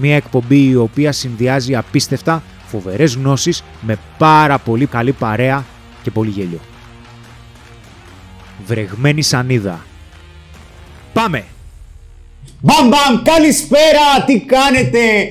Μία 0.00 0.16
εκπομπή 0.16 0.68
η 0.68 0.74
οποία 0.74 1.12
συνδυάζει 1.12 1.76
απίστευτα 1.76 2.42
φοβερές 2.66 3.14
γνώσεις 3.14 3.64
με 3.80 3.98
πάρα 4.18 4.58
πολύ 4.58 4.86
καλή 4.86 5.12
παρέα 5.12 5.64
και 6.02 6.10
πολύ 6.10 6.30
γέλιο. 6.30 6.60
Βρεγμένη 8.66 9.22
σανίδα. 9.22 9.84
Πάμε! 11.12 11.44
Μπαμ 12.60 12.88
μπαμ, 12.88 13.22
καλησπέρα, 13.22 14.24
τι 14.26 14.40
κάνετε! 14.40 15.28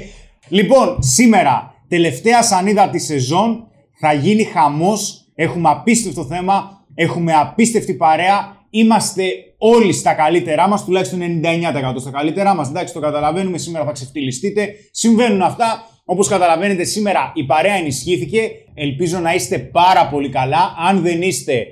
Λοιπόν, 0.48 0.98
σήμερα, 1.00 1.74
τελευταία 1.88 2.44
σανίδα 2.44 2.90
της 2.90 3.06
σεζόν, 3.06 3.68
θα 4.00 4.14
γίνει 4.14 4.44
χαμός, 4.44 5.26
έχουμε 5.36 5.70
απίστευτο 5.70 6.26
θέμα, 6.26 6.78
Έχουμε 7.00 7.34
απίστευτη 7.34 7.94
παρέα. 7.94 8.57
Είμαστε 8.80 9.24
όλοι 9.58 9.94
στα 9.94 10.14
καλύτερά 10.14 10.68
μας, 10.68 10.86
τουλάχιστον 10.86 11.20
99% 11.22 12.00
στα 12.00 12.12
καλύτερά 12.12 12.56
μας. 12.56 12.70
Εντάξει, 12.70 12.94
το 12.94 13.00
καταλαβαίνουμε. 13.00 13.58
Σήμερα 13.58 13.86
θα 13.86 13.92
ξεφτυλιστείτε. 13.92 14.74
Συμβαίνουν 14.92 15.42
αυτά. 15.42 15.90
Όπως 16.06 16.28
καταλαβαίνετε, 16.28 16.84
σήμερα 16.84 17.32
η 17.36 17.44
παρέα 17.44 17.74
ενισχύθηκε. 17.74 18.52
Ελπίζω 18.74 19.20
να 19.20 19.34
είστε 19.34 19.60
πάρα 19.60 20.08
πολύ 20.08 20.30
καλά. 20.30 20.76
Αν 20.90 21.02
δεν 21.02 21.22
είστε, 21.22 21.68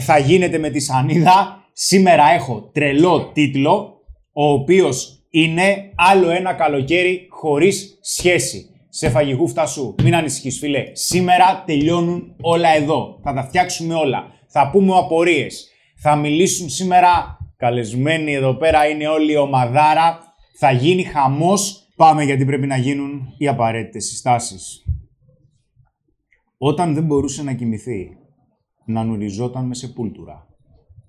θα 0.00 0.18
γίνετε 0.18 0.58
με 0.58 0.70
τη 0.70 0.80
σανίδα. 0.80 1.64
Σήμερα 1.72 2.32
έχω 2.32 2.70
τρελό 2.72 3.30
τίτλο, 3.32 4.00
ο 4.32 4.52
οποίος 4.52 5.26
είναι 5.30 5.92
άλλο 5.94 6.30
ένα 6.30 6.52
καλοκαίρι 6.52 7.26
χωρίς 7.30 7.98
σχέση 8.02 8.70
σε 8.88 9.10
φαγηγού 9.10 9.48
φτασού. 9.48 9.94
Μην 10.02 10.14
ανησυχείς, 10.14 10.58
φίλε. 10.58 10.84
Σήμερα 10.92 11.62
τελειώνουν 11.66 12.34
όλα 12.40 12.68
εδώ. 12.76 13.20
Θα 13.22 13.34
τα 13.34 13.42
φτιάξουμε 13.42 13.94
όλα. 13.94 14.36
Θα 14.48 14.70
πούμε 14.72 14.98
απορίες. 14.98 15.67
Θα 16.00 16.16
μιλήσουν 16.16 16.68
σήμερα 16.68 17.38
καλεσμένοι 17.56 18.32
εδώ 18.32 18.54
πέρα. 18.54 18.88
Είναι 18.88 19.08
όλοι 19.08 19.32
η 19.32 19.36
ομαδάρα. 19.36 20.34
Θα 20.58 20.70
γίνει 20.70 21.02
χαμός. 21.02 21.88
Πάμε 21.96 22.24
γιατί 22.24 22.44
πρέπει 22.44 22.66
να 22.66 22.76
γίνουν 22.76 23.34
οι 23.38 23.48
απαραίτητες 23.48 24.04
συστάσεις. 24.04 24.84
Όταν 26.58 26.94
δεν 26.94 27.04
μπορούσε 27.04 27.42
να 27.42 27.52
κοιμηθεί, 27.52 28.16
να 28.84 29.04
νουριζόταν 29.04 29.64
με 29.64 29.74
σεπούλτουρα. 29.74 30.46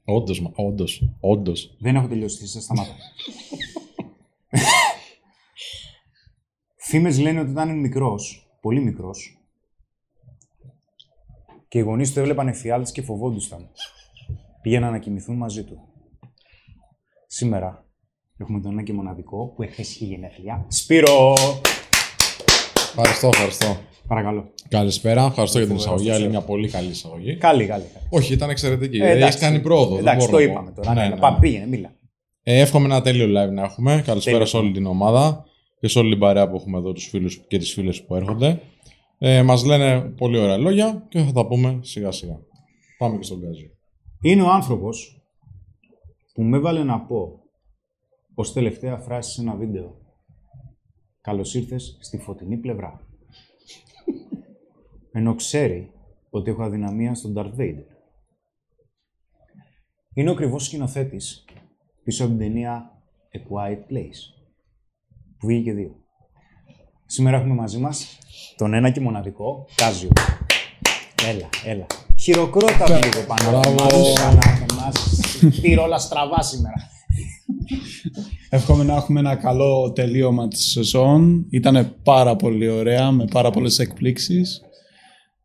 Όντως, 0.05 0.51
όντως, 0.55 1.09
όντως. 1.19 1.75
Δεν 1.79 1.95
έχω 1.95 2.07
τελειώσει, 2.07 2.47
σας 2.47 2.63
σταμάτα. 2.63 2.95
Φήμες 6.75 7.19
λένε 7.19 7.39
ότι 7.39 7.51
ήταν 7.51 7.79
μικρός, 7.79 8.49
πολύ 8.61 8.81
μικρός, 8.81 9.37
και 11.67 11.77
οι 11.77 11.81
γονείς 11.81 12.13
του 12.13 12.19
έβλεπαν 12.19 12.47
εφιάλτες 12.47 12.91
και 12.91 13.01
φοβόντουσαν. 13.01 13.69
Πήγαιναν 14.61 14.91
να 14.91 14.97
κοιμηθούν 14.97 15.35
μαζί 15.35 15.63
του. 15.63 15.77
Σήμερα 17.27 17.85
έχουμε 18.37 18.59
τον 18.61 18.71
ένα 18.71 18.83
και 18.83 18.93
μοναδικό 18.93 19.53
που 19.55 19.63
έχει 19.63 19.81
είχε 19.81 20.05
γενέθλια. 20.05 20.65
Σπύρο! 20.67 21.33
Ευχαριστώ, 22.75 23.27
ευχαριστώ. 23.27 23.77
Παρακαλώ. 24.07 24.53
Καλησπέρα, 24.69 25.25
ευχαριστώ 25.25 25.57
για 25.57 25.67
την 25.67 25.75
εισαγωγή. 25.75 26.11
Άλλη 26.11 26.29
μια 26.29 26.41
πολύ 26.41 26.69
καλή 26.69 26.89
εισαγωγή. 26.89 27.37
Καλή, 27.37 27.65
καλή. 27.65 27.83
καλή. 27.83 28.05
Όχι, 28.09 28.33
ήταν 28.33 28.49
εξαιρετική. 28.49 28.97
Ε, 28.97 29.17
Έχεις 29.17 29.37
κάνει 29.37 29.59
πρόοδο. 29.59 29.97
Εντάξει, 29.97 30.29
το 30.29 30.39
είπαμε 30.39 30.71
τώρα. 30.71 30.93
Ναι, 30.93 31.01
ναι, 31.01 31.07
ναι. 31.07 31.19
Πάμε, 31.19 31.37
πήγαινε, 31.39 31.67
μίλα. 31.67 31.93
Ε, 32.43 32.59
εύχομαι 32.59 32.85
ένα 32.85 33.01
τέλειο 33.01 33.25
live 33.25 33.51
να 33.51 33.63
έχουμε. 33.63 34.01
Καλησπέρα 34.05 34.45
σε 34.45 34.57
όλη 34.57 34.71
την 34.71 34.85
ομάδα 34.85 35.45
και 35.79 35.87
σε 35.87 35.99
όλη 35.99 36.09
την 36.09 36.19
παρέα 36.19 36.49
που 36.49 36.55
έχουμε 36.55 36.77
εδώ, 36.77 36.91
τους 36.91 37.05
φίλους 37.07 37.45
και 37.47 37.57
τις 37.57 37.73
φίλες 37.73 38.03
που 38.03 38.15
έρχονται. 38.15 38.61
Ε, 39.17 39.43
μας 39.43 39.65
λένε 39.65 39.99
πολύ 39.99 40.37
ωραία 40.37 40.57
λόγια 40.57 41.05
και 41.09 41.19
θα 41.19 41.31
τα 41.31 41.47
πούμε 41.47 41.79
σιγά 41.81 42.11
σιγά. 42.11 42.39
Πάμε 42.97 43.17
και 43.17 43.23
στον 43.23 43.39
Γκάζι. 43.39 43.71
Είναι 44.21 44.41
ο 44.41 44.49
άνθρωπος 44.49 45.23
που 46.33 46.43
με 46.43 46.57
έβαλε 46.57 46.83
να 46.83 47.01
πω 47.01 47.43
ως 48.33 48.53
τελευταία 48.53 48.97
φράση 48.97 49.31
σε 49.31 49.41
ένα 49.41 49.55
βίντεο. 49.55 49.97
Καλώς 51.21 51.55
ήρθες 51.55 51.97
στη 52.01 52.17
φωτεινή 52.17 52.57
πλευρά. 52.57 53.07
Ενώ 55.11 55.35
ξέρει 55.35 55.91
ότι 56.29 56.49
έχω 56.49 56.63
αδυναμία 56.63 57.15
στον 57.15 57.33
Darth 57.37 57.55
Vader. 57.59 57.85
Είναι 60.13 60.29
ο 60.29 60.33
ακριβώς 60.33 60.65
σκηνοθέτης 60.65 61.45
πίσω 62.03 62.23
από 62.23 62.33
την 62.33 62.41
ταινία 62.41 63.03
A 63.33 63.37
Quiet 63.37 63.93
Place 63.93 64.39
που 65.37 65.47
βγήκε 65.47 65.63
και 65.63 65.73
δύο. 65.73 65.95
Σήμερα 67.05 67.37
έχουμε 67.37 67.53
μαζί 67.53 67.77
μας 67.77 68.17
τον 68.55 68.73
ένα 68.73 68.91
και 68.91 68.99
μοναδικό 68.99 69.67
Κάζιο. 69.75 70.09
Έλα, 71.27 71.49
έλα. 71.65 71.85
Χειροκρότα 72.19 72.85
λίγο 72.89 73.25
πάνω 73.27 73.59
από 73.59 73.69
εμάς. 74.71 75.19
Πήρε 75.61 75.81
όλα 75.81 75.97
στραβά 75.97 76.41
σήμερα. 76.41 76.75
Εύχομαι 78.49 78.83
να 78.83 78.95
έχουμε 78.95 79.19
ένα 79.19 79.35
καλό 79.35 79.91
τελείωμα 79.91 80.47
της 80.47 80.71
σεζόν. 80.71 81.45
Ήταν 81.49 81.95
πάρα 82.03 82.35
πολύ 82.35 82.69
ωραία, 82.69 83.11
με 83.11 83.25
πάρα 83.25 83.49
πολλές 83.49 83.79
εκπλήξεις. 83.79 84.61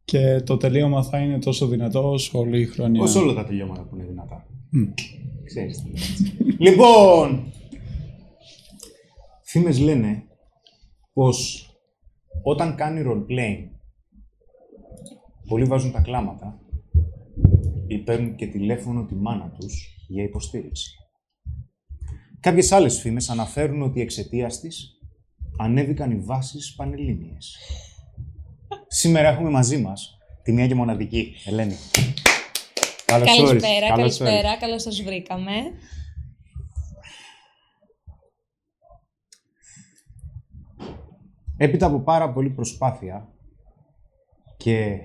Και 0.05 0.41
το 0.41 0.57
τελείωμα 0.57 1.03
θα 1.03 1.19
είναι 1.19 1.39
τόσο 1.39 1.67
δυνατό 1.67 2.11
όσο 2.11 2.39
όλη 2.39 2.61
η 2.61 2.67
χρονιά. 2.67 3.03
Όσο 3.03 3.21
όλα 3.21 3.35
τα 3.35 3.45
τελειώματα 3.45 3.83
που 3.83 3.97
είναι 3.97 4.05
δυνατά. 4.05 4.47
Mm. 4.77 4.93
Ξέρεις 5.45 5.83
λοιπόν, 6.59 7.53
Φήμες 9.43 9.79
λένε 9.79 10.23
πως 11.13 11.69
όταν 12.43 12.75
κάνει 12.75 13.03
role-playing 13.07 13.69
πολλοί 15.49 15.65
βάζουν 15.65 15.93
τα 15.93 16.01
κλάματα 16.01 16.59
ή 17.87 17.99
παίρνουν 17.99 18.35
και 18.35 18.47
τηλέφωνο 18.47 19.05
τη 19.05 19.15
μάνα 19.15 19.51
τους 19.51 20.05
για 20.09 20.23
υποστήριξη. 20.23 20.91
Κάποιες 22.41 22.73
άλλες 22.73 23.01
φήμες 23.01 23.29
αναφέρουν 23.31 23.83
ότι 23.83 24.01
εξαιτίας 24.01 24.61
της 24.61 24.99
ανέβηκαν 25.59 26.11
οι 26.11 26.19
βάσεις 26.19 26.75
πανελλήνιες. 26.75 27.57
Σήμερα 28.87 29.29
έχουμε 29.29 29.51
μαζί 29.51 29.79
μας 29.79 30.19
τη 30.43 30.53
μία 30.53 30.67
και 30.67 30.75
μοναδική 30.75 31.35
Ελένη. 31.45 31.75
Καλώς 33.07 33.37
καλησπέρα, 33.37 33.89
καλησπέρα, 33.89 34.57
καλώς 34.57 34.83
σας 34.83 35.03
βρήκαμε. 35.03 35.53
Έπειτα 41.57 41.87
από 41.87 42.01
πάρα 42.01 42.33
πολλή 42.33 42.51
προσπάθεια 42.51 43.29
και 44.57 44.99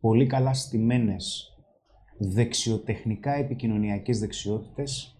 πολύ 0.00 0.26
καλά 0.26 0.54
στημένες 0.54 1.49
δεξιοτεχνικά 2.22 3.32
επικοινωνιακές 3.32 4.18
δεξιότητες, 4.18 5.16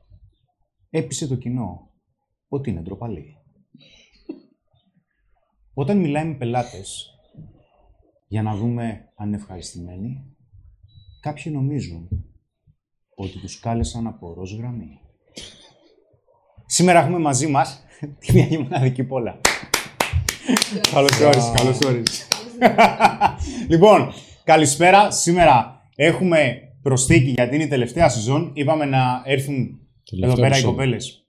έπεισε 0.90 1.26
το 1.26 1.36
κοινό 1.36 1.90
ότι 2.48 2.70
είναι 2.70 2.80
ντροπαλή. 2.80 3.36
Όταν 5.74 5.98
μιλάει 5.98 6.24
με 6.24 6.34
πελάτες 6.34 7.10
για 8.28 8.42
να 8.42 8.56
δούμε 8.56 9.12
αν 9.16 9.26
είναι 9.26 9.36
ευχαριστημένοι, 9.36 10.36
κάποιοι 11.20 11.52
νομίζουν 11.54 12.08
ότι 13.14 13.38
τους 13.38 13.60
κάλεσαν 13.60 14.06
από 14.06 14.34
ροζ 14.34 14.54
γραμμή. 14.54 15.00
Σήμερα 16.66 17.00
έχουμε 17.00 17.18
μαζί 17.18 17.46
μας 17.46 17.84
τη 18.18 18.32
μια 18.32 18.60
μοναδική 18.60 19.04
πόλα. 19.04 19.40
Καλώς 20.90 21.20
όρισες, 21.20 21.52
καλώς 21.54 21.80
όρισες. 21.80 22.28
λοιπόν, 23.72 24.12
καλησπέρα. 24.44 25.10
Σήμερα 25.10 25.88
έχουμε 25.94 26.69
προσθήκη 26.82 27.30
γιατί 27.30 27.54
είναι 27.54 27.64
η 27.64 27.68
τελευταία 27.68 28.08
σεζόν. 28.08 28.50
Είπαμε 28.54 28.84
να 28.84 29.22
έρθουν 29.24 29.78
εδώ 30.22 30.34
πέρα 30.34 30.58
οι 30.58 30.62
κοπέλες 30.62 31.24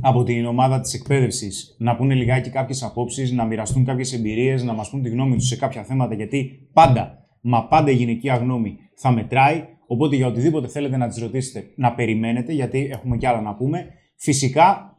από 0.00 0.22
την 0.22 0.46
ομάδα 0.46 0.80
της 0.80 0.94
εκπαίδευσης 0.94 1.76
να 1.78 1.96
πούνε 1.96 2.14
λιγάκι 2.14 2.50
κάποιες 2.50 2.82
απόψεις, 2.82 3.32
να 3.32 3.44
μοιραστούν 3.44 3.84
κάποιες 3.84 4.12
εμπειρίες, 4.12 4.62
να 4.62 4.72
μας 4.72 4.90
πούν 4.90 5.02
τη 5.02 5.08
γνώμη 5.08 5.36
τους 5.36 5.46
σε 5.46 5.56
κάποια 5.56 5.84
θέματα, 5.84 6.14
γιατί 6.14 6.68
πάντα, 6.72 7.26
μα 7.40 7.66
πάντα 7.66 7.90
η 7.90 7.94
γυναικεία 7.94 8.34
γνώμη 8.34 8.78
θα 8.94 9.10
μετράει, 9.10 9.64
οπότε 9.86 10.16
για 10.16 10.26
οτιδήποτε 10.26 10.68
θέλετε 10.68 10.96
να 10.96 11.08
τις 11.08 11.18
ρωτήσετε, 11.18 11.66
να 11.76 11.94
περιμένετε, 11.94 12.52
γιατί 12.52 12.88
έχουμε 12.90 13.16
κι 13.16 13.26
άλλα 13.26 13.40
να 13.40 13.54
πούμε. 13.54 13.86
Φυσικά, 14.16 14.96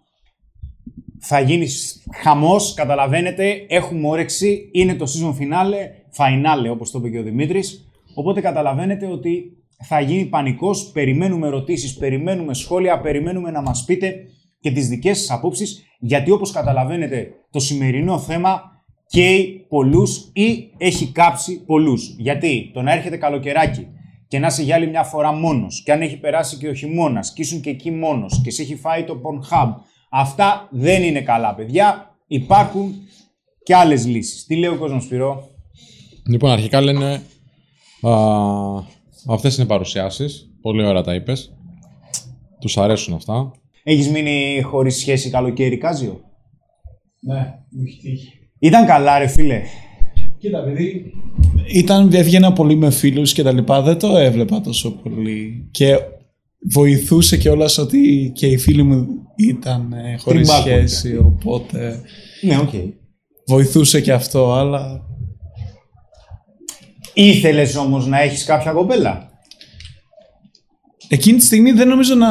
θα 1.20 1.40
γίνει 1.40 1.68
χαμός, 2.22 2.74
καταλαβαίνετε, 2.74 3.66
έχουμε 3.68 4.08
όρεξη, 4.08 4.70
είναι 4.72 4.96
το 4.96 5.06
season 5.06 5.32
finale, 5.32 5.76
finale 6.18 6.72
όπως 6.72 6.92
το 6.92 7.00
είπε 7.00 7.10
και 7.10 7.20
ο 7.20 7.24
Δημήτρης, 7.24 7.90
οπότε 8.14 8.42
καταλαβαίνετε 8.42 9.06
ότι 9.06 9.57
θα 9.84 10.00
γίνει 10.00 10.26
πανικός, 10.26 10.92
περιμένουμε 10.94 11.48
ερωτήσεις, 11.48 11.98
περιμένουμε 11.98 12.54
σχόλια, 12.54 13.02
περιμένουμε 13.02 13.52
να 13.52 13.62
μας 13.62 13.84
πείτε 13.86 14.16
και 14.60 14.72
τις 14.72 14.88
δικές 14.88 15.20
σας 15.20 15.32
απόψεις, 15.32 15.84
γιατί 16.00 16.32
όπως 16.32 16.52
καταλαβαίνετε 16.52 17.30
το 17.52 17.60
σημερινό 17.60 18.20
θέμα 18.20 18.62
καίει 19.08 19.66
πολλούς 19.70 20.30
ή 20.34 20.72
έχει 20.78 21.12
κάψει 21.12 21.64
πολλούς. 21.66 22.16
Γιατί 22.18 22.72
το 22.74 22.82
να 22.82 22.94
έρχεται 22.94 23.18
καλοκαιράκι 23.18 23.88
και 24.28 24.40
να 24.40 24.48
είσαι 24.48 24.64
για 24.64 24.76
άλλη 24.76 24.88
μια 24.88 25.04
φορά 25.04 25.32
μόνος 25.32 25.82
και 25.84 25.92
αν 25.92 26.02
έχει 26.02 26.18
περάσει 26.18 26.58
και 26.58 26.68
ο 26.68 26.74
χειμώνας 26.74 27.34
και 27.34 27.42
ήσουν 27.42 27.62
και 27.62 27.70
εκεί 27.70 27.92
μόνος 27.92 28.42
και 28.44 28.52
σε 28.52 28.62
έχει 28.62 28.76
φάει 28.76 29.04
το 29.04 29.14
Pornhub, 29.14 29.74
αυτά 30.10 30.68
δεν 30.72 31.04
είναι 31.04 31.22
καλά 31.22 31.56
παιδιά, 31.56 32.16
υπάρχουν 32.28 32.96
και 33.64 33.76
άλλες 33.76 34.06
λύσεις. 34.06 34.46
Τι 34.46 34.56
λέει 34.56 34.70
ο 34.70 34.78
κόσμος 34.78 35.04
Σπυρό; 35.04 35.50
Λοιπόν, 36.28 36.52
αρχικά 36.52 36.82
λένε 36.82 37.22
α, 38.02 38.12
αυτές 39.28 39.58
είναι 39.58 39.68
παρουσιάσεις, 39.68 40.52
πολύ 40.62 40.86
ωραία 40.86 41.02
τα 41.02 41.14
είπες, 41.14 41.54
τους 42.60 42.78
αρέσουν 42.78 43.14
αυτά. 43.14 43.52
Έχεις 43.84 44.10
μείνει 44.10 44.62
χωρίς 44.62 44.96
σχέση 44.96 45.30
καλοκαίρι, 45.30 45.78
Κάζιο; 45.78 46.20
Ναι, 47.20 47.54
μου 47.70 47.84
έχει 47.88 48.00
τύχει. 48.02 48.32
Ήταν 48.60 48.86
καλά, 48.86 49.18
ρε 49.18 49.28
φίλε. 49.28 49.62
Κοίτα, 50.38 50.64
παιδί. 50.64 51.14
Ήταν, 51.74 52.14
έβγαινα 52.14 52.54
πολύ 52.54 52.76
με 52.76 52.90
φίλους 52.90 53.34
και 53.34 53.44
τα 53.44 53.52
λοιπά. 53.52 53.82
Δεν 53.82 54.00
το 54.00 54.18
έβλεπα 54.18 54.62
τόσο 54.62 54.92
πολύ. 54.92 55.68
Και 55.72 55.98
βοηθούσε 56.74 57.38
κιόλας 57.38 57.78
ότι 57.78 58.32
και 58.36 58.48
οι 58.48 58.58
φίλοι 58.58 58.84
μου 58.84 59.08
ήταν 59.36 59.94
ε, 59.94 60.18
χωρίς 60.18 60.50
σχέση. 60.50 61.18
Οπότε. 61.18 62.02
Ναι, 62.42 62.58
ok. 62.58 62.70
Okay. 62.74 62.90
Βοηθούσε 63.48 64.02
και 64.02 64.12
αυτό, 64.12 64.54
αλλά. 64.54 65.02
Ήθελες 67.20 67.76
όμως 67.76 68.08
να 68.08 68.22
έχεις 68.22 68.44
κάποια 68.44 68.72
κοπέλα; 68.72 69.30
Εκείνη 71.08 71.38
τη 71.38 71.46
στιγμή 71.46 71.72
δεν 71.72 71.88
νομίζω 71.88 72.16
να 72.16 72.28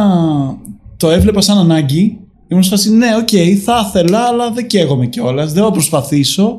το 0.96 1.10
έβλεπα 1.10 1.40
σαν 1.40 1.58
ανάγκη. 1.58 2.20
Ήμουν 2.48 2.62
σε 2.62 2.70
φάση, 2.70 2.92
ναι, 2.92 3.16
ok, 3.16 3.28
okay, 3.32 3.54
θα 3.54 3.84
ήθελα, 3.88 4.18
αλλά 4.18 4.50
δεν 4.50 4.66
καίγομαι 4.66 5.06
κιόλας. 5.06 5.52
Δεν 5.52 5.64
θα 5.64 5.70
προσπαθήσω. 5.70 6.58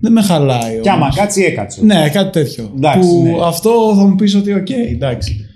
Δεν 0.00 0.12
με 0.12 0.22
χαλάει. 0.22 0.80
Κι 0.80 0.88
άμα 0.88 1.12
κάτσει, 1.14 1.42
έκατσε. 1.42 1.84
Ναι, 1.84 2.08
κάτι 2.08 2.30
τέτοιο. 2.30 2.72
Εντάξει, 2.76 3.08
που 3.08 3.22
ναι. 3.22 3.36
αυτό 3.42 3.94
θα 3.96 4.06
μου 4.06 4.14
πεις 4.14 4.34
ότι, 4.34 4.52
ok, 4.52 4.66
okay, 4.66 4.92
εντάξει. 4.92 5.46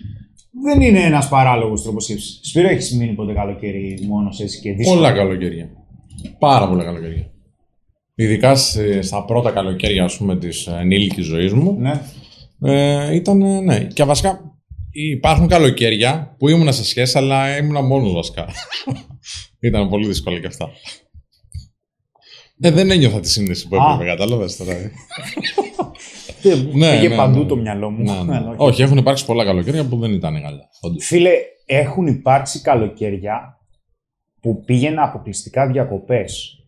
Δεν 0.65 0.81
είναι 0.81 1.01
ένας 1.01 1.29
παράλογος 1.29 1.83
τρόπος 1.83 2.05
σκέψης. 2.05 2.41
Σπύρο, 2.43 2.69
έχεις 2.69 2.93
μείνει 2.97 3.13
ποτέ 3.13 3.33
καλοκαίρι 3.33 4.05
μόνος 4.09 4.29
έτσι 4.41 4.61
και 4.61 4.73
δύσκολο. 4.73 4.97
Πολλά 4.97 5.13
καλοκαίρια. 5.13 5.69
Πάρα 6.39 6.69
πολλά 6.69 6.85
καλοκαίρια. 6.85 7.32
Ειδικά 8.15 8.55
στα 9.01 9.25
πρώτα 9.25 9.51
καλοκαίρια, 9.51 10.05
ας 10.05 10.17
πούμε, 10.17 10.37
της 10.37 10.67
ενήλικης 10.67 11.25
ζωής 11.25 11.53
μου. 11.53 11.77
Ναι. 11.79 12.03
Ε, 12.65 13.15
ήταν, 13.15 13.65
ναι. 13.65 13.85
Και 13.85 14.05
βασικά 14.05 14.53
Υπάρχουν 14.93 15.49
καλοκαίρια 15.49 16.35
που 16.39 16.49
ήμουν 16.49 16.73
σε 16.73 16.85
σχέση, 16.85 17.19
αλλά 17.19 17.57
ήμουν 17.57 17.85
μόνος 17.85 18.13
βασικά. 18.13 18.47
Ήταν 19.61 19.89
πολύ 19.89 20.07
δύσκολο 20.07 20.39
και 20.39 20.47
αυτά. 20.47 20.71
Ε, 22.61 22.71
δεν 22.71 22.91
ένιωθα 22.91 23.21
τη 23.21 23.31
σύνδεση 23.31 23.69
που 23.69 23.75
έπρεπε, 23.75 24.11
κατάλαβες 24.11 24.57
τώρα. 24.57 24.73
Ε. 24.73 24.91
ναι, 26.73 26.97
Πήγε 26.97 27.09
ναι, 27.09 27.17
παντού 27.17 27.39
ναι. 27.39 27.45
το 27.47 27.57
μυαλό 27.57 27.91
μου. 27.91 28.03
Ναι, 28.03 28.23
ναι. 28.23 28.55
Όχι, 28.57 28.83
έχουν 28.83 28.97
υπάρξει 28.97 29.25
πολλά 29.27 29.45
καλοκαίρια 29.45 29.89
που 29.89 29.99
δεν 29.99 30.13
ήταν 30.13 30.43
καλά. 30.43 30.69
Φίλε, 30.99 31.31
έχουν 31.67 32.07
υπάρξει 32.07 32.61
καλοκαίρια 32.61 33.59
που 34.41 34.65
πήγαινα 34.65 35.03
αποκλειστικά 35.03 35.67
διακοπές. 35.67 36.62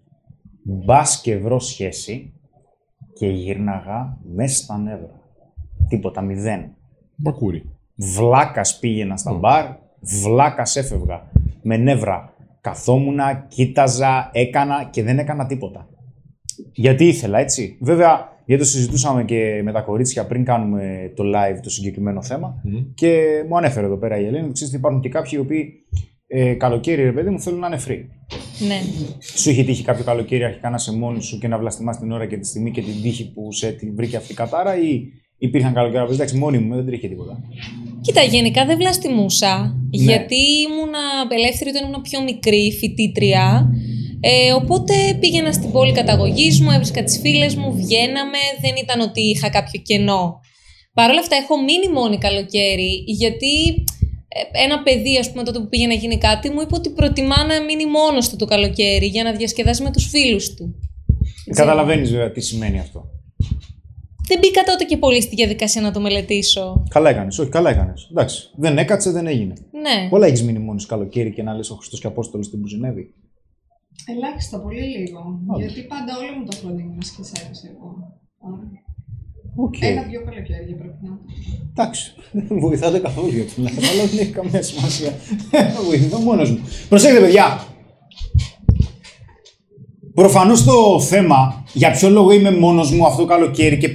Μπα 0.64 1.02
και 1.22 1.36
βρω 1.36 1.60
σχέση 1.60 2.32
και 3.14 3.26
γύρναγα 3.26 4.18
μέσα 4.34 4.62
στα 4.62 4.78
νεύρα. 4.78 5.20
Τίποτα, 5.88 6.20
μηδέν. 6.20 6.70
Μπακούρι. 7.16 7.70
Βλάκας 7.94 8.78
πήγαινα 8.78 9.16
στα 9.16 9.32
μπαρ, 9.32 9.66
βλάκας 10.00 10.76
έφευγα. 10.76 11.30
Με 11.62 11.76
νεύρα. 11.76 12.32
Καθόμουνα, 12.60 13.46
κοίταζα, 13.48 14.30
έκανα 14.32 14.88
και 14.90 15.02
δεν 15.02 15.18
έκανα 15.18 15.46
τίποτα. 15.46 15.88
Γιατί 16.72 17.04
ήθελα, 17.06 17.38
έτσι. 17.38 17.78
Βέβαια, 17.80 18.32
γιατί 18.44 18.62
το 18.62 18.68
συζητούσαμε 18.68 19.24
και 19.24 19.60
με 19.64 19.72
τα 19.72 19.80
κορίτσια 19.80 20.26
πριν 20.26 20.44
κάνουμε 20.44 21.12
το 21.16 21.24
live 21.24 21.58
το 21.62 21.70
συγκεκριμένο 21.70 22.22
θέμα. 22.22 22.62
Και 22.94 23.44
μου 23.48 23.56
ανέφερε 23.56 23.86
εδώ 23.86 23.96
πέρα 23.96 24.18
η 24.18 24.26
Ελένη, 24.26 24.48
ότι 24.48 24.74
υπάρχουν 24.74 25.00
και 25.00 25.08
κάποιοι 25.08 25.32
οι 25.34 25.38
οποίοι 25.38 25.72
ε, 26.26 26.54
καλοκαίρι, 26.54 27.02
ρε 27.02 27.12
παιδί 27.12 27.30
μου, 27.30 27.40
θέλουν 27.40 27.58
να 27.58 27.66
είναι 27.66 27.80
free. 27.86 28.04
Ναι. 28.58 28.82
Σου 29.36 29.50
είχε 29.50 29.62
τύχει 29.62 29.82
κάποιο 29.82 30.04
καλοκαίρι 30.04 30.44
αρχικά 30.44 30.70
να 30.70 30.76
είσαι 30.76 30.92
μόνη 30.92 31.22
σου 31.22 31.38
και 31.38 31.48
να 31.48 31.58
βλαστημά 31.58 31.96
την 31.98 32.12
ώρα 32.12 32.26
και 32.26 32.36
τη 32.36 32.46
στιγμή 32.46 32.70
και 32.70 32.82
την 32.82 33.02
τύχη 33.02 33.32
που 33.32 33.52
σε 33.52 33.76
βρήκε 33.94 34.16
αυτή 34.16 34.32
η 34.32 34.34
κατάρα, 34.34 34.78
ή 34.78 35.00
υπήρχαν 35.38 35.72
καλοκαίρι 35.72 36.06
που 36.06 36.12
εντάξει, 36.12 36.36
μόνη 36.36 36.58
μου 36.58 36.74
δεν 36.74 36.86
τρέχει 36.86 37.08
τίποτα. 37.08 37.42
Κοίτα, 38.00 38.22
γενικά 38.22 38.64
δεν 38.66 38.76
βλαστημούσα, 38.76 39.58
ναι. 39.58 40.02
γιατί 40.02 40.36
ήμουνα 40.36 40.98
ελεύθερη 41.30 41.70
όταν 41.70 41.88
ήμουν 41.88 42.02
πιο 42.02 42.22
μικρή, 42.22 42.72
φοιτήτρια. 42.78 43.68
Ε, 44.20 44.52
οπότε 44.52 44.94
πήγαινα 45.20 45.52
στην 45.52 45.70
πόλη 45.70 45.92
καταγωγής 45.92 46.60
μου, 46.60 46.70
έβρισκα 46.70 47.02
τις 47.04 47.18
φίλες 47.18 47.54
μου, 47.54 47.72
βγαίναμε, 47.72 48.38
δεν 48.60 48.74
ήταν 48.82 49.00
ότι 49.00 49.20
είχα 49.20 49.50
κάποιο 49.50 49.80
κενό. 49.80 50.40
Παρ' 50.94 51.10
όλα 51.10 51.20
αυτά 51.20 51.36
έχω 51.36 51.62
μείνει 51.62 51.88
μόνη 51.88 52.18
καλοκαίρι, 52.18 53.04
γιατί 53.06 53.52
ε, 53.68 53.93
ένα 54.52 54.82
παιδί, 54.82 55.18
ας 55.18 55.30
πούμε, 55.30 55.42
τότε 55.42 55.58
που 55.58 55.68
πήγε 55.68 55.86
να 55.86 55.94
γίνει 55.94 56.18
κάτι, 56.18 56.50
μου 56.50 56.60
είπε 56.60 56.74
ότι 56.74 56.90
προτιμά 56.90 57.46
να 57.46 57.62
μείνει 57.62 57.86
μόνος 57.86 58.28
του 58.28 58.36
το 58.36 58.44
καλοκαίρι 58.44 59.06
για 59.06 59.22
να 59.22 59.32
διασκεδάσει 59.32 59.82
με 59.82 59.90
τους 59.90 60.08
φίλους 60.08 60.54
του. 60.54 60.74
Καταλαβαίνεις 61.54 62.10
βέβαια 62.10 62.30
τι 62.30 62.40
σημαίνει 62.40 62.78
αυτό 62.78 63.08
δεν 64.28 64.38
μπήκα 64.38 64.62
τότε 64.62 64.84
και 64.84 64.96
πολύ 64.96 65.22
στη 65.22 65.34
διαδικασία 65.34 65.82
να 65.82 65.90
το 65.92 66.00
μελετήσω. 66.00 66.82
Καλά 66.88 67.10
έκανες. 67.10 67.38
Όχι, 67.38 67.50
καλά 67.50 67.70
έκανες. 67.70 68.08
Εντάξει. 68.10 68.50
Δεν 68.56 68.78
έκατσε, 68.78 69.10
δεν 69.10 69.26
έγινε. 69.26 69.54
Ναι. 69.70 70.08
Πολλά 70.08 70.26
έχεις 70.26 70.42
μείνει 70.42 70.58
μόνος 70.58 70.86
καλοκαίρι 70.86 71.32
και 71.32 71.42
να 71.42 71.54
λες 71.54 71.70
ο 71.70 71.74
Χριστός 71.74 72.00
και 72.00 72.06
Απόστολος 72.06 72.46
στην 72.46 72.58
Μπουζινεύη. 72.58 73.14
Ελάχιστα, 74.06 74.60
πολύ 74.60 74.80
λίγο. 74.80 75.40
Γιατί 75.56 75.82
πάντα 75.82 76.18
όλο 76.18 76.38
μου 76.38 76.44
το 76.44 76.56
χρόνο 76.56 76.78
ήμουν 76.78 77.02
σκεσάρι 77.02 77.50
εγώ. 77.70 77.96
Okay. 79.56 79.86
Ένα-δυο 79.86 80.22
καλοκαίρια 80.24 80.76
πρέπει 80.76 80.96
να 81.02 81.18
Εντάξει. 81.70 82.14
Δεν 82.32 82.58
βοηθάτε 82.60 82.98
καθόλου 82.98 83.28
για 83.28 83.44
την 83.44 83.66
αλλά 83.66 84.06
δεν 84.10 84.18
έχει 84.18 84.30
καμία 84.30 84.62
σημασία. 84.62 85.14
Βοηθώ 85.86 86.18
μόνος 86.18 86.50
μου. 86.50 86.58
Προσέξτε, 86.88 87.20
παιδιά. 87.20 87.64
Προφανώς 90.14 90.64
το 90.64 91.00
θέμα 91.00 91.64
για 91.72 91.90
ποιο 91.90 92.10
λόγο 92.10 92.32
είμαι 92.32 92.50
μόνος 92.50 92.90
μου 92.90 93.06
αυτό 93.06 93.22
το 93.22 93.28
καλοκαίρι 93.28 93.78
και 93.78 93.88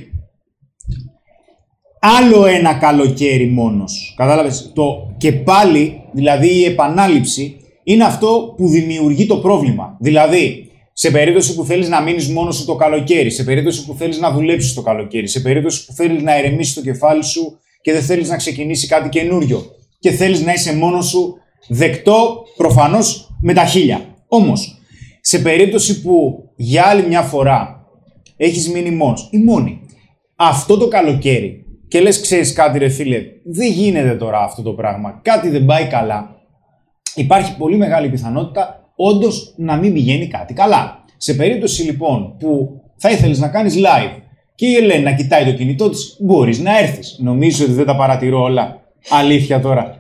άλλο 2.00 2.46
ένα 2.46 2.74
καλοκαίρι 2.74 3.48
μόνος. 3.48 4.14
Κατάλαβες, 4.18 4.72
το 4.76 5.14
και 5.18 5.32
πάλι, 5.32 6.02
δηλαδή 6.14 6.48
η 6.48 6.64
επανάληψη, 6.64 7.56
είναι 7.84 8.04
αυτό 8.04 8.54
που 8.58 8.68
δημιουργεί 8.68 9.26
το 9.26 9.38
πρόβλημα. 9.38 9.98
Δηλαδή, 10.00 10.69
σε 11.02 11.12
περίπτωση 11.12 11.56
που 11.56 11.64
θέλεις 11.64 11.90
να 11.90 12.02
μείνεις 12.02 12.28
μόνος 12.28 12.56
σου 12.56 12.66
το 12.66 12.76
καλοκαίρι, 12.76 13.30
σε 13.30 13.44
περίπτωση 13.44 13.86
που 13.86 13.94
θέλεις 13.94 14.20
να 14.20 14.32
δουλέψεις 14.32 14.74
το 14.74 14.82
καλοκαίρι, 14.82 15.28
σε 15.28 15.40
περίπτωση 15.40 15.86
που 15.86 15.94
θέλεις 15.94 16.22
να 16.22 16.38
ερεμήσεις 16.38 16.74
το 16.74 16.82
κεφάλι 16.82 17.24
σου 17.24 17.58
και 17.82 17.92
δεν 17.92 18.02
θέλεις 18.02 18.30
να 18.30 18.36
ξεκινήσει 18.36 18.88
κάτι 18.88 19.10
καινούριο 19.10 19.66
και 20.00 20.12
θέλεις 20.12 20.42
να 20.42 20.54
είσαι 20.54 20.76
μόνος 20.76 21.08
σου, 21.08 21.36
δεκτό 21.68 22.44
προφανώς 22.58 23.36
με 23.42 23.54
τα 23.54 23.66
χίλια. 23.66 24.16
Όμως, 24.28 24.82
σε 25.22 25.40
περίπτωση 25.40 26.02
που 26.02 26.44
για 26.56 26.86
άλλη 26.86 27.08
μια 27.08 27.22
φορά 27.22 27.86
έχεις 28.38 28.70
μείνει 28.70 28.92
μόνος 28.92 29.30
ή 29.32 29.38
μόνη, 29.38 29.82
αυτό 30.36 30.78
το 30.78 30.88
καλοκαίρι 30.88 31.66
και 31.88 32.02
λες 32.02 32.22
ξέρεις 32.22 32.54
κάτι 32.54 32.78
ρε 32.78 32.90
φίλε, 32.90 33.22
δεν 33.46 33.72
γίνεται 33.72 34.16
τώρα 34.16 34.40
αυτό 34.40 34.62
το 34.62 34.72
πράγμα, 34.72 35.20
κάτι 35.24 35.50
δεν 35.50 35.66
πάει 35.66 35.88
καλά, 35.88 36.36
υπάρχει 37.16 37.58
πολύ 37.58 37.78
μεγάλη 37.78 38.10
πιθανότητα 38.10 38.89
όντως 39.02 39.54
να 39.56 39.76
μην 39.76 39.94
πηγαίνει 39.94 40.28
κάτι 40.28 40.54
καλά. 40.54 41.06
Σε 41.18 41.34
περίπτωση 41.34 41.84
λοιπόν 41.84 42.36
που 42.40 42.82
θα 42.96 43.10
ήθελες 43.10 43.40
να 43.40 43.48
κάνεις 43.48 43.76
live 43.78 44.22
και 44.56 44.66
η 44.66 44.76
Ελένη 44.76 45.04
να 45.04 45.12
κοιτάει 45.12 45.46
το 45.46 45.52
κινητό 45.52 45.90
της, 45.90 46.16
μπορείς 46.20 46.60
να 46.60 46.80
έρθεις. 46.80 47.16
Νομίζω 47.20 47.64
ότι 47.64 47.74
δεν 47.74 47.86
τα 47.86 47.96
παρατηρώ 47.96 48.42
όλα. 48.42 48.82
Αλήθεια 49.10 49.60
τώρα. 49.60 50.00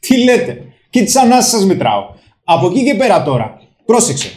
Τι 0.00 0.24
λέτε. 0.24 0.58
Και 0.90 1.02
τις 1.02 1.16
ανάσες 1.16 1.50
σας 1.50 1.64
μετράω. 1.64 2.02
Από 2.44 2.66
εκεί 2.66 2.84
και 2.84 2.94
πέρα 2.94 3.22
τώρα, 3.22 3.60
πρόσεξε. 3.84 4.28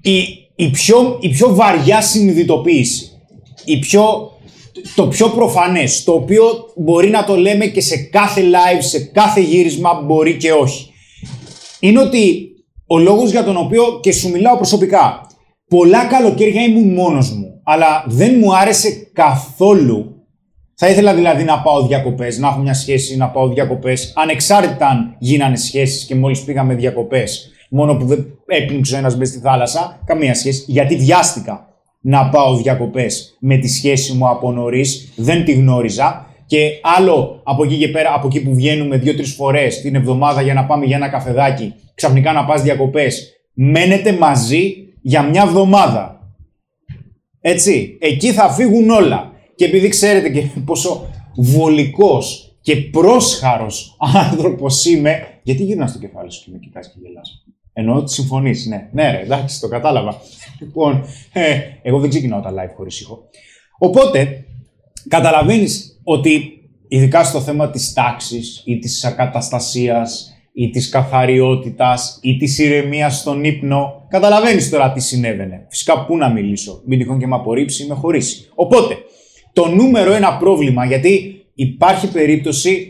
Η, 0.00 0.18
η, 0.54 0.70
πιο, 0.70 1.18
η 1.20 1.28
πιο 1.28 1.54
βαριά 1.54 2.00
συνειδητοποίηση, 2.00 3.10
η 3.64 3.78
πιο 3.78 4.32
το 4.94 5.06
πιο 5.06 5.28
προφανές, 5.28 6.04
το 6.04 6.12
οποίο 6.12 6.44
μπορεί 6.76 7.10
να 7.10 7.24
το 7.24 7.36
λέμε 7.36 7.66
και 7.66 7.80
σε 7.80 7.96
κάθε 7.96 8.42
live, 8.42 8.82
σε 8.82 8.98
κάθε 8.98 9.40
γύρισμα, 9.40 10.02
μπορεί 10.04 10.36
και 10.36 10.52
όχι. 10.52 10.93
Είναι 11.88 12.00
ότι 12.00 12.48
ο 12.86 12.98
λόγος 12.98 13.30
για 13.30 13.44
τον 13.44 13.56
οποίο 13.56 14.00
και 14.00 14.12
σου 14.12 14.30
μιλάω 14.30 14.56
προσωπικά, 14.56 15.26
πολλά 15.68 16.04
καλοκαίρια 16.04 16.62
ήμουν 16.62 16.92
μόνος 16.92 17.32
μου, 17.32 17.60
αλλά 17.64 18.04
δεν 18.06 18.38
μου 18.40 18.56
άρεσε 18.56 19.10
καθόλου. 19.12 20.24
Θα 20.74 20.88
ήθελα 20.88 21.14
δηλαδή 21.14 21.44
να 21.44 21.60
πάω 21.60 21.86
διακοπές, 21.86 22.38
να 22.38 22.48
έχω 22.48 22.58
μια 22.58 22.74
σχέση, 22.74 23.16
να 23.16 23.28
πάω 23.28 23.48
διακοπές, 23.48 24.12
ανεξάρτητα 24.16 24.86
αν 24.86 25.16
γίνανε 25.18 25.56
σχέσεις 25.56 26.04
και 26.04 26.14
μόλις 26.14 26.44
πήγαμε 26.44 26.74
διακοπές, 26.74 27.50
μόνο 27.70 27.94
που 27.96 28.06
δεν 28.06 28.26
έπνιξε 28.46 28.94
ο 28.94 28.98
ένας 28.98 29.16
μπες 29.16 29.28
στη 29.28 29.38
θάλασσα, 29.38 30.00
καμία 30.04 30.34
σχέση, 30.34 30.64
γιατί 30.66 30.96
βιάστηκα 30.96 31.68
να 32.00 32.28
πάω 32.28 32.56
διακοπές 32.56 33.36
με 33.40 33.56
τη 33.56 33.68
σχέση 33.68 34.12
μου 34.12 34.28
από 34.28 34.52
νωρίς, 34.52 35.12
δεν 35.16 35.44
τη 35.44 35.52
γνώριζα 35.52 36.26
και 36.46 36.70
άλλο 36.82 37.40
από 37.44 37.64
εκεί 37.64 37.78
και 37.78 37.88
πέρα, 37.88 38.14
από 38.14 38.26
εκεί 38.26 38.42
που 38.42 38.54
βγαίνουμε 38.54 38.96
δύο-τρεις 38.96 39.34
φορές 39.34 39.80
την 39.80 39.94
εβδομάδα 39.94 40.42
για 40.42 40.54
να 40.54 40.64
πάμε 40.66 40.84
για 40.84 40.96
ένα 40.96 41.08
καφεδάκι, 41.08 41.74
ξαφνικά 41.94 42.32
να 42.32 42.44
πας 42.44 42.62
διακοπές, 42.62 43.32
μένετε 43.54 44.12
μαζί 44.12 44.74
για 45.02 45.22
μια 45.22 45.42
εβδομάδα. 45.42 46.28
Έτσι, 47.40 47.98
εκεί 48.00 48.32
θα 48.32 48.52
φύγουν 48.52 48.90
όλα. 48.90 49.32
Και 49.54 49.64
επειδή 49.64 49.88
ξέρετε 49.88 50.30
και 50.30 50.48
πόσο 50.64 51.08
βολικός 51.36 52.56
και 52.60 52.76
πρόσχαρος 52.76 53.96
άνθρωπος 53.98 54.84
είμαι, 54.84 55.26
γιατί 55.42 55.62
γύρνα 55.62 55.86
στο 55.86 55.98
κεφάλι 55.98 56.32
σου 56.32 56.44
και 56.44 56.50
με 56.52 56.58
κοιτάς 56.58 56.92
και 56.92 56.98
γελάς. 57.02 57.44
Εννοώ 57.72 57.96
ότι 57.96 58.12
συμφωνείς, 58.12 58.66
ναι. 58.66 58.88
Ναι, 58.92 59.10
ρε, 59.10 59.20
εντάξει, 59.20 59.60
το 59.60 59.68
κατάλαβα. 59.68 60.20
Λοιπόν, 60.60 61.04
ε, 61.32 61.58
εγώ 61.82 61.98
δεν 61.98 62.10
ξεκινάω 62.10 62.40
τα 62.40 62.50
live 62.52 62.72
χωρίς 62.76 63.00
ήχο. 63.00 63.28
Οπότε, 63.78 64.44
καταλαβαίνεις 65.08 65.93
ότι 66.04 66.62
ειδικά 66.88 67.24
στο 67.24 67.40
θέμα 67.40 67.70
της 67.70 67.92
τάξης 67.92 68.62
ή 68.64 68.78
της 68.78 69.04
ακαταστασίας 69.04 70.34
ή 70.52 70.70
της 70.70 70.88
καθαριότητας 70.88 72.18
ή 72.22 72.36
της 72.36 72.58
ηρεμίας 72.58 73.18
στον 73.18 73.44
ύπνο, 73.44 74.06
καταλαβαίνεις 74.08 74.70
τώρα 74.70 74.92
τι 74.92 75.00
συνέβαινε. 75.00 75.66
Φυσικά 75.68 76.04
πού 76.04 76.16
να 76.16 76.28
μιλήσω, 76.28 76.82
μην 76.86 76.98
τυχόν 76.98 77.18
και 77.18 77.26
με 77.26 77.34
απορρίψει 77.34 77.84
ή 77.84 77.86
με 77.86 77.94
χωρίσει. 77.94 78.48
Οπότε, 78.54 78.96
το 79.52 79.68
νούμερο 79.68 80.12
ένα 80.12 80.36
πρόβλημα, 80.36 80.84
γιατί 80.84 81.44
υπάρχει 81.54 82.10
περίπτωση 82.10 82.88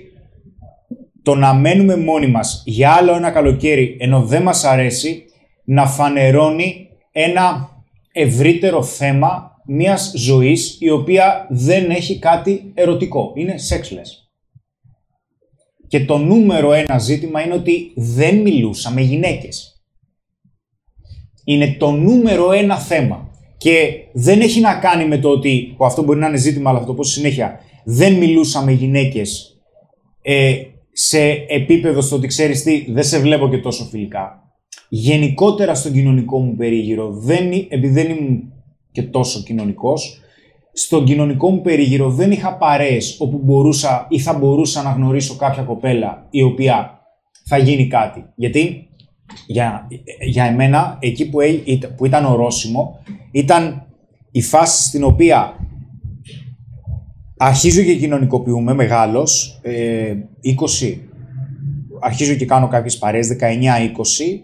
το 1.22 1.34
να 1.34 1.54
μένουμε 1.54 1.96
μόνοι 1.96 2.26
μας 2.26 2.62
για 2.66 2.92
άλλο 2.92 3.14
ένα 3.14 3.30
καλοκαίρι 3.30 3.96
ενώ 4.00 4.22
δεν 4.22 4.42
μας 4.42 4.64
αρέσει, 4.64 5.24
να 5.64 5.86
φανερώνει 5.86 6.88
ένα 7.12 7.68
ευρύτερο 8.12 8.82
θέμα 8.82 9.53
μιας 9.66 10.12
ζωής 10.16 10.76
η 10.80 10.90
οποία 10.90 11.46
δεν 11.50 11.90
έχει 11.90 12.18
κάτι 12.18 12.72
ερωτικό. 12.74 13.32
Είναι 13.34 13.54
sexless. 13.70 14.24
Και 15.88 16.04
το 16.04 16.18
νούμερο 16.18 16.72
ένα 16.72 16.98
ζήτημα 16.98 17.44
είναι 17.44 17.54
ότι 17.54 17.92
δεν 17.96 18.36
μιλούσα 18.36 18.90
με 18.90 19.00
γυναίκες. 19.00 19.82
Είναι 21.44 21.76
το 21.78 21.90
νούμερο 21.90 22.52
ένα 22.52 22.78
θέμα. 22.78 23.28
Και 23.56 23.92
δεν 24.12 24.40
έχει 24.40 24.60
να 24.60 24.74
κάνει 24.74 25.06
με 25.06 25.18
το 25.18 25.28
ότι, 25.28 25.74
που 25.76 25.84
αυτό 25.84 26.02
μπορεί 26.02 26.18
να 26.18 26.26
είναι 26.26 26.36
ζήτημα, 26.36 26.70
αλλά 26.70 26.80
θα 26.80 26.86
το 26.86 26.94
πω 26.94 27.04
συνέχεια, 27.04 27.60
δεν 27.84 28.14
μιλούσα 28.14 28.62
με 28.62 28.72
γυναίκες 28.72 29.58
ε, 30.22 30.54
σε 30.92 31.20
επίπεδο 31.48 32.00
στο 32.00 32.16
ότι 32.16 32.26
ξέρεις 32.26 32.62
τι, 32.62 32.92
δεν 32.92 33.04
σε 33.04 33.18
βλέπω 33.18 33.48
και 33.48 33.58
τόσο 33.58 33.84
φιλικά. 33.84 34.42
Γενικότερα 34.88 35.74
στον 35.74 35.92
κοινωνικό 35.92 36.38
μου 36.38 36.56
περίγυρο, 36.56 37.10
δεν, 37.10 37.52
επειδή 37.68 37.88
δεν 37.88 38.10
ήμουν 38.10 38.52
και 38.94 39.02
τόσο 39.02 39.42
κοινωνικός, 39.42 40.20
στον 40.72 41.04
κοινωνικό 41.04 41.50
μου 41.50 41.60
περίγυρο 41.60 42.10
δεν 42.10 42.30
είχα 42.30 42.56
παρέες 42.56 43.16
όπου 43.18 43.40
μπορούσα 43.42 44.06
ή 44.08 44.18
θα 44.18 44.32
μπορούσα 44.32 44.82
να 44.82 44.90
γνωρίσω 44.90 45.36
κάποια 45.36 45.62
κοπέλα 45.62 46.26
η 46.30 46.42
οποία 46.42 47.00
θα 47.44 47.58
γίνει 47.58 47.86
κάτι. 47.86 48.24
Γιατί 48.34 48.88
για, 49.46 49.88
για 50.20 50.44
εμένα 50.44 50.98
εκεί 51.00 51.28
που, 51.28 51.38
που 51.96 52.06
ήταν 52.06 52.24
ορόσημο 52.24 52.98
ήταν 53.32 53.86
η 54.30 54.42
φάση 54.42 54.88
στην 54.88 55.04
οποία 55.04 55.56
αρχίζω 57.36 57.82
και 57.82 57.96
κοινωνικοποιούμε 57.96 58.74
μεγάλος, 58.74 59.60
ε, 59.62 60.14
20, 60.42 60.98
αρχίζω 62.00 62.34
και 62.34 62.46
κάνω 62.46 62.68
κάποιες 62.68 62.98
παρέες, 62.98 63.28
19-20, 63.28 64.40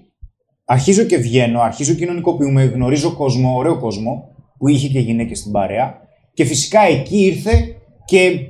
αρχίζω 0.64 1.04
και 1.04 1.16
βγαίνω, 1.16 1.61
αρχίζω 1.61 1.92
και 1.92 1.99
κοινωνικοποιούμε, 1.99 2.64
γνωρίζω 2.64 3.14
κόσμο, 3.14 3.57
ωραίο 3.57 3.78
κόσμο, 3.78 4.29
που 4.60 4.68
είχε 4.68 4.88
και 4.88 5.00
γυναίκες 5.00 5.38
στην 5.38 5.52
παρέα. 5.52 6.00
Και 6.34 6.44
φυσικά 6.44 6.80
εκεί 6.80 7.18
ήρθε 7.24 7.76
και 8.04 8.46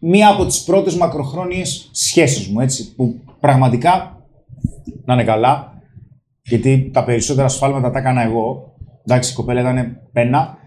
μία 0.00 0.28
από 0.28 0.46
τις 0.46 0.62
πρώτες 0.64 0.96
μακροχρόνιες 0.96 1.88
σχέσεις 1.92 2.48
μου, 2.48 2.60
έτσι, 2.60 2.94
που 2.94 3.20
πραγματικά, 3.40 4.22
να 5.04 5.14
είναι 5.14 5.24
καλά, 5.24 5.82
γιατί 6.42 6.90
τα 6.92 7.04
περισσότερα 7.04 7.48
σφάλματα 7.48 7.90
τα 7.90 7.98
έκανα 7.98 8.22
εγώ, 8.22 8.74
εντάξει, 9.06 9.32
η 9.32 9.34
κοπέλα 9.34 9.60
ήταν 9.60 10.00
πένα, 10.12 10.58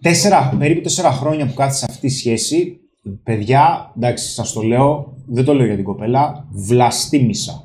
τέσσερα, 0.00 0.54
περίπου 0.58 0.80
τέσσερα 0.80 1.10
χρόνια 1.10 1.46
που 1.46 1.54
κάθισα 1.54 1.86
αυτή 1.88 2.06
τη 2.06 2.12
σχέση, 2.12 2.80
παιδιά, 3.22 3.92
εντάξει, 3.96 4.32
σας 4.32 4.52
το 4.52 4.62
λέω, 4.62 5.16
δεν 5.26 5.44
το 5.44 5.54
λέω 5.54 5.66
για 5.66 5.74
την 5.74 5.84
κοπέλα, 5.84 6.46
βλαστήμισα. 6.50 7.64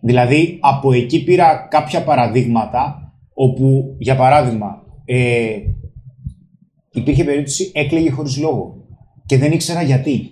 Δηλαδή, 0.00 0.58
από 0.60 0.92
εκεί 0.92 1.24
πήρα 1.24 1.66
κάποια 1.70 2.04
παραδείγματα 2.04 3.07
όπου, 3.40 3.96
για 3.98 4.16
παράδειγμα, 4.16 4.82
ε, 5.04 5.58
υπήρχε 6.92 7.24
περίπτωση 7.24 7.70
έκλαιγε 7.74 8.10
χωρίς 8.10 8.38
λόγο 8.38 8.86
και 9.26 9.38
δεν 9.38 9.52
ήξερα 9.52 9.82
γιατί, 9.82 10.30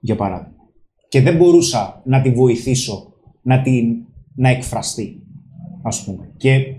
για 0.00 0.16
παράδειγμα. 0.16 0.54
Και 1.08 1.20
δεν 1.20 1.36
μπορούσα 1.36 2.02
να 2.04 2.20
τη 2.20 2.30
βοηθήσω 2.30 3.12
να, 3.42 3.62
την, 3.62 3.96
να 4.34 4.48
εκφραστεί, 4.48 5.22
ας 5.82 6.04
πούμε. 6.04 6.32
Και, 6.36 6.74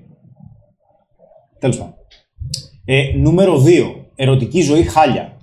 τέλος 1.59 1.77
πάντων. 1.77 1.93
Ε, 2.85 3.13
νούμερο 3.17 3.63
2. 3.63 3.95
Ερωτική 4.15 4.61
ζωή 4.61 4.83
χάλια. 4.83 5.37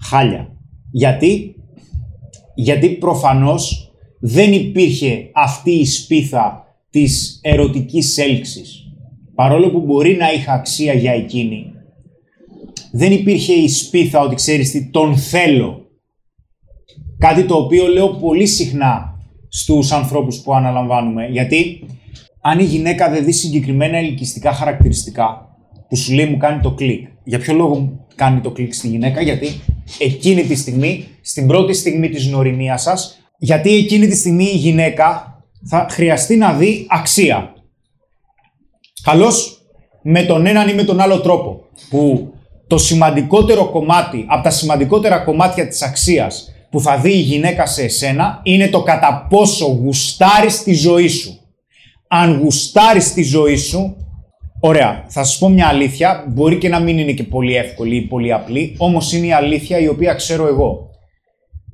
Χάλια. 0.00 0.56
Γιατί, 0.90 1.54
γιατί 2.54 2.88
προφανώς 2.88 3.92
δεν 4.20 4.52
υπήρχε 4.52 5.30
αυτή 5.34 5.70
η 5.70 5.84
σπίθα 5.84 6.61
της 6.92 7.40
ερωτικής 7.42 8.18
έλξης. 8.18 8.76
Παρόλο 9.34 9.70
που 9.70 9.80
μπορεί 9.80 10.16
να 10.16 10.32
είχα 10.32 10.52
αξία 10.52 10.92
για 10.92 11.12
εκείνη, 11.12 11.72
δεν 12.92 13.12
υπήρχε 13.12 13.52
η 13.52 13.68
σπίθα 13.68 14.20
ότι 14.20 14.34
ξέρεις 14.34 14.70
τι, 14.70 14.90
τον 14.90 15.16
θέλω. 15.16 15.86
Κάτι 17.18 17.44
το 17.44 17.54
οποίο 17.54 17.86
λέω 17.86 18.08
πολύ 18.08 18.46
συχνά 18.46 19.18
στους 19.48 19.92
ανθρώπους 19.92 20.40
που 20.40 20.54
αναλαμβάνουμε. 20.54 21.26
Γιατί 21.26 21.86
αν 22.40 22.58
η 22.58 22.64
γυναίκα 22.64 23.10
δεν 23.10 23.24
δει 23.24 23.32
συγκεκριμένα 23.32 23.96
ελκυστικά 23.96 24.52
χαρακτηριστικά, 24.52 25.56
που 25.88 25.96
σου 25.96 26.12
λέει 26.12 26.26
μου 26.26 26.36
κάνει 26.36 26.60
το 26.60 26.70
κλικ. 26.70 27.08
Για 27.24 27.38
ποιο 27.38 27.54
λόγο 27.54 28.06
κάνει 28.14 28.40
το 28.40 28.50
κλικ 28.50 28.74
στη 28.74 28.88
γυναίκα, 28.88 29.22
γιατί 29.22 29.48
εκείνη 29.98 30.42
τη 30.42 30.54
στιγμή, 30.54 31.04
στην 31.20 31.46
πρώτη 31.46 31.72
στιγμή 31.72 32.08
της 32.08 32.28
γνωριμίας 32.28 32.82
σας, 32.82 33.18
γιατί 33.38 33.74
εκείνη 33.74 34.06
τη 34.06 34.16
στιγμή 34.16 34.44
η 34.44 34.56
γυναίκα 34.56 35.31
θα 35.68 35.86
χρειαστεί 35.90 36.36
να 36.36 36.52
δει 36.52 36.86
αξία. 36.90 37.54
Καλώς 39.02 39.62
με 40.02 40.22
τον 40.22 40.46
έναν 40.46 40.68
ή 40.68 40.74
με 40.74 40.84
τον 40.84 41.00
άλλο 41.00 41.20
τρόπο. 41.20 41.60
Που 41.90 42.32
το 42.66 42.78
σημαντικότερο 42.78 43.68
κομμάτι, 43.68 44.24
από 44.28 44.42
τα 44.42 44.50
σημαντικότερα 44.50 45.18
κομμάτια 45.18 45.68
της 45.68 45.82
αξίας 45.82 46.52
που 46.70 46.80
θα 46.80 46.98
δει 46.98 47.10
η 47.10 47.20
γυναίκα 47.20 47.66
σε 47.66 47.82
εσένα 47.82 48.40
είναι 48.42 48.68
το 48.68 48.82
κατά 48.82 49.26
πόσο 49.30 49.66
γουστάρεις 49.66 50.62
τη 50.62 50.74
ζωή 50.74 51.08
σου. 51.08 51.38
Αν 52.08 52.40
γουστάρεις 52.42 53.12
τη 53.12 53.22
ζωή 53.22 53.56
σου, 53.56 53.96
ωραία, 54.60 55.04
θα 55.08 55.24
σας 55.24 55.38
πω 55.38 55.48
μια 55.48 55.66
αλήθεια, 55.66 56.24
μπορεί 56.28 56.58
και 56.58 56.68
να 56.68 56.80
μην 56.80 56.98
είναι 56.98 57.12
και 57.12 57.22
πολύ 57.22 57.56
εύκολη 57.56 57.96
ή 57.96 58.00
πολύ 58.00 58.32
απλή, 58.32 58.74
όμως 58.78 59.12
είναι 59.12 59.26
η 59.26 59.32
αλήθεια 59.32 59.78
η 59.78 59.88
οποία 59.88 60.14
ξέρω 60.14 60.46
εγώ. 60.46 60.90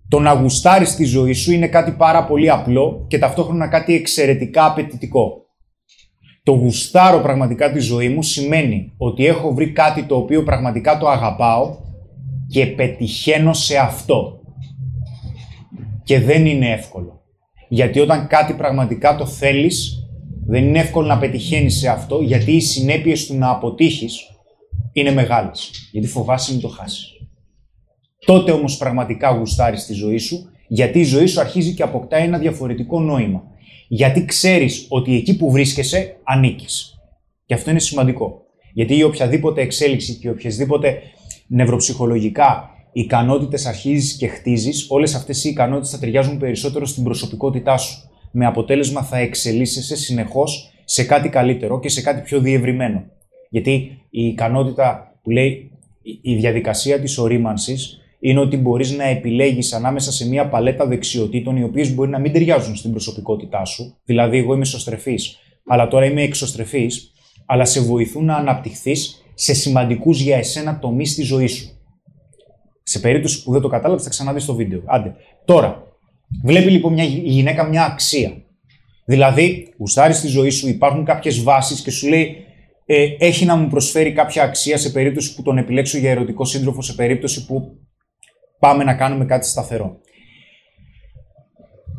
Το 0.08 0.20
να 0.20 0.32
γουστάρεις 0.32 0.94
τη 0.94 1.04
ζωή 1.04 1.32
σου 1.32 1.52
είναι 1.52 1.68
κάτι 1.68 1.90
πάρα 1.90 2.24
πολύ 2.24 2.50
απλό 2.50 3.04
και 3.08 3.18
ταυτόχρονα 3.18 3.68
κάτι 3.68 3.94
εξαιρετικά 3.94 4.66
απαιτητικό. 4.66 5.46
Το 6.42 6.52
γουστάρω 6.52 7.20
πραγματικά 7.20 7.72
τη 7.72 7.78
ζωή 7.78 8.08
μου 8.08 8.22
σημαίνει 8.22 8.92
ότι 8.96 9.26
έχω 9.26 9.54
βρει 9.54 9.72
κάτι 9.72 10.02
το 10.02 10.16
οποίο 10.16 10.42
πραγματικά 10.42 10.98
το 10.98 11.08
αγαπάω 11.08 11.76
και 12.48 12.66
πετυχαίνω 12.66 13.52
σε 13.52 13.76
αυτό. 13.76 14.40
Και 16.04 16.20
δεν 16.20 16.46
είναι 16.46 16.70
εύκολο. 16.70 17.20
Γιατί 17.68 18.00
όταν 18.00 18.26
κάτι 18.26 18.54
πραγματικά 18.54 19.16
το 19.16 19.26
θέλεις, 19.26 20.08
δεν 20.46 20.64
είναι 20.64 20.78
εύκολο 20.78 21.06
να 21.06 21.18
πετυχαίνεις 21.18 21.78
σε 21.78 21.88
αυτό, 21.88 22.20
γιατί 22.20 22.52
οι 22.52 22.60
συνέπειες 22.60 23.26
του 23.26 23.34
να 23.34 23.50
αποτύχεις 23.50 24.20
είναι 24.92 25.12
μεγάλες. 25.12 25.70
Γιατί 25.92 26.06
φοβάσαι 26.06 26.52
μην 26.52 26.60
το 26.60 26.68
χάσεις. 26.68 27.17
Τότε 28.28 28.52
όμως 28.52 28.76
πραγματικά 28.76 29.30
γουστάρεις 29.30 29.86
τη 29.86 29.92
ζωή 29.92 30.18
σου, 30.18 30.50
γιατί 30.68 30.98
η 30.98 31.04
ζωή 31.04 31.26
σου 31.26 31.40
αρχίζει 31.40 31.74
και 31.74 31.82
αποκτάει 31.82 32.22
ένα 32.24 32.38
διαφορετικό 32.38 33.00
νόημα. 33.00 33.42
Γιατί 33.88 34.24
ξέρεις 34.24 34.86
ότι 34.88 35.16
εκεί 35.16 35.36
που 35.36 35.50
βρίσκεσαι 35.50 36.16
ανήκεις. 36.22 37.00
Και 37.46 37.54
αυτό 37.54 37.70
είναι 37.70 37.78
σημαντικό. 37.78 38.42
Γιατί 38.72 38.96
η 38.96 39.02
οποιαδήποτε 39.02 39.60
εξέλιξη 39.60 40.14
και 40.14 40.30
οποιασδήποτε 40.30 40.98
νευροψυχολογικά 41.46 42.70
ικανότητες 42.92 43.66
αρχίζεις 43.66 44.16
και 44.16 44.26
χτίζεις, 44.26 44.86
όλες 44.88 45.14
αυτές 45.14 45.44
οι 45.44 45.48
ικανότητες 45.48 45.90
θα 45.90 45.98
ταιριάζουν 45.98 46.38
περισσότερο 46.38 46.86
στην 46.86 47.04
προσωπικότητά 47.04 47.76
σου. 47.76 48.10
Με 48.30 48.46
αποτέλεσμα 48.46 49.02
θα 49.02 49.16
εξελίσσεσαι 49.18 49.96
συνεχώς 49.96 50.72
σε 50.84 51.04
κάτι 51.04 51.28
καλύτερο 51.28 51.80
και 51.80 51.88
σε 51.88 52.02
κάτι 52.02 52.20
πιο 52.20 52.40
διευρυμένο. 52.40 53.04
Γιατί 53.50 53.70
η 54.10 54.24
ικανότητα 54.24 55.18
που 55.22 55.30
λέει 55.30 55.70
η 56.22 56.34
διαδικασία 56.34 57.00
της 57.00 57.18
ορίμανσης 57.18 58.02
είναι 58.20 58.40
ότι 58.40 58.56
μπορείς 58.56 58.90
να 58.90 59.04
επιλέγεις 59.04 59.72
ανάμεσα 59.72 60.12
σε 60.12 60.28
μια 60.28 60.48
παλέτα 60.48 60.86
δεξιοτήτων 60.86 61.56
οι 61.56 61.62
οποίες 61.62 61.94
μπορεί 61.94 62.10
να 62.10 62.18
μην 62.18 62.32
ταιριάζουν 62.32 62.76
στην 62.76 62.90
προσωπικότητά 62.90 63.64
σου. 63.64 63.96
Δηλαδή, 64.04 64.38
εγώ 64.38 64.52
είμαι 64.52 64.62
εσωστρεφής, 64.62 65.38
αλλά 65.66 65.88
τώρα 65.88 66.04
είμαι 66.04 66.22
εξωστρεφής, 66.22 67.12
αλλά 67.46 67.64
σε 67.64 67.80
βοηθούν 67.80 68.24
να 68.24 68.34
αναπτυχθείς 68.34 69.22
σε 69.34 69.54
σημαντικούς 69.54 70.20
για 70.20 70.36
εσένα 70.36 70.78
τομείς 70.78 71.10
στη 71.10 71.22
ζωή 71.22 71.46
σου. 71.46 71.68
Σε 72.82 72.98
περίπτωση 72.98 73.42
που 73.42 73.52
δεν 73.52 73.60
το 73.60 73.68
κατάλαβες, 73.68 74.02
θα 74.02 74.10
ξαναδείς 74.10 74.44
το 74.44 74.54
βίντεο. 74.54 74.82
Άντε. 74.86 75.14
Τώρα, 75.44 75.82
βλέπει 76.44 76.70
λοιπόν 76.70 76.92
μια 76.92 77.04
γυναίκα 77.04 77.64
μια 77.64 77.84
αξία. 77.84 78.42
Δηλαδή, 79.04 79.74
γουστάρεις 79.78 80.16
στη 80.16 80.26
ζωή 80.26 80.50
σου, 80.50 80.68
υπάρχουν 80.68 81.04
κάποιες 81.04 81.42
βάσεις 81.42 81.80
και 81.80 81.90
σου 81.90 82.08
λέει 82.08 82.36
ε, 82.86 83.06
έχει 83.18 83.44
να 83.44 83.56
μου 83.56 83.68
προσφέρει 83.68 84.12
κάποια 84.12 84.42
αξία 84.42 84.78
σε 84.78 84.90
περίπτωση 84.90 85.34
που 85.34 85.42
τον 85.42 85.58
επιλέξω 85.58 85.98
για 85.98 86.10
ερωτικό 86.10 86.44
σύντροφο, 86.44 86.82
σε 86.82 86.94
περίπτωση 86.94 87.46
που 87.46 87.78
πάμε 88.58 88.84
να 88.84 88.94
κάνουμε 88.94 89.24
κάτι 89.24 89.46
σταθερό. 89.46 90.00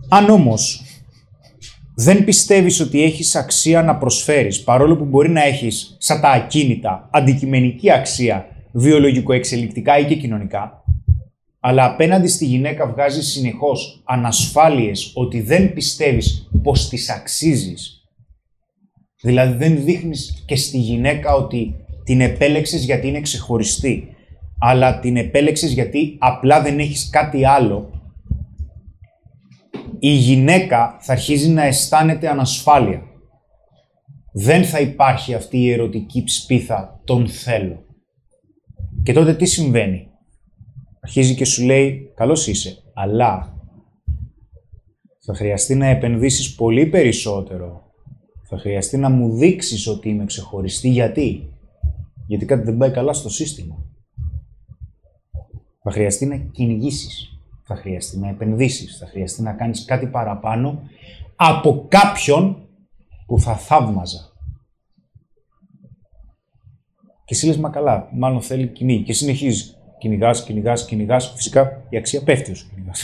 Αν 0.09 0.29
όμως 0.29 0.83
δεν 1.95 2.23
πιστεύεις 2.23 2.79
ότι 2.79 3.03
έχεις 3.03 3.35
αξία 3.35 3.83
να 3.83 3.97
προσφέρεις, 3.97 4.63
παρόλο 4.63 4.97
που 4.97 5.05
μπορεί 5.05 5.29
να 5.29 5.43
έχεις 5.43 5.95
σαν 5.99 6.21
τα 6.21 6.29
ακίνητα 6.29 7.09
αντικειμενική 7.11 7.91
αξία 7.91 8.47
βιολογικο-εξελικτικά 8.71 9.97
ή 9.97 10.05
και 10.05 10.15
κοινωνικά, 10.15 10.83
αλλά 11.59 11.85
απέναντι 11.85 12.27
στη 12.27 12.45
γυναίκα 12.45 12.87
βγάζεις 12.87 13.27
συνεχώς 13.27 14.01
ανασφάλειες 14.05 15.11
ότι 15.15 15.41
δεν 15.41 15.73
πιστεύεις 15.73 16.49
πως 16.63 16.89
τις 16.89 17.09
αξίζεις 17.09 17.99
Δηλαδή 19.21 19.57
δεν 19.57 19.83
δείχνεις 19.83 20.43
και 20.45 20.55
στη 20.55 20.77
γυναίκα 20.77 21.33
ότι 21.33 21.75
την 22.03 22.21
επέλεξες 22.21 22.83
γιατί 22.83 23.07
είναι 23.07 23.21
ξεχωριστή, 23.21 24.07
αλλά 24.59 24.99
την 24.99 25.17
επέλεξες 25.17 25.71
γιατί 25.71 26.15
απλά 26.19 26.61
δεν 26.61 26.79
έχεις 26.79 27.09
κάτι 27.09 27.45
άλλο. 27.45 27.89
Η 29.99 30.09
γυναίκα 30.09 30.97
θα 30.99 31.11
αρχίζει 31.11 31.49
να 31.49 31.63
αισθάνεται 31.63 32.29
ανασφάλεια. 32.29 33.03
Δεν 34.33 34.63
θα 34.63 34.79
υπάρχει 34.79 35.33
αυτή 35.33 35.57
η 35.57 35.71
ερωτική 35.71 36.23
ψπίθα 36.23 37.01
«τον 37.03 37.27
θέλω». 37.27 37.85
Και 39.03 39.13
τότε 39.13 39.35
τι 39.35 39.45
συμβαίνει; 39.45 40.07
Αρχίζει 40.99 41.35
και 41.35 41.45
σου 41.45 41.65
λέει 41.65 42.11
«καλώς 42.15 42.47
είσαι, 42.47 42.77
αλλά 42.93 43.53
θα 45.25 45.33
χρειαστεί 45.33 45.75
να 45.75 45.85
επενδύσεις 45.85 46.55
πολύ 46.55 46.85
περισσότερο 46.85 47.89
θα 48.51 48.57
χρειαστεί 48.57 48.97
να 48.97 49.09
μου 49.09 49.37
δείξεις 49.37 49.87
ότι 49.87 50.09
είμαι 50.09 50.25
ξεχωριστή. 50.25 50.89
Γιατί; 50.89 51.53
Γιατί 52.27 52.45
κάτι 52.45 52.63
δεν 52.63 52.77
πάει 52.77 52.91
καλά 52.91 53.13
στο 53.13 53.29
σύστημα. 53.29 53.85
Θα 55.89 55.97
χρειαστεί 55.97 56.25
να 56.25 56.37
κυνηγήσεις. 56.37 57.39
Θα 57.63 57.75
χρειαστεί 57.75 58.19
να 58.19 58.29
επενδύσεις. 58.29 58.97
Θα 58.97 59.05
χρειαστεί 59.05 59.41
να 59.41 59.53
κάνεις 59.53 59.85
κάτι 59.85 60.05
παραπάνω 60.05 60.81
από 61.35 61.85
κάποιον 61.87 62.67
που 63.25 63.39
θα 63.39 63.55
θαύμαζα. 63.55 64.19
Και 67.25 67.33
εσύ 67.33 67.45
λες, 67.45 67.57
μα 67.57 67.69
καλά, 67.69 68.09
μάλλον 68.13 68.41
θέλει 68.41 68.67
κυνήγη. 68.67 69.03
Και 69.03 69.13
συνεχίζει. 69.13 69.73
Κυνηγάς, 69.99 70.43
κυνηγάς, 70.43 70.85
κυνηγάς. 70.85 71.33
Φυσικά 71.35 71.85
η 71.89 71.97
αξία 71.97 72.23
πέφτει 72.23 72.51
όσο 72.51 72.67
κυνηγάς. 72.69 73.03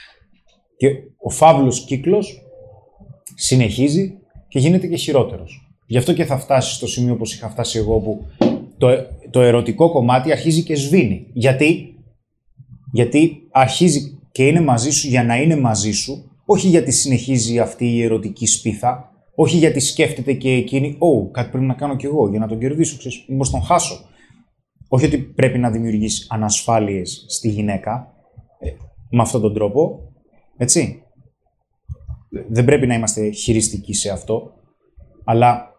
Και 0.78 0.88
ο 1.18 1.30
φαύλος 1.30 1.84
κύκλος 1.84 2.42
συνεχίζει 3.34 4.18
και 4.48 4.58
γίνεται 4.58 4.86
και 4.86 4.96
χειρότερος. 4.96 5.76
Γι' 5.86 5.98
αυτό 5.98 6.12
και 6.12 6.24
θα 6.24 6.38
φτάσεις 6.38 6.74
στο 6.74 6.86
σημείο 6.86 7.12
όπως 7.12 7.34
είχα 7.34 7.48
φτάσει 7.48 7.78
εγώ, 7.78 7.98
που 7.98 8.26
το, 8.78 8.88
το 9.30 9.40
ερωτικό 9.40 9.90
κομμάτι 9.90 10.32
αρχίζει 10.32 10.62
και 10.62 10.74
σβήνει. 10.74 11.26
Γιατί, 11.32 11.91
γιατί 12.92 13.48
αρχίζει 13.50 14.18
και 14.32 14.46
είναι 14.46 14.60
μαζί 14.60 14.90
σου 14.90 15.08
για 15.08 15.24
να 15.24 15.36
είναι 15.36 15.56
μαζί 15.56 15.92
σου, 15.92 16.30
όχι 16.44 16.68
γιατί 16.68 16.90
συνεχίζει 16.90 17.58
αυτή 17.58 17.86
η 17.86 18.02
ερωτική 18.02 18.46
σπίθα, 18.46 19.10
όχι 19.34 19.56
γιατί 19.56 19.80
σκέφτεται 19.80 20.32
και 20.32 20.50
εκείνη, 20.50 20.96
Ω, 20.98 21.30
κάτι 21.30 21.50
πρέπει 21.50 21.64
να 21.64 21.74
κάνω 21.74 21.96
κι 21.96 22.06
εγώ 22.06 22.28
για 22.28 22.38
να 22.38 22.46
τον 22.46 22.58
κερδίσω, 22.58 22.96
ξέρεις, 22.96 23.24
μήπως 23.28 23.50
τον 23.50 23.62
χάσω. 23.62 24.04
Όχι 24.88 25.06
ότι 25.06 25.18
πρέπει 25.18 25.58
να 25.58 25.70
δημιουργήσει 25.70 26.26
ανασφάλειες 26.30 27.24
στη 27.28 27.48
γυναίκα, 27.48 28.14
ε, 28.58 28.70
με 29.10 29.22
αυτόν 29.22 29.40
τον 29.40 29.54
τρόπο, 29.54 30.12
έτσι 30.56 31.02
δεν 32.48 32.64
πρέπει 32.64 32.86
να 32.86 32.94
είμαστε 32.94 33.30
χειριστικοί 33.30 33.94
σε 33.94 34.10
αυτό, 34.10 34.52
αλλά 35.24 35.74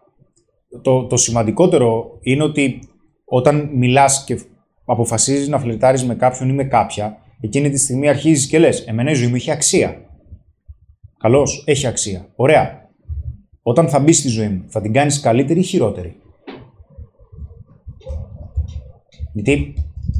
το, 0.82 1.06
το 1.06 1.16
σημαντικότερο 1.16 2.18
είναι 2.20 2.42
ότι 2.42 2.88
όταν 3.24 3.70
μιλάς 3.72 4.24
και 4.24 4.40
αποφασίζεις 4.84 5.48
να 5.48 5.58
φλερτάρεις 5.58 6.04
με 6.04 6.14
κάποιον 6.14 6.48
ή 6.48 6.52
με 6.52 6.64
κάποια, 6.64 7.18
εκείνη 7.40 7.70
τη 7.70 7.78
στιγμή 7.78 8.08
αρχίζεις 8.08 8.46
και 8.46 8.58
λες 8.58 8.80
«Εμένα 8.80 9.10
η 9.10 9.14
ζωή 9.14 9.28
μου 9.28 9.34
έχει 9.34 9.50
αξία». 9.50 10.02
Καλώς, 11.18 11.64
έχει 11.66 11.86
αξία. 11.86 12.28
Ωραία. 12.36 12.88
Όταν 13.62 13.88
θα 13.88 13.98
μπει 13.98 14.12
στη 14.12 14.28
ζωή 14.28 14.48
μου, 14.48 14.64
θα 14.68 14.80
την 14.80 14.92
κάνεις 14.92 15.20
καλύτερη 15.20 15.60
ή 15.60 15.62
χειρότερη; 15.62 16.16
Γιατί 19.32 19.74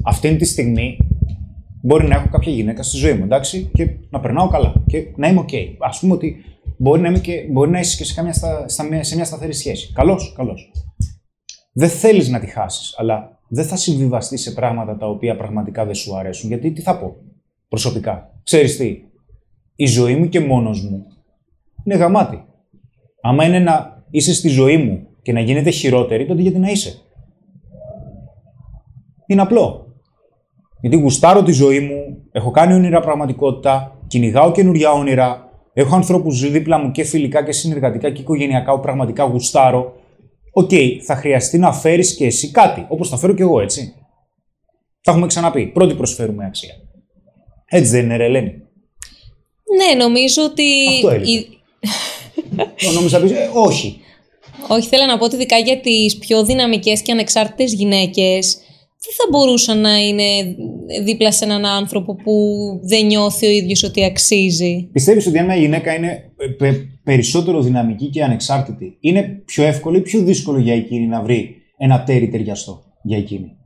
αυτή 0.04 0.36
τη 0.36 0.44
στιγμή 0.44 0.96
Μπορεί 1.86 2.06
να 2.06 2.14
έχω 2.14 2.28
κάποια 2.28 2.52
γυναίκα 2.52 2.82
στη 2.82 2.96
ζωή 2.96 3.12
μου, 3.12 3.24
εντάξει, 3.24 3.70
και 3.74 3.88
να 4.10 4.20
περνάω 4.20 4.48
καλά 4.48 4.72
και 4.86 5.06
να 5.16 5.28
είμαι 5.28 5.44
OK. 5.48 5.54
Α 5.78 5.98
πούμε 5.98 6.12
ότι 6.12 6.36
μπορεί 6.78 7.00
να, 7.00 7.08
είμαι 7.08 7.18
και, 7.18 7.46
μπορεί 7.50 7.70
να 7.70 7.78
είσαι 7.78 7.96
και 7.96 8.04
σε, 8.04 8.32
στα, 8.32 8.68
σε 9.00 9.14
μια 9.14 9.24
σταθερή 9.24 9.52
σχέση. 9.52 9.92
Καλώς, 9.92 10.34
καλώς. 10.36 10.72
Δεν 11.72 11.88
θέλεις 11.88 12.28
να 12.28 12.40
τη 12.40 12.46
χάσεις, 12.46 12.94
αλλά 12.98 13.40
δεν 13.48 13.64
θα 13.64 13.76
συμβιβαστεί 13.76 14.36
σε 14.36 14.50
πράγματα 14.50 14.96
τα 14.96 15.08
οποία 15.08 15.36
πραγματικά 15.36 15.84
δεν 15.84 15.94
σου 15.94 16.16
αρέσουν. 16.16 16.48
Γιατί 16.48 16.72
τι 16.72 16.80
θα 16.80 16.98
πω 16.98 17.16
προσωπικά. 17.68 18.30
Ξέρεις 18.42 18.76
τι, 18.76 19.02
η 19.76 19.86
ζωή 19.86 20.16
μου 20.16 20.28
και 20.28 20.40
μόνος 20.40 20.82
μου 20.82 21.06
είναι 21.84 21.96
γαμάτη. 21.96 22.44
Άμα 23.22 23.44
είναι 23.44 23.58
να 23.58 24.04
είσαι 24.10 24.34
στη 24.34 24.48
ζωή 24.48 24.76
μου 24.76 25.06
και 25.22 25.32
να 25.32 25.40
γίνεται 25.40 25.70
χειρότερη, 25.70 26.26
τότε 26.26 26.42
γιατί 26.42 26.58
να 26.58 26.70
είσαι; 26.70 27.02
Είναι 29.26 29.42
απλό. 29.42 29.86
Γιατί 30.80 30.96
γουστάρω 30.96 31.42
τη 31.42 31.52
ζωή 31.52 31.80
μου, 31.80 32.22
έχω 32.32 32.50
κάνει 32.50 32.72
όνειρα 32.72 33.00
πραγματικότητα, 33.00 33.98
κυνηγάω 34.06 34.52
καινούργια 34.52 34.92
όνειρα, 34.92 35.48
έχω 35.72 35.94
ανθρώπους 35.94 36.50
δίπλα 36.50 36.78
μου 36.78 36.90
και 36.90 37.04
φιλικά 37.04 37.44
και 37.44 37.52
συνεργατικά 37.52 38.10
και 38.10 38.20
οικογενειακά 38.20 38.74
που 38.74 38.80
πραγματικά 38.80 39.24
γουστάρω. 39.24 39.96
Οκ, 40.56 40.70
θα 41.04 41.16
χρειαστεί 41.16 41.58
να 41.58 41.72
φέρεις 41.72 42.14
και 42.14 42.26
εσύ 42.26 42.50
κάτι, 42.50 42.86
όπως 42.88 43.08
θα 43.08 43.16
φέρω 43.16 43.34
κι 43.34 43.42
εγώ, 43.42 43.60
έτσι. 43.60 43.94
Θα 45.00 45.10
έχουμε 45.10 45.26
ξαναπεί. 45.26 45.66
Πρώτη 45.66 45.94
προσφέρουμε 45.94 46.44
αξία. 46.44 46.74
Έτσι 47.66 47.90
δεν 47.90 48.04
είναι, 48.04 48.16
ρε 48.16 48.24
Ελένη. 48.24 48.50
Ναι, 49.76 50.04
νομίζω 50.04 50.42
ότι. 50.42 50.86
Αυτό 50.94 51.10
έλεγε. 51.10 51.44
Νόμιζα 52.94 53.18
να 53.18 53.40
ε, 53.40 53.50
όχι. 53.52 54.00
Όχι, 54.68 54.88
θέλω 54.88 55.04
να 55.06 55.18
πω 55.18 55.24
ότι 55.24 55.34
ειδικά 55.34 55.56
για 55.56 55.80
τις 55.80 56.18
πιο 56.18 56.44
δυναμικές 56.44 57.02
και 57.02 57.12
ανεξάρτητες 57.12 57.72
γυναίκες, 57.72 58.58
δεν 59.04 59.14
θα 59.16 59.26
μπορούσαν 59.30 59.80
να 59.80 59.96
είναι 59.96 60.56
δίπλα 61.04 61.32
σε 61.32 61.44
έναν 61.44 61.64
άνθρωπο 61.64 62.14
που 62.14 62.34
δεν 62.82 63.06
νιώθει 63.06 63.46
ο 63.46 63.50
ίδιος 63.50 63.82
ότι 63.82 64.04
αξίζει; 64.04 64.88
Πιστεύεις 64.92 65.26
ότι 65.26 65.38
αν 65.38 65.44
μια 65.44 65.56
γυναίκα 65.56 65.94
είναι 65.94 66.32
περισσότερο 67.04 67.60
δυναμική 67.60 68.06
και 68.06 68.22
ανεξάρτητη, 68.22 68.96
είναι 69.00 69.22
πιο 69.44 69.64
εύκολο 69.64 69.96
ή 69.96 70.00
πιο 70.00 70.20
δύσκολο 70.22 70.58
για 70.58 70.74
εκείνη 70.74 71.06
να 71.06 71.22
βρει 71.22 71.54
ένα 71.76 72.02
τέρι 72.02 72.28
ταιριαστό 72.28 72.82
για 73.02 73.16
εκείνη; 73.16 73.56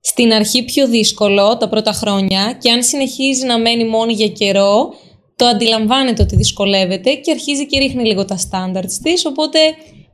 Στην 0.00 0.32
αρχή 0.32 0.64
πιο 0.64 0.88
δύσκολο 0.88 1.56
τα 1.56 1.68
πρώτα 1.68 1.92
χρόνια 1.92 2.56
και 2.60 2.70
αν 2.70 2.82
συνεχίζει 2.82 3.46
να 3.46 3.58
μένει 3.58 3.84
μόνη 3.84 4.12
για 4.12 4.28
καιρό, 4.28 4.92
το 5.36 5.44
αντιλαμβάνεται 5.44 6.22
ότι 6.22 6.36
δυσκολεύεται 6.36 7.14
και 7.14 7.30
αρχίζει 7.30 7.66
και 7.66 7.78
ρίχνει 7.78 8.04
λίγο 8.04 8.24
τα 8.24 8.38
standards 8.38 8.92
της, 9.02 9.26
οπότε 9.26 9.58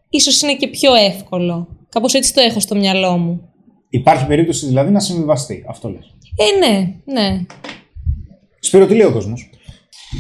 ίσως 0.09 0.43
είναι 0.43 0.55
και 0.55 0.69
πιο 0.69 0.95
εύκολο. 0.95 1.69
Κάπως 1.89 2.15
έτσι 2.15 2.35
το 2.35 2.41
έχω 2.41 2.61
στο 2.61 2.75
μυαλό 2.75 3.17
μου. 3.17 3.53
Υπάρχει 3.91 4.27
περίπτωση 4.27 4.67
δηλαδή 4.67 4.91
να 4.91 5.01
συμβιβαστεί. 5.01 5.65
Αυτό 5.69 5.89
λες. 5.89 6.15
Ε, 6.37 6.67
ναι, 6.67 6.95
ναι. 7.05 7.47
Σπύρο, 8.61 8.87
τι 8.87 8.95
λέει 8.95 9.07
ο 9.07 9.13
κόσμος; 9.13 9.51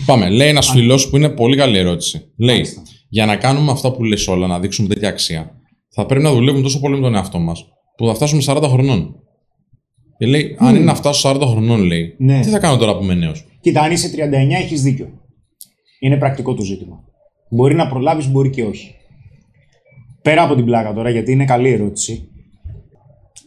Πάμε. 0.06 0.30
Λέει 0.30 0.48
ένας 0.48 0.70
φίλο 0.70 1.06
που 1.10 1.16
είναι 1.16 1.28
πολύ 1.28 1.56
καλή 1.56 1.78
ερώτηση. 1.78 2.32
Λέει, 2.36 2.66
για 3.08 3.26
να 3.26 3.36
κάνουμε 3.36 3.70
αυτά 3.70 3.92
που 3.92 4.04
λες 4.04 4.28
όλα, 4.28 4.46
να 4.46 4.60
δείξουμε 4.60 4.88
τέτοια 4.88 5.08
αξία, 5.08 5.52
θα 5.88 6.06
πρέπει 6.06 6.22
να 6.22 6.32
δουλεύουμε 6.32 6.62
τόσο 6.62 6.80
πολύ 6.80 6.94
με 6.94 7.00
τον 7.00 7.14
εαυτό 7.14 7.38
μας, 7.38 7.66
που 7.96 8.06
θα 8.06 8.14
φτάσουμε 8.14 8.42
40 8.46 8.62
χρονών. 8.68 9.14
Και 10.18 10.26
λέει, 10.26 10.56
αν 10.58 10.74
είναι 10.74 10.84
να 10.84 10.94
φτάσω 10.94 11.30
40 11.30 11.40
χρονών, 11.40 11.82
λέει, 11.82 12.14
ναι. 12.18 12.40
τι 12.40 12.48
θα 12.48 12.58
κάνω 12.58 12.76
τώρα 12.76 12.96
που 12.96 13.02
είμαι 13.02 13.14
νέος; 13.14 13.44
Κοίτα, 13.60 13.80
αν 13.80 13.92
είσαι 13.92 14.10
39, 14.16 14.54
έχεις 14.62 14.82
δίκιο. 14.82 15.08
Είναι 16.00 16.16
πρακτικό 16.16 16.54
το 16.54 16.62
ζήτημα. 16.62 17.04
Μπορεί 17.50 17.74
να 17.74 17.88
προλάβεις, 17.88 18.28
μπορεί 18.28 18.50
και 18.50 18.64
όχι. 18.64 18.94
Πέρα 20.22 20.42
από 20.42 20.54
την 20.54 20.64
πλάκα 20.64 20.92
τώρα, 20.92 21.10
γιατί 21.10 21.32
είναι 21.32 21.44
καλή 21.44 21.70
ερώτηση 21.72 22.28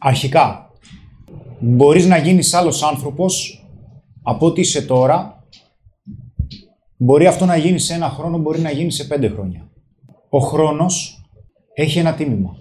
αρχικά 0.03 0.71
μπορείς 1.59 2.05
να 2.05 2.17
γίνεις 2.17 2.53
άλλος 2.53 2.83
άνθρωπος 2.83 3.65
από 4.21 4.45
ό,τι 4.45 4.61
είσαι 4.61 4.85
τώρα. 4.85 5.45
Μπορεί 6.97 7.27
αυτό 7.27 7.45
να 7.45 7.55
γίνει 7.55 7.79
σε 7.79 7.93
ένα 7.93 8.09
χρόνο, 8.09 8.37
μπορεί 8.37 8.59
να 8.59 8.71
γίνει 8.71 8.91
σε 8.91 9.03
πέντε 9.03 9.29
χρόνια. 9.29 9.69
Ο 10.29 10.39
χρόνος 10.39 11.25
έχει 11.73 11.99
ένα 11.99 12.13
τίμημα. 12.13 12.57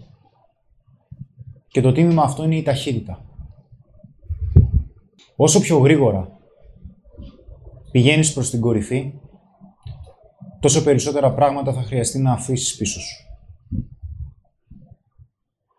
Και 1.69 1.81
το 1.81 1.93
τίμημα 1.93 2.23
αυτό 2.23 2.45
είναι 2.45 2.57
η 2.57 2.63
ταχύτητα. 2.63 3.25
Όσο 5.37 5.61
πιο 5.61 5.79
γρήγορα 5.79 6.39
πηγαίνεις 7.91 8.33
προς 8.33 8.51
την 8.51 8.61
κορυφή, 8.61 9.13
τόσο 10.61 10.83
περισσότερα 10.83 11.35
πράγματα 11.35 11.73
θα 11.73 11.83
χρειαστεί 11.83 12.19
να 12.19 12.33
αφήσεις 12.33 12.77
πίσω 12.77 13.01
σου. 13.01 13.25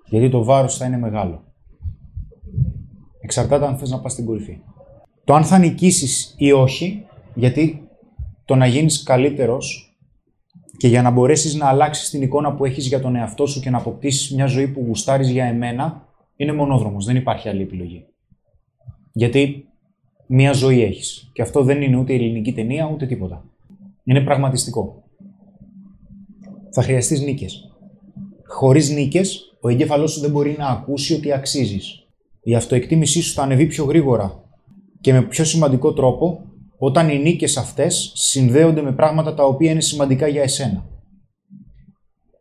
Γιατί 0.06 0.30
το 0.30 0.44
βάρος 0.44 0.78
θα 0.78 0.86
είναι 0.86 0.98
μεγάλο. 0.98 1.51
Εξαρτάται 3.32 3.66
αν 3.66 3.78
θες 3.78 3.90
να 3.90 4.00
πας 4.00 4.12
στην 4.12 4.26
κορυφή. 4.26 4.58
Το 5.24 5.34
αν 5.34 5.44
θα 5.44 5.58
νικήσεις 5.58 6.36
ή 6.38 6.52
όχι, 6.52 7.06
γιατί 7.36 7.90
το 8.46 8.56
να 8.56 8.66
γίνεις 8.66 9.04
καλύτερος 9.04 9.96
και 10.78 10.88
για 10.88 11.02
να 11.02 11.12
μπορέσεις 11.12 11.56
να 11.56 11.68
αλλάξεις 11.68 12.10
την 12.10 12.22
εικόνα 12.22 12.56
που 12.56 12.66
έχεις 12.66 12.88
για 12.88 13.00
τον 13.00 13.16
εαυτό 13.16 13.46
σου 13.46 13.60
και 13.60 13.70
να 13.70 13.78
αποκτήσεις 13.78 14.36
μια 14.36 14.46
ζωή 14.46 14.68
που 14.68 14.84
γουστάρεις 14.88 15.30
για 15.30 15.46
εμένα, 15.46 16.08
είναι 16.36 16.54
μονόδρομος. 16.54 17.06
Δεν 17.06 17.16
υπάρχει 17.16 17.50
άλλη 17.50 17.62
επιλογή. 17.62 18.06
Γιατί 19.12 19.66
μία 20.28 20.54
ζωή 20.54 20.84
έχεις. 20.84 21.30
Και 21.34 21.42
αυτό 21.42 21.64
δεν 21.64 21.82
είναι 21.82 21.98
ούτε 21.98 22.14
ελληνική 22.14 22.54
ταινία, 22.54 22.90
ούτε 22.94 23.06
τίποτα. 23.06 23.46
Είναι 24.04 24.22
πραγματιστικό. 24.22 25.04
Θα 26.72 26.82
χρειαστείς 26.82 27.22
νίκες. 27.22 27.76
Χωρίς 28.48 28.90
νίκες, 28.90 29.58
ο 29.62 29.70
εγκέφαλός 29.70 30.12
σου 30.12 30.20
δεν 30.20 30.32
μπορεί 30.32 30.56
να 30.58 30.68
ακούσει 30.68 31.14
ότι 31.14 31.32
αξίζεις. 31.32 32.01
Η 32.44 32.56
αυτοεκτίμησή 32.56 33.22
σου 33.22 33.34
θα 33.34 33.44
ανεβεί 33.44 33.66
πιο 33.66 33.86
γρήγορα 33.86 34.44
και 35.02 35.14
με 35.14 35.22
πιο 35.22 35.44
σημαντικό 35.44 35.94
τρόπο 35.94 36.46
όταν 36.78 37.10
οι 37.10 37.20
νίκες 37.20 37.58
αυτές 37.58 38.12
συνδέονται 38.16 38.82
με 38.82 38.92
πράγματα 38.92 39.34
τα 39.34 39.44
οποία 39.44 39.72
είναι 39.72 39.82
σημαντικά 39.82 40.28
για 40.28 40.42
εσένα. 40.42 40.90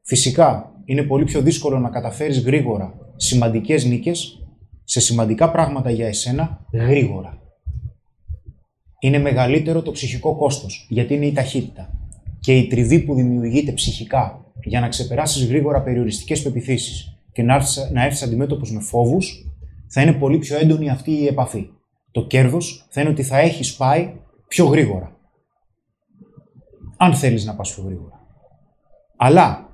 Φυσικά, 0.03 0.73
είναι 0.85 1.03
πολύ 1.03 1.25
πιο 1.25 1.41
δύσκολο 1.41 1.79
να 1.79 1.89
καταφέρεις 1.89 2.41
γρήγορα 2.41 2.95
σημαντικές 3.17 3.85
νίκες 3.85 4.47
σε 4.85 5.01
σημαντικά 5.01 5.51
πράγματα 5.51 5.91
για 5.91 6.07
εσένα 6.07 6.67
γρήγορα. 6.73 7.39
Είναι 9.01 9.19
μεγαλύτερο 9.19 9.83
το 9.83 9.91
ψυχικό 9.91 10.37
κόστος, 10.37 10.87
γιατί 10.89 11.15
είναι 11.15 11.27
η 11.27 11.33
ταχύτητα. 11.33 11.91
Και 12.41 12.57
η 12.57 12.67
τριβή 12.67 12.99
που 12.99 13.15
δημιουργείται 13.15 13.73
ψυχικά 13.73 14.45
για 14.65 14.81
να 14.81 14.89
ξεπεράσεις 14.89 15.47
γρήγορα 15.47 15.83
περιοριστικές 15.83 16.43
πεπιθήσεις 16.43 17.19
και 17.33 17.43
να 17.43 17.55
έρθεις, 17.55 17.91
να 17.93 18.05
έρθεις 18.05 18.23
αντιμέτωπος 18.23 18.73
με 18.73 18.81
φόβους, 18.81 19.50
θα 19.93 20.03
είναι 20.03 20.13
πολύ 20.13 20.39
πιο 20.39 20.59
έντονη 20.59 20.91
αυτή 20.91 21.11
η 21.11 21.27
επαφή. 21.27 21.71
Το 22.11 22.27
κέρδος 22.27 22.87
θα 22.91 23.01
είναι 23.01 23.11
ότι 23.11 23.23
θα 23.23 23.39
έχεις 23.39 23.77
πάει 23.77 24.13
πιο 24.49 24.65
γρήγορα. 24.65 25.17
Αν 26.97 27.15
θέλεις 27.15 27.45
να 27.45 27.55
πας 27.55 27.75
πιο 27.75 27.83
γρήγορα. 27.83 28.27
Αλλά, 29.17 29.69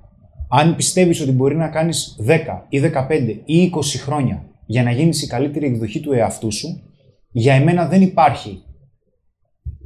αν 0.49 0.77
πιστεύεις 0.77 1.21
ότι 1.21 1.33
μπορεί 1.33 1.57
να 1.57 1.69
κάνεις 1.69 2.17
10 2.27 2.67
ή 2.69 2.79
15 2.79 3.43
ή 3.45 3.63
20 3.75 3.99
χρόνια 3.99 4.45
για 4.67 4.83
να 4.83 4.91
γίνεις 4.91 5.23
η 5.23 5.27
καλύτερη 5.27 5.67
εκδοχή 5.67 6.01
του 6.01 6.13
εαυτού 6.13 6.53
σου, 6.53 6.83
για 7.31 7.55
εμένα 7.55 7.89
δεν 7.89 8.03
υπάρχει 8.03 8.63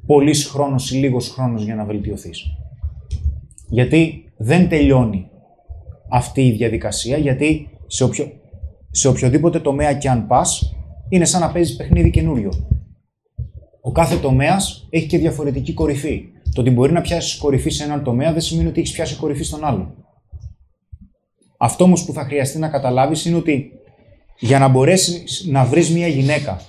πολύς 0.06 0.46
χρόνος 0.46 0.92
ή 0.92 0.96
λίγος 0.96 1.28
χρόνος 1.28 1.64
για 1.64 1.74
να 1.74 1.84
βελτιωθείς. 1.84 2.44
Γιατί 3.68 4.32
δεν 4.36 4.68
τελειώνει 4.68 5.28
αυτή 6.10 6.46
η 6.46 6.52
διαδικασία, 6.52 7.16
γιατί 7.16 7.68
σε, 7.86 8.04
οποιο, 8.04 8.32
σε 8.90 9.08
οποιοδήποτε 9.08 9.60
τομέα 9.60 9.94
και 9.94 10.08
αν 10.08 10.26
πας, 10.26 10.74
είναι 11.08 11.24
σαν 11.24 11.40
να 11.40 11.50
παίζεις 11.50 11.76
παιχνίδι 11.76 12.10
καινούριο. 12.10 12.50
Ο 13.80 13.92
κάθε 13.92 14.16
τομέας 14.16 14.86
έχει 14.90 15.06
και 15.06 15.18
διαφορετική 15.18 15.74
κορυφή. 15.74 16.24
Το 16.54 16.60
ότι 16.60 16.70
μπορεί 16.70 16.92
να 16.92 17.00
πιάσεις 17.00 17.38
κορυφή 17.38 17.70
σε 17.70 17.84
έναν 17.84 18.04
τομέα 18.04 18.32
δεν 18.32 18.40
σημαίνει 18.40 18.68
ότι 18.68 18.80
έχεις 18.80 18.92
πιάσει 18.92 19.16
κορυφή 19.16 19.42
στον 19.42 19.64
άλλο. 19.64 19.94
Αυτό 21.58 21.84
όμως 21.84 22.04
που 22.04 22.12
θα 22.12 22.24
χρειαστεί 22.24 22.58
να 22.58 22.68
καταλάβεις 22.68 23.24
είναι 23.24 23.36
ότι 23.36 23.70
για 24.38 24.58
να 24.58 24.68
μπορέσεις 24.68 25.46
να 25.48 25.64
βρεις 25.64 25.90
μια 25.90 26.06
γυναίκα 26.06 26.60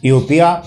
η 0.00 0.10
οποία 0.10 0.64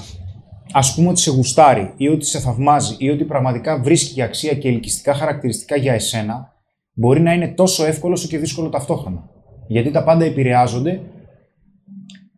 ας 0.71 0.95
πούμε 0.95 1.09
ότι 1.09 1.19
σε 1.19 1.31
γουστάρει 1.31 1.93
ή 1.97 2.07
ότι 2.07 2.25
σε 2.25 2.39
θαυμάζει 2.39 2.95
ή 2.97 3.09
ότι 3.09 3.23
πραγματικά 3.23 3.79
βρίσκει 3.79 4.21
αξία 4.21 4.53
και 4.53 4.67
ελκυστικά 4.67 5.13
χαρακτηριστικά 5.13 5.75
για 5.75 5.93
εσένα, 5.93 6.53
μπορεί 6.93 7.19
να 7.19 7.33
είναι 7.33 7.47
τόσο 7.47 7.85
εύκολο 7.85 8.13
όσο 8.13 8.27
και 8.27 8.37
δύσκολο 8.37 8.69
ταυτόχρονα. 8.69 9.29
Γιατί 9.69 9.91
τα 9.91 10.03
πάντα 10.03 10.25
επηρεάζονται 10.25 11.01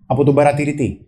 από 0.05 0.23
τον 0.23 0.35
παρατηρητή. 0.35 1.07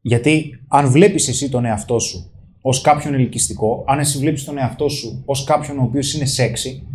Γιατί 0.00 0.64
αν 0.68 0.90
βλέπεις 0.90 1.28
εσύ 1.28 1.48
τον 1.48 1.64
εαυτό 1.64 1.98
σου 1.98 2.30
ως 2.62 2.80
κάποιον 2.80 3.14
ελκυστικό, 3.14 3.84
αν 3.86 3.98
εσύ 3.98 4.18
βλέπεις 4.18 4.44
τον 4.44 4.58
εαυτό 4.58 4.88
σου 4.88 5.22
ως 5.26 5.44
κάποιον 5.44 5.78
ο 5.78 5.82
οποίος 5.82 6.14
είναι 6.14 6.24
σεξι, 6.24 6.86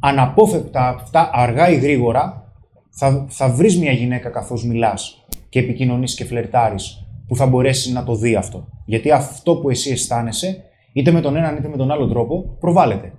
αναπόφευκτα 0.00 0.88
αυτά 0.88 1.30
αργά 1.32 1.70
ή 1.70 1.76
γρήγορα 1.76 2.52
θα, 2.90 3.26
θα 3.28 3.48
βρεις 3.48 3.78
μια 3.78 3.92
γυναίκα 3.92 4.28
καθώς 4.28 4.64
μιλάς 4.64 5.26
και 5.48 5.58
επικοινωνείς 5.58 6.14
και 6.14 6.24
φλερτάρεις 6.24 7.06
που 7.28 7.36
θα 7.36 7.46
μπορέσει 7.46 7.92
να 7.92 8.04
το 8.04 8.14
δει 8.14 8.34
αυτό. 8.34 8.68
Γιατί 8.84 9.10
αυτό 9.10 9.56
που 9.56 9.70
εσύ 9.70 9.90
αισθάνεσαι, 9.90 10.64
είτε 10.92 11.10
με 11.10 11.20
τον 11.20 11.36
έναν 11.36 11.56
είτε 11.56 11.68
με 11.68 11.76
τον 11.76 11.90
άλλο 11.90 12.08
τρόπο, 12.08 12.56
προβάλλεται. 12.60 13.12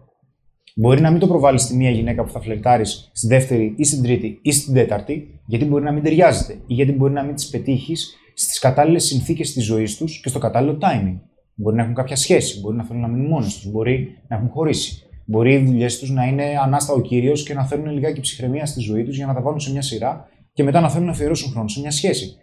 Μπορεί 0.77 1.01
να 1.01 1.11
μην 1.11 1.19
το 1.19 1.27
προβάλλεις 1.27 1.61
στη 1.61 1.75
μία 1.75 1.89
γυναίκα 1.89 2.23
που 2.23 2.29
θα 2.31 2.41
φλερτάρεις 2.41 3.09
στη 3.13 3.27
δεύτερη 3.27 3.73
ή 3.77 3.83
στην 3.83 4.03
τρίτη 4.03 4.39
ή 4.41 4.51
στην 4.51 4.73
τέταρτη, 4.73 5.39
γιατί 5.45 5.65
μπορεί 5.65 5.83
να 5.83 5.91
μην 5.91 6.03
ταιριάζεται 6.03 6.53
ή 6.53 6.73
γιατί 6.73 6.91
μπορεί 6.91 7.13
να 7.13 7.23
μην 7.23 7.35
τις 7.35 7.49
πετύχεις 7.49 8.15
στις 8.33 8.59
κατάλληλες 8.59 9.03
συνθήκες 9.03 9.53
της 9.53 9.65
ζωής 9.65 9.97
τους 9.97 10.19
και 10.21 10.29
στο 10.29 10.39
κατάλληλο 10.39 10.77
timing. 10.81 11.19
Μπορεί 11.55 11.75
να 11.75 11.81
έχουν 11.81 11.95
κάποια 11.95 12.15
σχέση, 12.15 12.59
μπορεί 12.59 12.75
να 12.75 12.83
θέλουν 12.83 13.01
να 13.01 13.07
μείνουν 13.07 13.27
μόνοι 13.27 13.45
τους, 13.45 13.71
μπορεί 13.71 14.17
να 14.27 14.35
έχουν 14.35 14.49
χωρίσει. 14.49 15.03
Μπορεί 15.25 15.53
οι 15.53 15.65
δουλειές 15.65 15.99
τους 15.99 16.09
να 16.09 16.25
είναι 16.25 16.43
ανάστατο 16.63 17.01
κύριος 17.01 17.43
και 17.43 17.53
να 17.53 17.65
φέρουν 17.65 17.91
λιγάκι 17.91 18.19
ψυχραιμία 18.19 18.65
στη 18.65 18.79
ζωή 18.79 19.03
τους 19.03 19.15
για 19.15 19.25
να 19.25 19.33
τα 19.33 19.41
βάλουν 19.41 19.59
σε 19.59 19.71
μια 19.71 19.81
σειρά 19.81 20.27
και 20.53 20.63
μετά 20.63 20.79
να 20.79 20.89
θέλουν 20.89 21.05
να 21.05 21.11
αφιερώσουν 21.11 21.51
χρόνο 21.51 21.67
σε 21.67 21.79
μια 21.79 21.91
σχέση. 21.91 22.35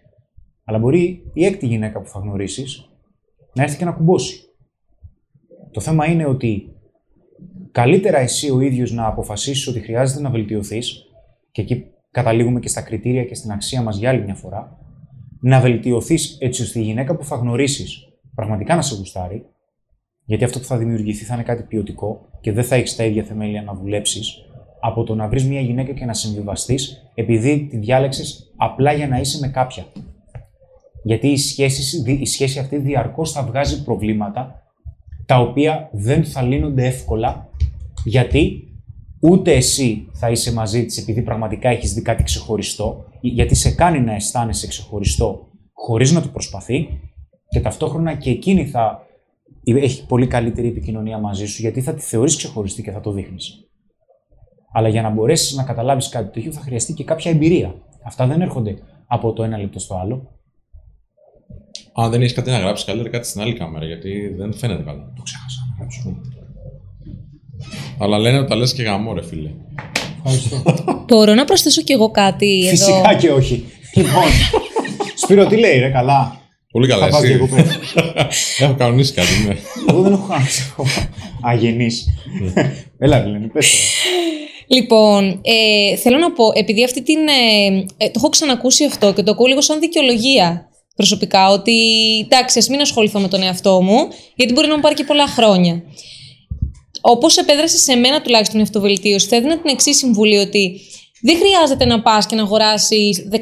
Αλλά 0.65 0.79
μπορεί 0.79 1.31
η 1.33 1.45
έκτη 1.45 1.67
γυναίκα 1.67 2.01
που 2.01 2.09
θα 2.09 2.19
γνωρίσεις 2.19 2.89
να 3.55 3.63
έρθει 3.63 3.77
και 3.77 3.85
να 3.85 3.93
κουμπώσει. 3.93 4.41
Το 5.71 5.81
θέμα 5.81 6.07
είναι 6.07 6.27
ότι 6.27 6.72
καλύτερα 7.73 8.19
εσύ 8.19 8.51
ο 8.51 8.61
ίδιος 8.61 8.93
να 8.93 9.07
αποφασίσεις 9.07 9.67
ότι 9.67 9.81
χρειάζεται 9.81 10.21
να 10.21 10.31
βελτιωθείς, 10.31 11.05
και 11.53 11.63
εκεί 11.63 11.85
καταλήγουμε 12.11 12.61
και 12.61 12.69
στα 12.69 12.81
κριτήρια 12.81 13.25
και 13.25 13.35
στην 13.35 13.51
αξία 13.51 13.83
μας 13.83 13.97
για 13.97 14.11
άλλη 14.11 14.23
μια 14.23 14.35
φορά, 14.35 14.79
να 15.41 15.61
βελτιωθείς 15.61 16.37
έτσι 16.41 16.63
ώστε 16.63 16.79
η 16.79 16.83
γυναίκα 16.83 17.17
που 17.17 17.25
θα 17.25 17.37
γνωρίσεις 17.37 18.09
πραγματικά 18.35 18.75
να 18.75 18.83
σε 18.83 18.97
γουστάρει, 18.97 19.47
γιατί 20.25 20.45
αυτό 20.45 20.59
που 20.59 20.65
θα 20.65 20.77
δημιουργηθεί 20.77 21.25
θα 21.25 21.35
είναι 21.35 21.43
κάτι 21.43 21.63
ποιοτικό 21.63 22.29
και 22.41 22.53
δεν 22.53 22.65
θα 22.65 22.75
έχεις 22.75 22.97
τα 22.97 23.05
ίδια 23.05 23.23
θεμέλια 23.23 23.63
να 23.63 23.75
δουλέψεις, 23.75 24.45
από 24.81 25.05
το 25.05 25.15
να 25.15 25.29
βρεις 25.29 25.45
μια 25.45 25.61
γυναίκα 25.61 25.93
και 25.93 26.05
να 26.05 26.15
συμβιβαστείς 26.15 27.11
επειδή 27.15 27.67
τη 27.71 27.77
διάλεξες 27.77 28.53
απλά 28.57 28.93
για 28.93 29.09
να 29.09 29.19
είσαι 29.19 29.39
με 29.39 29.49
κάποια. 29.49 29.85
Γιατί 31.05 31.29
η 31.29 31.37
σχέση, 31.37 32.03
η 32.21 32.27
σχέση 32.27 32.59
αυτή 32.59 32.77
διαρκώς 32.77 33.33
θα 33.33 33.43
βγάζει 33.43 33.85
προβλήματα 33.85 34.63
τα 35.27 35.41
οποία 35.41 35.89
δεν 35.93 36.25
θα 36.25 36.43
λύνονται 36.43 36.87
εύκολα 36.87 37.51
γιατί 38.05 38.67
ούτε 39.21 39.53
εσύ 39.53 40.09
θα 40.13 40.31
είσαι 40.31 40.53
μαζί 40.53 40.85
της 40.85 40.99
επειδή 40.99 41.23
πραγματικά 41.23 41.69
έχεις 41.69 41.93
δει 41.93 42.03
κάτι 42.03 42.23
ξεχωριστό 42.23 43.05
γιατί 43.21 43.55
σε 43.55 43.71
κάνει 43.71 44.01
να 44.01 44.15
αισθάνεσαι 44.15 44.67
ξεχωριστό 44.67 45.49
χωρίς 45.73 46.13
να 46.13 46.23
το 46.23 46.29
προσπαθεί 46.29 46.89
και 47.49 47.61
ταυτόχρονα 47.61 48.15
και 48.15 48.31
εκείνη 48.31 48.67
θα 48.67 49.07
έχει 49.65 50.07
πολύ 50.07 50.27
καλύτερη 50.27 50.69
επικοινωνία 50.69 51.19
μαζί 51.19 51.47
σου 51.47 51.61
γιατί 51.61 51.81
θα 51.81 51.95
τη 51.95 52.01
θεωρείς 52.01 52.37
ξεχωριστή 52.37 52.83
και 52.83 52.91
θα 52.91 53.01
το 53.01 53.13
δείχνεις. 53.13 53.67
Αλλά 54.73 54.89
για 54.89 55.03
να 55.03 55.11
μπορέσεις 55.11 55.57
να 55.57 55.63
καταλάβεις 55.63 56.09
κάτι 56.09 56.33
τέτοιο 56.33 56.53
θα 56.53 56.61
χρειαστεί 56.61 56.93
και 56.93 57.05
κάποια 57.05 57.31
εμπειρία. 57.31 57.75
Αυτά 58.05 58.27
δεν 58.27 58.41
έρχονται 58.41 58.79
από 59.07 59.33
το 59.33 59.43
ένα 59.43 59.59
λεπτό 59.59 59.79
στο 59.79 59.95
άλλο. 59.95 60.41
Αν 61.95 62.11
δεν 62.11 62.21
έχεις 62.21 62.33
κάτι 62.33 62.51
να 62.51 62.59
γράψεις, 62.59 62.87
καλύτερα 62.87 63.11
κάτι 63.11 63.27
στην 63.27 63.41
άλλη 63.41 63.55
κάμερα, 63.55 63.87
γιατί 63.87 64.29
δεν 64.29 64.53
φαίνεται 64.53 64.83
καλά. 64.83 65.13
Το 65.17 65.23
ξέχασα 65.23 65.61
να 65.71 65.77
γράψω. 65.79 66.21
Αλλά 67.99 68.19
λένε 68.19 68.39
ότι 68.39 68.49
τα 68.49 68.57
λες 68.57 68.73
και 68.73 68.83
γαμό, 68.83 69.15
ρε 69.15 69.23
φίλε. 69.23 69.51
Ευχαριστώ. 70.25 70.63
Μπορώ 71.07 71.35
να 71.35 71.45
προσθέσω 71.45 71.83
κι 71.83 71.93
εγώ 71.93 72.11
κάτι 72.11 72.61
εδώ. 72.67 72.71
Φυσικά 72.71 73.15
και 73.15 73.31
όχι. 73.31 73.65
Λοιπόν, 73.95 74.23
Σπύρο, 75.15 75.47
τι 75.47 75.57
λέει, 75.57 75.79
ρε, 75.79 75.89
καλά; 75.89 76.41
Πολύ 76.73 76.89
καλά, 76.89 77.05
Θα 77.05 77.11
πας 77.11 77.23
εσύ. 77.23 77.33
διακοπές. 77.33 77.79
Έχω 78.63 78.75
κανονίσει 78.75 79.13
κάτι, 79.13 79.29
ναι. 79.47 79.57
Εγώ 79.89 80.03
δεν 80.03 80.13
έχω 80.13 80.27
κανονίσει 80.29 80.63
ακόμα. 80.73 80.91
Αγενής. 81.43 82.07
Έλα, 82.99 83.23
Ελένη, 83.23 83.47
πες 83.47 83.71
το. 83.71 83.77
Λοιπόν, 84.67 85.41
ε, 85.43 85.97
θέλω 85.97 86.19
να 86.19 86.33
πω, 86.33 86.45
επειδή 86.55 86.85
αυτή 86.85 87.03
την. 87.03 87.19
Ε, 87.29 87.85
ε, 87.97 88.07
το 88.07 88.13
έχω 88.17 88.29
ξανακούσει 88.29 88.85
αυτό 88.85 89.13
και 89.13 89.23
το 89.23 89.31
ακούω 89.31 89.47
λίγο 89.47 89.61
σαν 89.61 89.81
δικαιολογία 89.81 90.69
προσωπικά, 90.97 91.49
ότι 91.49 91.73
εντάξει, 92.25 92.59
ας 92.59 92.69
μην 92.69 92.81
ασχοληθώ 92.81 93.21
με 93.21 93.29
τον 93.29 93.43
εαυτό 93.43 93.83
μου, 93.83 94.09
γιατί 94.35 94.53
μπορεί 94.53 94.69
να 94.69 94.75
μου 94.75 94.81
πάρει 94.81 94.95
και 94.95 95.05
πολλά 95.05 95.27
χρόνια. 95.27 95.83
Όπως 97.05 97.37
επέδρασε 97.37 97.79
σε 97.79 97.95
μένα 97.95 98.21
τουλάχιστον 98.21 98.59
η 98.59 98.63
αυτοβελτίωση, 98.63 99.27
θα 99.27 99.37
έδινα 99.37 99.59
την 99.59 99.71
εξή 99.71 99.95
συμβουλή 99.95 100.37
ότι 100.37 100.81
Δεν 101.25 101.37
χρειάζεται 101.37 101.85
να 101.85 102.03
πας 102.03 102.27
και 102.27 102.35
να 102.35 102.43
αγοράσεις 102.43 103.29
15-20 103.31 103.39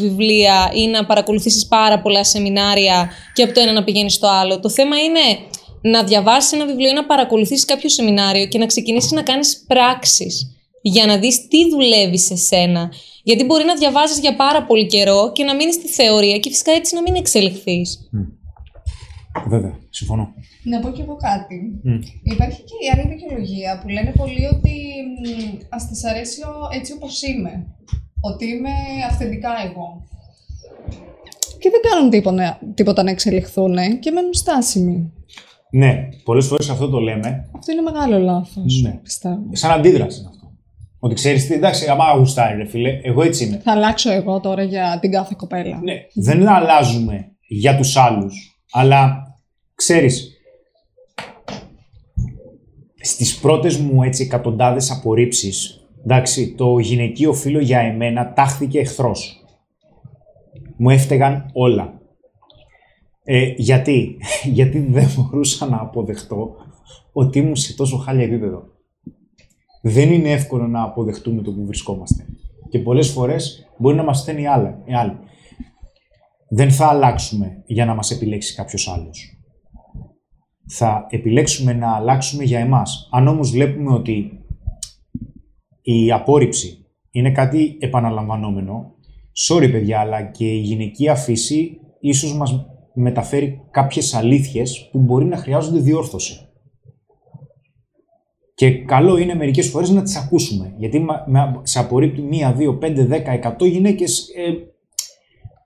βιβλία 0.00 0.72
ή 0.74 0.86
να 0.86 1.06
παρακολουθήσεις 1.06 1.66
πάρα 1.66 2.00
πολλά 2.00 2.24
σεμινάρια 2.24 3.10
και 3.34 3.42
από 3.42 3.52
το 3.54 3.60
ένα 3.60 3.72
να 3.72 3.84
πηγαίνεις 3.84 4.14
στο 4.14 4.26
άλλο. 4.26 4.60
Το 4.60 4.70
θέμα 4.70 4.96
είναι 4.96 5.20
να 5.80 6.04
διαβάσεις 6.04 6.52
ένα 6.52 6.66
βιβλίο, 6.66 6.92
να 6.92 7.04
παρακολουθήσεις 7.06 7.64
κάποιο 7.64 7.88
σεμινάριο 7.88 8.46
και 8.46 8.58
να 8.58 8.66
ξεκινήσεις 8.66 9.10
να 9.10 9.22
κάνεις 9.22 9.64
πράξεις 9.66 10.54
για 10.82 11.06
να 11.06 11.16
δεις 11.18 11.48
τι 11.48 11.68
δουλεύει 11.70 12.18
σε 12.18 12.36
σένα. 12.36 12.92
Γιατί 13.22 13.44
μπορεί 13.44 13.64
να 13.64 13.74
διαβάζεις 13.74 14.18
για 14.18 14.36
πάρα 14.36 14.64
πολύ 14.64 14.86
καιρό 14.86 15.32
και 15.32 15.44
να 15.44 15.54
μείνεις 15.54 15.74
στη 15.74 15.88
θεωρία 15.88 16.38
και 16.38 16.50
φυσικά 16.50 16.72
έτσι 16.72 16.94
να 16.94 17.02
μην 17.02 17.14
εξελιχθείς. 17.14 18.10
Βέβαια, 19.46 19.78
συμφωνώ. 19.90 20.34
Να 20.64 20.80
πω 20.80 20.90
κι 20.90 21.00
εγώ 21.00 21.16
κάτι. 21.16 21.80
Υπάρχει 22.22 22.62
και 22.62 22.74
η 22.84 22.88
άλλη 22.92 23.14
δικαιολογία 23.14 23.80
που 23.82 23.88
λένε 23.88 24.12
πολλοί 24.16 24.44
ότι 24.52 24.74
ας 25.68 25.88
τη 25.88 26.08
αρέσει 26.08 26.40
έτσι 26.72 26.92
όπως 26.92 27.22
είμαι. 27.22 27.66
Ότι 28.20 28.44
είμαι 28.46 28.70
αυθεντικά 29.10 29.50
εγώ. 29.64 30.02
Και 31.58 31.70
δεν 31.70 31.80
κάνουν 31.90 32.10
τίποτα, 32.10 32.58
τίποτα 32.74 33.02
να 33.02 33.10
εξελιχθούν 33.10 33.98
και 34.00 34.10
μένουν 34.10 34.34
στάσιμοι. 34.34 35.12
Ναι, 35.70 36.08
πολλές 36.24 36.46
φορές 36.46 36.70
αυτό 36.70 36.88
το 36.88 36.98
λέμε. 36.98 37.48
Αυτό 37.56 37.72
είναι 37.72 37.80
μεγάλο 37.80 38.18
λάθος. 38.18 38.82
Ναι. 38.82 38.98
Πιστεύω. 39.02 39.48
Σαν 39.52 39.70
αντίδραση 39.70 40.18
είναι 40.18 40.28
αυτό. 40.28 40.52
Ότι 40.98 41.14
ξέρεις 41.14 41.46
τι, 41.46 41.54
εντάξει, 41.54 41.86
άμα 41.86 42.12
γουστάρει, 42.18 42.56
ρε 42.56 42.64
φίλε, 42.64 43.00
εγώ 43.02 43.22
έτσι 43.22 43.44
είμαι. 43.44 43.60
Θα 43.64 43.72
αλλάξω 43.72 44.10
εγώ 44.10 44.40
τώρα 44.40 44.62
για 44.62 44.98
την 45.00 45.10
κάθε 45.10 45.34
κοπέλα. 45.36 45.80
Ναι, 45.82 45.94
δεν 46.14 46.48
αλλάζουμε 46.48 47.28
για 47.48 47.76
τους 47.76 47.96
άλλους, 47.96 48.53
αλλά 48.76 49.34
ξέρεις, 49.74 50.32
στις 53.00 53.38
πρώτες 53.38 53.76
μου 53.76 54.02
έτσι 54.02 54.22
εκατοντάδες 54.22 54.90
απορρίψεις, 54.90 55.86
εντάξει, 56.04 56.54
το 56.54 56.78
γυναικείο 56.78 57.32
φίλο 57.32 57.58
για 57.58 57.78
εμένα 57.78 58.32
τάχθηκε 58.32 58.78
εχθρός. 58.78 59.44
Μου 60.76 60.90
έφταιγαν 60.90 61.50
όλα. 61.52 62.00
Ε, 63.24 63.52
γιατί, 63.56 64.16
γιατί 64.58 64.78
δεν 64.78 65.08
μπορούσα 65.16 65.66
να 65.66 65.80
αποδεχτώ 65.80 66.56
ότι 67.12 67.38
ήμουν 67.38 67.56
σε 67.56 67.74
τόσο 67.74 67.96
χάλια 67.96 68.24
επίπεδο. 68.24 68.62
Δεν 69.82 70.12
είναι 70.12 70.30
εύκολο 70.30 70.66
να 70.66 70.82
αποδεχτούμε 70.82 71.42
το 71.42 71.52
που 71.52 71.66
βρισκόμαστε. 71.66 72.26
Και 72.68 72.78
πολλές 72.78 73.10
φορές 73.10 73.68
μπορεί 73.76 73.96
να 73.96 74.04
μας 74.04 74.18
στέλνει 74.18 74.42
οι 74.84 74.94
άλλοι. 74.94 75.18
Δεν 76.54 76.70
θα 76.70 76.86
αλλάξουμε 76.86 77.62
για 77.66 77.84
να 77.84 77.94
μας 77.94 78.10
επιλέξει 78.10 78.54
κάποιος 78.54 78.88
άλλος 78.88 79.34
θα 80.66 81.06
επιλέξουμε 81.10 81.72
να 81.72 81.94
αλλάξουμε 81.94 82.44
για 82.44 82.58
εμάς. 82.58 83.08
Αν 83.12 83.28
όμως 83.28 83.50
βλέπουμε 83.50 83.92
ότι 83.92 84.30
η 85.82 86.12
απόρριψη 86.12 86.86
είναι 87.10 87.32
κάτι 87.32 87.76
επαναλαμβανόμενο, 87.80 88.94
sorry 89.48 89.68
παιδιά, 89.70 90.00
αλλά 90.00 90.22
και 90.22 90.44
η 90.44 90.58
γυναικεία 90.58 91.14
φύση 91.14 91.80
ίσως 92.00 92.36
μας 92.36 92.66
μεταφέρει 92.94 93.60
κάποιες 93.70 94.14
αλήθειες 94.14 94.88
που 94.92 94.98
μπορεί 94.98 95.24
να 95.24 95.36
χρειάζονται 95.36 95.80
διόρθωση. 95.80 96.48
Και 98.54 98.70
καλό 98.70 99.16
είναι 99.16 99.34
μερικές 99.34 99.68
φορές 99.68 99.90
να 99.90 100.02
τις 100.02 100.16
ακούσουμε. 100.16 100.74
Γιατί 100.78 101.04
σε 101.62 101.78
απορρίπτει 101.78 102.22
μία, 102.22 102.52
δύο, 102.52 102.76
πέντε, 102.76 103.04
δέκα, 103.04 103.32
εκατό 103.32 103.64
γυναίκες. 103.64 104.28
Ε, 104.36 104.73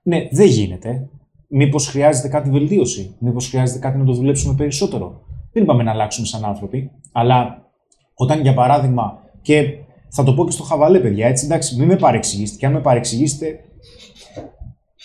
ναι, 0.03 0.27
δεν 0.31 0.47
γίνεται. 0.47 1.09
Μήπως 1.47 1.87
χρειάζεται 1.87 2.27
κάτι 2.27 2.49
βελτίωση, 2.49 3.15
Μήπως 3.19 3.49
χρειάζεται 3.49 3.79
κάτι 3.79 3.97
να 3.97 4.05
το 4.05 4.13
δουλέψουμε 4.13 4.55
περισσότερο; 4.55 5.21
Δεν 5.51 5.63
είπαμε 5.63 5.83
να 5.83 5.91
αλλάξουμε 5.91 6.27
σαν 6.27 6.45
άνθρωποι, 6.45 6.91
αλλά 7.11 7.67
όταν 8.13 8.41
για 8.41 8.53
παράδειγμα, 8.53 9.23
και 9.41 9.77
θα 10.09 10.23
το 10.23 10.33
πω 10.33 10.45
και 10.45 10.51
στο 10.51 10.63
χαβαλέ, 10.63 10.99
παιδιά, 10.99 11.27
έτσι 11.27 11.45
εντάξει, 11.45 11.75
μην 11.75 11.87
με 11.87 11.95
παρεξηγήσετε. 11.95 12.57
Και 12.57 12.65
αν 12.65 12.71
με 12.71 12.81
παρεξηγήσετε, 12.81 13.59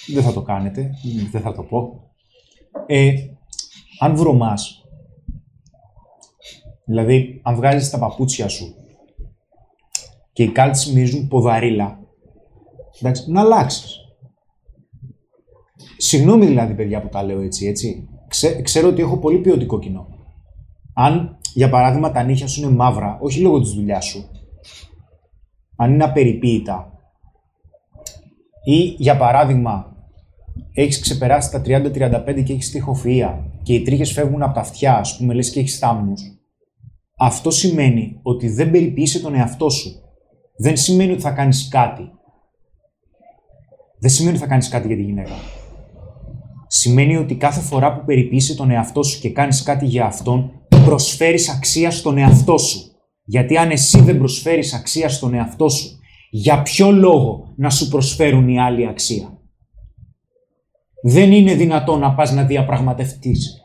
δεν 0.06 0.22
θα 0.22 0.32
το 0.32 0.42
κάνετε, 0.42 0.90
δεν 1.30 1.40
θα 1.40 1.52
το 1.52 1.62
πω. 1.62 2.10
Ε, 2.86 3.14
αν 3.98 4.16
βρωμάς, 4.16 4.84
δηλαδή 6.84 7.40
αν 7.42 7.54
βγάζεις 7.54 7.90
τα 7.90 7.98
παπούτσια 7.98 8.48
σου 8.48 8.74
και 10.32 10.42
οι 10.42 10.48
κάλτσες 10.48 10.92
μυρίζουν 10.92 11.28
ποδαρίλα, 11.28 11.98
εντάξει, 13.00 13.30
να 13.30 13.40
αλλάξεις. 13.40 14.03
Συγγνώμη 16.06 16.46
δηλαδή, 16.46 16.74
παιδιά, 16.74 17.00
που 17.00 17.08
τα 17.08 17.22
λέω 17.22 17.40
έτσι, 17.40 17.66
έτσι. 17.66 18.08
ξέρω 18.62 18.88
ότι 18.88 19.02
έχω 19.02 19.18
πολύ 19.18 19.38
ποιοτικό 19.38 19.78
κοινό. 19.78 20.06
Αν, 20.94 21.38
για 21.54 21.68
παράδειγμα, 21.70 22.10
τα 22.10 22.22
νύχια 22.22 22.46
σου 22.46 22.62
είναι 22.62 22.70
μαύρα, 22.70 23.18
όχι 23.20 23.40
λόγω 23.40 23.60
της 23.60 23.70
δουλειάς 23.70 24.04
σου, 24.04 24.24
αν 25.76 25.92
είναι 25.92 26.04
απεριποίητα, 26.04 26.92
ή, 28.64 28.78
για 28.78 29.16
παράδειγμα, 29.16 29.96
έχεις 30.72 31.00
ξεπεράσει 31.00 31.50
τα 31.50 31.62
30-35 31.64 32.42
και 32.44 32.52
έχεις 32.52 32.72
τυχοφυΐα 32.72 33.38
και 33.62 33.74
οι 33.74 33.82
τρίχες 33.82 34.12
φεύγουν 34.12 34.42
από 34.42 34.54
τα 34.54 34.60
αυτιά, 34.60 34.98
ας 34.98 35.16
πούμε, 35.16 35.34
λες 35.34 35.50
και 35.50 35.60
έχεις 35.60 35.78
θάμνους, 35.78 36.22
αυτό 37.18 37.50
σημαίνει 37.50 38.18
ότι 38.22 38.48
δεν 38.48 38.70
περιποίησε 38.70 39.20
τον 39.20 39.34
εαυτό 39.34 39.70
σου. 39.70 39.90
Δεν 40.56 40.76
σημαίνει 40.76 41.12
ότι 41.12 41.22
θα 41.22 41.30
κάνεις 41.30 41.68
κάτι. 41.68 42.10
Δεν 43.98 44.10
σημαίνει 44.10 44.34
ότι 44.34 44.44
θα 44.44 44.50
κάνεις 44.50 44.68
κάτι 44.68 44.86
για 44.86 44.96
τη 44.96 45.02
γυναίκα 45.02 45.32
σημαίνει 46.76 47.16
ότι 47.16 47.34
κάθε 47.34 47.60
φορά 47.60 47.94
που 47.94 48.04
περιποιείσαι 48.04 48.54
τον 48.54 48.70
εαυτό 48.70 49.02
σου 49.02 49.20
και 49.20 49.30
κάνεις 49.30 49.62
κάτι 49.62 49.86
για 49.86 50.04
αυτόν, 50.04 50.50
προσφέρεις 50.84 51.48
αξία 51.48 51.90
στον 51.90 52.18
εαυτό 52.18 52.58
σου. 52.58 52.78
Γιατί 53.24 53.56
αν 53.56 53.70
εσύ 53.70 54.00
δεν 54.00 54.18
προσφέρεις 54.18 54.74
αξία 54.74 55.08
στον 55.08 55.34
εαυτό 55.34 55.68
σου, 55.68 55.98
για 56.30 56.62
ποιο 56.62 56.90
λόγο 56.90 57.52
να 57.56 57.70
σου 57.70 57.88
προσφέρουν 57.88 58.48
οι 58.48 58.60
άλλοι 58.60 58.86
αξία; 58.86 59.38
Δεν 61.02 61.32
είναι 61.32 61.54
δυνατόν 61.54 61.98
να 61.98 62.14
πας 62.14 62.32
να 62.32 62.44
διαπραγματευτείς. 62.44 63.64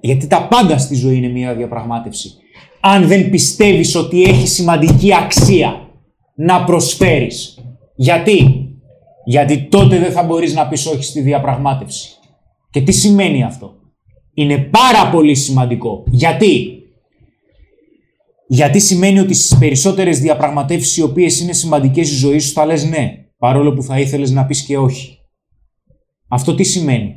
Γιατί 0.00 0.26
τα 0.26 0.48
πάντα 0.48 0.78
στη 0.78 0.94
ζωή 0.94 1.16
είναι 1.16 1.28
μια 1.28 1.54
διαπραγμάτευση. 1.54 2.30
Αν 2.80 3.06
δεν 3.06 3.30
πιστεύεις 3.30 3.94
ότι 3.94 4.22
έχει 4.22 4.48
σημαντική 4.48 5.14
αξία 5.14 5.88
να 6.34 6.64
προσφέρεις. 6.64 7.58
Γιατί; 7.96 8.68
Γιατί 9.24 9.68
τότε 9.68 9.98
δεν 9.98 10.12
θα 10.12 10.22
μπορείς 10.22 10.54
να 10.54 10.68
πεις 10.68 10.86
όχι 10.86 11.02
στη 11.04 11.20
διαπραγμάτευση. 11.20 12.17
Και 12.70 12.80
τι 12.82 12.92
σημαίνει 12.92 13.42
αυτό; 13.42 13.74
Είναι 14.34 14.58
πάρα 14.58 15.10
πολύ 15.10 15.34
σημαντικό. 15.34 16.04
Γιατί; 16.10 16.72
Γιατί 18.46 18.80
σημαίνει 18.80 19.18
ότι 19.18 19.34
στις 19.34 19.58
περισσότερες 19.58 20.20
διαπραγματεύσεις 20.20 20.96
οι 20.96 21.02
οποίες 21.02 21.40
είναι 21.40 21.52
σημαντικές 21.52 22.06
στη 22.06 22.16
ζωής 22.16 22.44
σου 22.44 22.52
θα 22.52 22.66
λες 22.66 22.84
ναι, 22.84 23.12
παρόλο 23.38 23.72
που 23.72 23.82
θα 23.82 24.00
ήθελες 24.00 24.30
να 24.30 24.46
πεις 24.46 24.62
και 24.62 24.78
όχι. 24.78 25.18
Αυτό 26.28 26.54
τι 26.54 26.62
σημαίνει; 26.64 27.16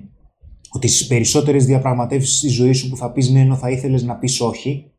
Ότι 0.73 0.87
στις 0.87 1.07
περισσότερες 1.07 1.65
διαπραγματεύσεις 1.65 2.37
στη 2.37 2.47
ζωής 2.47 2.77
σου 2.77 2.89
που 2.89 2.97
θα 2.97 3.11
πεις 3.11 3.29
ναι 3.29 3.39
ενώ 3.39 3.55
θα 3.55 3.69
ήθελες 3.69 4.03
να 4.03 4.17
πεις 4.17 4.41
όχι, 4.41 4.91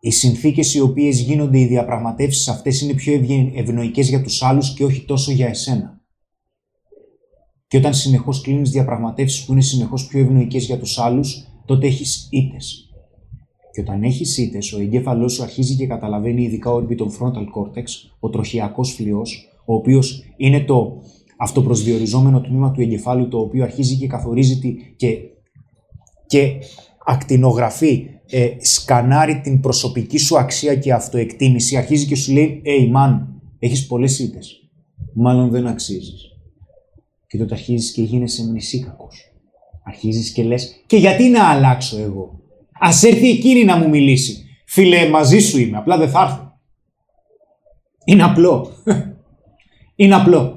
οι 0.00 0.10
συνθήκες 0.10 0.74
οι 0.74 0.80
οποίες 0.80 1.20
γίνονται 1.20 1.58
οι 1.60 1.66
διαπραγματεύσεις 1.66 2.48
αυτές 2.48 2.80
είναι 2.80 2.94
πιο 2.94 3.12
ευνοϊκές 3.54 4.08
για 4.08 4.22
τους 4.22 4.42
άλλους 4.42 4.74
και 4.74 4.84
όχι 4.84 5.04
τόσο 5.04 5.32
για 5.32 5.48
εσένα. 5.48 5.93
Και 7.66 7.76
όταν 7.76 7.94
συνεχώς 7.94 8.40
κλείνεις 8.40 8.70
διαπραγματεύσεις 8.70 9.44
που 9.44 9.52
είναι 9.52 9.60
συνεχώς 9.60 10.06
πιο 10.06 10.20
ευνοϊκές 10.20 10.64
για 10.64 10.78
τους 10.78 10.98
άλλους, 10.98 11.46
τότε 11.64 11.86
έχεις 11.86 12.28
ήττες. 12.30 12.88
Και 13.72 13.80
όταν 13.80 14.02
έχεις 14.02 14.38
ήττες, 14.38 14.72
ο 14.72 14.80
εγκέφαλός 14.80 15.32
σου 15.32 15.42
αρχίζει 15.42 15.76
και 15.76 15.86
καταλαβαίνει 15.86 16.42
ειδικά 16.42 16.70
ο 16.72 16.86
frontal 16.88 17.44
cortex, 17.56 17.84
ο 18.20 18.30
τροχιακός 18.30 18.92
φλοιός, 18.92 19.48
ο 19.64 19.74
οποίος 19.74 20.24
είναι 20.36 20.60
το 20.60 21.02
αυτοπροσδιοριζόμενο 21.38 22.40
τμήμα 22.40 22.70
του 22.70 22.80
εγκεφάλου, 22.80 23.28
το 23.28 23.38
οποίο 23.38 23.62
αρχίζει 23.62 23.96
και 23.96 24.06
καθορίζει 24.06 24.58
τη, 24.58 24.74
και, 24.96 25.18
και 26.26 26.52
ακτινογραφεί, 27.06 28.06
ε, 28.30 28.48
σκανάρει 28.58 29.40
την 29.40 29.60
προσωπική 29.60 30.18
σου 30.18 30.38
αξία 30.38 30.74
και 30.74 30.92
αυτοεκτίμηση, 30.92 31.76
αρχίζει 31.76 32.06
και 32.06 32.16
σου 32.16 32.32
λέει 32.32 32.62
«Hey 32.64 32.96
man, 32.96 33.26
έχεις 33.58 33.86
πολλές 33.86 34.18
ήττες, 34.18 34.70
μάλλον 35.14 35.50
δεν 35.50 35.66
αξίζεις». 35.66 36.33
Και 37.34 37.40
τότε 37.40 37.54
αρχίζεις 37.54 37.92
και 37.92 38.02
γίνεσαι 38.02 38.42
μνησίκακος. 38.42 39.32
Αρχίζεις 39.84 40.32
και 40.32 40.42
λες, 40.42 40.82
και 40.86 40.96
γιατί 40.96 41.28
να 41.28 41.48
αλλάξω 41.48 41.98
εγώ; 41.98 42.40
Α 42.80 42.88
έρθει 42.88 43.30
εκείνη 43.30 43.64
να 43.64 43.76
μου 43.76 43.88
μιλήσει. 43.88 44.44
Φίλε, 44.66 45.08
μαζί 45.08 45.38
σου 45.38 45.58
είμαι, 45.58 45.76
απλά 45.76 45.98
δεν 45.98 46.08
θα 46.08 46.22
έρθει. 46.22 46.48
Είναι 48.04 48.22
απλό. 48.22 48.70
Είναι 49.96 50.14
απλό. 50.14 50.56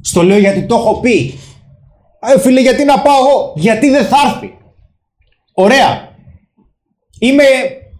Στο 0.00 0.22
λέω 0.22 0.38
γιατί 0.38 0.66
το 0.66 0.74
έχω 0.74 1.00
πει. 1.00 1.34
Ε, 2.20 2.38
φίλε, 2.38 2.60
γιατί 2.60 2.84
να 2.84 3.00
πάω 3.00 3.16
εγώ; 3.18 3.52
Γιατί 3.56 3.90
δεν 3.90 4.04
θα 4.04 4.16
έρθει; 4.26 4.54
Ωραία. 5.52 6.16
Είμαι 7.18 7.44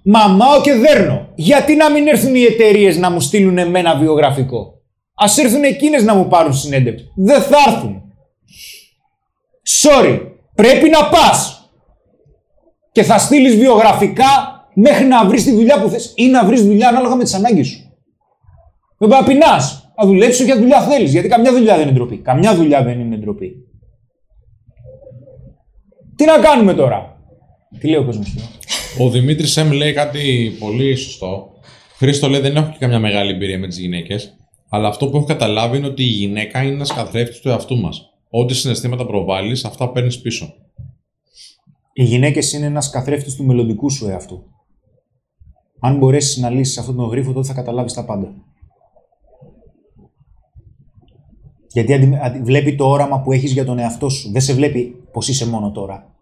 μαμάω 0.02 0.60
και 0.60 0.72
δέρνω. 0.72 1.28
Γιατί 1.34 1.74
να 1.74 1.90
μην 1.90 2.06
έρθουν 2.06 2.34
οι 2.34 2.42
εταιρείες 2.42 2.96
να 2.96 3.10
μου 3.10 3.20
στείλουν 3.20 3.58
εμένα 3.58 3.98
βιογραφικό; 3.98 4.73
Α 5.14 5.26
έρθουν 5.36 5.64
εκείνες 5.64 6.04
να 6.04 6.14
μου 6.14 6.28
πάρουν 6.28 6.54
συνέντευξη. 6.54 7.10
Δεν 7.14 7.42
θα 7.42 7.56
έρθουν. 7.68 8.02
Sorry. 9.82 10.20
Πρέπει 10.54 10.88
να 10.88 11.08
πας. 11.08 11.68
Και 12.92 13.02
θα 13.02 13.18
στείλεις 13.18 13.56
βιογραφικά 13.56 14.24
μέχρι 14.74 15.04
να 15.04 15.26
βρεις 15.26 15.44
τη 15.44 15.52
δουλειά 15.52 15.82
που 15.82 15.88
θες 15.88 16.12
ή 16.16 16.26
να 16.26 16.44
βρεις 16.44 16.62
δουλειά 16.62 16.88
ανάλογα 16.88 17.14
με 17.14 17.22
τις 17.22 17.34
ανάγκες 17.34 17.66
σου. 17.66 17.78
Δεν 18.98 19.08
πάει 19.08 19.20
να 19.20 19.26
πεινάς. 19.26 19.92
Να 19.96 20.06
δουλέψεις 20.06 20.42
όποια 20.42 20.58
δουλειά 20.58 20.80
θέλεις. 20.80 21.12
Γιατί 21.12 21.28
καμιά 21.28 21.52
δουλειά 21.52 21.76
δεν 21.76 21.82
είναι 21.82 21.96
ντροπή. 21.96 22.16
Καμιά 22.16 22.54
δουλειά 22.54 22.82
δεν 22.82 23.00
είναι 23.00 23.16
ντροπή. 23.16 23.64
Τι 26.16 26.24
να 26.24 26.38
κάνουμε 26.38 26.74
τώρα; 26.74 27.16
Τι 27.78 27.88
λέει 27.88 27.98
ο 27.98 28.04
κόσμος 28.04 28.34
Ο 28.98 29.10
Δημήτρης 29.10 29.52
Σεμ 29.52 29.70
λέει 29.70 29.92
κάτι 29.92 30.56
πολύ 30.58 30.94
σωστό. 30.94 31.50
Χρήστο 31.96 32.28
λέει 32.28 32.40
δεν 32.40 32.56
έχω 32.56 32.70
και 32.70 32.76
καμιά 32.78 32.98
μεγάλη 32.98 33.30
εμπειρία 33.30 33.58
με 33.58 33.66
τις 33.66 33.78
γυναίκες. 33.78 34.36
Αλλά 34.74 34.88
αυτό 34.88 35.08
που 35.08 35.16
έχω 35.16 35.26
καταλάβει 35.26 35.76
είναι 35.76 35.86
ότι 35.86 36.02
η 36.02 36.06
γυναίκα 36.06 36.62
είναι 36.62 36.74
ένας 36.74 36.92
καθρέφτης 36.92 37.40
του 37.40 37.48
εαυτού 37.48 37.76
μας. 37.76 38.02
Ό,τι 38.30 38.54
συναισθήματα 38.54 39.06
προβάλλεις, 39.06 39.64
αυτά 39.64 39.90
παίρνεις 39.90 40.20
πίσω. 40.20 40.54
Οι 41.92 42.04
γυναίκες 42.04 42.52
είναι 42.52 42.66
ένας 42.66 42.90
καθρέφτης 42.90 43.34
του 43.34 43.44
μελλοντικού 43.44 43.90
σου 43.90 44.08
εαυτού. 44.08 44.42
Αν 45.80 45.98
μπορέσεις 45.98 46.36
να 46.36 46.50
λύσεις 46.50 46.78
αυτόν 46.78 46.96
τον 46.96 47.08
γρίφο, 47.08 47.32
τότε 47.32 47.46
θα 47.46 47.54
καταλάβεις 47.54 47.92
τα 47.92 48.04
πάντα. 48.04 48.34
Γιατί 51.72 51.92
αντι... 51.92 52.18
αντι- 52.22 52.44
βλέπει 52.44 52.74
το 52.74 52.88
όραμα 52.88 53.20
που 53.20 53.32
έχεις 53.32 53.52
για 53.52 53.64
τον 53.64 53.78
εαυτό 53.78 54.08
σου. 54.08 54.30
Δεν 54.30 54.40
σε 54.40 54.54
βλέπει 54.54 54.94
πως 55.12 55.28
είσαι 55.28 55.48
μόνο 55.48 55.70
τώρα. 55.70 56.14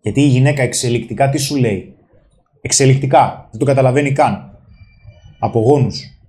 Γιατί 0.00 0.20
η 0.20 0.28
γυναίκα 0.28 0.62
εξελικτικά 0.62 1.30
τι 1.30 1.38
σου 1.38 1.56
λέει; 1.56 1.94
Εξελικτικά. 2.60 3.48
Δεν 3.50 3.58
το 3.58 3.64
καταλαβαίνει 3.64 4.12
καν. 4.12 4.58
Απογόνους. 5.38 6.19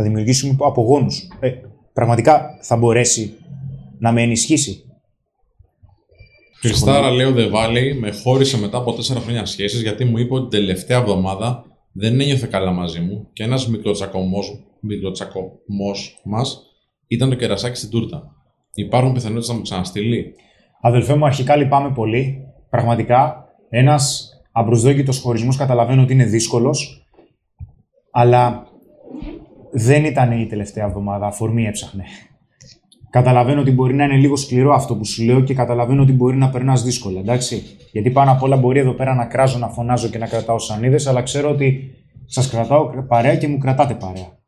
Θα 0.00 0.06
δημιουργήσουμε 0.06 0.56
απογόνους. 0.60 1.28
Ε, 1.40 1.50
πραγματικά 1.92 2.58
θα 2.62 2.76
μπορέσει 2.76 3.34
να 3.98 4.12
με 4.12 4.22
ενισχύσει. 4.22 4.84
Χριστάρα 6.60 7.10
λέει 7.10 7.26
ο 7.26 7.32
Δεβάλη 7.32 7.94
με 7.94 8.12
χώρισε 8.12 8.58
μετά 8.58 8.78
από 8.78 8.92
4 8.92 9.16
χρόνια 9.22 9.44
σχέση 9.44 9.76
γιατί 9.76 10.04
μου 10.04 10.18
είπε 10.18 10.34
ότι 10.34 10.48
την 10.48 10.58
τελευταία 10.58 10.98
εβδομάδα 10.98 11.64
δεν 11.92 12.20
ένιωθε 12.20 12.46
καλά 12.46 12.70
μαζί 12.70 13.00
μου 13.00 13.28
και 13.32 13.42
ένας 13.42 13.68
μικροτσακωμός, 13.68 14.64
μικροτσακωμός 14.80 16.20
μας 16.24 16.62
ήταν 17.06 17.28
το 17.28 17.34
κερασάκι 17.34 17.76
στην 17.76 17.90
τούρτα. 17.90 18.32
Υπάρχουν 18.74 19.12
πιθανότητες 19.12 19.48
να 19.48 19.54
μου 19.54 19.62
ξαναστείλει; 19.62 20.34
Αδελφέ 20.80 21.14
μου, 21.14 21.24
αρχικά 21.24 21.56
λυπάμαι 21.56 21.90
πολύ. 21.90 22.38
Πραγματικά, 22.70 23.48
ένας 23.68 24.32
απροσδόκητο 24.52 25.12
χωρισμός 25.12 25.56
καταλαβαίνω 25.56 26.02
ότι 26.02 26.12
είναι 26.12 26.24
δύσκολος. 26.24 27.06
Αλλά 28.10 28.67
δεν 29.72 30.04
ήταν 30.04 30.40
η 30.40 30.46
τελευταία 30.46 30.84
εβδομάδα. 30.84 31.26
Αφορμή 31.26 31.66
έψαχνε. 31.66 32.04
Καταλαβαίνω 33.10 33.60
ότι 33.60 33.70
μπορεί 33.70 33.94
να 33.94 34.04
είναι 34.04 34.16
λίγο 34.16 34.36
σκληρό 34.36 34.74
αυτό 34.74 34.96
που 34.96 35.04
σου 35.04 35.24
λέω 35.24 35.40
και 35.40 35.54
καταλαβαίνω 35.54 36.02
ότι 36.02 36.12
μπορεί 36.12 36.36
να 36.36 36.50
περνάς 36.50 36.82
δύσκολα, 36.82 37.20
εντάξει. 37.20 37.62
Γιατί 37.92 38.10
πάνω 38.10 38.30
απ' 38.30 38.42
όλα 38.42 38.56
μπορεί 38.56 38.78
εδώ 38.78 38.92
πέρα 38.92 39.14
να 39.14 39.24
κράζω, 39.24 39.58
να 39.58 39.68
φωνάζω 39.68 40.08
και 40.08 40.18
να 40.18 40.26
κρατάω 40.26 40.58
σανίδες, 40.58 41.06
αλλά 41.06 41.22
ξέρω 41.22 41.50
ότι 41.50 41.90
σας 42.24 42.48
κρατάω 42.48 42.90
παρέα 43.08 43.36
και 43.36 43.48
μου 43.48 43.58
κρατάτε 43.58 43.94
παρέα. 43.94 44.38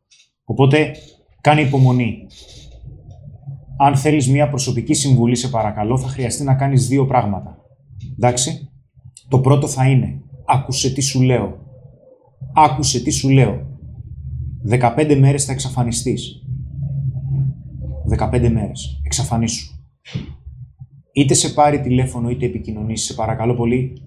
Οπότε 0.43 0.91
κάνε 1.41 1.61
υπομονή. 1.61 2.27
Αν 3.77 3.95
θέλεις 3.95 4.29
μία 4.29 4.49
προσωπική 4.49 4.93
συμβουλή, 4.93 5.35
σε 5.35 5.47
παρακαλώ, 5.47 5.97
θα 5.97 6.07
χρειαστεί 6.07 6.43
να 6.43 6.53
κάνεις 6.53 6.87
δύο 6.87 7.05
πράγματα. 7.05 7.57
Εντάξει. 8.17 8.69
Το 9.27 9.39
πρώτο 9.39 9.67
θα 9.67 9.89
είναι, 9.89 10.21
άκουσε 10.45 10.93
τι 10.93 11.01
σου 11.01 11.21
λέω. 11.21 11.57
Άκουσε 12.55 13.03
τι 13.03 13.11
σου 13.11 13.29
λέω. 13.29 13.70
15 14.69 15.17
μέρες 15.19 15.45
θα 15.45 15.51
εξαφανιστείς. 15.51 16.43
15 18.17 18.49
μέρες. 18.49 19.01
Εξαφανίσου. 19.03 19.75
Είτε 21.11 21.33
σε 21.33 21.53
πάρει 21.53 21.81
τηλέφωνο 21.81 22.29
είτε 22.29 22.45
επικοινωνήσεις, 22.45 23.07
σε 23.07 23.13
παρακαλώ 23.13 23.55
πολύ, 23.55 24.01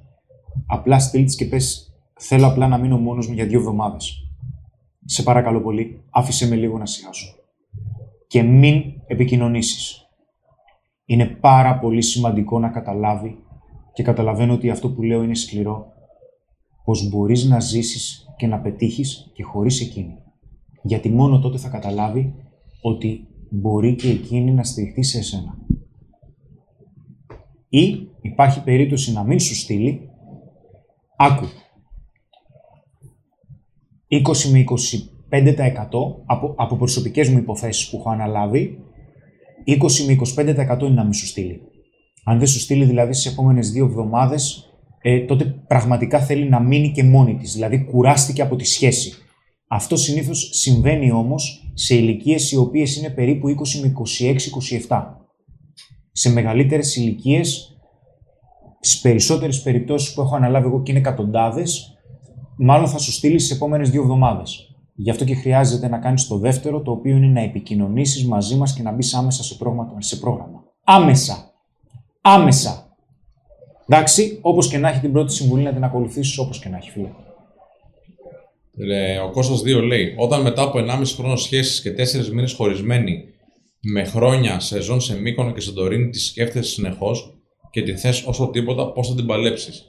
απλά 0.67 0.99
στείλ 0.99 1.25
της 1.25 1.37
και 1.37 1.45
πες 1.45 1.95
θέλω 2.19 2.47
απλά 2.47 2.69
να 2.69 2.79
μείνω 2.79 2.99
μόνος 2.99 3.29
μου 3.29 3.35
για 3.35 3.47
δύο 3.47 3.59
εβδομάδες. 3.59 4.29
Σε 5.05 5.23
παρακαλώ 5.23 5.61
πολύ, 5.61 6.03
άφησε 6.11 6.49
με 6.49 6.55
λίγο 6.55 6.79
να 6.79 6.87
σιγάσω 6.87 7.35
και 8.35 8.43
μην 8.43 8.83
επικοινωνήσεις. 9.07 10.09
Είναι 11.05 11.27
πάρα 11.27 11.79
πολύ 11.79 12.03
σημαντικό 12.03 12.59
να 12.59 12.69
καταλάβει 12.69 13.39
και 13.93 14.03
καταλαβαίνω 14.03 14.53
ότι 14.53 14.71
αυτό 14.71 14.91
που 14.91 15.03
λέω 15.03 15.23
είναι 15.23 15.35
σκληρό, 15.35 15.93
πως 16.85 17.09
μπορείς 17.09 17.45
να 17.45 17.61
ζήσεις 17.61 18.35
και 18.37 18.47
να 18.47 18.61
πετύχεις 18.61 19.31
και 19.35 19.43
χωρίς 19.43 19.81
εκείνη. 19.81 20.19
Γιατί 20.87 21.09
μόνο 21.09 21.41
τότε 21.41 21.59
θα 21.59 21.69
καταλάβει 21.69 22.35
ότι 22.81 23.27
μπορεί 23.51 23.95
και 23.95 24.09
εκείνη 24.09 24.53
να 24.53 24.65
στηριχτεί 24.65 25.03
σε 25.03 25.19
εσένα. 25.19 25.59
Ή 27.69 28.09
υπάρχει 28.21 28.63
περίπτωση 28.63 29.13
να 29.13 29.25
μην 29.25 29.41
σου 29.41 29.55
στείλει, 29.55 30.09
άκου, 31.17 31.47
20 34.09 34.51
με 34.51 34.65
25% 35.31 35.89
από, 36.27 36.55
από 36.57 36.77
προσωπικές 36.77 37.29
μου 37.29 37.39
υποθέσεις 37.39 37.91
που 37.91 37.97
έχω 37.97 38.11
αναλάβει, 38.11 38.79
20 39.67 39.81
με 40.07 40.17
25% 40.77 40.81
είναι 40.81 40.89
να 40.89 41.05
μην 41.05 41.13
σου 41.13 41.27
στείλει. 41.27 41.61
Αν 42.25 42.39
δεν 42.39 42.47
σου 42.47 42.61
στείλει 42.61 42.85
δηλαδή 42.85 43.13
στις 43.13 43.33
επόμενες 43.33 43.71
δύο 43.71 43.85
εβδομάδες, 43.85 44.69
ε, 45.03 45.21
τότε 45.21 45.45
πραγματικά 45.67 46.21
θέλει 46.21 46.49
να 46.49 46.61
μείνει 46.61 46.91
και 46.91 47.05
μόνη 47.05 47.37
της, 47.37 47.53
δηλαδή 47.53 47.85
κουράστηκε 47.85 48.43
από 48.43 48.57
τη 48.57 48.65
σχέση. 48.65 49.13
Αυτό 49.69 49.97
συνήθως 49.97 50.51
συμβαίνει 50.53 51.11
όμως 51.11 51.71
σε 51.75 51.95
ηλικίες 51.95 52.53
οι 52.53 52.57
οποίες 52.57 52.97
είναι 52.97 53.11
περίπου 53.11 53.49
20 53.49 53.53
με 53.83 53.93
26-27. 54.89 55.05
Σε 56.13 56.31
μεγαλύτερες 56.31 56.97
ηλικίες, 56.97 57.79
στις 58.81 59.01
περισσότερες 59.01 59.63
περιπτώσεις 59.63 60.15
που 60.15 60.21
έχω 60.21 60.37
αναλάβει 60.37 60.67
εγώ 60.67 60.83
και 60.83 60.91
είναι 60.91 61.01
εκατοντάδες, 61.01 61.99
μάλλον 62.57 62.89
θα 62.89 62.99
σου 62.99 63.13
στείλει 63.13 63.39
στις 63.39 63.57
επόμενες 63.57 63.91
δύο 63.91 64.03
εβδομάδες. 64.03 64.69
Γι' 64.95 65.11
αυτό 65.11 65.25
και 65.25 65.35
χρειάζεται 65.35 65.89
να 65.89 65.99
κάνεις 65.99 66.27
το 66.27 66.39
δεύτερο, 66.39 66.83
το 66.83 66.91
οποίο 66.91 67.17
είναι 67.17 67.27
να 67.27 67.41
επικοινωνήσεις 67.41 68.27
μαζί 68.27 68.57
μας 68.57 68.75
και 68.75 68.83
να 68.83 68.93
μπεις 68.93 69.15
άμεσα 69.15 69.43
σε 69.43 69.55
πρόγραμμα. 69.55 70.01
Σε 70.01 70.17
πρόγραμμα. 70.17 70.63
Άμεσα. 70.85 71.53
Άμεσα. 72.21 72.97
Εντάξει, 73.89 74.39
όπως 74.41 74.69
και 74.69 74.79
να 74.79 74.89
έχει 74.89 75.01
την 75.01 75.13
πρώτη 75.13 75.33
συμβουλή 75.33 75.63
να 75.63 75.73
την 75.73 75.85
ακολουθήσεις 75.85 76.39
όπως 76.39 76.59
και 76.59 76.69
να 76.69 76.77
έχει 76.77 76.91
φίλε. 76.91 77.09
Ε, 78.77 79.19
ο 79.19 79.31
Κώστας 79.31 79.63
2 79.63 79.83
λέει: 79.83 80.15
Όταν 80.19 80.43
μετά 80.43 80.63
από 80.63 80.79
1,5 80.79 81.15
χρόνο 81.17 81.37
σχέσης 81.37 81.81
και 81.83 81.91
4 81.91 82.29
μήνες 82.29 82.53
χωρισμένοι 82.53 83.25
με 83.81 84.05
χρόνια 84.05 84.61
σεζόν 84.61 85.01
σε 85.01 85.21
Μύκονο 85.21 85.53
και 85.53 85.61
Σαντορίνη 85.61 86.09
τη 86.09 86.19
σκέφτεσαι 86.19 86.71
συνεχώς 86.71 87.35
και 87.71 87.83
τη 87.83 87.97
θες 87.97 88.25
όσο 88.27 88.51
τίποτα, 88.51 88.93
πώς 88.93 89.09
θα 89.09 89.15
την 89.15 89.27
παλέψεις; 89.27 89.85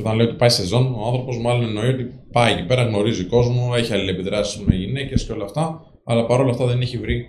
Όταν 0.00 0.16
λέει 0.16 0.26
ότι 0.26 0.36
πάει 0.36 0.48
σεζόν, 0.48 0.94
ο 0.94 1.06
άνθρωπος 1.06 1.38
μάλλον 1.38 1.62
εννοεί 1.62 1.88
ότι 1.88 2.04
πάει 2.32 2.52
εκεί 2.52 2.64
πέρα, 2.66 2.82
γνωρίζει 2.82 3.24
κόσμο, 3.24 3.72
έχει 3.76 3.92
αλληλεπιδράσεις 3.92 4.60
με 4.60 4.74
γυναίκες 4.74 5.26
και 5.26 5.32
όλα 5.32 5.44
αυτά, 5.44 5.80
αλλά 6.04 6.26
παρόλα 6.26 6.50
αυτά 6.50 6.66
δεν 6.66 6.80
έχει 6.80 6.98
βρει 6.98 7.26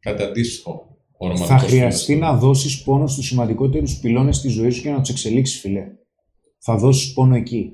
κάτι 0.00 0.22
αντίστοιχο. 0.22 0.70
ο 1.18 1.26
ρομαντικός 1.26 1.60
Θα 1.60 1.66
χρειαστεί 1.66 2.12
φίλος. 2.12 2.20
να 2.20 2.36
δώσεις 2.36 2.82
πόνο 2.82 3.06
στους 3.06 3.26
σημαντικότερους 3.26 3.98
πυλώνες 3.98 4.40
της 4.40 4.52
ζωής 4.52 4.74
σου 4.74 4.82
και 4.82 4.90
να 4.90 5.00
τους 5.00 5.10
εξελίξεις, 5.10 5.60
φιλέ. 5.60 5.84
Θα 6.58 6.76
δώσεις 6.76 7.12
πόνο 7.12 7.34
εκεί. 7.34 7.72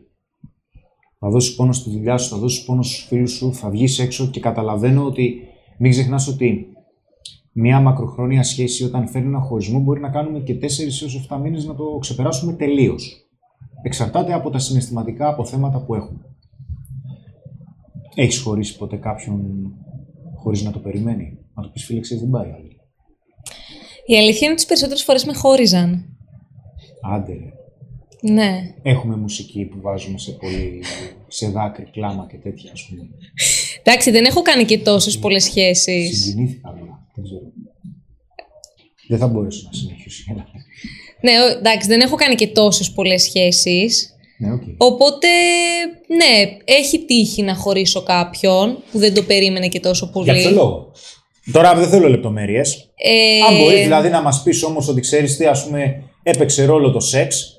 Θα 1.25 1.31
δώσεις 1.31 1.55
πόνο 1.55 1.73
στη 1.73 1.91
δουλειά 1.91 2.19
σου, 2.19 2.29
θα 2.29 2.37
δώσεις 2.37 2.65
πόνο 2.65 2.83
στους 2.83 3.05
φίλους 3.05 3.33
σου, 3.33 3.55
θα 3.55 3.71
βγεις 3.71 3.99
έξω 3.99 4.27
και 4.27 4.41
καταλαβαίνω 4.41 5.05
ότι 5.05 5.41
μην 5.79 5.91
ξεχνάς 5.91 6.29
ότι 6.29 6.67
μια 7.53 7.81
μακροχρόνια 7.81 8.43
σχέση 8.43 8.85
όταν 8.85 9.09
φέρνει 9.09 9.27
ένα 9.27 9.41
χωρισμό 9.41 9.79
μπορεί 9.81 10.01
να 10.01 10.09
κάνουμε 10.09 10.41
και 10.41 10.55
4 10.55 10.61
έως 11.03 11.29
7 11.31 11.39
μήνες 11.43 11.65
να 11.65 11.75
το 11.75 11.99
ξεπεράσουμε 12.01 12.53
τελείως. 12.53 13.27
Εξαρτάται 13.83 14.33
από 14.33 14.51
τα 14.51 14.59
συναισθηματικά 14.59 15.29
αποθέματα 15.29 15.85
που 15.85 15.95
έχουμε. 15.95 16.21
Έχεις 18.15 18.41
χωρίσει 18.41 18.77
ποτέ 18.77 18.97
κάποιον 18.97 19.73
χωρίς 20.35 20.63
να 20.63 20.71
το 20.71 20.79
περιμένει; 20.79 21.39
Να 21.55 21.63
το 21.63 21.69
πεις 21.69 21.85
φίλε, 21.85 22.01
ξέρεις, 22.01 22.23
δεν 22.23 22.33
πάει 22.33 22.51
άλλη. 22.51 22.81
Η 24.07 24.17
αλήθεια 24.17 24.39
είναι 24.41 24.47
ότι 24.47 24.55
τις 24.55 24.67
περισσότερες 24.67 25.03
φορές 25.03 25.25
με 25.25 25.35
χώριζαν. 25.35 26.17
Άντε 27.15 27.33
ρε. 27.33 27.53
Ναι. 28.25 28.75
Έχουμε 28.83 29.17
μουσική 29.17 29.65
που 29.65 29.81
βάζουμε 29.81 30.19
σε 30.19 30.31
πολύ, 30.31 30.83
σε 31.29 31.49
δάκρυ, 31.49 31.87
κλάμα 31.93 32.27
και 32.31 32.37
τέτοια 32.37 32.71
ας 32.73 32.87
πούμε. 32.89 33.03
Εντάξει, 33.83 34.11
δεν 34.11 34.25
έχω 34.25 34.43
κάνει 34.43 34.65
και 34.65 34.79
τόσες 34.79 35.19
πολλές 35.19 35.45
σχέσεις. 35.45 36.23
Συγκινήθηκα 36.23 36.69
αλλά, 36.69 37.07
δεν 37.15 37.25
ξέρω. 37.25 37.41
Δεν 39.09 39.19
θα 39.19 39.27
μπορέσω 39.27 39.63
να 39.65 39.73
συνεχίσω. 39.79 40.25
Έλα. 40.33 40.47
Ναι, 41.21 41.33
ο- 41.43 41.59
εντάξει, 41.59 41.89
δεν 41.89 42.01
έχω 42.01 42.17
κάνει 42.17 42.35
και 42.35 42.47
τόσες 42.49 42.91
πολλές 42.91 43.23
σχέσεις. 43.23 44.15
Ναι, 44.39 44.53
οκ. 44.53 44.63
Οπότε, 44.77 45.27
ναι, 46.07 46.57
έχει 46.65 47.05
τύχει 47.05 47.43
να 47.43 47.55
χωρίσω 47.55 48.03
κάποιον 48.03 48.79
που 48.93 48.99
δεν 48.99 49.15
το 49.15 49.23
περίμενε 49.23 49.69
και 49.69 49.81
τόσο 49.81 50.11
πολύ. 50.11 50.25
Για 50.25 50.35
ποιο 50.41 50.51
λόγο; 50.51 50.93
Τώρα 51.53 51.75
δεν 51.75 51.89
θέλω 51.89 52.09
λεπτομέρειες. 52.09 52.91
Ε, 52.97 53.41
Αν 53.49 53.57
μπορείς 53.57 53.83
δηλαδή 53.83 54.09
να 54.09 54.23
μας 54.23 54.43
πεις 54.43 54.63
όμως 54.63 54.89
ότι 54.89 55.01
ξέρεις 55.01 55.37
τι 55.37 55.45
ας 55.47 55.65
πούμε 55.65 56.03
έπαιξε 56.23 56.65
ρόλο 56.65 56.91
το 56.91 57.01
σεξ, 57.01 57.57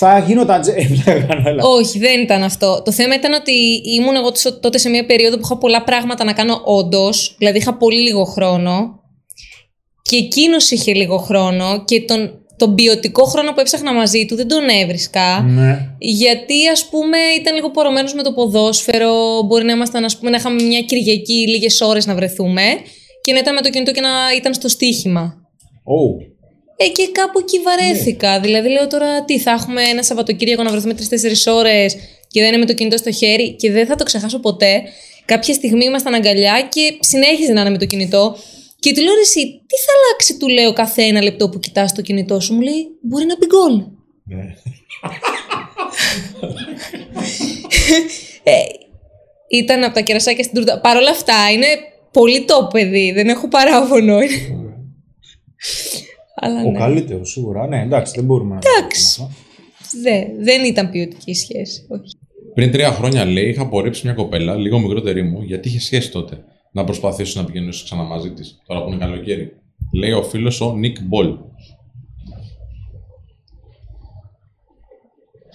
θα 0.00 0.18
γίνονταν... 0.18 0.60
τζε- 0.60 0.76
Ε, 1.06 1.24
κάνω, 1.28 1.48
έλα. 1.48 1.64
Όχι, 1.64 1.98
δεν 1.98 2.20
ήταν 2.20 2.42
αυτό. 2.42 2.82
Το 2.84 2.92
θέμα 2.92 3.14
ήταν 3.14 3.32
ότι 3.32 3.52
ήμουν 3.84 4.16
εγώ 4.16 4.28
τso- 4.28 4.58
τότε 4.60 4.78
σε 4.78 4.88
μια 4.88 5.06
περίοδο 5.06 5.36
που 5.36 5.42
είχα 5.44 5.58
πολλά 5.58 5.84
πράγματα 5.84 6.24
να 6.24 6.32
κάνω 6.32 6.60
όντως. 6.64 7.34
Δηλαδή 7.38 7.58
είχα 7.58 7.76
πολύ 7.76 8.00
λίγο 8.00 8.24
χρόνο. 8.24 9.00
Και 10.02 10.16
εκείνος 10.16 10.70
είχε 10.70 10.92
λίγο 10.94 11.16
χρόνο 11.16 11.84
και 11.84 12.00
τον 12.00 12.32
τον 12.56 12.74
ποιοτικό 12.74 13.24
χρόνο 13.24 13.52
που 13.52 13.60
έψαχνα 13.60 13.92
μαζί 13.92 14.26
του 14.26 14.36
δεν 14.36 14.48
τον 14.48 14.68
έβρισκα. 14.68 15.40
Ναι. 15.40 15.88
Γιατί 15.98 16.68
ας 16.68 16.88
πούμε 16.88 17.16
ήταν 17.40 17.54
λίγο 17.54 17.70
πορωμένος 17.70 18.14
με 18.14 18.22
το 18.22 18.32
ποδόσφαιρο, 18.32 19.42
μπορεί 19.46 19.64
να 19.64 19.72
ήμασταν 19.72 20.04
ας 20.04 20.18
πούμε 20.18 20.30
να 20.30 20.36
είχαμε 20.36 20.62
μια 20.62 20.80
Κυριακή 20.80 21.48
λίγες 21.48 21.80
ώρες 21.80 22.06
να 22.06 22.14
βρεθούμε 22.14 22.62
και 23.20 23.32
να 23.32 23.38
ήταν 23.38 23.54
με 23.54 23.60
το 23.60 23.70
κινητό 23.70 23.92
και 23.92 24.00
να 24.00 24.08
ήταν 24.36 24.54
στο 24.54 24.68
στοίχημα. 24.68 25.34
Oh. 25.84 26.37
Ε, 26.80 26.88
και 26.88 27.08
κάπου 27.12 27.38
εκεί 27.38 27.58
βαρέθηκα. 27.58 28.40
Δηλαδή, 28.40 28.68
λέω 28.68 28.86
τώρα 28.86 29.24
τι, 29.24 29.38
θα 29.38 29.50
έχουμε 29.50 29.82
ένα 29.82 30.02
Σαββατοκύριακο 30.02 30.62
να 30.62 30.70
βρεθούμε 30.70 30.94
τρει-τέσσερι 30.94 31.34
ώρες 31.46 31.96
και 32.28 32.40
δεν 32.40 32.48
είναι 32.48 32.58
με 32.58 32.66
το 32.66 32.74
κινητό 32.74 32.96
στο 32.96 33.12
χέρι 33.12 33.52
και 33.52 33.70
δεν 33.70 33.86
θα 33.86 33.94
το 33.94 34.04
ξεχάσω 34.04 34.38
ποτέ. 34.38 34.82
Κάποια 35.24 35.54
στιγμή 35.54 35.84
ήμασταν 35.84 36.14
αγκαλιά 36.14 36.68
και 36.70 36.98
συνέχιζε 37.00 37.52
να 37.52 37.60
είναι 37.60 37.70
με 37.70 37.78
το 37.78 37.84
κινητό. 37.86 38.36
Και 38.78 38.94
του 38.94 39.02
λέω 39.02 39.14
«Ρε 39.14 39.20
εσύ, 39.20 39.40
τι 39.66 39.76
θα 39.76 39.92
αλλάξει, 39.96 40.36
του 40.36 40.48
λέω 40.48 40.72
κάθε 40.72 41.02
ένα 41.02 41.22
λεπτό 41.22 41.48
που 41.48 41.60
κοιτάς 41.60 41.94
το 41.94 42.02
κινητό 42.02 42.40
σου; 42.40 42.54
Μου 42.54 42.60
λέει, 42.60 42.86
μπορεί 43.00 43.24
να 43.24 43.36
μπει 43.36 43.46
γκολ. 43.46 43.82
Ε, 48.42 48.52
ήταν 49.48 49.84
από 49.84 49.94
τα 49.94 50.00
κερασάκια 50.00 50.44
στην 50.44 50.56
τούρτα. 50.56 50.80
Παρ' 50.80 50.96
όλα 50.96 51.10
αυτά, 51.10 51.50
είναι 51.52 51.66
πολύ 52.12 52.44
το 52.44 52.68
παιδί. 52.72 53.12
Δεν 53.12 53.28
έχω 53.28 53.48
παράπονο. 53.48 54.18
Αλλά 56.40 56.62
Ο 56.62 56.70
ναι. 56.70 56.78
καλύτερος, 56.78 57.30
σίγουρα. 57.30 57.66
Ναι, 57.66 57.82
εντάξει, 57.82 58.12
δεν 58.16 58.24
μπορούμε 58.24 58.54
να. 58.54 58.60
Εντάξει. 58.76 59.28
Δε, 60.02 60.44
δεν 60.44 60.64
ήταν 60.64 60.90
ποιοτική 60.90 61.34
σχέση. 61.34 61.86
Όχι. 61.88 62.14
Πριν 62.54 62.70
τρία 62.70 62.92
χρόνια, 62.92 63.24
λέει, 63.24 63.48
είχα 63.48 63.62
απορρίψει 63.62 64.06
μια 64.06 64.14
κοπέλα, 64.14 64.54
λίγο 64.54 64.78
μικρότερη 64.78 65.22
μου, 65.22 65.42
γιατί 65.42 65.68
είχε 65.68 65.80
σχέση 65.80 66.10
τότε. 66.10 66.44
Να 66.72 66.84
προσπαθήσω 66.84 67.40
να 67.40 67.44
επικοινωνήσω 67.44 67.84
ξανά 67.84 68.02
μαζί 68.02 68.32
της, 68.32 68.62
τώρα 68.66 68.82
που 68.82 68.88
είναι 68.88 68.98
καλοκαίρι. 68.98 69.52
Λέει 69.94 70.12
ο 70.12 70.22
φίλος 70.22 70.60
ο 70.60 70.76
Νικ 70.76 71.02
Μπολ. 71.02 71.36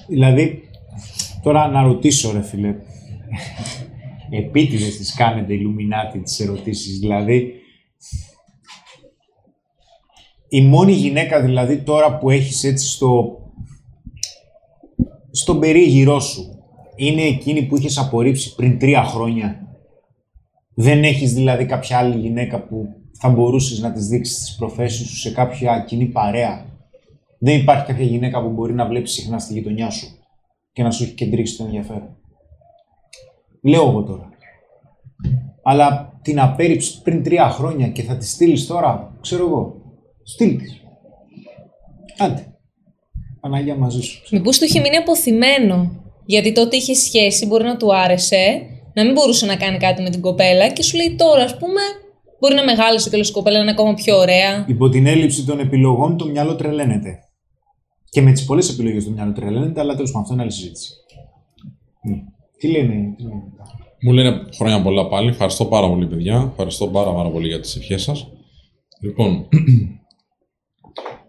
Δηλαδή, 0.08 0.70
τώρα 1.44 1.68
να 1.68 1.84
ρωτήσω, 1.84 2.32
ρε 2.32 2.42
φίλε. 2.42 2.76
Επίτηδες 4.40 4.98
τις 4.98 5.14
κάνετε 5.14 5.54
Illuminati 5.54 6.20
τις 6.24 6.40
ερωτήσεις. 6.40 7.00
Δηλαδή, 7.00 7.54
η 10.54 10.62
μόνη 10.62 10.91
γυναίκα 10.91 11.41
δηλαδή 11.41 11.78
τώρα 11.78 12.18
που 12.18 12.30
έχεις 12.30 12.64
έτσι 12.64 12.88
στο, 12.88 13.39
στον 15.32 15.60
περίγυρό 15.60 16.20
σου 16.20 16.60
είναι 16.95 17.22
εκείνη 17.22 17.66
που 17.66 17.78
είχες 17.78 17.97
απορρίψει 17.97 18.56
πριν 18.56 18.80
τρία 18.80 19.04
χρόνια; 19.04 19.68
Δεν 20.74 21.04
έχεις 21.04 21.34
δηλαδή 21.34 21.66
κάποια 21.66 21.97
άλλη 21.97 22.18
γυναίκα 22.20 22.64
που 22.64 22.88
θα 23.12 23.30
μπορούσες 23.30 23.80
να 23.80 23.91
της 23.91 24.08
δείξεις 24.08 24.38
τις 24.38 24.56
προφέσεις 24.56 25.08
σου 25.08 25.16
σε 25.18 25.32
κάποια 25.32 25.84
κοινή 25.88 26.06
παρέα; 26.06 26.66
Δεν 27.39 27.60
υπάρχει 27.60 27.86
κάποια 27.86 28.06
γυναίκα 28.06 28.41
που 28.41 28.49
μπορεί 28.49 28.74
να 28.74 28.86
βλέπει 28.86 29.08
συχνά 29.08 29.39
στη 29.39 29.54
γειτονιά 29.54 29.89
σου 29.89 30.08
και 30.72 30.84
να 30.84 30.91
σου 30.91 31.04
έχει 31.04 31.14
κεντρήσει 31.14 31.58
το 31.58 31.64
ενδιαφέρον; 31.64 32.16
Λέω 33.62 33.89
εγώ 33.89 34.04
τώρα. 34.04 34.30
Αλλά 35.64 36.20
την 36.22 36.39
απέρριψες 36.39 37.01
πριν 37.04 37.24
τρία 37.24 37.49
χρόνια 37.49 37.88
και 37.88 38.04
θα 38.04 38.18
τη 38.18 38.28
στείλεις 38.28 38.68
τώρα, 38.68 39.18
ξέρω 39.22 39.47
εγώ. 39.47 39.82
Στείλ 40.24 40.58
τη. 40.58 40.66
Άντε. 42.18 42.48
Παναγία 43.40 43.76
μαζί 43.76 44.02
σου. 44.02 44.22
Μήπως 44.32 44.58
του 44.58 44.66
είχε 44.66 44.80
μείνει 44.80 44.96
αποθυμένο. 44.96 46.04
Γιατί 46.26 46.52
τότε 46.52 46.76
είχε 46.76 46.94
σχέση, 46.94 47.46
μπορεί 47.46 47.64
να 47.64 47.78
του 47.78 47.96
άρεσε, 47.96 48.62
να 48.94 49.04
μην 49.04 49.14
μπορούσε 49.14 49.46
να 49.46 49.56
κάνει 49.56 49.78
κάτι 49.78 50.02
με 50.02 50.10
την 50.10 50.22
κοπέλα 50.22 50.70
και 50.70 50.84
σου 50.84 50.96
λέει 50.98 51.16
τώρα, 51.16 51.44
ας 51.44 51.58
πούμε, 51.58 51.82
μπορεί 52.40 52.56
να 52.56 52.64
μεγάλωσε 52.64 53.10
και 53.10 53.18
η 53.18 53.32
κοπέλα 53.32 53.56
να 53.58 53.62
είναι 53.62 53.72
ακόμα 53.72 53.94
πιο 53.94 54.18
ωραία. 54.18 54.66
Υπό 54.68 54.90
την 54.90 55.06
έλλειψη 55.08 55.46
των 55.46 55.60
επιλογών 55.60 56.18
το 56.18 56.26
μυαλό 56.26 56.56
τρελαίνεται. 56.56 57.20
Και 58.10 58.22
με 58.22 58.32
τις 58.32 58.46
πολλές 58.46 58.70
επιλογές 58.70 59.04
το 59.04 59.12
μυαλό 59.12 59.32
τρελαίνεται, 59.32 59.80
αλλά 59.80 59.96
τέλος 59.96 60.12
πάντων 60.12 60.22
αυτό 60.22 60.34
είναι 60.34 60.42
άλλη 60.44 60.52
συζήτηση. 60.52 60.92
Ναι. 62.02 62.16
Τι 62.58 62.68
λένε, 62.68 63.14
τι 63.18 63.24
λένε. 63.24 63.44
Μου 64.02 64.12
λένε 64.12 64.44
χρόνια 64.56 64.82
πολλά 64.82 65.08
πάλι. 65.08 65.30
Ευχαριστώ 65.30 65.66
πάρα 65.66 65.90
πολύ, 65.90 66.08
παιδιά. 66.08 66.48
Ευχαριστώ 66.52 66.88
πάρα, 66.88 67.14
πάρα 67.14 67.30
πολύ 67.30 67.48
για 67.48 67.60
τις 67.60 67.76
ευχές 67.76 68.02
σας. 68.02 68.28
Λοιπόν, 69.02 69.48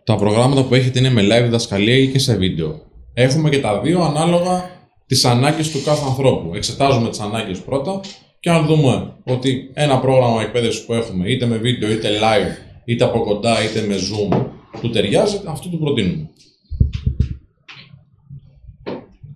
τα 0.04 0.16
προγράμματα 0.16 0.64
που 0.64 0.74
έχετε 0.74 0.98
είναι 0.98 1.10
με 1.10 1.22
live 1.22 1.42
διδασκαλία 1.42 1.96
ή 1.96 2.08
και 2.08 2.18
σε 2.18 2.36
βίντεο. 2.36 2.80
Έχουμε 3.14 3.50
και 3.50 3.60
τα 3.60 3.80
δύο 3.80 4.00
ανάλογα 4.00 4.70
τις 5.06 5.24
ανάγκες 5.24 5.70
του 5.70 5.82
κάθε 5.84 6.04
ανθρώπου. 6.06 6.54
Εξετάζουμε 6.54 7.08
τις 7.08 7.20
ανάγκες 7.20 7.58
πρώτα 7.58 8.00
και 8.40 8.50
αν 8.50 8.66
δούμε 8.66 9.12
ότι 9.24 9.70
ένα 9.74 10.00
πρόγραμμα 10.00 10.42
εκπαίδευσης 10.42 10.84
που 10.84 10.92
έχουμε, 10.92 11.28
είτε 11.28 11.46
με 11.46 11.56
βίντεο, 11.56 11.90
είτε 11.90 12.08
live, 12.08 12.80
είτε 12.84 13.04
από 13.04 13.20
κοντά, 13.20 13.64
είτε 13.64 13.86
με 13.86 13.94
zoom, 13.94 14.46
του 14.80 14.90
ταιριάζει, 14.90 15.40
αυτό 15.46 15.68
του 15.68 15.78
προτείνουμε. 15.78 16.28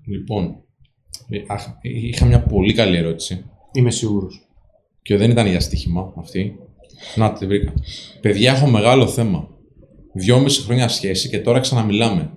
Λοιπόν, 0.07 0.57
ε, 1.29 1.39
αχ, 1.47 1.66
είχα 1.83 2.25
μια 2.27 2.43
πολύ 2.43 2.73
καλή 2.73 2.97
ερώτηση 2.97 3.45
Είμαι 3.73 3.91
σίγουρος. 3.91 4.49
και 5.03 5.16
δεν 5.16 5.31
ήταν 5.31 5.47
για 5.47 5.61
στοίχημα 5.61 6.12
αυτή. 6.16 6.59
Να 7.14 7.33
τη 7.33 7.47
βρήκα. 7.47 7.73
Παιδιά, 8.21 8.53
έχω 8.53 8.66
μεγάλο 8.66 9.07
θέμα. 9.07 9.49
Δυόμιση 10.19 10.62
χρόνια 10.62 10.89
σχέση 10.89 11.29
και 11.29 11.39
τώρα 11.39 11.61
ξαναμιλάμε. 11.61 12.31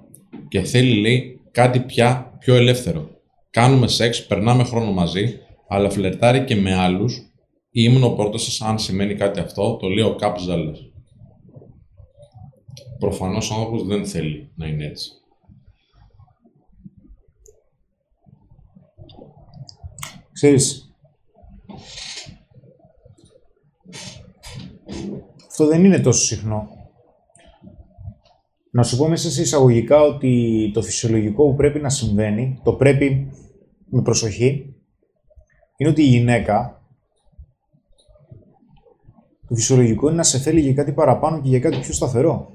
Και 0.48 0.62
θέλει, 0.62 1.00
λέει, 1.00 1.40
κάτι 1.52 1.80
πια 1.80 2.36
πιο 2.40 2.56
ελεύθερο. 2.56 3.10
Κάνουμε 3.50 3.88
σεξ, 3.88 4.26
περνάμε 4.26 4.64
χρόνο 4.64 4.92
μαζί, 4.92 5.40
αλλά 5.68 5.90
φλερτάρει 5.90 6.44
και 6.44 6.56
με 6.56 6.76
άλλους. 6.76 7.22
Ήμουν 7.72 8.04
ο 8.04 8.10
πρώτο 8.10 8.38
σα, 8.38 8.66
αν 8.66 8.80
σημαίνει 8.80 9.16
κάτι 9.16 9.40
αυτό, 9.40 9.76
το 9.76 9.88
λέει 9.88 10.06
ο 10.06 10.16
Καπ 10.16 10.40
Ζάλλας. 10.40 10.80
Προφανώς 13.00 13.52
ο 13.52 13.54
άνθρωπος 13.54 13.84
δεν 13.84 14.06
θέλει 14.06 14.52
να 14.56 14.68
είναι 14.68 14.86
έτσι. 14.86 15.12
Ξέρεις, 20.32 20.96
αυτό 25.48 25.68
δεν 25.68 25.86
είναι 25.86 26.00
τόσο 26.00 26.26
συχνό. 26.26 26.81
Να 28.72 28.84
σου 28.84 28.98
πω 28.98 29.08
μέσα 29.08 29.32
σε 29.32 29.42
εισαγωγικά 29.42 30.02
ότι 30.02 30.72
το 30.74 30.82
φυσιολογικό 30.82 31.50
που 31.50 31.56
πρέπει 31.56 31.80
να 31.80 31.90
συμβαίνει, 31.90 32.60
το 32.64 32.74
πρέπει 32.74 33.32
με 33.90 34.02
προσοχή, 34.02 34.76
είναι 35.78 35.90
ότι 35.90 36.02
η 36.02 36.06
γυναίκα, 36.06 36.82
το 39.48 39.56
φυσιολογικό 39.56 40.08
είναι 40.08 40.18
να 40.18 40.24
σε 40.24 40.38
θέλει 40.38 40.60
για 40.60 40.74
κάτι 40.74 40.92
παραπάνω 40.92 41.42
και 41.42 41.50
για 41.50 41.60
κάτι 41.60 41.80
πιο 41.80 41.94
σταθερό. 41.94 42.52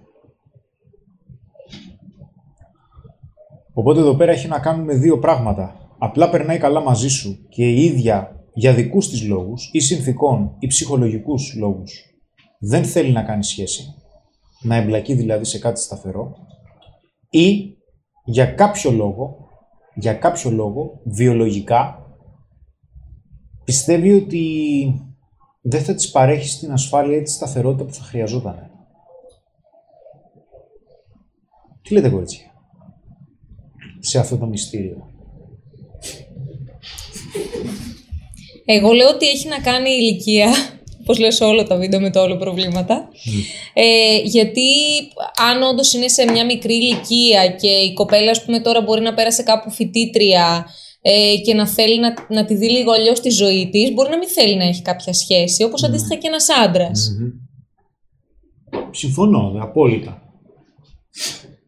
Οπότε 3.72 4.00
εδώ 4.00 4.14
πέρα 4.14 4.32
έχει 4.32 4.48
να 4.48 4.58
κάνει 4.58 4.84
με 4.84 4.94
δύο 4.94 5.18
πράγματα. 5.18 5.90
Απλά 5.98 6.30
περνάει 6.30 6.58
καλά 6.58 6.80
μαζί 6.80 7.08
σου 7.08 7.46
και 7.48 7.70
η 7.70 7.84
ίδια 7.84 8.44
για 8.54 8.74
δικούς 8.74 9.08
της 9.08 9.26
λόγους 9.26 9.70
ή 9.72 9.80
συνθήκων 9.80 10.56
ή 10.58 10.66
ψυχολογικούς 10.66 11.54
λόγους 11.58 12.16
δεν 12.58 12.84
θέλει 12.84 13.12
να 13.12 13.22
κάνει 13.22 13.44
σχέση, 13.44 13.94
να 14.60 14.76
εμπλακεί 14.76 15.14
δηλαδή 15.14 15.44
σε 15.44 15.58
κάτι 15.58 15.80
σταθερό 15.80 16.34
ή 17.30 17.76
για 18.24 18.46
κάποιο 18.46 18.90
λόγο, 18.90 19.48
για 19.94 20.14
κάποιο 20.14 20.50
λόγο 20.50 21.00
βιολογικά 21.04 22.06
πιστεύει 23.64 24.12
ότι 24.12 24.44
δεν 25.60 25.82
θα 25.82 25.94
της 25.94 26.10
παρέχει 26.10 26.58
την 26.58 26.72
ασφάλεια 26.72 27.16
ή 27.16 27.22
τη 27.22 27.30
σταθερότητα 27.30 27.84
που 27.84 27.92
θα 27.92 28.02
χρειαζόταν. 28.02 28.70
Τι 31.82 31.94
λέτε 31.94 32.08
κορίτσια 32.08 32.46
σε 33.98 34.18
αυτό 34.18 34.38
το 34.38 34.46
μυστήριο; 34.46 35.10
Εγώ 38.64 38.92
λέω 38.92 39.08
ότι 39.08 39.28
έχει 39.28 39.48
να 39.48 39.60
κάνει 39.60 39.90
η 39.90 39.96
ηλικία, 40.00 40.52
όπως 41.08 41.18
λέω 41.18 41.30
σε 41.30 41.44
όλα 41.44 41.62
τα 41.62 41.76
βίντεο 41.76 42.00
με 42.00 42.10
το 42.10 42.20
όλο 42.20 42.36
προβλήματα. 42.36 43.08
Ε, 43.72 44.18
γιατί 44.24 44.68
αν 45.50 45.62
όντως 45.62 45.92
είναι 45.92 46.08
σε 46.08 46.30
μια 46.30 46.44
μικρή 46.44 46.74
ηλικία 46.74 47.48
και 47.48 47.68
η 47.68 47.92
κοπέλα, 47.92 48.30
ας 48.30 48.44
πούμε, 48.44 48.60
τώρα 48.60 48.80
μπορεί 48.80 49.00
να 49.00 49.14
πέρασε 49.14 49.42
κάπου 49.42 49.70
φοιτήτρια 49.70 50.66
ε, 51.00 51.36
και 51.44 51.54
να 51.54 51.68
θέλει 51.68 52.00
να, 52.00 52.14
να 52.28 52.44
τη 52.44 52.54
δει 52.54 52.70
λίγο 52.70 52.92
αλλιώς 52.92 53.20
τη 53.20 53.30
ζωή 53.30 53.68
της, 53.72 53.92
μπορεί 53.92 54.10
να 54.10 54.18
μην 54.18 54.28
θέλει 54.28 54.56
να 54.56 54.64
έχει 54.64 54.82
κάποια 54.82 55.12
σχέση, 55.12 55.62
όπως 55.62 55.84
αντίστοιχα 55.84 56.14
και 56.14 56.26
ένας 56.28 56.46
άντρας. 56.64 57.10
Συμφωνώ, 58.90 59.50
δε, 59.54 59.60
απόλυτα. 59.60 60.22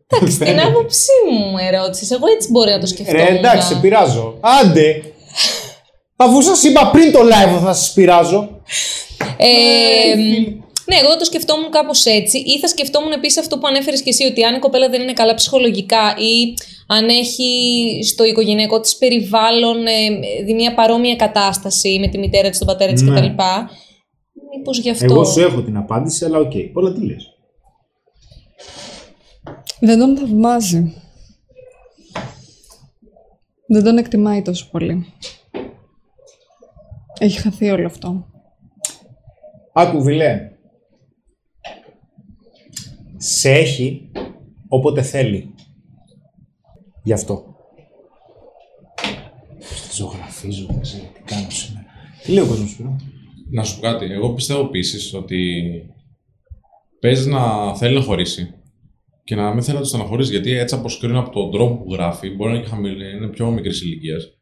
Εντάξει, 0.07 0.39
την 0.39 0.61
άποψή 0.61 1.12
μου 1.30 1.59
ερώτηση. 1.70 2.14
Εγώ 2.14 2.26
έτσι 2.36 2.51
μπορεί 2.51 2.70
να 2.70 2.78
το 2.78 2.86
σκεφτώ. 2.86 3.12
Ρε, 3.12 3.26
εντάξει, 3.26 3.66
σε 3.66 3.80
πειράζω. 3.80 4.39
Άντε! 4.41 5.03
Αφού 6.24 6.43
σας 6.43 6.62
είπα 6.62 6.91
πριν 6.91 7.12
το 7.12 7.18
live 7.18 7.61
θα 7.62 7.74
σας 7.74 7.93
πειράζω. 7.93 8.61
Ε, 9.39 10.14
ναι, 10.84 10.97
εγώ 11.03 11.16
το 11.16 11.24
σκεφτόμουν 11.24 11.70
κάπως 11.70 12.05
έτσι. 12.05 12.39
Ή 12.39 12.59
θα 12.59 12.68
σκεφτόμουν 12.68 13.12
επίσης 13.12 13.39
αυτό 13.39 13.59
που 13.59 13.66
ανέφερες 13.66 14.03
και 14.03 14.09
εσύ, 14.11 14.24
ότι 14.24 14.45
αν 14.45 14.55
η 14.55 14.59
κοπέλα 14.59 14.89
δεν 14.89 15.01
είναι 15.01 15.12
καλά 15.12 15.34
ψυχολογικά 15.34 16.14
ή 16.18 16.55
αν 16.86 17.09
έχει 17.09 17.51
στο 18.03 18.24
οικογενειακό 18.24 18.80
της 18.80 18.97
περιβάλλον 18.97 19.86
ε, 19.86 20.09
δει 20.45 20.55
μια 20.55 20.74
παρόμοια 20.74 21.16
κατάσταση 21.16 21.99
με 22.01 22.09
τη 22.09 22.18
μητέρα 22.18 22.49
της, 22.51 22.59
τον 22.59 22.66
πατέρα 22.66 22.93
της 22.93 23.03
Ναι. 23.03 23.20
κτλ. 23.20 23.26
Μήπως 24.57 24.78
γι' 24.78 24.91
αυτό; 24.91 25.05
Εγώ 25.05 25.24
σου 25.24 25.41
έχω 25.41 25.62
την 25.62 25.76
απάντηση, 25.76 26.24
αλλά 26.24 26.39
οκ. 26.39 26.53
Πολλά 26.72 26.93
τι 26.93 27.07
λες. 27.07 27.32
Δεν 29.80 29.99
τον 29.99 30.16
θαυμάζει. 30.16 30.95
Δεν 33.66 33.84
τον 33.84 33.99
εκτιμάει 33.99 34.43
τόσο 34.43 34.68
πολύ. 34.70 35.12
Έχει 37.18 37.39
χαθεί 37.39 37.70
όλο 37.70 37.86
αυτό. 37.86 38.26
Άκου, 39.81 40.03
Βιλέ. 40.03 40.51
Σε 43.16 43.51
έχει 43.51 44.11
όποτε 44.68 45.03
θέλει. 45.03 45.55
Γι' 47.03 47.12
αυτό. 47.12 47.57
Ζωγραφίζω, 49.93 50.66
δεν 50.66 50.81
ξέρω 50.81 51.05
τι 51.14 51.20
κάνω 51.35 51.51
σήμερα. 51.51 51.87
Τι 52.22 52.33
λέει 52.33 52.45
ο 52.45 52.47
κόσμος 52.47 52.70
Σπύρο; 52.70 52.97
Να 53.51 53.64
σου 53.64 53.74
πω 53.74 53.81
κάτι. 53.81 54.05
Εγώ 54.05 54.35
πιστεύω 54.35 54.61
επίσης 54.61 55.14
ότι 55.14 55.62
παίζει 57.01 57.29
να 57.29 57.74
θέλει 57.76 57.95
να 57.95 58.03
χωρίσει 58.03 58.55
και 59.24 59.35
να 59.35 59.55
μην 59.55 59.62
θέλει 59.62 59.76
να 59.76 59.83
το 59.83 59.89
στεναχωρήσει. 59.89 60.31
Γιατί 60.31 60.51
έτσι 60.53 60.74
όπως 60.75 60.89
κρίνω 61.01 61.18
από 61.18 61.31
τον 61.31 61.51
τρόπο 61.51 61.85
που 61.85 61.93
γράφει, 61.93 62.31
μπορεί 62.31 62.51
να 62.51 62.57
είναι, 62.57 62.64
και 62.64 62.70
χαμηλή, 62.70 63.16
είναι 63.16 63.29
πιο 63.29 63.51
μικρής 63.51 63.83
ηλικίας. 63.83 64.39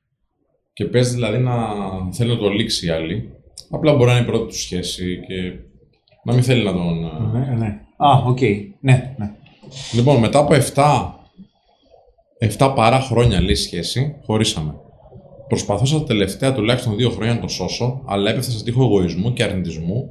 Και 0.73 0.85
παίζει 0.85 1.15
δηλαδή 1.15 1.39
να 1.39 1.55
θέλει 2.13 2.31
να 2.31 2.39
το 2.39 2.49
λήξει 2.49 2.87
η 2.87 2.91
άλλη. 2.91 3.36
Απλά 3.71 3.95
μπορεί 3.95 4.11
να 4.11 4.13
είναι 4.17 4.27
η 4.27 4.27
πρώτη 4.27 4.47
του 4.47 4.59
σχέση 4.59 5.21
και 5.27 5.53
να 6.25 6.35
μην 6.35 6.43
θέλει 6.43 6.65
να 6.65 6.73
τον. 6.73 7.01
Ναι, 7.33 7.55
ναι. 7.59 7.81
Α, 7.97 8.23
οκ. 8.27 8.41
Ναι, 8.81 9.15
ναι. 9.19 9.31
Λοιπόν, 9.93 10.17
μετά 10.19 10.39
από 10.39 10.55
7, 10.75 11.15
7 12.59 12.73
παρά 12.75 13.01
χρόνια 13.01 13.41
λέει 13.41 13.55
σχέση, 13.55 14.17
χωρίσαμε. 14.25 14.75
Προσπαθούσα 15.49 15.99
τα 15.99 16.05
τελευταία 16.05 16.55
τουλάχιστον 16.55 16.97
δύο 16.97 17.11
χρόνια 17.11 17.35
να 17.35 17.41
το 17.41 17.49
σώσω, 17.49 18.03
αλλά 18.07 18.31
έπεφτα 18.31 18.51
σε 18.51 18.65
τείχο 18.65 18.83
εγωισμού 18.83 19.33
και 19.33 19.43
αρνητισμού. 19.43 20.11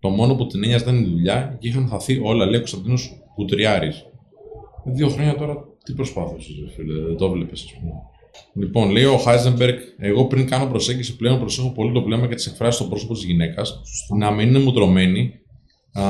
Το 0.00 0.08
μόνο 0.08 0.34
που 0.34 0.46
την 0.46 0.64
ένοιαζε 0.64 0.84
ήταν 0.84 1.02
η 1.02 1.04
δουλειά 1.04 1.56
και 1.60 1.68
είχαν 1.68 1.88
χαθεί 1.88 2.20
όλα, 2.22 2.44
λέει 2.44 2.54
ο 2.54 2.58
Κωνσταντίνος 2.58 3.22
Κουτριάρης. 3.34 4.06
Δύο 4.84 5.08
χρόνια 5.08 5.36
τώρα 5.36 5.56
τι 5.84 5.92
προσπάθησες, 5.92 6.54
φίλε, 6.74 7.06
δεν 7.06 7.16
το 7.16 7.30
βλέπεις, 7.30 7.62
ας 7.64 7.72
πούμε. 7.72 7.92
Λοιπόν, 8.54 8.90
λέει 8.90 9.04
ο 9.04 9.16
Χάιζενμπεργκ, 9.16 9.76
εγώ 9.98 10.24
πριν 10.24 10.46
κάνω 10.46 10.66
προσέγγιση 10.66 11.16
πλέον 11.16 11.38
προσέχω 11.38 11.72
πολύ 11.72 11.92
το 11.92 12.02
βλέμμα 12.02 12.26
και 12.26 12.34
τις 12.34 12.46
εκφράσεις 12.46 12.74
στο 12.74 12.84
πρόσωπο 12.88 13.14
της 13.14 13.24
γυναίκας. 13.24 13.80
Να 14.18 14.30
μην 14.30 14.48
είναι 14.48 14.58
μουτρωμένη. 14.58 15.32
Α, 15.92 16.04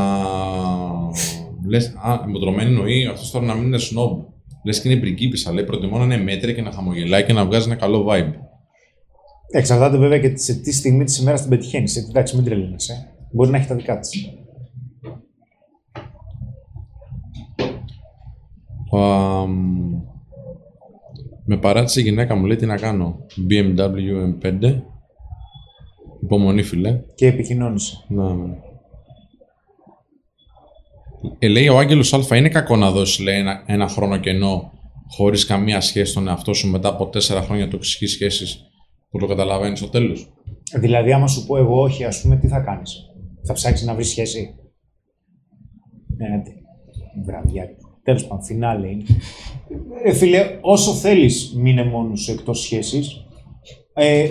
λες, 1.68 1.94
α, 2.02 2.28
μουτρωμένη 2.28 2.70
εννοεί 2.70 3.06
αυτός 3.06 3.30
τώρα 3.30 3.44
να 3.44 3.54
μην 3.54 3.64
είναι 3.64 3.78
σνόμπ. 3.78 4.20
Λες 4.64 4.80
και 4.80 4.88
είναι 4.88 5.00
πριγκίπισσα, 5.00 5.52
λέει 5.52 5.64
προτιμώ 5.64 5.98
να 5.98 6.04
είναι 6.04 6.16
μέτρια 6.16 6.52
και 6.52 6.62
να 6.62 6.70
χαμογελάει 6.70 7.24
και 7.24 7.32
να 7.32 7.44
βγάζει 7.44 7.66
ένα 7.66 7.74
καλό 7.74 8.06
vibe. 8.08 8.32
Εξαρτάται 9.50 9.96
βέβαια 9.96 10.18
και 10.18 10.36
σε 10.36 10.54
τι 10.54 10.72
στιγμή 10.72 11.04
της 11.04 11.18
ημέρας 11.18 11.40
την 11.40 11.50
πετυχαίνει. 11.50 11.92
Εντάξει, 12.08 12.36
μην 12.36 12.44
τρελαίνεσαι. 12.44 13.14
Μπορεί 13.32 13.50
να 13.50 13.56
έχει 13.56 13.68
τα 13.68 13.74
δικά 13.74 13.98
της. 13.98 14.28
Αμ, 18.92 19.91
με 21.44 21.56
παράτησε 21.56 22.00
η 22.00 22.02
γυναίκα 22.02 22.34
μου, 22.34 22.46
λέει 22.46 22.56
τι 22.56 22.66
να 22.66 22.76
κάνω. 22.76 23.16
BMW 23.50 24.44
M5. 24.44 24.80
Υπομονή, 26.22 26.62
φίλε. 26.62 27.00
Και 27.14 27.26
επικοινώνησε. 27.26 28.04
Να, 28.08 28.34
ναι. 28.34 28.54
Ε, 31.38 31.48
λέει 31.48 31.68
ο 31.68 31.78
Άγγελος 31.78 32.12
Α, 32.14 32.36
είναι 32.36 32.48
κακό 32.48 32.76
να 32.76 32.90
δώσεις 32.90 33.24
λέει, 33.24 33.38
ένα, 33.38 33.62
ένα 33.66 33.88
χρόνο 33.88 34.16
κενό 34.16 34.72
χωρίς 35.08 35.44
καμία 35.44 35.80
σχέση 35.80 36.10
στον 36.10 36.28
εαυτό 36.28 36.52
σου 36.54 36.70
μετά 36.70 36.88
από 36.88 37.06
τέσσερα 37.06 37.42
χρόνια 37.42 37.68
τοξικής 37.68 38.12
σχέσης 38.12 38.66
που 39.10 39.18
το 39.18 39.26
καταλαβαίνεις 39.26 39.78
στο 39.78 39.88
τέλος; 39.88 40.32
Δηλαδή, 40.74 41.12
άμα 41.12 41.26
σου 41.26 41.46
πω 41.46 41.56
εγώ 41.56 41.80
όχι, 41.80 42.04
ας 42.04 42.20
πούμε, 42.20 42.36
τι 42.36 42.48
θα 42.48 42.60
κάνεις; 42.60 42.96
Θα 43.42 43.52
ψάξεις 43.52 43.86
να 43.86 43.94
βρεις 43.94 44.08
σχέση; 44.08 44.54
Ναι, 46.16 46.42
βραδιά. 47.24 47.64
Τέλος 48.02 48.26
πάντων, 48.26 48.44
φινάλε 48.44 48.88
είναι. 48.88 49.04
Ε, 50.04 50.12
φίλε, 50.12 50.58
όσο 50.60 50.92
θέλεις, 50.92 51.54
μείνε 51.56 51.84
μόνος 51.84 52.20
σου 52.20 52.32
εκτός 52.32 52.60
σχέσης. 52.60 53.26
Ε, 53.94 54.30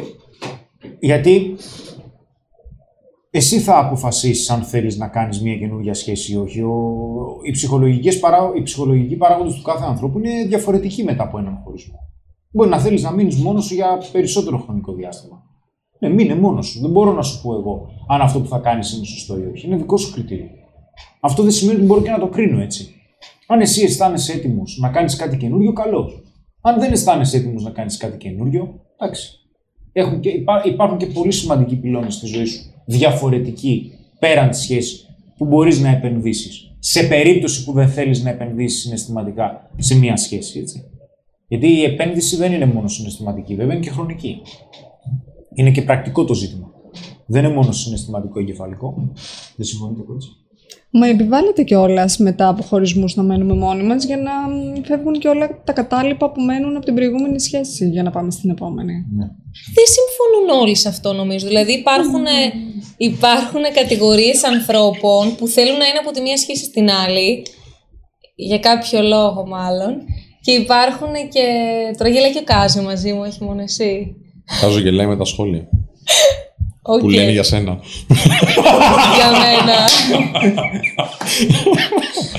γιατί 1.00 1.56
εσύ 3.30 3.60
θα 3.60 3.80
αποφασίσεις 3.80 4.50
αν 4.50 4.62
θέλεις 4.62 4.98
να 4.98 5.08
κάνεις 5.08 5.42
μια 5.42 5.58
καινούργια 5.58 5.94
σχέση 5.94 6.32
ή 6.32 6.36
όχι. 6.36 6.62
Ο, 6.62 6.72
οι, 7.44 7.52
ψυχολογικές 7.52 8.20
παρά, 8.20 8.52
οι 8.56 8.62
ψυχολογικοί 8.62 9.16
παράγοντες 9.16 9.54
του 9.56 9.62
κάθε 9.62 9.86
ανθρώπου 9.86 10.18
είναι 10.20 10.46
διαφορετικοί 10.46 11.04
μετά 11.04 11.24
από 11.24 11.38
έναν 11.38 11.62
χωρισμό. 11.64 12.00
Μπορεί 12.52 12.70
να 12.70 12.80
θέλεις 12.80 13.04
να 13.04 13.12
μείνεις 13.12 13.36
μόνος 13.36 13.66
σου 13.66 13.74
για 13.74 14.02
περισσότερο 14.12 14.58
χρονικό 14.58 14.94
διάστημα. 14.94 15.44
Ναι, 16.00 16.10
μείνε 16.10 16.36
μόνος 16.36 16.68
σου. 16.68 16.82
Δεν 16.82 16.92
μπορώ 16.92 17.12
να 17.12 17.22
σου 17.22 17.42
πω 17.42 17.54
εγώ 17.54 17.88
αν 18.08 18.22
αυτό 18.22 18.40
που 18.40 18.48
θα 18.48 18.58
κάνεις 18.58 18.94
είναι 18.94 19.06
σωστό 19.06 19.38
ή 19.40 19.46
όχι. 19.54 19.68
Είναι 19.68 19.76
δικό 19.76 19.98
σου 19.98 20.14
κριτήριο. 20.14 20.50
Αυτό 21.20 21.44
δεν 21.44 21.52
σημαίνει 21.52 21.78
ότι 21.78 21.88
μπορώ 21.88 22.02
και 22.02 22.10
να 22.10 22.20
το 22.20 22.28
κρίνω 22.28 22.62
έτσι. 22.62 23.01
Αν 23.52 23.62
εσύ 23.62 23.84
αισθάνεσαι 23.84 24.34
έτοιμος 24.34 24.78
να 24.82 24.90
κάνεις 24.90 25.16
κάτι 25.16 25.38
καινούριο, 25.38 25.74
καλώς. 25.74 26.24
Αν 26.62 26.80
δεν 26.80 26.92
αισθάνεσαι 26.92 27.38
έτοιμος 27.38 27.64
να 27.64 27.70
κάνεις 27.70 27.98
κάτι 27.98 28.18
καινούριο, 28.18 28.82
εντάξει. 28.98 29.32
Έχουν 29.92 30.20
και, 30.20 30.30
υπά, 30.30 30.62
υπάρχουν 30.66 30.98
και 30.98 31.06
πολύ 31.06 31.32
σημαντικοί 31.32 31.76
πυλώνες 31.76 32.14
στη 32.14 32.26
ζωή 32.26 32.46
σου. 32.46 32.60
Διαφορετικοί 32.86 33.92
πέραν 34.20 34.50
της 34.50 34.60
σχέσης 34.60 35.06
που 35.38 35.46
μπορείς 35.46 35.80
να 35.80 35.90
επενδύσεις. 35.90 36.76
Σε 36.80 37.04
περίπτωση 37.04 37.64
που 37.64 37.72
δεν 37.72 37.90
θέλεις 37.90 38.24
να 38.24 38.30
επενδύσεις 38.30 38.82
συναισθηματικά 38.82 39.72
σε 39.78 39.98
μία 39.98 40.18
σχέση, 40.18 40.60
έτσι. 40.60 40.84
Γιατί 41.48 41.68
η 41.68 41.84
επένδυση 41.84 42.36
δεν 42.36 42.54
είναι 42.54 42.66
μόνο 42.66 42.88
συναισθηματική, 42.88 43.56
βέβαια 43.56 43.76
είναι 43.76 43.84
και 43.84 43.92
χρονική. 43.92 44.42
Είναι 45.54 45.72
και 45.72 45.82
πρακτικό 45.82 46.26
το 46.26 46.34
ζήτημα. 46.34 46.72
Δεν 47.26 47.44
είναι 47.44 47.54
μόνο 47.54 47.72
συναισθηματικό 47.72 48.40
εγκεφαλικό. 48.40 49.12
Δεν 49.56 49.66
συμφωνείτε 49.66 50.02
έτσι. 50.16 50.30
Μα 50.94 51.08
επιβάλλεται 51.08 51.64
κιόλας 51.64 52.18
μετά 52.18 52.48
από 52.48 52.64
χωρισμούς 52.64 53.16
να 53.16 53.24
μένουμε 53.24 53.54
μόνοι 53.54 53.84
μας 53.84 54.06
για 54.06 54.18
να 54.18 54.32
φεύγουν 54.84 55.20
και 55.20 55.28
όλα 55.28 55.62
τα 55.64 55.74
κατάλοιπα 55.74 56.32
που 56.32 56.42
μένουν 56.42 56.76
από 56.76 56.86
την 56.86 56.96
προηγούμενη 56.96 57.40
σχέση 57.40 57.90
για 57.90 58.04
να 58.04 58.12
πάμε 58.12 58.32
στην 58.32 58.50
επόμενη. 58.50 58.94
Ναι. 59.18 59.26
Δεν 59.74 59.86
συμφωνούν 59.96 60.62
όλοι 60.62 60.76
σε 60.76 60.88
αυτό 60.90 61.14
νομίζω. 61.14 61.48
Δηλαδή 61.48 61.72
υπάρχουν, 61.72 62.26
υπάρχουν 62.98 63.62
κατηγορίες 63.74 64.44
ανθρώπων 64.44 65.36
που 65.36 65.48
θέλουν 65.48 65.78
να 65.78 65.86
είναι 65.86 66.00
από 66.04 66.12
τη 66.12 66.22
μία 66.22 66.38
σχέση 66.38 66.64
στην 66.64 66.90
άλλη, 66.90 67.46
για 68.36 68.60
κάποιο 68.60 69.02
λόγο 69.02 69.48
μάλλον, 69.48 69.98
και 70.42 70.52
υπάρχουν 70.52 71.14
και... 71.30 71.46
Τώρα 71.98 72.10
γελάει 72.10 72.32
και 72.32 72.40
ο 72.40 72.44
Κάζο 72.44 72.82
μαζί 72.82 73.14
μου, 73.14 73.22
όχι 73.28 73.44
μόνο 73.44 73.62
εσύ. 73.62 74.16
Κάζο 74.62 74.80
γελάει 74.80 75.08
με 75.08 75.18
τα 75.18 75.26
σχόλια. 75.26 75.68
Okay. 76.84 77.00
Που 77.00 77.10
λένε 77.10 77.32
για 77.32 77.44
σένα. 77.44 77.80
για 79.16 79.32
μένα. 79.32 79.78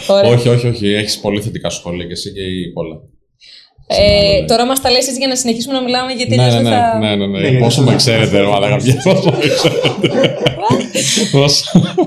Ωραία. 0.06 0.32
όχι, 0.32 0.48
όχι, 0.48 0.66
όχι. 0.66 0.86
Έχεις 0.94 1.20
πολύ 1.20 1.40
θετικά 1.40 1.70
σχόλια 1.70 2.06
και 2.06 2.12
εσύ 2.12 2.32
και 2.32 2.40
η 2.40 2.72
Κόλλα. 2.72 2.96
Ε, 3.86 4.44
τώρα 4.44 4.66
μας 4.66 4.80
τα 4.80 4.90
λες 4.90 5.06
έτσι 5.06 5.18
για 5.18 5.28
να 5.28 5.36
συνεχίσουμε 5.36 5.74
να 5.74 5.82
μιλάμε 5.82 6.12
γιατί 6.12 6.34
Ναι, 6.36 6.42
αλλιώς 6.42 6.62
ναι, 6.62 6.70
δεν 6.70 6.78
θα... 6.78 6.98
ναι, 6.98 7.16
ναι, 7.16 7.26
ναι, 7.26 7.50
ναι. 7.50 7.58
Πόσο 7.58 7.82
με 7.82 7.94
ξέρετε, 7.94 8.40
ρε 8.40 8.46
Μαλάκα, 8.46 8.76
πια, 8.76 9.00
πόσο 9.04 9.30
με 9.30 9.46
ξέρετε. 9.54 10.36
Πόσο. 11.32 11.64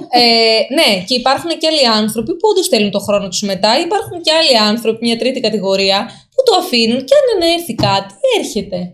Ε, 0.09 0.59
ναι, 0.77 1.03
και 1.07 1.15
υπάρχουν 1.15 1.49
και 1.59 1.67
άλλοι 1.67 1.88
άνθρωποι 2.01 2.31
που 2.31 2.47
όντως 2.51 2.67
θέλουν 2.67 2.91
το 2.91 2.99
χρόνο 2.99 3.27
τους 3.27 3.41
μετά. 3.41 3.69
Υπάρχουν 3.86 4.21
και 4.21 4.31
άλλοι 4.31 4.57
άνθρωποι, 4.69 5.05
μια 5.05 5.17
τρίτη 5.17 5.39
κατηγορία, 5.39 6.09
που 6.36 6.41
το 6.45 6.53
αφήνουν 6.59 6.97
και 6.97 7.15
αν 7.21 7.49
έρθει 7.57 7.75
κάτι, 7.75 8.13
έρχεται. 8.39 8.93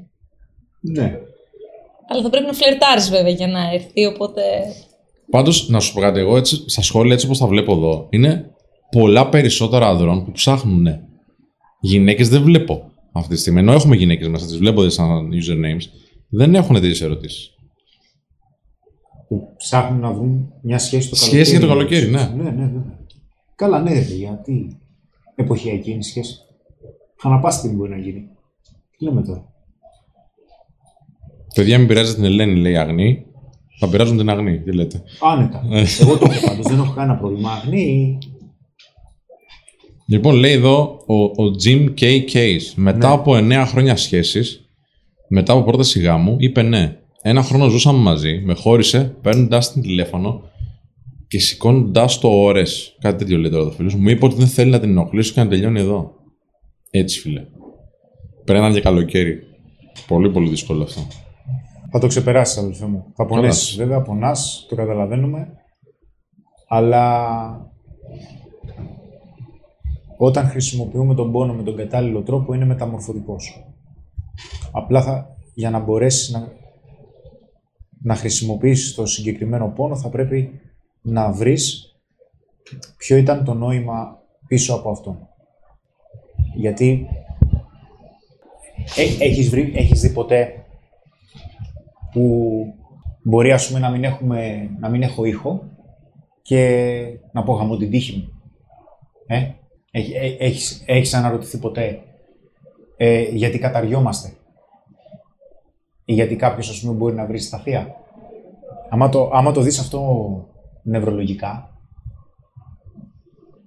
Ναι. 0.80 1.08
Αλλά 2.12 2.22
θα 2.22 2.30
πρέπει 2.30 2.46
να 2.46 2.54
φλερτάρεις 2.54 3.10
βέβαια 3.10 3.32
για 3.32 3.48
να 3.48 3.72
έρθει, 3.72 4.06
οπότε... 4.06 4.42
Πάντως, 5.30 5.70
να 5.70 5.80
σου 5.80 5.94
πω 5.94 6.00
κάτι, 6.00 6.20
εγώ 6.20 6.38
έτσι, 6.38 6.70
στα 6.70 6.82
σχόλια 6.82 7.14
έτσι 7.14 7.26
όπως 7.26 7.38
τα 7.38 7.48
βλέπω 7.48 7.74
εδώ, 7.74 8.08
είναι 8.10 8.52
πολλά 8.92 9.30
περισσότερα 9.30 9.88
ανδρών 9.88 10.26
που 10.26 10.32
ψάχνουν. 10.32 10.88
Γυναίκες 11.80 12.30
δεν 12.30 12.42
βλέπω 12.42 12.92
αυτή 13.12 13.34
τη 13.34 13.40
στιγμή. 13.40 13.60
Ενώ 13.60 13.72
έχουμε 13.72 13.96
γυναίκες 13.96 14.28
μέσα, 14.28 14.46
τις 14.46 14.58
βλέπω 14.58 14.90
σαν 14.90 15.30
usernames, 15.30 15.84
δεν 16.30 16.56
έχουν 16.56 16.76
τέτοιες 16.76 17.02
ερωτήσεις. 17.02 17.50
Που 19.28 19.54
ψάχνουν 19.58 20.00
να 20.00 20.12
βρουν 20.12 20.54
μια 20.62 20.80
σχέση 20.80 21.10
το 21.10 21.16
καλοκαίρι. 21.16 21.44
Σχέση 21.44 21.58
για 21.58 21.68
το 21.68 21.74
καλοκαίρι, 21.74 22.10
ναι. 22.10 22.34
Ναι, 22.36 22.44
ναι, 22.44 22.66
βέβαια. 22.66 23.00
Καλά, 23.56 23.82
ναι, 23.82 23.94
ρε 23.94 24.00
παιδιά. 24.00 24.42
Τι 24.44 24.68
εποχιακή 25.36 25.90
είναι 25.90 26.00
η 26.00 26.04
σχέση. 26.04 26.36
Αναπάστη 27.22 27.68
μπορεί 27.68 27.90
να 27.90 27.98
γίνει. 27.98 28.28
Τι 28.98 29.06
λέμε 29.06 29.22
τώρα. 29.22 29.51
Παιδιά, 31.56 31.78
μην 31.78 31.88
πειράζει 31.88 32.16
την 32.16 32.24
Ελένη, 32.24 32.60
λέει 32.60 32.78
Αγνή. 32.78 33.26
Θα 33.80 33.90
πειράζουν 33.90 34.18
την 34.18 34.30
Αγνή, 34.30 34.60
τι 34.60 34.72
λέτε. 34.72 35.02
Άνετα. 35.32 35.64
Ε. 35.72 35.84
Εγώ 36.02 36.18
το 36.18 36.28
έχω 36.32 36.46
πάντως. 36.48 36.66
Δεν 36.68 36.80
έχω 36.80 36.94
κανένα 36.94 37.18
πρόβλημα. 37.20 37.52
Αγνή. 37.52 38.18
Λοιπόν, 40.08 40.36
λέει 40.36 40.52
εδώ 40.52 41.04
ο, 41.06 41.16
ο 41.24 41.52
Jim 41.66 41.88
K. 42.00 42.04
Case. 42.34 42.72
Μετά 42.76 43.08
Ναι. 43.08 43.14
από 43.14 43.34
9 43.36 43.64
χρόνια 43.68 43.96
σχέσης, 43.96 44.70
μετά 45.28 45.54
από 45.54 45.64
πρόταση 45.64 46.00
γάμου, 46.00 46.36
είπε 46.40 46.62
ναι. 46.62 46.96
Ένα 47.22 47.42
χρόνο 47.44 47.68
ζούσαμε 47.70 48.00
μαζί, 48.00 48.42
με 48.46 48.54
χώρισε 48.54 49.16
παίρνοντας 49.22 49.72
την 49.74 49.82
τηλέφωνο 49.82 50.42
και 51.28 51.40
σηκώνοντας 51.40 52.20
το 52.20 52.28
ώρες. 52.28 52.96
Κάτι 53.00 53.18
τέτοιο 53.18 53.38
λέει 53.38 53.52
τώρα 53.52 53.64
το 53.64 53.72
φίλος 53.72 53.96
μου. 53.96 54.02
Μου 54.02 54.10
είπε 54.10 54.26
ότι 54.26 54.36
δεν 54.36 54.48
θέλει 54.48 54.72
να 54.72 54.80
την 54.80 54.90
ενοχλήσω 54.90 55.34
και 55.34 55.40
να 55.42 55.48
τελειώνει 55.48 55.80
εδώ. 55.80 56.12
Έτσι, 56.92 57.20
φίλε. 57.20 57.42
Πρέπει 58.46 58.72
για 58.72 58.82
καλοκαίρι. 58.82 59.40
Πολύ, 60.08 60.30
πολύ 60.30 60.50
δύσκολο 60.50 60.84
αυτό. 60.84 61.08
Θα 61.92 62.00
το 62.00 62.08
ξεπεράσει, 62.08 62.60
αδελφέ 62.60 62.86
μου. 62.86 63.06
Θα 63.16 63.26
πονέσει. 63.26 63.78
Βέβαια, 63.78 64.02
πονάς, 64.02 64.66
το 64.70 64.76
καταλαβαίνουμε. 64.76 65.58
Αλλά 66.68 67.72
όταν 70.18 70.48
χρησιμοποιούμε 70.48 71.16
τον 71.16 71.32
πόνο 71.32 71.54
με 71.54 71.64
τον 71.64 71.76
κατάλληλο 71.76 72.22
τρόπο 72.22 72.54
είναι 72.54 72.66
μεταμορφωτικός. 72.66 73.66
Απλά 74.72 75.02
θα, 75.02 75.36
για 75.54 75.70
να 75.70 75.80
μπορέσεις 75.80 76.30
να, 76.30 76.52
να 78.02 78.16
χρησιμοποιήσεις 78.16 78.94
το 78.94 79.06
συγκεκριμένο 79.06 79.68
πόνο 79.68 79.96
θα 79.96 80.10
πρέπει 80.10 80.60
να 81.02 81.32
βρεις 81.32 81.96
ποιο 82.98 83.18
ήταν 83.18 83.44
το 83.44 83.54
νόημα 83.54 84.20
πίσω 84.48 84.74
από 84.74 84.90
αυτό. 84.90 85.28
Γιατί 86.56 87.08
ε, 88.96 89.24
έχεις, 89.26 89.50
βρει, 89.50 89.72
έχεις 89.76 90.02
δει 90.02 90.10
ποτέ 90.10 90.61
που 92.12 92.64
μπορεί 93.24 93.52
ας 93.52 93.68
πούμε 93.68 93.80
να 93.80 93.90
μην, 93.90 94.04
έχουμε, 94.04 94.70
να 94.80 94.90
μην 94.90 95.02
έχω 95.02 95.26
ήχο 95.26 95.64
και 96.42 97.04
να 97.32 97.44
πω 97.44 97.54
γαμώ 97.54 97.78
την 97.78 97.90
τύχη 97.90 98.18
μου. 98.18 98.42
Ε; 99.28 99.52
Έχεις, 100.38 100.84
έχεις 100.86 101.14
αναρωτηθεί 101.14 101.58
ποτέ 101.58 102.00
ε, 102.98 103.22
γιατί 103.22 103.60
καταριόμαστε 103.60 104.34
ή 106.06 106.14
γιατί 106.14 106.36
κάποιος 106.36 106.70
ας 106.70 106.82
πούμε 106.82 106.94
μπορεί 106.94 107.16
να 107.16 107.26
βρει 107.26 107.40
σταθεία. 107.40 107.96
Άμα 108.90 109.10
το, 109.10 109.30
άμα 109.34 109.52
το 109.52 109.62
δεις 109.62 109.80
αυτό 109.80 110.02
νευρολογικά, 110.84 111.70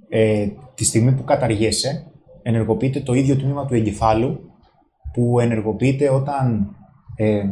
ε, 0.08 0.48
τη 0.74 0.84
στιγμή 0.84 1.12
που 1.12 1.24
καταργέσαι, 1.24 2.06
ενεργοποιείται 2.42 3.00
το 3.00 3.12
ίδιο 3.12 3.36
τμήμα 3.36 3.66
του 3.66 3.74
εγκεφάλου 3.74 4.40
που 5.12 5.40
ενεργοποιείται 5.40 6.10
όταν 6.10 6.76
ε, 7.16 7.44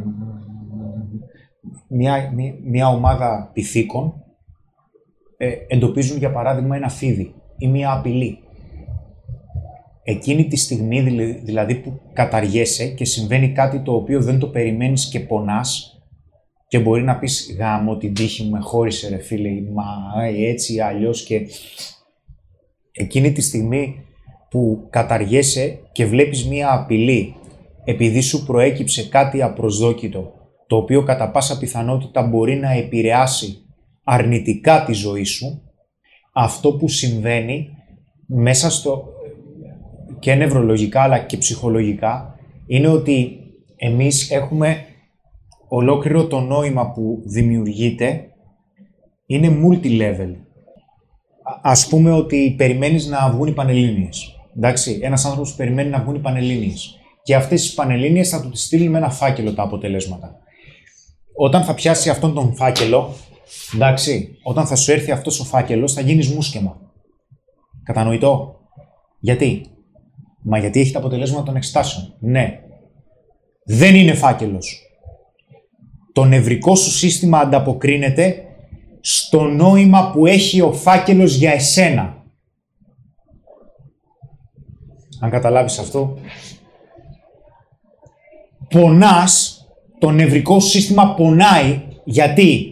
μια, 1.93 2.33
μια, 2.63 2.87
ομάδα 2.87 3.49
πυθίκων 3.53 4.13
ε, 5.37 5.51
εντοπίζουν 5.67 6.17
για 6.17 6.31
παράδειγμα 6.31 6.75
ένα 6.75 6.89
φίδι 6.89 7.33
ή 7.57 7.67
μια 7.67 7.91
απειλή. 7.91 8.37
Εκείνη 10.03 10.47
τη 10.47 10.55
στιγμή 10.55 11.01
δηλαδή 11.43 11.75
που 11.75 11.99
καταργέσαι 12.13 12.87
και 12.87 13.05
συμβαίνει 13.05 13.51
κάτι 13.51 13.79
το 13.79 13.93
οποίο 13.93 14.21
δεν 14.21 14.39
το 14.39 14.47
περιμένεις 14.47 15.09
και 15.09 15.19
πονάς 15.19 16.01
και 16.67 16.79
μπορεί 16.79 17.03
να 17.03 17.17
πεις 17.17 17.55
γάμο 17.59 17.97
την 17.97 18.13
τύχη 18.13 18.43
μου 18.43 18.49
με 18.49 18.59
χώρισε 18.59 19.09
ρε 19.09 19.17
φίλε 19.17 19.49
μα 19.49 19.83
έτσι 20.25 20.79
αλλιώς 20.79 21.23
και 21.23 21.41
εκείνη 22.91 23.31
τη 23.31 23.41
στιγμή 23.41 24.05
που 24.49 24.87
καταργέσαι 24.89 25.79
και 25.91 26.05
βλέπεις 26.05 26.47
μία 26.47 26.73
απειλή 26.73 27.35
επειδή 27.83 28.21
σου 28.21 28.45
προέκυψε 28.45 29.07
κάτι 29.07 29.41
απροσδόκητο 29.41 30.42
το 30.67 30.75
οποίο 30.75 31.03
κατά 31.03 31.31
πάσα 31.31 31.57
πιθανότητα 31.57 32.21
μπορεί 32.21 32.55
να 32.55 32.71
επηρεάσει 32.71 33.65
αρνητικά 34.03 34.83
τη 34.85 34.93
ζωή 34.93 35.23
σου, 35.23 35.61
αυτό 36.33 36.73
που 36.73 36.87
συμβαίνει 36.87 37.69
μέσα 38.25 38.69
στο 38.69 39.07
και 40.19 40.35
νευρολογικά 40.35 41.01
αλλά 41.01 41.19
και 41.19 41.37
ψυχολογικά 41.37 42.35
είναι 42.67 42.87
ότι 42.87 43.37
εμείς 43.75 44.31
έχουμε 44.31 44.85
ολόκληρο 45.67 46.27
το 46.27 46.39
νόημα 46.39 46.91
που 46.91 47.21
δημιουργείται 47.25 48.27
είναι 49.25 49.57
multi-level. 49.63 50.35
Ας 51.61 51.87
πούμε 51.87 52.11
ότι 52.11 52.53
περιμένεις 52.57 53.07
να 53.07 53.31
βγουν 53.31 53.47
οι 53.47 53.53
Πανελλήνιες. 53.53 54.35
Εντάξει, 54.57 54.99
ένας 55.01 55.25
άνθρωπος 55.25 55.55
περιμένει 55.55 55.89
να 55.89 55.99
βγουν 55.99 56.15
οι 56.15 56.19
Πανελλήνιες. 56.19 56.99
Και 57.23 57.35
αυτές 57.35 57.61
τις 57.61 57.73
Πανελλήνιες 57.73 58.29
θα 58.29 58.41
του 58.41 58.49
τις 58.49 58.63
στείλουν 58.63 58.91
με 58.91 58.97
ένα 58.97 59.09
φάκελο 59.09 59.53
τα 59.53 59.63
αποτελέσματα. 59.63 60.37
Όταν 61.35 61.63
θα 61.63 61.73
πιάσει 61.73 62.09
αυτόν 62.09 62.33
τον 62.33 62.55
φάκελο, 62.55 63.13
εντάξει, 63.73 64.37
όταν 64.43 64.65
θα 64.65 64.75
σου 64.75 64.91
έρθει 64.91 65.11
αυτός 65.11 65.39
ο 65.39 65.43
φάκελος 65.43 65.93
θα 65.93 66.01
γίνεις 66.01 66.29
μουσκεμα. 66.29 66.77
Κατανοητό; 67.83 68.59
Γιατί; 69.19 69.67
Μα 70.43 70.57
γιατί 70.57 70.79
έχει 70.79 70.91
τα 70.91 70.99
αποτελέσματα 70.99 71.43
των 71.43 71.55
εξετάσεων. 71.55 72.13
Ναι. 72.19 72.59
Δεν 73.65 73.95
είναι 73.95 74.13
φάκελος. 74.13 74.81
Το 76.13 76.25
νευρικό 76.25 76.75
σου 76.75 76.91
σύστημα 76.91 77.39
ανταποκρίνεται 77.39 78.45
στο 78.99 79.43
νόημα 79.43 80.11
που 80.11 80.25
έχει 80.25 80.61
ο 80.61 80.73
φάκελος 80.73 81.35
για 81.35 81.51
εσένα. 81.51 82.23
Αν 85.19 85.29
καταλάβεις 85.29 85.79
αυτό, 85.79 86.17
πονάς, 88.69 89.52
το 90.03 90.11
νευρικό 90.11 90.59
σου 90.59 90.69
σύστημα 90.69 91.13
πονάει 91.13 91.81
γιατί; 92.03 92.67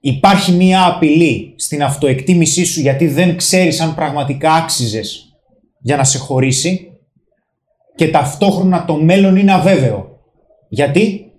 Υπάρχει 0.00 0.52
μία 0.52 0.86
απειλή 0.86 1.54
στην 1.56 1.82
αυτοεκτίμησή 1.82 2.64
σου 2.64 2.80
γιατί 2.80 3.06
δεν 3.08 3.36
ξέρεις 3.36 3.80
αν 3.80 3.94
πραγματικά 3.94 4.52
άξιζες 4.52 5.36
για 5.80 5.96
να 5.96 6.04
σε 6.04 6.18
χωρίσει 6.18 6.90
και 7.94 8.08
ταυτόχρονα 8.08 8.84
το 8.84 8.94
μέλλον 8.94 9.36
είναι 9.36 9.52
αβέβαιο. 9.52 10.18
Γιατί; 10.68 11.32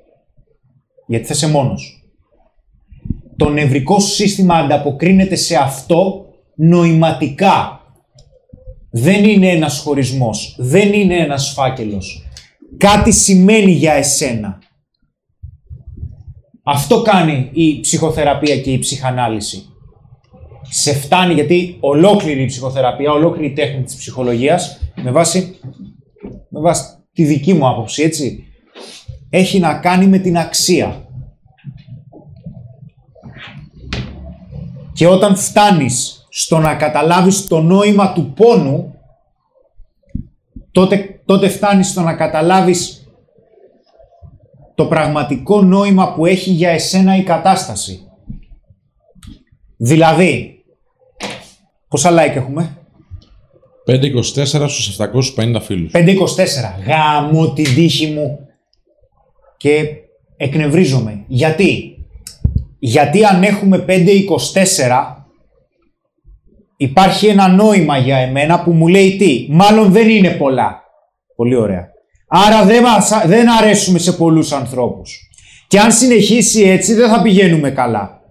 Γιατί 1.07 1.25
θα 1.25 1.33
είσαι 1.33 1.47
μόνος. 1.47 2.09
Το 3.35 3.49
νευρικό 3.49 3.99
σου 3.99 4.13
σύστημα 4.13 4.55
ανταποκρίνεται 4.55 5.35
σε 5.35 5.55
αυτό 5.55 6.25
νοηματικά. 6.55 7.81
Δεν 8.91 9.23
είναι 9.23 9.49
ένας 9.49 9.79
χωρισμός, 9.79 10.55
δεν 10.59 10.93
είναι 10.93 11.15
ένας 11.17 11.51
φάκελος. 11.55 12.27
Κάτι 12.77 13.11
σημαίνει 13.11 13.71
για 13.71 13.93
εσένα. 13.93 14.59
Αυτό 16.69 17.01
κάνει 17.01 17.49
η 17.53 17.79
ψυχοθεραπεία 17.79 18.57
και 18.57 18.71
η 18.71 18.79
ψυχανάλυση. 18.79 19.65
Σε 20.69 20.93
φτάνει 20.93 21.33
γιατί 21.33 21.77
ολόκληρη 21.79 22.41
η 22.41 22.45
ψυχοθεραπεία, 22.45 23.11
ολόκληρη 23.11 23.47
η 23.47 23.53
τέχνη 23.53 23.83
της 23.83 23.95
ψυχολογίας, 23.95 24.79
με 24.95 25.11
βάση, 25.11 25.57
με 26.49 26.59
βάση 26.59 26.83
τη 27.13 27.23
δική 27.23 27.53
μου 27.53 27.67
άποψη, 27.67 28.03
έτσι, 28.03 28.43
έχει 29.29 29.59
να 29.59 29.73
κάνει 29.73 30.07
με 30.07 30.17
την 30.17 30.37
αξία. 30.37 31.07
Και 34.93 35.07
όταν 35.07 35.35
φτάνεις 35.35 36.27
στο 36.29 36.57
να 36.57 36.75
καταλάβεις 36.75 37.47
το 37.47 37.61
νόημα 37.61 38.13
του 38.13 38.33
πόνου, 38.35 38.95
τότε, 40.71 41.21
τότε 41.25 41.49
φτάνεις 41.49 41.87
στο 41.87 42.01
να 42.01 42.13
καταλάβεις 42.15 42.96
το 44.77 44.85
πραγματικό 44.85 45.61
νόημα 45.61 46.13
που 46.13 46.25
έχει 46.25 46.49
για 46.51 46.69
εσένα 46.69 47.17
η 47.17 47.23
κατάσταση. 47.23 47.99
Δηλαδή, 49.77 50.63
πόσα 51.87 52.11
like 52.11 52.35
έχουμε; 52.35 52.77
524 53.85 54.45
στους 54.45 54.87
750 54.87 55.59
φίλους. 55.61 55.91
524. 55.91 55.95
Γάμω 56.85 57.53
την 57.53 57.75
τύχη 57.75 58.07
μου. 58.07 58.39
Και 59.57 59.85
εκνευρίζομαι. 60.37 61.23
Γιατί; 61.27 61.97
Γιατί 62.79 63.25
αν 63.25 63.43
έχουμε 63.43 63.85
524 63.87 65.25
υπάρχει 66.77 67.27
ένα 67.27 67.47
νόημα 67.47 67.97
για 67.97 68.17
εμένα 68.17 68.63
που 68.63 68.71
μου 68.71 68.87
λέει 68.87 69.17
τι; 69.17 69.47
Μάλλον 69.49 69.91
δεν 69.91 70.09
είναι 70.09 70.29
πολλά. 70.29 70.83
Πολύ 71.35 71.55
ωραία. 71.55 71.95
Άρα 72.27 72.65
δεν, 72.65 72.83
μας, 72.83 73.11
δεν 73.25 73.49
αρέσουμε 73.49 73.99
σε 73.99 74.11
πολλούς 74.11 74.51
ανθρώπους. 74.51 75.29
Και 75.67 75.79
αν 75.79 75.91
συνεχίσει 75.91 76.61
έτσι 76.61 76.93
δεν 76.93 77.09
θα 77.09 77.21
πηγαίνουμε 77.21 77.71
καλά. 77.71 78.21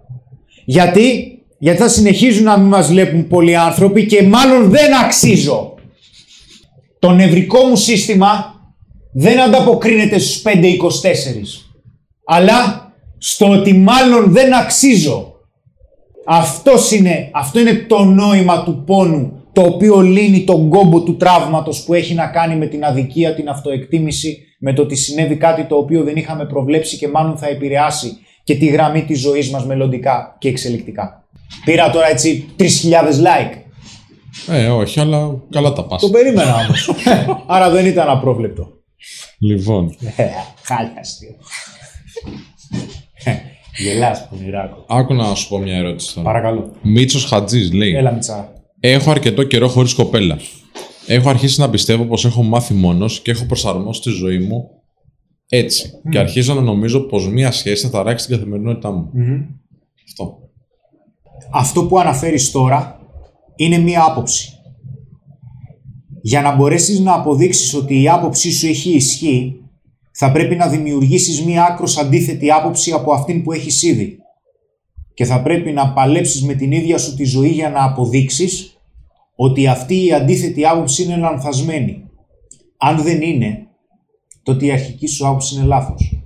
Γιατί, 0.65 1.37
Γιατί 1.57 1.81
θα 1.81 1.87
συνεχίζουν 1.87 2.43
να 2.43 2.57
μην 2.57 2.67
μας 2.67 2.87
βλέπουν 2.87 3.27
πολλοί 3.27 3.55
άνθρωποι 3.55 4.05
και 4.05 4.23
μάλλον 4.23 4.69
δεν 4.69 4.95
αξίζω. 4.95 5.73
Το 6.99 7.11
νευρικό 7.11 7.63
μου 7.65 7.75
σύστημα 7.75 8.55
δεν 9.13 9.41
ανταποκρίνεται 9.41 10.19
στους 10.19 10.41
5-24. 10.41 10.47
Αλλά 12.25 12.91
στο 13.17 13.49
ότι 13.51 13.73
μάλλον 13.73 14.31
δεν 14.31 14.55
αξίζω. 14.55 15.31
Αυτός 16.25 16.91
είναι, 16.91 17.29
αυτό 17.33 17.59
είναι 17.59 17.85
το 17.87 18.03
νόημα 18.03 18.63
του 18.63 18.83
πόνου 18.85 19.36
το 19.57 19.63
οποίο 19.63 20.01
λύνει 20.01 20.43
τον 20.43 20.69
κόμπο 20.69 21.01
του 21.01 21.17
τραύματος 21.17 21.83
που 21.83 21.93
έχει 21.93 22.13
να 22.13 22.27
κάνει 22.27 22.55
με 22.55 22.65
την 22.65 22.85
αδικία, 22.85 23.33
την 23.33 23.49
αυτοεκτίμηση, 23.49 24.37
με 24.59 24.73
το 24.73 24.81
ότι 24.81 24.95
συνέβη 24.95 25.35
κάτι 25.35 25.63
το 25.63 25.75
οποίο 25.75 26.03
δεν 26.03 26.15
είχαμε 26.15 26.45
προβλέψει 26.45 26.97
και 26.97 27.07
μάλλον 27.07 27.37
θα 27.37 27.47
επηρεάσει 27.47 28.17
και 28.43 28.55
τη 28.55 28.65
γραμμή 28.65 29.05
της 29.05 29.19
ζωής 29.19 29.49
μας 29.49 29.65
μελλοντικά 29.65 30.35
και 30.39 30.47
εξελικτικά. 30.49 31.27
Πήρα 31.65 31.89
τώρα 31.89 32.09
έτσι 32.09 32.49
3.000 32.59 32.65
like. 32.65 33.57
Ε, 34.47 34.69
όχι, 34.69 34.99
αλλά 34.99 35.41
καλά 35.49 35.73
τα 35.73 35.85
πας. 35.85 36.01
Το 36.01 36.09
περίμενα 36.09 36.55
όμως. 36.55 36.91
Άρα 37.55 37.69
δεν 37.69 37.85
ήταν 37.85 38.09
απρόβλεπτο. 38.09 38.69
Λοιπόν. 39.39 39.95
Ε, 40.15 40.23
χάλια 40.63 40.99
αστείο. 40.99 41.35
Γελάς, 43.77 44.27
πονηράκο. 44.29 44.85
Άκου 44.87 45.13
να 45.13 45.35
σου 45.35 45.47
πω 45.47 45.57
μια 45.57 45.75
ερώτηση 45.75 46.13
τώρα. 46.13 46.27
Παρακαλώ. 46.27 46.71
Μίτσος 46.81 47.25
Χατζής 47.25 47.73
λέει. 47.73 47.95
Έλα, 47.95 48.11
Μιτσά. 48.11 48.51
Έχω 48.79 49.11
αρκετό 49.11 49.43
καιρό 49.43 49.67
χωρίς 49.67 49.93
κοπέλα. 49.93 50.39
Έχω 51.07 51.29
αρχίσει 51.29 51.59
να 51.59 51.69
πιστεύω 51.69 52.03
πως 52.05 52.25
έχω 52.25 52.43
μάθει 52.43 52.73
μόνος 52.73 53.21
και 53.21 53.31
έχω 53.31 53.45
προσαρμόσει 53.45 54.01
τη 54.01 54.09
ζωή 54.09 54.39
μου 54.39 54.69
έτσι. 55.49 55.91
Και 56.09 56.19
αρχίζω 56.19 56.53
να 56.53 56.61
νομίζω 56.61 56.99
πως 56.99 57.27
μία 57.29 57.51
σχέση 57.51 57.83
θα 57.85 57.89
ταράξει 57.91 58.27
την 58.27 58.35
καθημερινότητά 58.35 58.91
μου. 58.91 59.11
Αυτό. 60.07 60.39
Αυτό 61.51 61.85
που 61.85 61.99
αναφέρεις 61.99 62.51
τώρα 62.51 62.99
είναι 63.55 63.77
μία 63.77 64.03
άποψη. 64.07 64.51
Για 66.21 66.41
να 66.41 66.55
μπορέσεις 66.55 66.99
να 66.99 67.13
αποδείξεις 67.13 67.73
ότι 67.73 68.01
η 68.01 68.09
άποψή 68.09 68.51
σου 68.51 68.67
έχει 68.67 68.89
ισχύ, 68.89 69.55
θα 70.11 70.31
πρέπει 70.31 70.55
να 70.55 70.67
δημιουργήσεις 70.67 71.41
μία 71.41 71.63
άκρος 71.63 71.97
αντίθετη 71.97 72.51
άποψη 72.51 72.91
από 72.91 73.13
αυτήν 73.13 73.43
που 73.43 73.51
έχεις 73.51 73.83
ήδη. 73.83 74.17
Και 75.17 75.25
θα 75.25 75.41
πρέπει 75.41 75.71
να 75.71 75.93
παλέψεις 75.93 76.43
με 76.43 76.53
την 76.53 76.71
ίδια 76.71 76.97
σου 76.97 77.15
τη 77.15 77.23
ζωή 77.23 77.49
για 77.49 77.69
να 77.69 77.83
αποδείξεις 77.83 78.77
ότι 79.35 79.67
αυτή 79.67 80.05
η 80.05 80.13
αντίθετη 80.13 80.65
άποψη 80.65 81.03
είναι 81.03 81.15
λανθασμένη. 81.15 82.03
Αν 82.77 83.03
δεν 83.03 83.21
είναι, 83.21 83.67
τότε 84.43 84.65
η 84.65 84.71
αρχική 84.71 85.07
σου 85.07 85.27
άποψη 85.27 85.55
είναι 85.55 85.65
λάθος. 85.65 86.21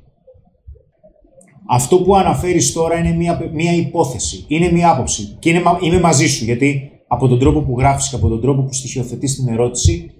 Αυτό 1.67 2.01
που 2.01 2.15
αναφέρεις 2.15 2.73
τώρα 2.73 2.97
είναι 2.97 3.11
μία, 3.11 3.49
μία 3.53 3.73
υπόθεση, 3.73 4.45
είναι 4.47 4.71
μία 4.71 4.91
άποψη 4.91 5.35
και 5.39 5.49
είναι, 5.49 5.61
είμαι 5.81 5.99
μαζί 5.99 6.27
σου 6.27 6.43
γιατί 6.43 6.91
από 7.07 7.27
τον 7.27 7.39
τρόπο 7.39 7.61
που 7.61 7.75
γράφεις 7.77 8.09
και 8.09 8.15
από 8.15 8.27
τον 8.27 8.41
τρόπο 8.41 8.61
που 8.61 8.73
στοιχειοθετείς 8.73 9.35
την 9.35 9.47
ερώτηση 9.47 10.11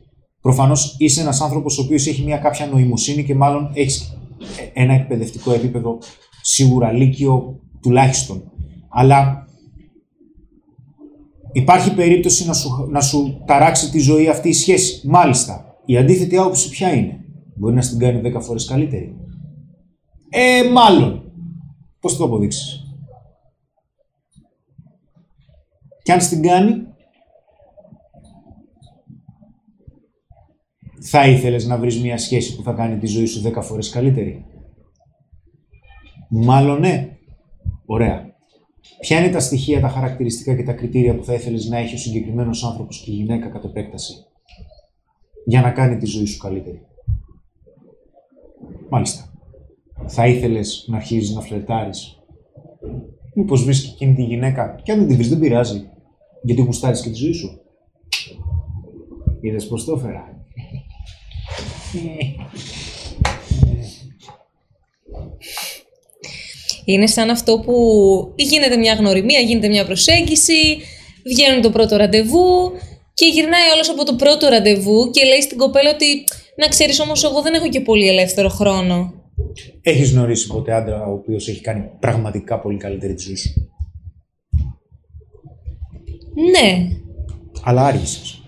προφανώς 0.41 0.95
είσαι 0.97 1.21
ένας 1.21 1.41
άνθρωπος 1.41 1.77
ο 1.77 1.81
οποίος 1.81 2.07
έχει 2.07 2.23
μία 2.23 2.37
κάποια 2.37 2.65
νοημοσύνη 2.65 3.23
και 3.23 3.35
μάλλον 3.35 3.71
έχεις 3.73 4.17
ένα 4.73 4.93
εκπαιδευτικό 4.93 5.53
επίπεδο 5.53 5.97
σίγουρα 6.41 6.91
λύκειο 6.91 7.59
τουλάχιστον. 7.81 8.50
Αλλά 8.93 9.47
υπάρχει 11.51 11.95
περίπτωση 11.95 12.45
να 12.45 12.53
σου, 12.53 12.87
να 12.89 13.01
σου 13.01 13.43
ταράξει 13.45 13.91
τη 13.91 13.99
ζωή 13.99 14.27
αυτή 14.27 14.49
η 14.49 14.53
σχέση. 14.53 15.07
Μάλιστα. 15.07 15.75
Η 15.85 15.97
αντίθετη 15.97 16.37
άποψη 16.37 16.69
ποια 16.69 16.93
είναι; 16.93 17.25
Μπορεί 17.55 17.75
να 17.75 17.81
στην 17.81 17.99
κάνει 17.99 18.21
10 18.35 18.41
φορές 18.41 18.65
καλύτερη. 18.65 19.15
Ε, 20.29 20.69
μάλλον. 20.71 21.31
Πώς 21.99 22.17
το 22.17 22.23
αποδείξεις; 22.23 22.85
Και 26.03 26.11
αν 26.11 26.21
στην 26.21 26.41
κάνει, 26.41 26.85
θα 31.01 31.27
ήθελες 31.27 31.65
να 31.65 31.77
βρεις 31.77 32.01
μια 32.01 32.17
σχέση 32.17 32.55
που 32.55 32.63
θα 32.63 32.73
κάνει 32.73 32.97
τη 32.97 33.07
ζωή 33.07 33.25
σου 33.25 33.41
10 33.41 33.61
φορές 33.61 33.89
καλύτερη; 33.89 34.45
Μάλλον 36.29 36.79
ναι. 36.79 37.17
Ωραία. 37.85 38.30
Ποια 39.01 39.19
είναι 39.19 39.29
τα 39.29 39.39
στοιχεία, 39.39 39.79
τα 39.79 39.87
χαρακτηριστικά 39.87 40.55
και 40.55 40.63
τα 40.63 40.73
κριτήρια 40.73 41.15
που 41.15 41.23
θα 41.23 41.33
ήθελες 41.33 41.65
να 41.65 41.77
έχει 41.77 41.95
ο 41.95 41.97
συγκεκριμένος 41.97 42.63
άνθρωπος 42.63 42.99
και 42.99 43.11
η 43.11 43.13
γυναίκα 43.13 43.47
κατ' 43.47 43.65
επέκταση 43.65 44.25
για 45.45 45.61
να 45.61 45.71
κάνει 45.71 45.97
τη 45.97 46.05
ζωή 46.05 46.25
σου 46.25 46.37
καλύτερη; 46.37 46.81
Μάλιστα. 48.89 49.33
Θα 50.05 50.27
ήθελες 50.27 50.85
να 50.87 50.97
αρχίζεις 50.97 51.35
να 51.35 51.41
φλερτάρεις; 51.41 52.19
Μήπως 53.33 53.63
βρεις 53.63 53.81
και 53.81 53.89
εκείνη 53.93 54.15
τη 54.15 54.23
γυναίκα; 54.23 54.79
Και 54.83 54.91
αν 54.91 54.99
δεν 54.99 55.07
τη 55.07 55.13
βρεις 55.15 55.29
δεν 55.29 55.39
πειράζει. 55.39 55.89
Γιατί 56.43 56.61
γουστάρεις 56.61 57.01
και 57.01 57.09
τη 57.09 57.15
ζωή 57.15 57.33
σου; 57.33 57.61
Είδες 59.41 59.67
πώς 59.67 59.85
το 59.85 59.93
έφερα; 59.93 60.45
Είναι 66.85 67.07
σαν 67.07 67.29
αυτό 67.29 67.59
που 67.59 67.73
γίνεται 68.35 68.77
μια 68.77 68.93
γνωριμία, 68.93 69.39
γίνεται 69.39 69.67
μια 69.67 69.85
προσέγγιση, 69.85 70.77
βγαίνουν 71.25 71.61
το 71.61 71.69
πρώτο 71.69 71.95
ραντεβού 71.95 72.71
και 73.13 73.25
γυρνάει 73.25 73.71
όλος 73.73 73.89
από 73.89 74.05
το 74.05 74.13
πρώτο 74.13 74.47
ραντεβού 74.47 75.09
και 75.11 75.25
λέει 75.25 75.41
στην 75.41 75.57
κοπέλα 75.57 75.89
ότι 75.89 76.05
να 76.55 76.67
ξέρεις 76.67 76.99
όμως 76.99 77.23
εγώ 77.23 77.41
δεν 77.41 77.53
έχω 77.53 77.69
και 77.69 77.81
πολύ 77.81 78.07
ελεύθερο 78.07 78.49
χρόνο. 78.49 79.13
Έχεις 79.81 80.11
γνωρίσει 80.11 80.47
ποτέ 80.47 80.73
άντρα 80.73 81.05
ο 81.05 81.11
οποίος 81.11 81.47
έχει 81.47 81.61
κάνει 81.61 81.83
πραγματικά 81.99 82.59
πολύ 82.59 82.77
καλύτερη 82.77 83.13
τη 83.13 83.23
ζωή 83.23 83.35
σου; 83.35 83.71
Ναι. 86.51 86.87
Αλλά 87.63 87.85
άργησες. 87.85 88.41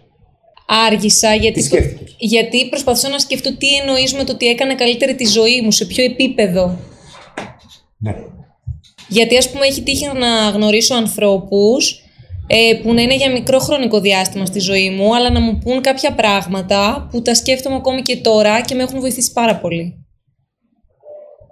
Άργησα 0.67 1.33
γιατί, 1.35 1.59
Τι 1.59 1.65
σκέφτηκες; 1.65 2.15
γιατί 2.17 2.69
προσπαθούσα 2.69 3.09
να 3.09 3.19
σκεφτώ 3.19 3.57
τι 3.57 3.75
εννοείς 3.75 4.13
με 4.13 4.23
το 4.23 4.31
ότι 4.31 4.47
έκανα 4.47 4.75
καλύτερη 4.75 5.15
τη 5.15 5.25
ζωή 5.25 5.61
μου, 5.61 5.71
σε 5.71 5.85
ποιο 5.85 6.03
επίπεδο. 6.03 6.79
Ναι. 8.03 8.15
Γιατί 9.07 9.37
ας 9.37 9.51
πούμε 9.51 9.65
έχει 9.65 9.81
τύχει 9.83 10.05
να 10.05 10.49
γνωρίσω 10.49 10.95
ανθρώπους 10.95 12.01
ε, 12.47 12.81
που 12.83 12.93
να 12.93 13.01
είναι 13.01 13.15
για 13.15 13.31
μικρό 13.31 13.59
χρονικό 13.59 13.99
διάστημα 13.99 14.45
στη 14.45 14.59
ζωή 14.59 14.89
μου, 14.89 15.15
αλλά 15.15 15.31
να 15.31 15.39
μου 15.39 15.57
πούν 15.57 15.81
κάποια 15.81 16.13
πράγματα 16.13 17.07
που 17.11 17.21
τα 17.21 17.35
σκέφτομαι 17.35 17.75
ακόμη 17.75 18.01
και 18.01 18.17
τώρα 18.17 18.61
και 18.61 18.75
με 18.75 18.83
έχουν 18.83 18.99
βοηθήσει 18.99 19.31
πάρα 19.33 19.55
πολύ. 19.55 20.05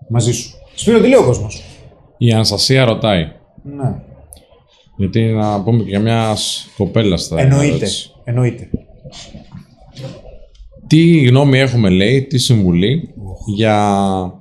Μαζί 0.10 0.32
σου. 0.32 0.52
Σπύρο, 0.76 1.00
τι 1.02 1.08
λέει 1.08 1.20
ο 1.20 1.26
κόσμος. 1.26 1.62
Η 2.18 2.32
Αναστασία 2.32 2.86
ρωτάει. 2.86 3.32
Ναι. 3.64 3.96
Γιατί 4.98 5.22
να 5.22 5.64
πούμε 5.64 5.84
και 5.84 5.90
για 5.90 6.00
μια 6.00 6.36
κοπέλα 6.78 7.18
στα 7.18 7.40
Εννοείται. 7.40 7.68
ερώτηση. 7.68 8.12
Εννοείται. 8.24 8.70
Τι 10.88 11.24
γνώμη 11.26 11.60
έχουμε, 11.60 11.90
λέει, 11.90 12.24
τι 12.24 12.38
συμβουλή 12.38 13.14
για 13.56 14.41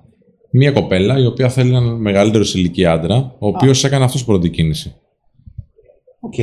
μια 0.51 0.70
κοπέλα 0.70 1.18
η 1.18 1.26
οποία 1.26 1.48
θέλει 1.48 1.68
έναν 1.68 2.01
μεγαλύτερο 2.01 2.44
σε 2.44 2.59
ηλικία 2.59 2.92
άντρα, 2.92 3.16
ο 3.38 3.46
οποίος 3.46 3.84
έκανε 3.84 4.05
αυτός 4.05 4.24
πρώτη 4.24 4.48
κίνηση. 4.51 4.94
Οκ. 6.20 6.38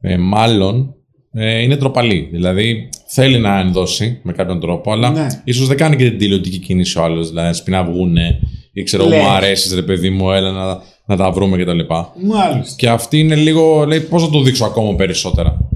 Ε, 0.00 0.16
μάλλον 0.18 0.94
ε, 1.32 1.62
είναι 1.62 1.76
ντροπαλή. 1.76 2.28
Δηλαδή 2.32 2.88
θέλει 3.06 3.38
να 3.38 3.58
ενδώσει 3.60 4.20
με 4.22 4.32
κάποιον 4.32 4.60
τρόπο, 4.60 4.92
αλλά 4.92 5.10
Ναι. 5.10 5.26
ίσως 5.44 5.66
δεν 5.68 5.76
κάνει 5.76 5.96
και 5.96 6.08
την 6.08 6.18
τελειωτική 6.18 6.58
κίνηση 6.58 6.98
ο 6.98 7.02
άλλος. 7.02 7.28
Δηλαδή 7.28 7.48
να 7.48 7.54
σου 7.54 7.62
πει 7.62 7.70
να 7.70 7.84
βγούνε 7.84 8.38
ή 8.72 8.82
ξέρω, 8.82 9.04
Λέει. 9.06 9.20
μου 9.20 9.26
αρέσεις, 9.28 9.74
ρε 9.74 9.82
παιδί 9.82 10.10
μου, 10.10 10.30
έλα 10.30 10.50
να, 10.50 10.82
να 11.06 11.16
τα 11.16 11.30
βρούμε 11.30 11.56
κτλ. 11.56 11.78
Μάλιστα. 12.26 12.74
Και 12.76 12.88
αυτή 12.88 13.18
είναι 13.18 13.34
λίγο, 13.34 13.84
λέει, 13.86 14.00
πώς 14.00 14.22
θα 14.24 14.30
το 14.30 14.40
δείξω 14.42 14.64
ακόμα 14.64 14.94
περισσότερα. 14.94 15.68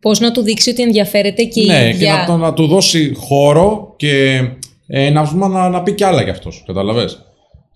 Πώς 0.00 0.20
να 0.20 0.32
του 0.32 0.42
δείξει 0.42 0.70
ότι 0.70 0.82
ενδιαφέρεται 0.82 1.44
και 1.44 1.60
η 1.62 1.66
ναι, 1.66 1.82
και 1.82 1.88
ίδια. 1.88 2.16
να, 2.16 2.24
το- 2.26 2.36
να 2.36 2.52
του 2.52 2.66
δώσει 2.66 3.12
χώρο 3.16 3.94
και 3.96 4.40
ε, 4.90 5.10
να, 5.10 5.28
πούμε, 5.28 5.48
να, 5.48 5.68
να 5.68 5.82
πει 5.82 5.92
κι 5.92 6.04
άλλα 6.04 6.24
κι 6.24 6.30
αυτός. 6.30 6.62
Καταλαβες; 6.66 7.24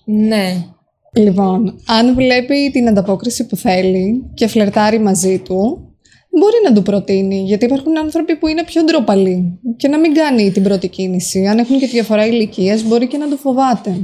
Ναι. 0.04 0.66
Λοιπόν, 1.14 1.80
αν 1.86 2.14
βλέπει 2.14 2.70
την 2.72 2.88
ανταπόκριση 2.88 3.46
που 3.46 3.56
θέλει 3.56 4.30
και 4.34 4.46
φλερτάρει 4.46 4.98
μαζί 4.98 5.38
του, 5.38 5.86
μπορεί 6.30 6.56
να 6.64 6.72
του 6.72 6.82
προτείνει. 6.82 7.42
Γιατί 7.42 7.64
υπάρχουν 7.64 7.98
άνθρωποι 7.98 8.36
που 8.36 8.46
είναι 8.46 8.64
πιο 8.64 8.84
ντροπαλοί 8.84 9.58
και 9.76 9.88
να 9.88 9.98
μην 9.98 10.14
κάνει 10.14 10.50
την 10.50 10.62
πρώτη 10.62 10.88
κίνηση. 10.88 11.46
Αν 11.46 11.58
έχουν 11.58 11.78
και 11.78 11.84
τη 11.84 11.92
διαφορά 11.92 12.26
ηλικίας, 12.26 12.82
μπορεί 12.82 13.06
και 13.06 13.16
να 13.16 13.28
το 13.28 13.36
φοβάται. 13.36 13.96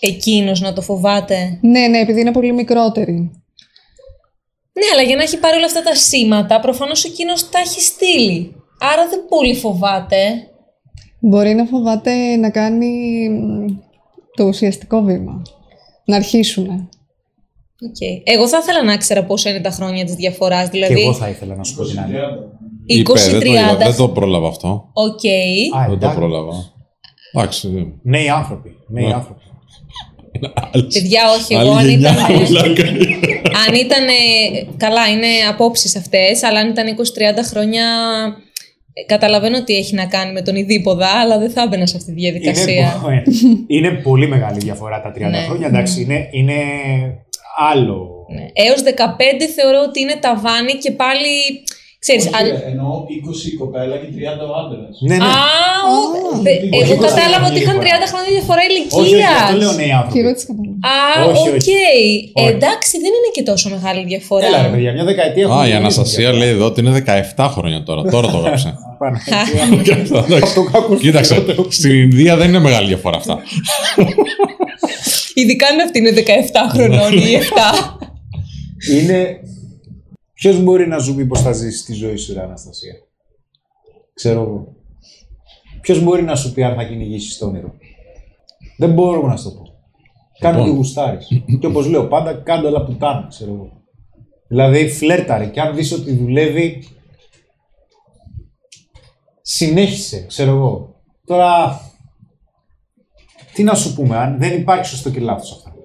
Εκείνος 0.00 0.60
να 0.60 0.72
το 0.72 0.80
φοβάται. 0.80 1.58
Ναι, 1.60 1.86
ναι, 1.86 1.98
επειδή 1.98 2.20
είναι 2.20 2.32
πολύ 2.32 2.52
μικρότεροι. 2.52 3.30
Ναι, 4.72 4.84
αλλά 4.92 5.02
για 5.02 5.16
να 5.16 5.22
έχει 5.22 5.38
πάρει 5.38 5.56
όλα 5.56 5.66
αυτά 5.66 5.82
τα 5.82 5.94
σήματα, 5.94 6.60
προφανώς 6.60 7.04
εκείνος 7.04 7.48
τα 7.48 7.58
έχει 7.58 7.80
στείλει. 7.80 8.54
Άρα 8.92 9.08
δεν 9.08 9.20
πολύ 9.28 9.54
φοβάται. 9.54 10.18
Μπορεί 11.20 11.54
να 11.54 11.64
φοβάται 11.64 12.36
να 12.36 12.50
κάνει 12.50 12.88
μ, 13.30 13.66
το 14.36 14.44
ουσιαστικό 14.44 15.02
βήμα. 15.02 15.42
Να 16.04 16.16
αρχίσουνε. 16.16 16.88
Οκ. 17.88 17.96
Εγώ 18.24 18.48
θα 18.48 18.58
ήθελα 18.62 18.82
να 18.84 18.96
ξέρω 18.96 19.22
πόσα 19.22 19.50
είναι 19.50 19.60
τα 19.60 19.70
χρόνια 19.70 20.04
της 20.04 20.14
διαφοράς. 20.14 20.64
Και 20.64 20.70
Δηλαδή, 20.70 21.00
εγώ 21.00 21.12
θα 21.14 21.28
ήθελα 21.28 21.54
να 21.54 21.64
σου 21.64 21.74
πω 21.74 21.84
την 21.84 22.00
άλλη. 22.00 22.14
20-30. 22.14 22.20
Είπε, 22.86 23.12
δεν, 23.12 23.40
το, 23.40 23.46
είπα, 23.52 23.76
δεν 23.76 23.96
το 23.96 24.08
πρόλαβα 24.08 24.48
αυτό. 24.48 24.88
Οκ. 24.92 25.24
Α, 25.76 25.80
δεν 25.80 25.88
το 25.88 25.92
εντάξει. 25.92 26.16
πρόλαβα. 26.18 26.52
Εντάξει. 27.32 27.92
Νέοι 28.02 28.28
άνθρωποι. 28.28 28.70
Νέοι 28.88 29.04
Ναι. 29.06 29.14
άνθρωποι. 29.14 29.42
Παιδιά, 30.92 31.22
όχι, 31.38 31.54
εγώ 31.54 31.70
Άλλη 31.72 31.78
αν 31.78 31.88
γενιά, 31.88 32.10
ήταν. 32.10 32.44
πλάκα. 32.46 32.88
αν 33.68 33.74
ήταν. 33.74 34.06
Καλά, 34.76 35.08
είναι 35.08 35.26
απόψεις 35.50 35.96
αυτές, 35.96 36.42
αλλά 36.42 36.58
αν 36.60 36.68
ήταν 36.68 36.86
20-30 36.86 37.42
χρόνια. 37.50 37.84
Ε, 39.02 39.04
Καταλαβαίνω 39.06 39.56
ότι 39.56 39.76
έχει 39.76 39.94
να 39.94 40.06
κάνει 40.06 40.32
με 40.32 40.42
τον 40.42 40.56
ειδήποδα, 40.56 41.08
αλλά 41.08 41.38
δεν 41.38 41.50
θα 41.50 41.62
έμπαινα 41.62 41.86
σε 41.86 41.96
αυτή 41.96 42.12
τη 42.14 42.20
διαδικασία. 42.20 43.02
Είναι, 43.06 43.22
είναι 43.66 43.90
πολύ 43.90 44.28
μεγάλη 44.28 44.58
διαφορά 44.58 45.00
τα 45.00 45.12
30 45.16 45.20
Ναι. 45.30 45.38
χρόνια. 45.38 45.66
Εντάξει, 45.66 46.00
είναι, 46.02 46.28
είναι 46.30 46.54
άλλο. 47.72 48.26
Ναι. 48.34 48.46
Έως 48.52 48.82
15 48.82 48.90
θεωρώ 49.56 49.78
ότι 49.88 50.00
είναι 50.00 50.16
ταβάνι 50.20 50.72
και 50.72 50.90
πάλι. 50.90 51.28
Ξέρεις, 52.04 52.24
αν... 52.38 52.44
Εννοώ 52.70 52.90
20 53.44 53.52
η 53.52 53.54
κοπέλα 53.62 53.96
και 54.02 54.08
30 54.16 54.44
ο 54.50 54.52
άντρας. 54.60 54.94
Ναι, 55.08 55.16
ναι. 55.16 55.24
Α, 55.24 55.34
ο- 55.92 56.38
δε- 56.44 56.60
όχι, 56.78 56.90
εγώ 56.92 56.94
όχι, 57.04 57.06
κατάλαβα 57.08 57.44
όχι, 57.46 57.52
ότι 57.52 57.60
είχαν 57.62 57.76
30 57.78 57.82
διαφορά. 57.84 58.06
χρόνια 58.12 58.32
διαφορά 58.38 58.60
όχι, 58.64 58.72
όχι, 58.98 59.08
ηλικίας. 59.08 59.40
αυτό 59.42 59.56
λέω 59.62 59.72
νέοι 59.80 59.90
Και 60.12 60.18
εγώ 60.22 60.28
άνθρωποι. 60.30 60.38
τι 60.38 60.44
κατάλαβα. 60.50 60.76
Α, 60.92 60.94
Όχι, 61.30 61.48
οκ. 61.50 61.56
όχι. 61.58 61.76
Ε, 62.38 62.40
Όχι. 62.40 62.50
εντάξει, 62.54 62.92
δεν 63.04 63.12
είναι 63.16 63.30
και 63.36 63.44
τόσο 63.50 63.66
μεγάλη 63.76 64.00
διαφορά. 64.12 64.46
Έλα 64.48 64.58
ρε 64.66 64.70
παιδιά, 64.74 64.90
μια 64.96 65.06
δεκαετία 65.12 65.42
Α, 65.44 65.46
έχουμε 65.48 65.62
η 65.62 65.68
γίνει 65.70 65.80
Αναστασία 65.84 66.18
διαφορά. 66.24 66.38
λέει 66.42 66.50
εδώ 66.56 66.64
ότι 66.70 66.78
είναι 66.80 66.92
17 67.36 67.46
χρόνια 67.54 67.78
τώρα. 67.88 68.00
Τώρα 68.14 68.26
το 68.32 68.36
έγραψε. 68.42 68.70
Παναγία. 69.00 69.62
Αυτό 70.46 70.60
κάκο 70.72 70.92
Κοίταξε, 71.04 71.34
στην 71.78 71.92
Ινδία 72.04 72.32
δεν 72.40 72.46
είναι 72.50 72.62
μεγάλη 72.68 72.86
διαφορά 72.92 73.16
αυτά. 73.22 73.34
Ειδικά 75.40 75.66
αν 75.72 75.80
αυτή 75.86 75.96
είναι 75.98 76.12
17 76.16 76.20
χρονών 76.74 77.12
ή 77.12 77.30
7. 77.32 77.38
Είναι. 78.94 79.18
Ποιος 80.38 80.62
μπορεί 80.62 80.86
να 80.88 80.98
σου 80.98 81.14
πει 81.14 81.26
πώ 81.26 81.36
θα 81.36 81.52
ζήσεις 81.52 81.84
τη 81.84 81.92
ζωή 81.92 82.16
σου, 82.16 82.32
ρε 82.32 82.42
Αναστασία; 82.42 82.94
Ξέρω 84.14 84.40
εγώ. 84.40 84.76
Ποιος 85.80 86.02
μπορεί 86.02 86.22
να 86.22 86.36
σου 86.36 86.52
πει 86.52 86.62
αν 86.62 86.74
θα 86.74 86.84
κυνηγήσεις 86.84 87.38
το 87.38 87.46
όνειρο; 87.46 87.74
Δεν 88.78 88.92
μπορώ 88.92 89.26
να 89.26 89.36
σου 89.36 89.44
το 89.44 89.50
πω. 89.50 89.62
Κάνε 90.38 90.54
Λοιπόν. 90.54 90.68
ό,τι 90.68 90.76
γουστάρεις. 90.76 91.28
και 91.60 91.66
όπως 91.66 91.86
λέω 91.86 92.08
πάντα, 92.08 92.34
κάνε 92.34 92.66
όλα 92.66 92.84
που 92.84 92.96
κάνει, 92.96 93.26
ξέρω 93.28 93.52
εγώ. 93.52 93.82
Δηλαδή, 94.48 94.88
φλέρταρε 94.88 95.46
και 95.46 95.60
αν 95.60 95.74
δεις 95.74 95.92
ότι 95.92 96.12
δουλεύει, 96.12 96.84
συνέχισε, 99.42 100.24
ξέρω 100.26 100.50
εγώ. 100.50 101.02
Τώρα, 101.24 101.80
τι 103.54 103.62
να 103.62 103.74
σου 103.74 103.94
πούμε, 103.94 104.16
αν 104.16 104.38
δεν 104.38 104.60
υπάρχει 104.60 104.84
σωστό 104.84 105.10
και 105.10 105.20
λάθος 105.20 105.52
αυτά. 105.52 105.77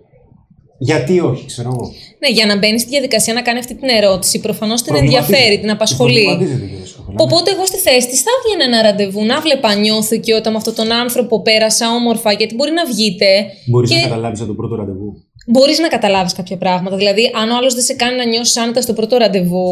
Γιατί 0.90 1.20
όχι, 1.20 1.46
ξέρω 1.46 1.70
εγώ. 1.74 1.86
Ναι, 2.22 2.30
για 2.38 2.46
να 2.46 2.58
μπαίνει 2.58 2.80
στη 2.80 2.90
διαδικασία 2.90 3.34
να 3.34 3.42
κάνει 3.42 3.60
αυτή 3.60 3.76
την 3.76 3.90
ερώτηση, 3.90 4.40
προφανώς 4.40 4.82
την 4.82 4.92
Προβληματίζεται. 4.94 5.34
ενδιαφέρει, 5.34 5.60
την 5.60 5.72
απασχολεί. 5.72 6.24
Προβληματίζεται, 6.24 6.66
κύριε 6.72 6.86
Σκοπελά. 6.86 7.18
Οπότε 7.26 7.52
εγώ 7.52 7.66
στη 7.66 7.78
θέση 7.78 8.08
της 8.08 8.22
θα 8.26 8.32
έβγαινα 8.38 8.64
ένα 8.70 8.80
ραντεβού, 8.88 9.26
να 9.26 9.42
βλέπα 9.42 9.74
νιώθω 9.74 10.16
και 10.26 10.34
όταν 10.34 10.52
με 10.52 10.58
αυτόν 10.58 10.76
τον 10.76 10.92
άνθρωπο 10.92 11.42
πέρασα 11.42 11.86
όμορφα, 12.00 12.32
γιατί 12.32 12.54
μπορεί 12.56 12.72
να 12.72 12.86
βγείτε. 12.86 13.28
Μπορείς 13.70 13.90
και 13.90 13.96
να 13.96 14.02
καταλάβεις 14.02 14.40
από 14.40 14.50
το 14.50 14.56
πρώτο 14.60 14.76
ραντεβού. 14.76 15.08
μπορείς 15.48 15.80
να 15.80 15.88
καταλάβεις 15.88 16.34
κάποια 16.34 16.58
πράγματα. 16.58 16.96
Δηλαδή, 16.96 17.32
αν 17.42 17.50
ο 17.52 17.56
άλλος 17.58 17.74
δεν 17.74 17.84
σε 17.84 17.94
κάνει 17.94 18.16
να 18.18 18.26
νιώσεις 18.26 18.58
άνετα 18.58 18.82
στο 18.82 18.94
πρώτο 18.94 19.18
ραντεβού, 19.18 19.72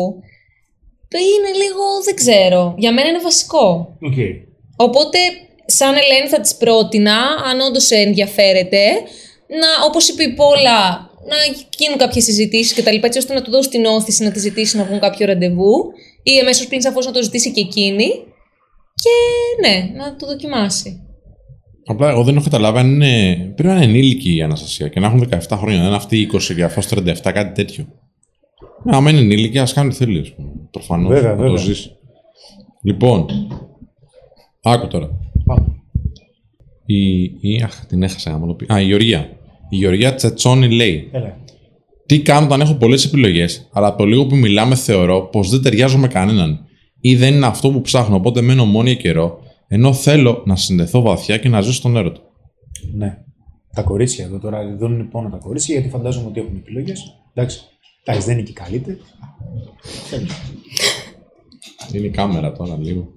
είναι 1.34 1.52
λίγο. 1.64 1.84
δεν 2.06 2.16
ξέρω. 2.16 2.76
Για 2.78 2.94
μένα 2.94 3.08
είναι 3.08 3.20
βασικό. 3.24 3.98
Οκ. 4.02 4.18
Οπότε, 4.76 5.18
σαν 5.66 5.90
Ελένη 5.90 6.28
θα 6.30 6.40
της 6.40 6.56
πρότεινα, 6.56 7.18
αν 7.50 7.60
όντως 7.68 7.90
ενδιαφέρεται, 7.90 8.82
να, 9.60 9.86
όπως 9.88 10.10
είπε 10.10 10.24
η 10.24 10.34
Πόλα, 10.34 10.80
να 11.32 11.38
γίνουν 11.78 11.98
κάποιες 11.98 12.24
συζητήσεις 12.24 12.74
και 12.74 12.84
τα 12.84 12.92
λοιπά, 12.92 13.06
έτσι 13.08 13.20
ώστε 13.20 13.34
να 13.34 13.42
του 13.42 13.52
δώσει 13.52 13.70
την 13.70 13.86
ώθηση 13.86 14.24
να 14.24 14.32
τη 14.32 14.40
ζητήσει 14.40 14.78
να 14.78 14.84
βγουν 14.84 15.00
κάποιο 15.00 15.26
ραντεβού 15.26 15.74
ή 16.24 16.38
εμέσως 16.38 16.68
πλην 16.68 16.82
σαφώς 16.82 17.06
να 17.06 17.12
το 17.12 17.24
ζητήσει 17.24 17.52
και 17.52 17.62
εκείνη 17.62 18.10
και 18.94 19.10
ναι, 19.68 19.92
να 19.98 20.16
το 20.16 20.26
δοκιμάσει. 20.28 21.06
Απλά 21.86 22.10
εγώ 22.10 22.24
δεν 22.24 22.36
έχω 22.36 22.44
καταλάβει 22.44 22.78
αν 22.78 22.88
είναι. 22.92 23.36
Πρέπει 23.56 23.74
να 23.74 23.76
είναι 23.76 23.86
ενήλικη 23.86 24.36
η 24.36 24.42
Αναστασία 24.42 24.88
και 24.88 25.00
να 25.00 25.08
έχουν 25.08 25.30
17 25.32 25.40
χρόνια. 25.52 25.78
Δεν 25.78 25.88
είναι 25.88 25.96
αυτή 25.96 26.20
η 26.22 26.30
20 26.34 26.56
και 26.56 26.64
αυτό 26.64 26.98
37, 26.98 27.14
κάτι 27.22 27.52
τέτοιο. 27.54 27.88
Ναι, 28.84 28.96
άμα 28.96 29.10
είναι 29.10 29.20
ενήλικη, 29.20 29.60
ας 29.60 29.74
κάνει 29.74 29.90
τι 29.90 29.96
θέλει. 29.96 30.20
ας 30.20 30.34
πούμε. 30.34 30.50
Προφανώς. 30.72 31.14
Βέβαια, 31.14 31.30
να 31.30 31.36
το 31.36 31.42
βέβαια. 31.42 31.58
ζήσει. 31.58 31.92
Λοιπόν. 32.84 33.26
Άκου 34.62 34.88
τώρα. 34.88 35.10
Πάμε. 35.46 35.66
Η, 36.86 37.22
η, 37.24 37.62
αχ, 37.64 37.86
την 37.86 38.04
έχασα 38.04 38.32
να 38.32 38.38
μου 38.38 38.48
το 38.48 38.54
πει. 38.54 38.74
Α, 38.74 38.82
η 38.82 38.86
Γεωργία. 38.86 39.30
Η 39.72 39.78
Γεωργία 39.78 40.16
Τσετσόνη 40.16 40.72
λέει: 40.72 41.10
Έλα. 41.12 41.38
Τι 42.06 42.22
κάνω 42.22 42.46
όταν 42.46 42.62
έχω 42.62 42.74
πολλές 42.74 43.06
επιλογές, 43.06 43.70
αλλά 43.72 43.88
από 43.88 43.98
το 43.98 44.06
λίγο 44.06 44.26
που 44.26 44.36
μιλάμε 44.36 44.76
θεωρώ 44.76 45.22
πως 45.22 45.50
δεν 45.50 45.62
ταιριάζω 45.62 45.98
με 45.98 46.08
κανέναν 46.08 46.66
ή 47.02 47.16
δεν 47.16 47.34
είναι 47.34 47.46
αυτό 47.46 47.72
που 47.72 47.82
ψάχνω, 47.82 48.16
οπότε 48.16 48.42
μένω 48.42 48.66
μόνη 48.66 48.92
για 48.92 49.02
καιρό, 49.02 49.40
ενώ 49.68 49.94
θέλω 49.94 50.44
να 50.46 50.56
συνδεθώ 50.56 51.02
βαθιά 51.02 51.38
και 51.38 51.50
να 51.50 51.62
ζήσω 51.62 51.82
τον 51.82 51.98
έρωτα. 51.98 52.22
Ναι. 52.94 53.18
Τα 53.74 53.82
κορίτσια 53.82 54.26
εδώ 54.26 54.40
τώρα 54.40 54.66
δίνουν 54.66 55.10
πόνο 55.10 55.30
τα 55.30 55.38
κορίτσια 55.38 55.76
γιατί 55.76 55.90
φαντάζομαι 55.90 56.28
ότι 56.28 56.40
έχουν 56.40 56.56
επιλογές. 56.56 57.04
Εντάξει. 57.34 57.60
Εντάξει, 58.04 58.28
δεν 58.28 58.38
είναι 58.38 58.48
και 58.48 58.54
καλύτερη. 58.54 58.98
Είναι 61.94 62.06
η 62.06 62.10
κάμερα 62.10 62.52
τώρα 62.52 62.78
λίγο. 62.80 63.08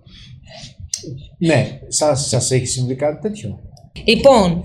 Ναι, 1.38 1.80
σας, 1.88 2.28
σας 2.28 2.50
έχει 2.50 2.66
συμβεί 2.66 2.94
κάτι 2.94 3.20
τέτοιο; 3.20 3.60
Λοιπόν, 4.04 4.62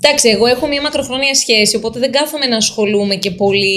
εντάξει, 0.00 0.28
εγώ 0.28 0.46
έχω 0.46 0.66
μια 0.66 0.82
μακροχρόνια 0.82 1.34
σχέση, 1.34 1.76
οπότε 1.76 1.98
δεν 1.98 2.12
κάθομαι 2.12 2.46
να 2.46 2.56
ασχολούμαι 2.56 3.14
και 3.14 3.30
πολύ. 3.30 3.72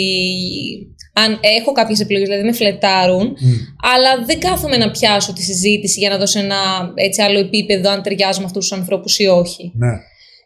Αν 1.14 1.40
έχω 1.60 1.72
κάποιες 1.72 2.00
επιλογές, 2.00 2.28
δηλαδή 2.28 2.48
με 2.48 2.54
φλετάρουν, 2.54 3.38
αλλά 3.94 4.26
δεν 4.26 4.40
κάθομαι 4.40 4.78
να 4.78 4.92
πιάσω 4.92 5.34
τη 5.34 5.42
συζήτηση 5.42 6.00
για 6.00 6.10
να 6.10 6.18
δώσω 6.18 6.40
ένα 6.40 6.92
έτσι, 6.96 7.22
άλλο 7.22 7.40
επίπεδο 7.40 7.90
αν 7.90 8.02
ταιριάζω 8.02 8.40
με 8.40 8.46
αυτούς 8.46 8.68
τους 8.68 8.78
ανθρώπους 8.78 9.20
ή 9.20 9.26
όχι. 9.26 9.72
Ναι. 9.76 9.92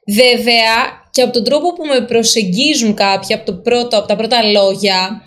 Βέβαια, 0.08 0.74
και 1.12 1.22
από 1.22 1.34
τον 1.34 1.44
τρόπο 1.44 1.74
που 1.74 1.86
με 1.86 2.06
προσεγγίζουν 2.06 2.94
κάποιοι, 2.94 3.36
από, 3.36 3.46
το 3.46 3.54
πρώτο, 3.54 3.98
από 3.98 4.08
τα 4.08 4.16
πρώτα 4.16 4.44
λόγια, 4.44 5.24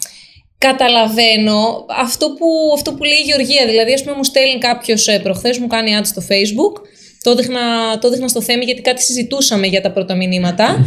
καταλαβαίνω 0.59 1.87
αυτό 1.99 2.27
που, 2.31 2.47
αυτό 2.75 2.93
που 2.93 3.05
λέει 3.05 3.19
η 3.19 3.27
Γεωργία. 3.27 3.67
Δηλαδή, 3.67 3.93
ας 3.93 4.03
πούμε, 4.03 4.17
μου 4.17 4.25
στέλνει 4.25 4.59
κάποιος 4.59 5.09
προχθές, 5.23 5.59
μου 5.59 5.67
κάνει 5.67 5.99
ad 6.01 6.05
στο 6.05 6.23
Facebook. 6.29 6.83
Το 7.23 7.31
έδειχνα, 7.31 7.99
το 7.99 8.07
έδειχνα 8.07 8.29
στο 8.29 8.41
θέμα 8.43 8.63
γιατί 8.63 8.81
κάτι 8.81 9.03
συζητούσαμε 9.03 9.67
για 9.67 9.81
τα 9.81 9.91
πρώτα 9.93 10.15
μηνύματα. 10.15 10.87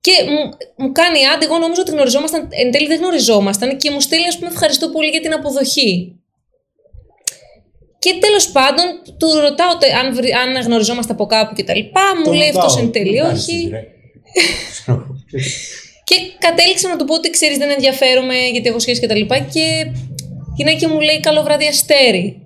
Και 0.00 0.12
μου, 0.30 0.38
μου 0.76 0.92
κάνει 0.92 1.18
ad, 1.36 1.42
εγώ 1.42 1.58
νόμιζα 1.58 1.80
ότι 1.80 1.90
γνωριζόμασταν. 1.90 2.48
Εν 2.50 2.70
τέλει 2.70 2.86
δεν 2.86 2.98
γνωριζόμασταν 2.98 3.76
και 3.76 3.90
μου 3.90 4.00
στέλνει, 4.00 4.26
ας 4.26 4.38
πούμε, 4.38 4.50
ευχαριστώ 4.50 4.88
πολύ 4.88 5.08
για 5.08 5.20
την 5.20 5.32
αποδοχή. 5.32 6.12
Και 7.98 8.14
τέλος 8.20 8.48
πάντων, 8.50 8.84
του 9.18 9.40
ρωτάω 9.40 9.76
τε- 9.76 9.94
αν, 9.94 10.14
βρει- 10.14 10.32
αν 10.32 10.62
γνωριζόμαστε 10.62 11.12
από 11.12 11.26
κάπου 11.26 11.54
και 11.54 11.62
τα 11.64 11.74
λοιπά. 11.76 12.00
Μου 12.18 12.24
Το 12.24 12.32
λέει 12.32 12.46
ρωτάω. 12.50 12.66
αυτό 12.66 12.80
εν 12.80 12.90
τέλει 12.92 13.10
Τι 13.12 13.16
κάνεις 13.18 13.42
όχι. 13.42 13.56
εσύ, 13.56 13.68
ρε. 13.68 13.80
Ξέρω. 14.70 15.06
Και 16.08 16.14
κατέληξα 16.38 16.88
να 16.88 16.96
του 16.96 17.04
πω 17.04 17.14
ότι 17.14 17.30
ξέρεις, 17.30 17.58
δεν 17.58 17.70
ενδιαφέρομαι 17.70 18.34
γιατί 18.52 18.68
έχω 18.68 18.78
σχέση 18.78 19.00
και 19.00 19.06
τα 19.06 19.14
λοιπά. 19.16 19.38
Και 19.38 19.60
η 19.60 19.92
γυναίκα 20.56 20.88
μου 20.88 21.00
λέει 21.00 21.20
καλό 21.20 21.42
βράδυ 21.42 21.66
αστέρι. 21.66 22.42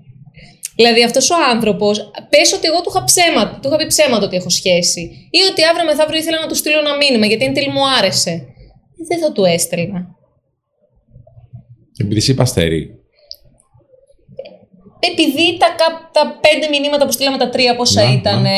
Δηλαδή 0.82 1.04
αυτός 1.04 1.30
ο 1.30 1.34
άνθρωπος, 1.52 2.10
πες 2.32 2.52
ότι 2.52 2.66
εγώ 2.70 2.80
του 2.82 2.90
είχα, 2.92 3.04
ψέματα, 3.04 3.58
του 3.62 3.68
είχα 3.68 3.76
πει 3.76 3.86
ψέματα 3.86 4.24
ότι 4.26 4.36
έχω 4.36 4.48
σχέση. 4.60 5.02
Ή 5.30 5.40
ότι 5.50 5.60
αύριο 5.70 5.84
μεθαύριο 5.84 6.18
ήθελα 6.20 6.38
να 6.40 6.46
του 6.50 6.54
στείλω 6.54 6.78
ένα 6.78 6.96
μήνυμα 6.96 7.26
γιατί 7.26 7.44
εν 7.44 7.54
τέλει 7.54 7.68
μου 7.76 7.84
άρεσε. 7.98 8.34
Δεν 9.08 9.18
θα 9.22 9.32
του 9.32 9.44
έστελνα. 9.44 10.00
Επειδή 12.02 12.20
σε 12.20 12.32
είπα 12.32 12.42
αστέρι. 12.42 12.80
Επειδή 15.10 15.56
τα, 15.58 15.66
κα- 15.78 16.10
τα 16.12 16.38
πέντε 16.44 16.68
μηνύματα 16.68 17.04
που 17.06 17.12
στείλαμε 17.12 17.38
τα 17.38 17.48
τρία 17.48 17.76
πόσα 17.76 18.02
Να, 18.04 18.12
ήταν, 18.12 18.42
να. 18.42 18.50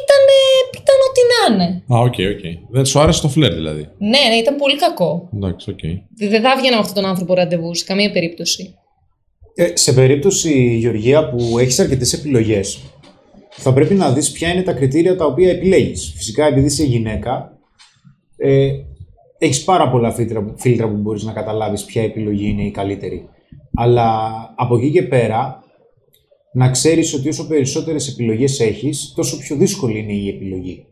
ήταν, 0.00 0.22
ήταν 0.80 0.96
ό,τι 1.08 1.20
να 1.32 1.54
είναι. 1.54 1.82
Α, 1.94 1.98
OK, 1.98 2.14
OK. 2.34 2.70
Δεν 2.70 2.84
σου 2.86 3.00
άρεσε 3.00 3.20
το 3.20 3.28
φλερτ 3.28 3.54
δηλαδή. 3.54 3.88
Ναι, 3.98 4.18
ναι, 4.28 4.34
ήταν 4.34 4.56
πολύ 4.56 4.76
κακό. 4.76 5.28
Εντάξει, 5.34 5.70
οκ. 5.70 5.78
Δεν 6.30 6.42
θα 6.42 6.50
έβγαινα 6.56 6.74
με 6.76 6.80
αυτόν 6.80 6.94
τον 6.94 7.06
άνθρωπο 7.06 7.34
ραντεβού 7.34 7.74
σε 7.74 7.84
καμία 7.84 8.10
περίπτωση. 8.10 8.74
Ε, 9.56 9.76
σε 9.76 9.92
περίπτωση, 9.92 10.76
Γεωργία, 10.76 11.30
που 11.30 11.58
έχεις 11.58 11.80
αρκετές 11.80 12.12
επιλογές, 12.12 12.80
θα 13.50 13.72
πρέπει 13.72 13.94
να 13.94 14.12
δεις 14.12 14.32
ποια 14.32 14.52
είναι 14.52 14.62
τα 14.62 14.72
κριτήρια 14.72 15.16
τα 15.16 15.24
οποία 15.24 15.50
επιλέγεις. 15.50 16.12
Φυσικά, 16.16 16.46
επειδή 16.46 16.66
είσαι 16.66 16.84
γυναίκα, 16.84 17.58
ε, 18.36 18.70
έχεις 19.38 19.64
πάρα 19.64 19.90
πολλά 19.90 20.12
φίλτρα, 20.12 20.54
φίλτρα 20.56 20.88
που 20.88 20.96
μπορείς 20.96 21.22
να 21.22 21.32
καταλάβεις 21.32 21.84
ποια 21.84 22.02
επιλογή 22.02 22.48
είναι 22.48 22.62
η 22.62 22.70
καλύτερη. 22.70 23.28
Αλλά 23.74 24.20
από 24.56 24.76
εκεί 24.76 24.90
και 24.90 25.02
πέρα, 25.02 25.62
να 26.52 26.70
ξέρεις 26.70 27.14
ότι 27.14 27.28
όσο 27.28 27.46
περισσότερες 27.46 28.08
επιλογές 28.08 28.60
έχεις, 28.60 29.12
τόσο 29.16 29.38
πιο 29.38 29.56
δύσκολη 29.56 29.98
είναι 29.98 30.12
η 30.12 30.28
επιλογή. 30.28 30.86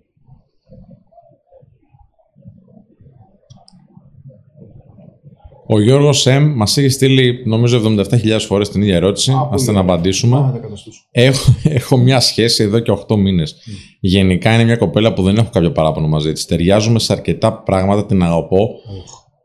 Ο 5.72 5.80
Γιώργος 5.80 6.20
Σεμ 6.20 6.52
μας 6.56 6.76
έχει 6.76 6.88
στείλει 6.88 7.42
νομίζω 7.44 7.94
77.000 7.96 8.38
φορές 8.46 8.68
την 8.68 8.82
ίδια 8.82 8.94
ερώτηση. 8.94 9.30
Α, 9.32 9.34
Άστε 9.34 9.56
πολύ 9.56 9.64
να 9.66 9.70
ωραία. 9.82 9.94
απαντήσουμε. 9.94 10.36
Πάμε 10.36 10.46
να 10.46 10.52
τα 10.52 10.58
καταστήσουμε. 10.58 11.06
Έχω, 11.10 11.54
έχω 11.64 11.96
μια 11.96 12.20
σχέση 12.20 12.62
εδώ 12.62 12.78
και 12.78 12.90
8 13.08 13.16
μήνες. 13.16 13.56
Γενικά 14.00 14.54
είναι 14.54 14.64
μια 14.64 14.76
κοπέλα 14.76 15.12
που 15.12 15.22
δεν 15.22 15.36
έχω 15.36 15.50
κάποιο 15.52 15.72
παράπονο 15.72 16.08
μαζί 16.08 16.32
της. 16.32 16.46
Ταιριάζουμε 16.46 16.98
σε 16.98 17.12
αρκετά 17.12 17.52
πράγματα, 17.62 18.06
την 18.06 18.22
αγαπώ. 18.22 18.68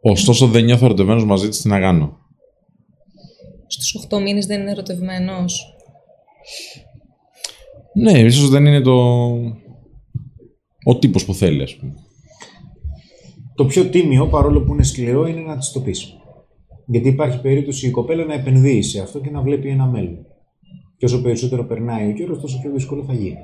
Ωστόσο 0.02 0.48
δεν 0.48 0.64
νιώθω 0.64 0.86
ερωτευμένος 0.86 1.26
μαζί 1.26 1.48
της, 1.50 1.62
τι 1.62 1.68
να 1.68 1.80
κάνω. 1.80 2.18
Στους 3.68 3.94
8 4.10 4.20
μήνες 4.22 4.46
δεν 4.46 4.62
είναι 4.62 4.72
ερωτευμένος; 4.72 5.76
Ναι, 7.94 8.20
ίσως 8.20 8.50
δεν 8.50 8.66
είναι 8.66 8.82
το. 8.82 8.94
ο 10.84 10.98
τύπος 11.00 11.26
που 11.26 11.34
θέλει, 11.34 11.64
ας 11.64 11.76
πούμε. 11.76 11.94
Το 13.56 13.66
πιο 13.66 13.86
τίμιο, 13.86 14.28
παρόλο 14.28 14.62
που 14.62 14.74
είναι 14.74 14.84
σκληρό, 14.84 15.28
είναι 15.28 15.42
να 15.42 15.58
της 15.58 15.72
το 15.72 15.80
πεις. 15.80 16.17
Γιατί 16.88 17.08
υπάρχει 17.08 17.42
περίπτωση 17.42 17.88
η 17.88 17.92
κοπέλα 17.92 18.26
να 18.26 18.34
επενδύει 18.34 18.82
σε 18.82 19.02
αυτό 19.02 19.20
και 19.20 19.30
να 19.30 19.42
βλέπει 19.42 19.70
ένα 19.70 19.86
μέλλον. 19.86 20.26
Και 20.98 21.06
όσο 21.06 21.22
περισσότερο 21.22 21.66
περνάει 21.66 22.10
ο 22.10 22.14
καιρός, 22.14 22.42
τόσο 22.42 22.60
πιο 22.62 22.72
δύσκολο 22.72 23.04
θα 23.04 23.14
γίνει. 23.14 23.38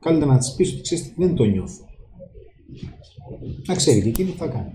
Καλύτερα 0.00 0.32
να 0.32 0.38
της 0.38 0.54
πεις 0.54 0.72
ότι 0.72 0.80
ξέρεις 0.80 1.12
δεν 1.16 1.34
το 1.34 1.44
νιώθω. 1.44 1.84
Να 3.66 3.74
ξέρει 3.74 4.02
και 4.02 4.08
εκείνη 4.08 4.30
τι 4.30 4.36
θα 4.36 4.46
κάνει. 4.46 4.72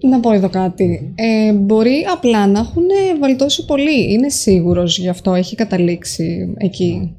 Να 0.00 0.20
πω 0.20 0.32
εδώ 0.32 0.48
κάτι. 0.48 1.12
Ε, 1.14 1.52
μπορεί 1.52 2.04
απλά 2.12 2.46
να 2.46 2.58
έχουν 2.58 2.84
βαλτώσει 3.20 3.64
πολύ. 3.64 4.12
Είναι 4.12 4.28
σίγουρος 4.28 4.98
γι' 4.98 5.08
αυτό, 5.08 5.34
έχει 5.34 5.54
καταλήξει 5.54 6.54
εκεί. 6.56 7.16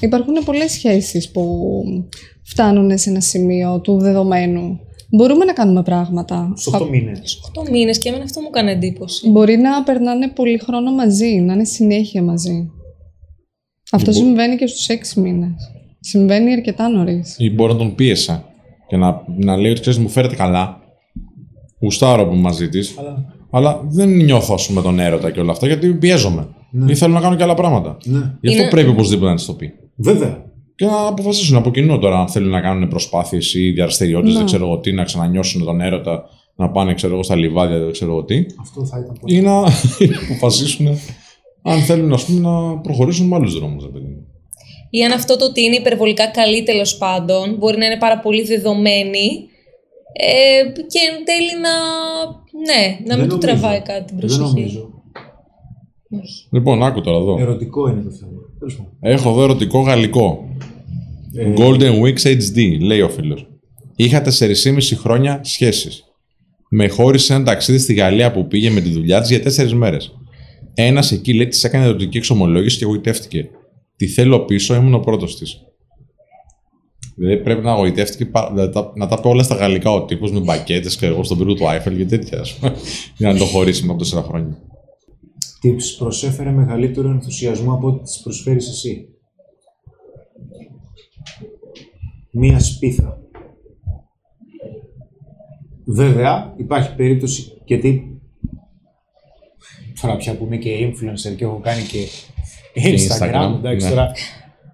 Υπάρχουν 0.00 0.34
πολλές 0.44 0.70
σχέσεις 0.72 1.30
που 1.30 1.60
φτάνουν 2.42 2.98
σε 2.98 3.10
ένα 3.10 3.20
σημείο 3.20 3.80
του 3.80 3.98
δεδομένου. 3.98 4.80
Μπορούμε 5.10 5.44
να 5.44 5.52
κάνουμε 5.52 5.82
πράγματα. 5.82 6.52
Στου 6.56 6.70
8 6.74 6.88
μήνες. 6.90 7.18
Στους 7.18 7.40
8 7.66 7.70
μήνες 7.70 7.98
και 7.98 8.08
εμένα 8.08 8.24
αυτό 8.24 8.40
μου 8.40 8.46
έκανε 8.50 8.70
εντύπωση. 8.70 9.28
Μπορεί 9.30 9.56
να 9.56 9.82
περνάνε 9.82 10.28
πολύ 10.28 10.58
χρόνο 10.58 10.92
μαζί, 10.92 11.34
να 11.40 11.52
είναι 11.52 11.64
συνέχεια 11.64 12.22
μαζί. 12.22 12.70
Αυτό 13.92 14.12
συμβαίνει 14.12 14.56
και 14.56 14.66
στους 14.66 14.86
6 14.88 15.20
μήνες. 15.20 15.54
Συμβαίνει 16.00 16.52
αρκετά 16.52 16.88
νωρίς. 16.88 17.36
Ή 17.38 17.50
μπορώ 17.50 17.72
να 17.72 17.78
τον 17.78 17.94
πίεσα 17.94 18.44
και 18.88 18.96
να, 18.96 19.22
να 19.38 19.56
λέει 19.56 19.70
ότι 19.70 19.80
ξέρεις, 19.80 19.98
μου 19.98 20.08
φέρετε 20.08 20.34
καλά. 20.34 20.78
Γουστάρω 21.80 22.26
που 22.26 22.32
είμαι 22.32 22.40
μαζί 22.42 22.68
της. 22.68 22.94
Αλλά. 22.98 23.24
Αλλά 23.50 23.80
δεν 23.88 24.08
νιώθω 24.08 24.54
ας 24.54 24.66
πούμε, 24.66 24.82
τον 24.82 24.98
έρωτα 24.98 25.30
και 25.30 25.40
όλα 25.40 25.52
αυτά 25.52 25.66
γιατί 25.66 25.94
πιέζομαι. 25.94 26.48
Ναι. 26.70 26.92
Ή 26.92 26.94
θέλω 26.94 27.12
να 27.14 27.20
κάνω 27.20 27.36
και 27.36 27.42
άλλα 27.42 27.54
πράγματα. 27.54 27.96
Ναι. 28.04 28.18
Γι' 28.40 28.48
αυτό 28.48 28.60
Είναι- 28.62 28.70
πρέπει 28.70 28.88
οπωσδήποτε 28.88 29.28
να 29.30 29.34
της 29.36 29.44
το 29.46 29.52
πει. 29.54 29.72
Βέβαια. 29.96 30.44
Και 30.78 30.86
να 30.86 31.06
αποφασίσουν 31.06 31.56
από 31.56 31.70
κοινού 31.70 31.98
τώρα 31.98 32.18
αν 32.18 32.28
θέλουν 32.28 32.50
να 32.50 32.60
κάνουν 32.60 32.88
προσπάθειες 32.88 33.54
ή 33.54 33.70
διαστηριότητε, 33.70 34.32
Ναι. 34.32 34.36
δεν 34.36 34.46
ξέρω 34.46 34.64
εγώ 34.64 34.78
τι, 34.78 34.92
να 34.92 35.04
ξανανιώσουν 35.04 35.64
τον 35.64 35.80
έρωτα, 35.80 36.24
να 36.56 36.70
πάνε 36.70 36.94
ξέρω 36.94 37.12
εγώ, 37.12 37.22
στα 37.22 37.36
λιβάδια, 37.36 37.78
δεν 37.78 37.92
ξέρω 37.92 38.10
εγώ 38.10 38.24
τι. 38.24 38.46
Αυτό 38.60 38.84
θα 38.84 38.98
ήταν 38.98 39.16
πολύ. 39.20 39.36
Ή 39.36 39.40
να 39.40 39.58
αποφασίσουν 40.24 40.98
αν 41.62 41.78
θέλουν 41.80 42.12
ας 42.12 42.24
πούμε, 42.24 42.40
να 42.40 42.78
προχωρήσουν 42.78 43.26
με 43.26 43.36
άλλους 43.36 43.58
δρόμους. 43.58 43.88
Ή 44.90 45.04
αν 45.04 45.12
αυτό 45.12 45.36
το 45.36 45.44
ότι 45.44 45.62
είναι 45.62 45.76
υπερβολικά 45.76 46.26
καλή 46.26 46.62
τέλος 46.62 46.96
πάντων, 46.96 47.56
μπορεί 47.58 47.78
να 47.78 47.86
είναι 47.86 47.98
πάρα 47.98 48.18
πολύ 48.18 48.42
δεδομένη 48.42 49.48
ε, 50.12 50.70
και 50.72 50.98
εν 51.10 51.24
τέλει 51.24 51.60
να, 51.62 51.74
ναι, 52.66 52.98
να 53.06 53.16
μην 53.16 53.28
του 53.28 53.38
τραβάει 53.38 53.80
κάτι 53.80 54.04
την 54.04 54.16
προσοχή. 54.16 54.42
Δεν 54.42 54.52
νομίζω. 54.52 54.90
Λοιπόν, 56.50 56.82
άκου 56.82 57.00
τώρα 57.00 57.18
εδώ. 57.18 57.38
Ερωτικό 57.40 57.88
είναι 57.88 58.02
το 58.02 58.10
θέμα. 58.10 58.32
Έχω 59.00 59.30
εδώ 59.30 59.42
ερωτικό 59.42 59.80
γαλλικό. 59.80 60.47
Ε... 61.32 61.52
Golden 61.56 62.02
Weeks 62.02 62.22
HD, 62.22 62.78
λέει 62.80 63.00
ο 63.00 63.08
φίλος. 63.08 63.48
Είχα 63.96 64.22
4,5 64.38 64.80
χρόνια 64.94 65.40
σχέσεις. 65.44 66.02
Με 66.70 66.88
χώρισε 66.88 67.34
ένα 67.34 67.44
ταξίδι 67.44 67.78
στη 67.78 67.94
Γαλλία 67.94 68.32
που 68.32 68.46
πήγε 68.46 68.70
με 68.70 68.80
τη 68.80 68.88
δουλειά 68.90 69.20
της 69.20 69.30
για 69.30 69.66
4 69.66 69.70
μέρες. 69.72 70.12
Ένας 70.74 71.12
εκεί 71.12 71.34
λέει 71.34 71.46
της 71.46 71.64
έκανε 71.64 71.84
ερωτική 71.84 72.16
εξομολόγηση 72.16 72.78
και 72.78 72.84
εγωιτεύτηκε. 72.84 73.48
Τη 73.96 74.06
θέλω 74.06 74.40
πίσω, 74.40 74.74
ήμουν 74.74 74.94
ο 74.94 74.98
πρώτος 74.98 75.38
της. 75.38 75.62
Δηλαδή 77.14 77.42
πρέπει 77.42 77.64
να 77.64 77.72
αγωγητεύτηκε 77.72 78.30
να 78.54 78.70
τα, 78.70 78.92
να 78.96 79.06
τα 79.06 79.20
πει 79.20 79.28
όλα 79.28 79.42
στα 79.42 79.54
γαλλικά 79.54 79.92
ο 79.92 80.04
τύπος 80.04 80.32
με 80.32 80.40
μπακέτες 80.40 80.96
και 80.96 81.06
εγώ 81.06 81.22
στον 81.22 81.38
πύργο 81.38 81.54
του 81.54 81.68
Άιφελ 81.68 81.96
και 81.96 82.04
τέτοια. 82.04 82.44
για 83.18 83.32
να 83.32 83.38
το 83.38 83.44
χωρίσει 83.44 83.84
με 83.84 83.90
από 83.90 83.98
τέσσερα 83.98 84.22
χρόνια. 84.22 84.58
Τι 85.60 85.74
προσέφερε 85.98 86.50
μεγαλύτερο 86.50 87.10
ενθουσιασμό 87.10 87.72
από 87.72 87.86
ό,τι 87.86 88.02
τη 88.02 88.20
προσφέρεις 88.22 88.68
εσύ; 88.68 89.08
Μία 92.40 92.60
σπίθα. 92.60 93.18
Βέβαια, 95.84 96.54
υπάρχει 96.56 96.94
περίπτωση 96.94 97.52
γιατί 97.64 98.20
τώρα 100.00 100.16
πια 100.16 100.36
που 100.36 100.44
είμαι 100.44 100.56
και 100.56 100.70
influencer 100.88 101.36
και 101.36 101.44
έχω 101.44 101.60
κάνει 101.62 101.82
και 101.82 101.98
Instagram, 102.74 103.52
Instagram 103.52 103.54
εντάξει 103.58 103.86
ναι. 103.86 103.90
τώρα 103.90 104.12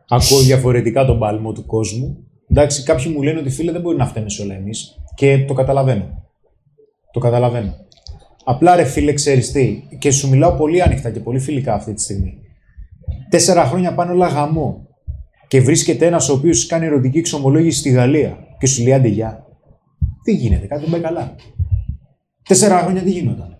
ακούω 0.09 0.41
διαφορετικά 0.41 1.05
τον 1.05 1.19
πάλμο 1.19 1.53
του 1.53 1.67
κόσμου. 1.67 2.25
Εντάξει, 2.51 2.83
κάποιοι 2.83 3.13
μου 3.17 3.23
λένε 3.23 3.39
ότι 3.39 3.51
φίλε 3.51 3.73
δεν 3.73 3.81
μπορεί 3.81 3.97
να 3.97 4.07
φταίνει 4.07 4.35
όλα 4.43 4.55
εμείς 4.55 4.97
και 5.15 5.45
το 5.45 5.55
καταλαβαίνω. 5.55 6.23
Το 7.13 7.21
καταλαβαίνω. 7.21 7.75
Απλά 8.45 8.77
ρε 8.77 8.85
φίλε, 8.85 9.13
ξέρεις 9.13 9.53
τι, 9.53 9.83
και 9.99 10.11
σου 10.11 10.29
μιλάω 10.29 10.53
πολύ 10.53 10.83
ανοιχτά 10.83 11.11
και 11.11 11.21
πολύ 11.21 11.39
φιλικά 11.39 11.75
αυτή 11.75 11.95
τη 11.95 12.03
στιγμή. 12.03 12.39
Τέσσερα 13.29 13.65
χρόνια 13.65 13.95
πάνω 13.95 14.13
όλα 14.13 14.29
γαμό. 14.29 14.84
Και 15.55 15.61
βρίσκεται 15.61 16.07
ένας 16.07 16.29
ο 16.29 16.33
οποίος 16.33 16.67
κάνει 16.67 16.87
ερωτική 16.87 17.19
εξομολόγηση 17.19 17.79
στη 17.79 17.91
Γαλλία 17.91 18.39
και 18.59 18.67
σου 18.67 18.83
λέει 18.83 18.93
άντε 18.93 19.09
γεια. 19.09 19.47
Τι 20.25 20.33
γίνεται, 20.33 20.67
κάτι 20.67 20.81
δεν 20.81 20.91
πάει 20.91 21.01
καλά. 21.01 21.35
Τέσσερα 22.49 22.79
χρόνια 22.79 23.03
τι 23.03 23.11
γίνονταν. 23.11 23.59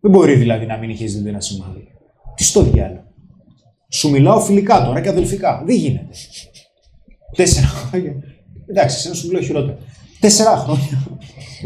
Δεν 0.00 0.10
μπορεί 0.10 0.34
δηλαδή 0.34 0.66
να 0.66 0.76
μην 0.76 0.90
είχες 0.90 1.22
δει 1.22 1.28
ένα 1.28 1.40
σημάδι. 1.40 1.88
Τι 2.34 2.44
στο 2.44 2.62
διάλογο. 2.62 3.04
Σου 3.88 4.10
μιλάω 4.10 4.40
φιλικά 4.40 4.84
τώρα 4.84 5.00
και 5.00 5.08
αδελφικά. 5.08 5.62
Δεν 5.66 5.76
γίνεται. 5.76 6.14
Τέσσερα 7.36 7.66
χρόνια. 7.66 8.14
Εντάξει, 8.66 9.08
να 9.08 9.14
σου 9.14 9.26
μιλάω 9.26 9.42
χειρότερα. 9.42 9.78
Τέσσερα 10.20 10.56
χρόνια. 10.56 11.08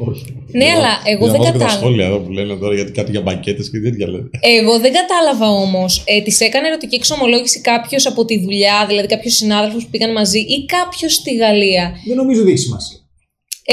Όχι. 0.08 0.34
Ναι, 0.52 0.64
αλλά 0.64 0.88
εγώ 1.04 1.26
δεν 1.26 1.40
κατάλαβα. 1.40 1.64
τα 1.64 1.70
σχόλια 1.70 2.06
εδώ 2.06 2.18
που 2.18 2.30
λένε 2.30 2.56
τώρα 2.56 2.74
γιατί 2.74 2.92
κάτι 2.92 3.10
για 3.10 3.20
μπακέτες 3.20 3.70
και 3.70 3.78
τέτοια 3.78 4.08
λένε. 4.08 4.28
Εγώ 4.40 4.78
δεν 4.78 4.92
κατάλαβα 4.92 5.48
όμως. 5.48 6.02
Ε, 6.06 6.22
τη 6.22 6.44
έκανε 6.44 6.66
ερωτική 6.68 6.94
εξομολόγηση 6.94 7.60
κάποιος 7.60 8.06
από 8.06 8.24
τη 8.24 8.40
δουλειά, 8.40 8.86
δηλαδή 8.88 9.06
κάποιος 9.06 9.34
συνάδελφος 9.34 9.84
που 9.84 9.90
πήγαν 9.90 10.12
μαζί 10.12 10.38
ή 10.38 10.64
κάποιος 10.64 11.12
στη 11.14 11.34
Γαλλία; 11.34 11.92
Δεν 12.06 12.16
νομίζω 12.16 12.40
ότι 12.40 12.50
έχει 12.50 12.60
σημασία. 12.60 12.98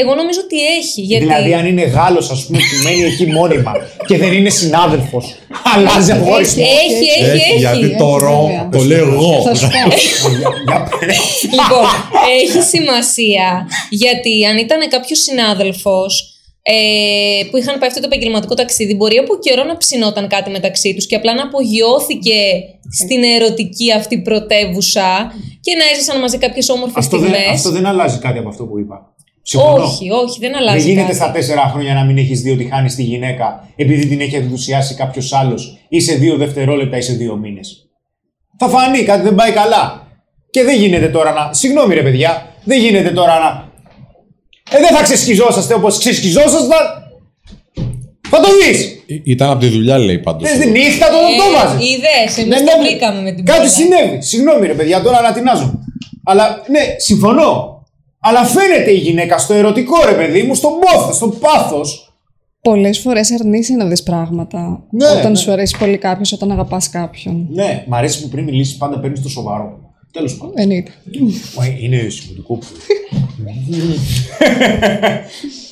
Εγώ 0.02 0.16
νομίζω 0.16 0.40
ότι 0.44 0.58
έχει. 0.80 1.02
Γιατί... 1.02 1.26
Δηλαδή, 1.26 1.54
αν 1.54 1.66
είναι 1.66 1.84
Γάλλος, 1.84 2.30
ας 2.32 2.46
πούμε, 2.46 2.58
που 2.58 2.84
μένει 2.84 3.04
εκεί 3.04 3.26
μόνιμα 3.26 3.72
και 4.08 4.18
δεν 4.18 4.34
είναι 4.34 4.50
συνάδελφος, 4.50 5.36
αλλάζει 5.76 6.12
από 6.12 6.38
Έχει, 6.38 6.62
έχει, 6.62 7.10
έχει. 7.24 7.58
Γιατί 7.58 7.96
το 7.98 8.18
ρο, 8.18 8.68
το 8.72 8.84
λέω 8.84 9.08
εγώ. 9.14 9.44
λοιπόν, 11.58 11.86
έχει 12.42 12.62
σημασία 12.62 13.68
γιατί 13.90 14.46
αν 14.46 14.58
ήταν 14.58 14.90
κάποιος 14.90 15.20
συνάδελφος 15.20 16.32
ε, 16.62 17.44
που 17.50 17.58
είχαν 17.58 17.80
πάει 17.80 17.90
αυτό 17.90 18.02
το 18.02 18.08
επαγγελματικό 18.12 18.54
ταξίδι, 18.54 18.96
μπορεί 18.96 19.18
από 19.18 19.40
καιρό 19.40 19.64
να 19.64 19.78
ψινόταν 19.78 20.28
κάτι 20.28 20.50
μεταξύ 20.50 20.94
τους 20.96 21.06
και 21.06 21.16
απλά 21.16 21.34
να 21.34 21.44
απογειώθηκε 21.44 22.40
στην 23.02 23.24
ερωτική 23.24 23.94
αυτή 23.94 24.22
πρωτεύουσα 24.22 25.34
και 25.62 25.76
να 25.76 25.84
έζησαν 25.94 26.20
μαζί 26.20 26.38
κάποιες 26.38 26.70
όμορφες 26.70 27.06
στιγμές. 27.06 27.50
Αυτό 27.50 27.70
δεν 27.70 27.86
αλλάζει 27.86 28.18
κάτι 28.20 28.38
από 28.38 28.50
αυτό 28.50 28.64
που 28.64 28.80
είπα. 28.80 29.16
Συμφωνώ. 29.50 29.84
Όχι, 29.84 30.10
όχι, 30.12 30.40
δεν 30.40 30.56
αλλάζει. 30.56 30.78
Δεν 30.78 30.88
γίνεται 30.88 31.14
στα 31.14 31.32
τέσσερα 31.32 31.72
χρόνια 31.74 31.94
να 31.94 32.04
μην 32.04 32.18
έχεις 32.18 32.42
δει 32.42 32.52
ότι 32.52 32.64
χάνεις 32.64 32.96
τη 32.96 33.04
γυναίκα 33.04 33.68
επειδή 33.76 34.08
την 34.08 34.22
έχει 34.22 34.36
ενθουσιάσει 34.36 34.96
κάποιος 34.96 35.34
άλλος 35.34 35.78
ή 35.90 36.00
σε 36.00 36.14
δύο 36.14 36.36
δευτερόλεπτα 36.38 36.98
ή 36.98 37.02
σε 37.02 37.14
δύο 37.14 37.36
μήνες. 37.36 37.90
Θα 38.58 38.68
φανεί 38.68 39.04
κάτι 39.04 39.24
δεν 39.24 39.36
πάει 39.36 39.52
καλά. 39.52 40.08
Και 40.50 40.64
δεν 40.64 40.78
γίνεται 40.78 41.08
τώρα 41.08 41.32
να. 41.32 41.54
Συγγνώμη 41.54 41.94
ρε 41.94 42.02
παιδιά, 42.02 42.48
δεν 42.64 42.80
γίνεται 42.80 43.10
τώρα 43.10 43.40
να. 43.40 43.72
Ε, 44.78 44.80
δεν 44.80 44.96
θα 44.96 45.04
ξεσκιζόσαστε 45.04 45.74
όπως 45.74 45.98
ξεσκιζόσασταν. 45.98 46.86
Θα 48.30 48.40
το 48.40 48.48
δεις! 48.62 49.04
Ήταν 49.24 49.50
από 49.50 49.60
τη 49.60 49.68
δουλειά, 49.68 49.98
λέει 49.98 50.20
πάντως. 50.20 50.58
Δεν 50.58 50.72
νύχτα 50.72 51.08
το 51.08 51.16
δω 51.16 51.58
μαζί. 51.58 51.86
Είδες, 51.86 52.38
εμείς 52.38 52.60
το 52.60 52.72
βρήκαμε 52.82 53.22
με 53.22 53.32
την 53.32 53.46
Κάτι 53.46 53.70
συνέβη. 53.70 54.22
Συγγνώμη, 54.22 54.68
ρε 54.68 54.74
παιδιά, 54.74 55.02
τώρα 55.02 55.18
ανατινάζω. 55.18 55.80
Αλλά 56.24 56.64
ναι, 56.70 56.80
συμφωνώ. 56.98 57.77
Αλλά 58.20 58.44
φαίνεται 58.44 58.92
η 58.92 58.98
γυναίκα 58.98 59.38
στο 59.38 59.54
ερωτικό 59.54 59.96
ρε 60.06 60.16
παιδί 60.16 60.44
μου, 60.44 60.56
στον 60.56 60.72
πόθο, 60.80 61.14
στο 61.14 61.28
πάθος. 61.28 62.12
Πολλές 62.62 63.00
φορές 63.00 63.32
αρνείσαι 63.32 63.74
να 63.74 63.86
δεις 63.86 64.04
πράγματα. 64.04 64.84
Ναι, 64.90 65.08
όταν 65.08 65.32
ναι. 65.32 65.38
σου 65.38 65.52
αρέσει 65.52 65.78
πολύ 65.78 65.98
κάποιος, 65.98 66.32
όταν 66.32 66.52
αγαπάς 66.52 66.90
κάποιον. 66.90 67.48
Ναι, 67.50 67.84
μ' 67.88 67.94
αρέσει 67.94 68.22
που 68.22 68.30
πριν 68.30 68.44
μιλήσεις 68.44 68.78
πάντα 68.78 69.00
παίρνεις 69.00 69.22
το 69.22 69.30
σοβαρό. 69.30 69.80
Τέλος 70.12 70.38
πάντων. 70.38 70.54
Εννοείται. 70.58 70.92
Είναι 71.82 72.10
σημαντικό 72.10 72.56
που. 72.56 72.66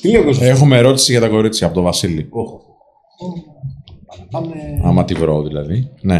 Τι 0.00 0.10
λέω, 0.10 0.22
Έχουμε 0.40 0.76
ερώτηση 0.76 1.12
για 1.12 1.20
τα 1.20 1.28
κορίτσια 1.28 1.66
από 1.66 1.74
τον 1.74 1.84
Βασίλη. 1.84 2.28
Πάμε... 4.30 4.54
Άμα 4.84 5.04
τη 5.04 5.14
βρω 5.14 5.42
δηλαδή. 5.42 5.90
Ναι. 6.00 6.18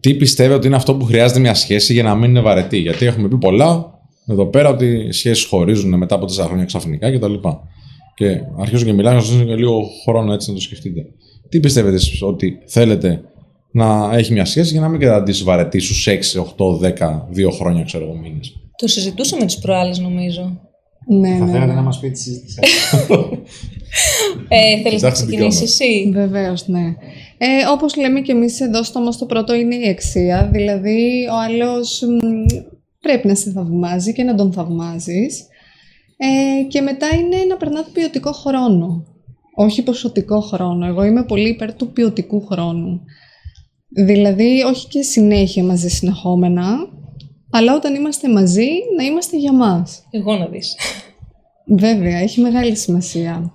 Τι 0.00 0.14
πιστεύετε 0.14 0.54
ότι 0.54 0.66
είναι 0.66 0.76
αυτό 0.76 0.94
που 0.94 1.04
χρειάζεται 1.04 1.40
μια 1.40 1.54
σχέση 1.54 1.92
για 1.92 2.02
να 2.02 2.14
μην 2.14 2.30
είναι 2.30 2.40
βαρετή; 2.40 2.78
Γιατί 2.78 3.06
έχουμε 3.06 3.28
πει 3.28 3.36
πολλά, 3.36 3.95
εδώ 4.26 4.46
πέρα 4.46 4.68
ότι 4.68 4.86
οι 4.86 5.12
σχέσεις 5.12 5.44
χωρίζουν 5.44 5.98
μετά 5.98 6.14
από 6.14 6.26
τέσσερα 6.26 6.46
χρόνια 6.46 6.64
ξαφνικά 6.64 7.12
κτλ. 7.16 7.34
Και, 7.34 7.38
και 8.14 8.40
αρχίζω 8.58 8.84
και 8.84 8.92
μιλάω, 8.92 9.14
να 9.14 9.20
σα 9.20 9.32
δώσω 9.32 9.54
λίγο 9.56 9.82
χρόνο 10.08 10.32
έτσι 10.32 10.48
να 10.48 10.54
το 10.54 10.60
σκεφτείτε. 10.62 11.06
Τι 11.48 11.60
πιστεύετε 11.60 11.94
εσείς 11.94 12.22
ότι 12.22 12.58
θέλετε 12.66 13.20
να 13.72 14.10
έχει 14.12 14.32
μια 14.32 14.44
σχέση 14.44 14.72
για 14.72 14.80
να 14.80 14.88
μην 14.88 15.00
κρατήσει 15.00 15.42
βαρετή 15.42 15.80
στους 15.80 16.08
6, 16.08 16.40
8, 16.56 16.80
10, 16.80 17.26
2 17.36 17.50
χρόνια, 17.58 17.82
ξέρω 17.82 18.04
εγώ, 18.04 18.14
μήνες; 18.14 18.52
Το 18.76 18.86
συζητούσαμε 18.88 19.44
τις 19.44 19.58
προάλλες, 19.58 19.98
νομίζω. 19.98 20.60
Ναι, 21.08 21.36
Θα 21.38 21.44
ναι, 21.44 21.50
θέλατε 21.50 21.66
ναι. 21.66 21.74
να 21.74 21.82
μας 21.82 22.00
πείτε 22.00 22.12
τη 22.12 22.18
συζήτηση. 22.18 22.58
ε, 24.48 24.80
Θέλεις 24.82 25.02
να 25.02 25.10
ξεκινήσεις 25.10 25.62
εσύ; 25.62 26.10
Βεβαίως, 26.12 26.66
ναι. 26.68 26.84
Ε, 27.38 27.46
Όπως 27.72 27.96
λέμε 27.96 28.20
και 28.20 28.32
εμείς 28.32 28.60
εδώ 28.60 28.82
στο 28.82 29.00
όμω 29.00 29.10
το 29.18 29.26
πρώτο 29.26 29.54
είναι 29.54 29.74
η 29.74 29.88
αξία. 29.88 30.48
Δηλαδή, 30.52 31.26
ο 31.32 31.36
άλλος 31.40 32.02
πρέπει 33.06 33.26
να 33.26 33.34
σε 33.34 33.50
θαυμάζει 33.50 34.12
και 34.12 34.22
να 34.22 34.34
τον 34.34 34.52
θαυμάζεις. 34.52 35.46
Ε, 36.16 36.62
και 36.62 36.80
μετά 36.80 37.06
είναι 37.06 37.36
να 37.48 37.56
περνάτε 37.56 37.90
ποιοτικό 37.92 38.32
χρόνο. 38.32 39.04
Όχι 39.54 39.82
ποσοτικό 39.82 40.40
χρόνο. 40.40 40.86
Εγώ 40.86 41.04
είμαι 41.04 41.24
πολύ 41.24 41.48
υπέρ 41.48 41.74
του 41.74 41.92
ποιοτικού 41.92 42.46
χρόνου. 42.46 43.00
Δηλαδή, 43.88 44.62
όχι 44.62 44.88
και 44.88 45.02
συνέχεια 45.02 45.64
μαζί 45.64 45.88
συνεχόμενα, 45.88 46.76
αλλά 47.50 47.74
όταν 47.74 47.94
είμαστε 47.94 48.28
μαζί, 48.28 48.68
να 48.96 49.04
είμαστε 49.04 49.36
για 49.36 49.52
μας. 49.52 50.04
Εγώ 50.10 50.36
να 50.36 50.46
δεις. 50.46 50.76
Βέβαια, 51.66 52.18
έχει 52.18 52.40
μεγάλη 52.40 52.76
σημασία. 52.76 53.52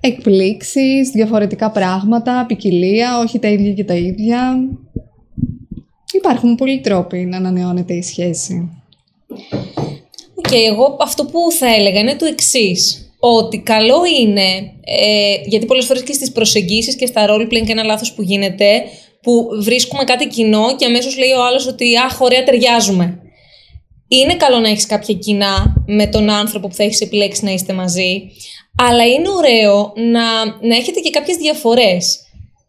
Εκπλήξεις, 0.00 1.10
διαφορετικά 1.10 1.70
πράγματα, 1.70 2.44
ποικιλία, 2.46 3.18
όχι 3.18 3.38
τα 3.38 3.48
ίδια 3.48 3.72
και 3.72 3.84
τα 3.84 3.94
ίδια. 3.94 4.68
Υπάρχουν 6.12 6.54
πολλοί 6.54 6.80
τρόποι 6.80 7.24
να 7.24 7.36
ανανεώνεται 7.36 7.94
η 7.94 8.02
σχέση. 8.02 8.70
Και 10.50 10.56
εγώ 10.56 10.96
αυτό 11.00 11.24
που 11.24 11.38
θα 11.58 11.74
έλεγα 11.74 12.00
είναι 12.00 12.16
το 12.16 12.24
εξής. 12.24 13.10
Ότι 13.18 13.58
καλό 13.58 14.00
είναι, 14.20 14.72
ε, 14.84 15.34
γιατί 15.44 15.66
πολλές 15.66 15.84
φορές 15.84 16.02
και 16.02 16.12
στις 16.12 16.32
προσεγγίσεις 16.32 16.96
και 16.96 17.06
στα 17.06 17.26
roleplay 17.28 17.62
και 17.66 17.72
ένα 17.72 17.84
λάθος 17.84 18.12
που 18.12 18.22
γίνεται, 18.22 18.82
που 19.22 19.48
βρίσκουμε 19.60 20.04
κάτι 20.04 20.26
κοινό 20.26 20.76
και 20.76 20.84
αμέσως 20.84 21.18
λέει 21.18 21.30
ο 21.30 21.44
άλλος 21.44 21.66
ότι 21.66 21.96
«Αχ, 21.96 22.20
ωραία, 22.20 22.44
ταιριάζουμε». 22.44 23.20
Είναι 24.08 24.34
καλό 24.34 24.58
να 24.58 24.68
έχεις 24.68 24.86
κάποια 24.86 25.14
κοινά 25.14 25.84
με 25.86 26.06
τον 26.06 26.30
άνθρωπο 26.30 26.68
που 26.68 26.74
θα 26.74 26.82
έχεις 26.82 27.00
επιλέξει 27.00 27.44
να 27.44 27.50
είστε 27.50 27.72
μαζί, 27.72 28.22
αλλά 28.88 29.06
είναι 29.06 29.28
ωραίο 29.36 29.92
να, 29.96 30.44
να 30.44 30.76
έχετε 30.76 31.00
και 31.00 31.10
κάποιες 31.10 31.36
διαφορές 31.36 32.25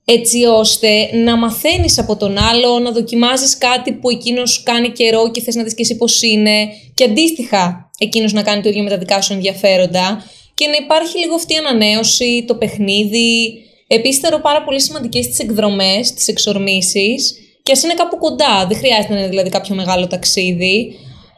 έτσι 0.09 0.45
ώστε 0.45 1.09
να 1.13 1.37
μαθαίνεις 1.37 1.99
από 1.99 2.15
τον 2.15 2.37
άλλο, 2.37 2.79
να 2.79 2.91
δοκιμάζεις 2.91 3.57
κάτι 3.57 3.93
που 3.93 4.09
εκείνος 4.09 4.63
κάνει 4.63 4.89
καιρό 4.89 5.31
και 5.31 5.41
θες 5.41 5.55
να 5.55 5.63
δεις 5.63 5.73
και 5.73 5.81
εσύ 5.81 5.95
πώς 5.95 6.21
είναι 6.21 6.67
και 6.93 7.03
αντίστοιχα 7.03 7.91
εκείνος 7.97 8.33
να 8.33 8.43
κάνει 8.43 8.61
το 8.61 8.69
ίδιο 8.69 8.83
με 8.83 8.89
τα 8.89 8.97
δικά 8.97 9.21
σου 9.21 9.33
ενδιαφέροντα 9.33 10.23
και 10.53 10.67
να 10.67 10.75
υπάρχει 10.75 11.17
λίγο 11.17 11.35
αυτή 11.35 11.53
η 11.53 11.57
ανανέωση, 11.57 12.43
το 12.47 12.55
παιχνίδι 12.55 13.61
Επίσης, 13.87 14.19
θεωρώ 14.19 14.39
πάρα 14.39 14.63
πολύ 14.63 14.81
σημαντικές 14.81 15.27
τις 15.27 15.39
εκδρομές, 15.39 16.13
τις 16.13 16.27
εξορμήσεις 16.27 17.37
και 17.63 17.71
ας 17.71 17.83
είναι 17.83 17.93
κάπου 17.93 18.17
κοντά. 18.17 18.65
Δεν 18.67 18.77
χρειάζεται 18.77 19.13
να 19.13 19.19
είναι 19.19 19.29
δηλαδή 19.29 19.49
κάποιο 19.49 19.75
μεγάλο 19.75 20.07
ταξίδι. 20.07 20.95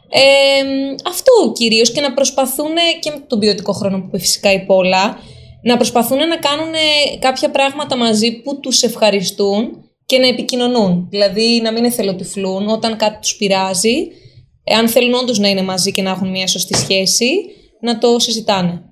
Ε, 0.08 0.20
αυτό 1.08 1.52
κυρίως 1.54 1.92
και 1.92 2.00
να 2.00 2.12
προσπαθούν 2.12 2.74
και 3.00 3.10
με 3.10 3.24
τον 3.26 3.38
ποιοτικό 3.38 3.72
χρόνο 3.72 3.98
που 3.98 4.04
είπε 4.06 4.18
φυσικά 4.18 4.52
η 4.52 4.64
Πόλα, 4.64 5.18
να 5.62 5.76
προσπαθούν 5.76 6.18
να 6.18 6.36
κάνουν 6.36 6.72
κάποια 7.18 7.50
πράγματα 7.50 7.96
μαζί 7.96 8.40
που 8.40 8.60
τους 8.60 8.82
ευχαριστούν 8.82 9.84
και 10.06 10.18
να 10.18 10.26
επικοινωνούν. 10.26 11.06
Δηλαδή 11.10 11.60
να 11.62 11.72
μην 11.72 11.84
εθελοτυφλούν 11.84 12.68
όταν 12.68 12.96
κάτι 12.96 13.18
τους 13.20 13.36
πειράζει, 13.36 14.08
αν 14.78 14.88
θέλουν 14.88 15.14
όντως 15.14 15.38
να 15.38 15.48
είναι 15.48 15.62
μαζί 15.62 15.92
και 15.92 16.02
να 16.02 16.10
έχουν 16.10 16.30
μια 16.30 16.46
σωστή 16.46 16.74
σχέση, 16.74 17.30
να 17.80 17.98
το 17.98 18.18
συζητάνε. 18.18 18.82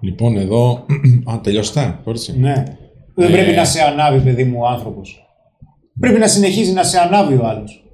Λοιπόν, 0.00 0.36
εδώ. 0.36 0.86
Α, 1.32 1.40
τελειώστε, 1.42 1.98
Ναι. 2.36 2.64
Δεν 3.14 3.30
πρέπει 3.30 3.50
ε. 3.50 3.54
να 3.54 3.64
σε 3.64 3.82
ανάβει, 3.82 4.20
παιδί 4.20 4.44
μου, 4.44 4.58
ο 4.60 4.66
άνθρωπος. 4.66 5.26
Πρέπει 6.00 6.18
να 6.18 6.26
συνεχίζει 6.26 6.72
να 6.72 6.82
σε 6.82 6.98
ανάβει 6.98 7.34
ο 7.34 7.46
άλλος. 7.46 7.84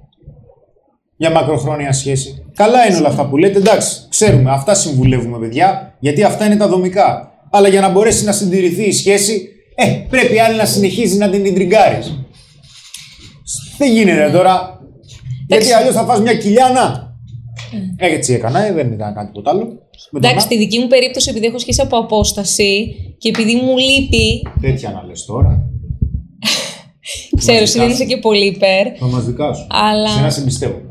Για 1.17 1.31
μακροχρόνια 1.31 1.91
σχέση. 1.91 2.45
Καλά 2.53 2.87
είναι 2.87 2.97
όλα 2.97 3.07
αυτά 3.07 3.27
που 3.27 3.37
λέτε, 3.37 3.57
εντάξει, 3.57 4.07
ξέρουμε, 4.09 4.51
αυτά 4.51 4.73
συμβουλεύουμε, 4.73 5.37
παιδιά, 5.39 5.95
γιατί 5.99 6.23
αυτά 6.23 6.45
είναι 6.45 6.55
τα 6.55 6.67
δομικά. 6.67 7.31
Αλλά 7.51 7.67
για 7.67 7.81
να 7.81 7.89
μπορέσει 7.89 8.23
να 8.23 8.31
συντηρηθεί 8.31 8.83
η 8.83 8.91
σχέση, 8.91 9.49
ε, 9.75 9.85
πρέπει 10.09 10.39
άλλη 10.39 10.57
να 10.57 10.65
συνεχίζει 10.65 11.17
να 11.17 11.29
την 11.29 11.45
ιντριγκάρει. 11.45 11.99
Δεν 13.77 13.91
γίνεται 13.91 14.31
τώρα; 14.31 14.79
Γιατί 15.47 15.73
αλλιώς 15.73 15.93
θα 15.93 16.03
φας 16.03 16.19
μια 16.21 16.33
κοιλιάνα. 16.33 17.13
Ε, 17.97 18.13
έτσι 18.13 18.33
έκανα, 18.33 18.65
ε, 18.65 18.73
δεν 18.73 18.91
ήταν 18.91 19.13
κάτι 19.13 19.27
τίποτα 19.27 19.49
άλλο. 19.49 19.79
Εντάξει, 20.15 20.45
στη 20.45 20.57
δική 20.57 20.79
μου 20.79 20.87
περίπτωση, 20.87 21.29
επειδή 21.29 21.45
έχω 21.45 21.59
σχέση 21.59 21.81
από 21.81 21.97
απόσταση 21.97 22.95
και 23.17 23.29
επειδή 23.29 23.55
μου 23.55 23.77
λείπει. 23.77 24.41
Τέτοια 24.61 24.91
να 24.91 25.03
λες 25.03 25.25
τώρα. 25.25 25.69
Ξέρω, 27.37 27.61
εσύ 27.61 27.79
δεν 27.79 27.89
είσαι 27.89 28.05
και 28.05 28.17
πολύ 28.17 28.45
υπέρ. 28.45 28.87
Θα 28.99 29.05
μα 29.05 29.19
δικάσω. 29.19 29.67
Αλλά... 29.69 30.09
Σε 30.09 30.21
να 30.21 30.29
σε 30.29 30.41
πιστεύω. 30.41 30.81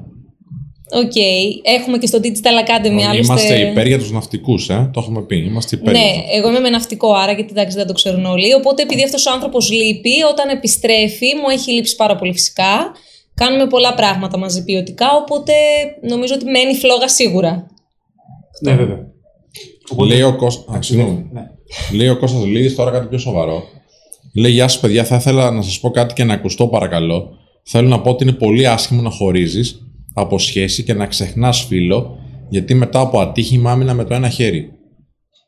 Οκ. 0.91 1.13
Okay. 1.15 1.61
Έχουμε 1.63 1.99
και 1.99 2.07
στο 2.07 2.19
Digital 2.23 2.67
Academy 2.67 3.03
άλλωστε. 3.11 3.33
Είμαστε 3.33 3.59
υπέρ 3.71 3.87
για 3.87 3.99
τους 3.99 4.11
ναυτικούς, 4.11 4.69
ε. 4.69 4.91
Το 4.93 5.01
έχουμε 5.01 5.23
πει. 5.23 5.37
Είμαστε 5.37 5.77
υπέρ. 5.77 5.93
Ναι, 5.93 6.11
εγώ 6.33 6.49
είμαι 6.49 6.61
με 6.61 6.69
ναυτικό, 6.69 7.13
άρα 7.13 7.33
γιατί 7.33 7.51
εντάξει 7.51 7.77
δεν 7.77 7.87
το 7.87 7.93
ξέρουν 7.93 8.25
όλοι. 8.25 8.55
Οπότε 8.55 8.83
επειδή 8.83 9.03
αυτός 9.03 9.27
ο 9.27 9.33
άνθρωπος 9.33 9.71
λείπει, 9.71 10.23
όταν 10.31 10.49
επιστρέφει, 10.49 11.35
μου 11.35 11.49
έχει 11.53 11.73
λείψει 11.73 11.97
πάρα 11.97 12.17
πολύ 12.17 12.33
φυσικά. 12.33 12.93
Κάνουμε 13.35 13.67
πολλά 13.67 13.95
πράγματα 13.95 14.39
μαζί 14.39 14.65
ποιοτικά, 14.65 15.07
οπότε 15.21 15.53
νομίζω 16.09 16.35
ότι 16.35 16.45
μένει 16.45 16.75
φλόγα 16.75 17.09
σίγουρα. 17.09 17.67
Ναι, 18.63 18.75
βέβαια. 18.75 19.07
Λέει 20.07 20.23
ο 20.23 20.37
Κώστα. 20.37 20.83
συγγνώμη. 20.83 21.27
Ναι. 21.33 21.43
Λέει 21.93 22.09
ο 22.09 22.19
Κώστας 22.19 22.45
Λίδης 22.45 22.75
τώρα 22.75 22.91
κάτι 22.91 23.07
πιο 23.07 23.19
σοβαρό. 23.19 23.63
Λέει: 24.35 24.53
Γεια 24.53 24.69
σας, 24.69 24.81
παιδιά, 24.81 25.05
θα 25.05 25.17
ήθελα 25.17 25.51
να 25.51 25.63
σας 25.63 25.81
πω 25.81 25.91
κάτι 25.91 26.15
και 26.15 26.25
να 26.25 26.35
ακουστώ, 26.35 26.67
παρακαλώ. 26.67 27.29
Θέλω 27.63 27.89
να 27.89 28.01
πω 28.01 28.11
ότι 28.11 28.23
είναι 28.23 28.33
πολύ 28.33 28.67
άσχημο 28.67 29.03
να 29.03 29.11
χωρίζεις 29.11 29.88
από 30.21 30.39
σχέση 30.39 30.85
και 30.85 30.95
να 30.95 31.07
ξεχνάς 31.07 31.65
φίλο, 31.65 32.19
γιατί 32.49 32.75
μετά 32.75 33.01
από 33.01 33.21
ατύχημα 33.21 33.71
άμυνα 33.71 33.95
με 33.95 34.05
το 34.05 34.15
ένα 34.15 34.29
χέρι. 34.29 34.73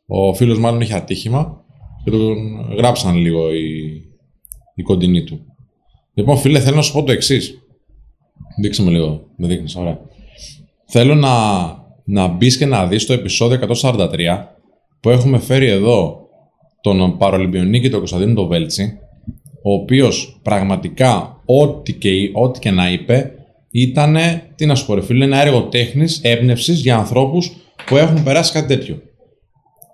Ο 0.07 0.35
φίλος 0.35 0.59
μάλλον 0.59 0.81
είχε 0.81 0.95
ατύχημα 0.95 1.65
και 2.05 2.11
τον 2.11 2.37
γράψαν 2.77 3.17
λίγο 3.17 3.55
οι, 3.55 4.03
οι 4.75 4.83
κοντινοί 4.83 5.25
του. 5.25 5.41
Λοιπόν, 6.15 6.37
φίλε, 6.37 6.61
θέλω 6.61 6.77
να 6.77 6.83
σου 6.83 6.93
πω 6.93 7.03
το 7.03 7.13
εξής. 7.13 7.59
Δείξε 8.61 8.83
με 8.83 8.91
λίγο. 8.91 9.23
Με 9.37 9.47
δείχνεις, 9.47 9.77
ωραία. 9.77 9.99
Θέλω 10.87 11.15
να, 11.15 11.31
να 12.05 12.29
μπεις 12.29 12.57
και 12.57 12.67
να 12.67 12.87
δεις 12.87 13.07
το 13.07 13.13
επεισόδιο 13.13 13.59
143 13.83 14.09
που 15.01 15.11
έχουμε 15.11 15.39
φέρει 15.39 15.67
εδώ 15.67 16.21
τον 16.81 17.19
Παρολυμπιονίκη 17.19 17.89
τον 17.91 17.99
Κωνσταντίνο 17.99 18.35
τον 18.35 18.47
Βέλτσι, 18.47 18.99
ο 19.63 19.73
οποίος 19.73 20.41
πραγματικά 20.43 21.41
ό,τι 21.45 21.93
και, 21.93 22.11
ό,τι 22.33 22.59
και 22.59 22.71
να 22.71 22.91
είπε 22.91 23.35
ήταν, 23.71 24.17
τι 24.55 24.67
να 24.67 24.75
σου 24.75 24.87
πω, 24.87 24.95
ρε 24.95 25.03
φίλε, 25.03 25.25
ένα 25.25 25.41
έργο 25.41 25.63
τέχνης, 25.63 26.21
έμπνευσης 26.23 26.81
για 26.81 26.97
ανθρώπους 26.97 27.53
που 27.87 27.97
έχουν 27.97 28.23
περάσει 28.23 28.53
κάτι 28.53 28.67
τέτοιο. 28.67 29.03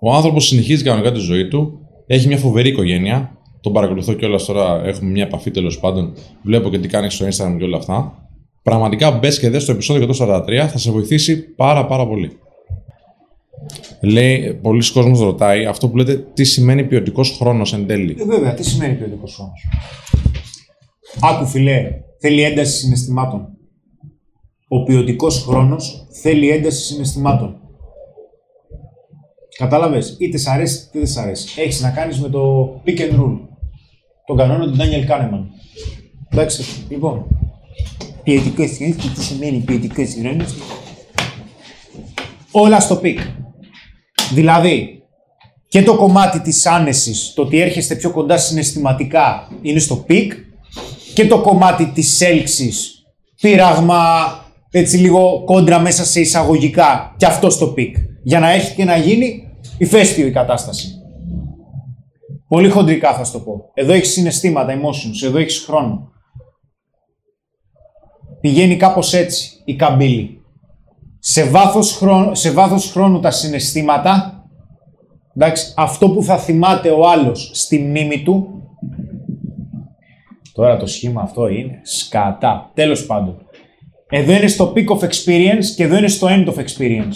Ο 0.01 0.13
άνθρωπος 0.13 0.45
συνεχίζει 0.47 0.83
κανονικά 0.83 1.11
τη 1.11 1.19
ζωή 1.19 1.47
του, 1.47 1.79
έχει 2.07 2.27
μια 2.27 2.37
φοβερή 2.37 2.69
οικογένεια. 2.69 3.31
Τον 3.61 3.73
παρακολουθώ 3.73 4.13
κιόλας 4.13 4.45
τώρα, 4.45 4.81
έχουμε 4.85 5.11
μια 5.11 5.23
επαφή 5.23 5.51
τέλος 5.51 5.79
πάντων. 5.79 6.13
Βλέπω 6.41 6.69
και 6.69 6.79
τι 6.79 6.87
κάνει 6.87 7.09
στο 7.09 7.25
Instagram 7.25 7.55
και 7.57 7.63
όλα 7.63 7.77
αυτά. 7.77 8.27
Πραγματικά 8.63 9.11
μπες 9.11 9.39
και 9.39 9.49
δες 9.49 9.63
στο 9.63 9.71
επεισόδιο 9.71 10.09
143, 10.19 10.67
θα 10.67 10.77
σε 10.77 10.91
βοηθήσει 10.91 11.37
πάρα 11.37 11.85
πάρα 11.85 12.07
πολύ. 12.07 12.31
Λέει, 14.01 14.59
πολλοί 14.61 14.91
κόσμος 14.91 15.19
ρωτάει 15.19 15.65
αυτό 15.65 15.89
που 15.89 15.97
λέτε, 15.97 16.25
τι 16.33 16.43
σημαίνει 16.43 16.83
ποιοτικός 16.83 17.37
χρόνος 17.37 17.73
εν 17.73 17.87
τέλει; 17.87 18.15
Ε, 18.19 18.25
βέβαια, 18.25 18.53
τι 18.53 18.63
σημαίνει 18.63 18.93
ποιοτικός 18.95 19.35
χρόνος; 19.35 19.67
Άκου 21.21 21.45
φιλέ, 21.45 21.91
θέλει 22.19 22.41
ένταση 22.41 22.77
συναισθημάτων. 22.77 23.56
Ο 24.67 24.83
ποιοτικός 24.83 25.43
χρόνος 25.43 26.07
θέλει 26.21 26.49
ένταση 26.49 26.81
συναισθημάτων. 26.81 27.61
Κατάλαβες, 29.57 30.15
είτε 30.19 30.37
σ' 30.37 30.47
αρέσει 30.47 30.77
είτε 30.77 30.99
δεν 30.99 31.07
σ' 31.07 31.17
αρέσει. 31.17 31.61
Έχεις 31.61 31.81
να 31.81 31.89
κάνεις 31.89 32.19
με 32.19 32.29
το 32.29 32.73
peak-end 32.85 33.19
rule. 33.19 33.39
Τον 34.25 34.37
κανόνα 34.37 34.65
του 34.65 34.77
Daniel 34.79 35.11
Kahneman. 35.11 35.43
Εντάξει, 36.29 36.63
λοιπόν. 36.89 37.25
Ποιοτικό 38.23 38.63
χρόνο 38.63 38.93
και 38.93 39.07
τι 39.15 39.23
σημαίνει 39.23 39.57
ποιοτικό 39.57 40.03
χρόνο. 40.21 40.45
Όλα 42.51 42.79
στο 42.79 43.01
peak. 43.03 43.17
Δηλαδή, 44.33 45.03
και 45.67 45.83
το 45.83 45.95
κομμάτι 45.95 46.39
της 46.39 46.65
άνεσης, 46.65 47.33
το 47.33 47.41
ότι 47.41 47.59
έρχεστε 47.59 47.95
πιο 47.95 48.11
κοντά 48.11 48.37
συναισθηματικά, 48.37 49.47
είναι 49.61 49.79
στο 49.79 49.95
peak 49.95 50.33
και 51.13 51.27
το 51.27 51.41
κομμάτι 51.41 51.85
της 51.85 52.21
έλξης, 52.21 53.05
πείραγμα, 53.41 54.01
έτσι 54.71 54.97
λίγο 54.97 55.43
κόντρα 55.45 55.79
μέσα 55.79 56.05
σε 56.05 56.19
εισαγωγικά, 56.19 57.15
και 57.17 57.25
αυτό 57.25 57.49
στο 57.49 57.67
peak. 57.67 57.95
Για 58.23 58.39
να 58.39 58.49
έχει 58.49 58.75
και 58.75 58.83
να 58.83 58.97
γίνει 58.97 59.51
ηφαίστειο 59.77 60.27
η 60.27 60.31
κατάσταση. 60.31 60.91
Πολύ 62.47 62.69
χοντρικά 62.69 63.13
θα 63.13 63.23
σου 63.23 63.31
το 63.31 63.39
πω. 63.39 63.71
Εδώ 63.73 63.93
έχεις 63.93 64.11
συναισθήματα, 64.11 64.73
emotions, 64.73 65.25
εδώ 65.27 65.37
έχεις 65.37 65.59
χρόνο. 65.59 66.11
Πηγαίνει 68.41 68.77
κάπως 68.77 69.13
έτσι 69.13 69.61
η 69.65 69.75
καμπύλη 69.75 70.37
σε 71.19 71.43
βάθος, 71.43 71.97
χρόνου, 71.97 72.35
σε 72.35 72.51
βάθος 72.51 72.91
χρόνου 72.91 73.19
τα 73.19 73.31
συναισθήματα, 73.31 74.43
εντάξει, 75.35 75.73
αυτό 75.77 76.09
που 76.09 76.23
θα 76.23 76.37
θυμάται 76.37 76.89
ο 76.89 77.09
άλλος 77.09 77.51
στη 77.53 77.79
μνήμη 77.79 78.23
του, 78.23 78.63
τώρα 80.53 80.77
το 80.77 80.85
σχήμα 80.85 81.21
αυτό 81.21 81.47
είναι 81.47 81.79
σκατά, 81.83 82.71
τέλος 82.73 83.05
πάντων. 83.05 83.46
Εδώ 84.09 84.31
είναι 84.31 84.47
στο 84.47 84.73
peak 84.75 84.85
of 84.85 84.99
experience 84.99 85.65
και 85.75 85.83
εδώ 85.83 85.97
είναι 85.97 86.07
στο 86.07 86.27
end 86.29 86.47
of 86.47 86.55
experience. 86.55 87.15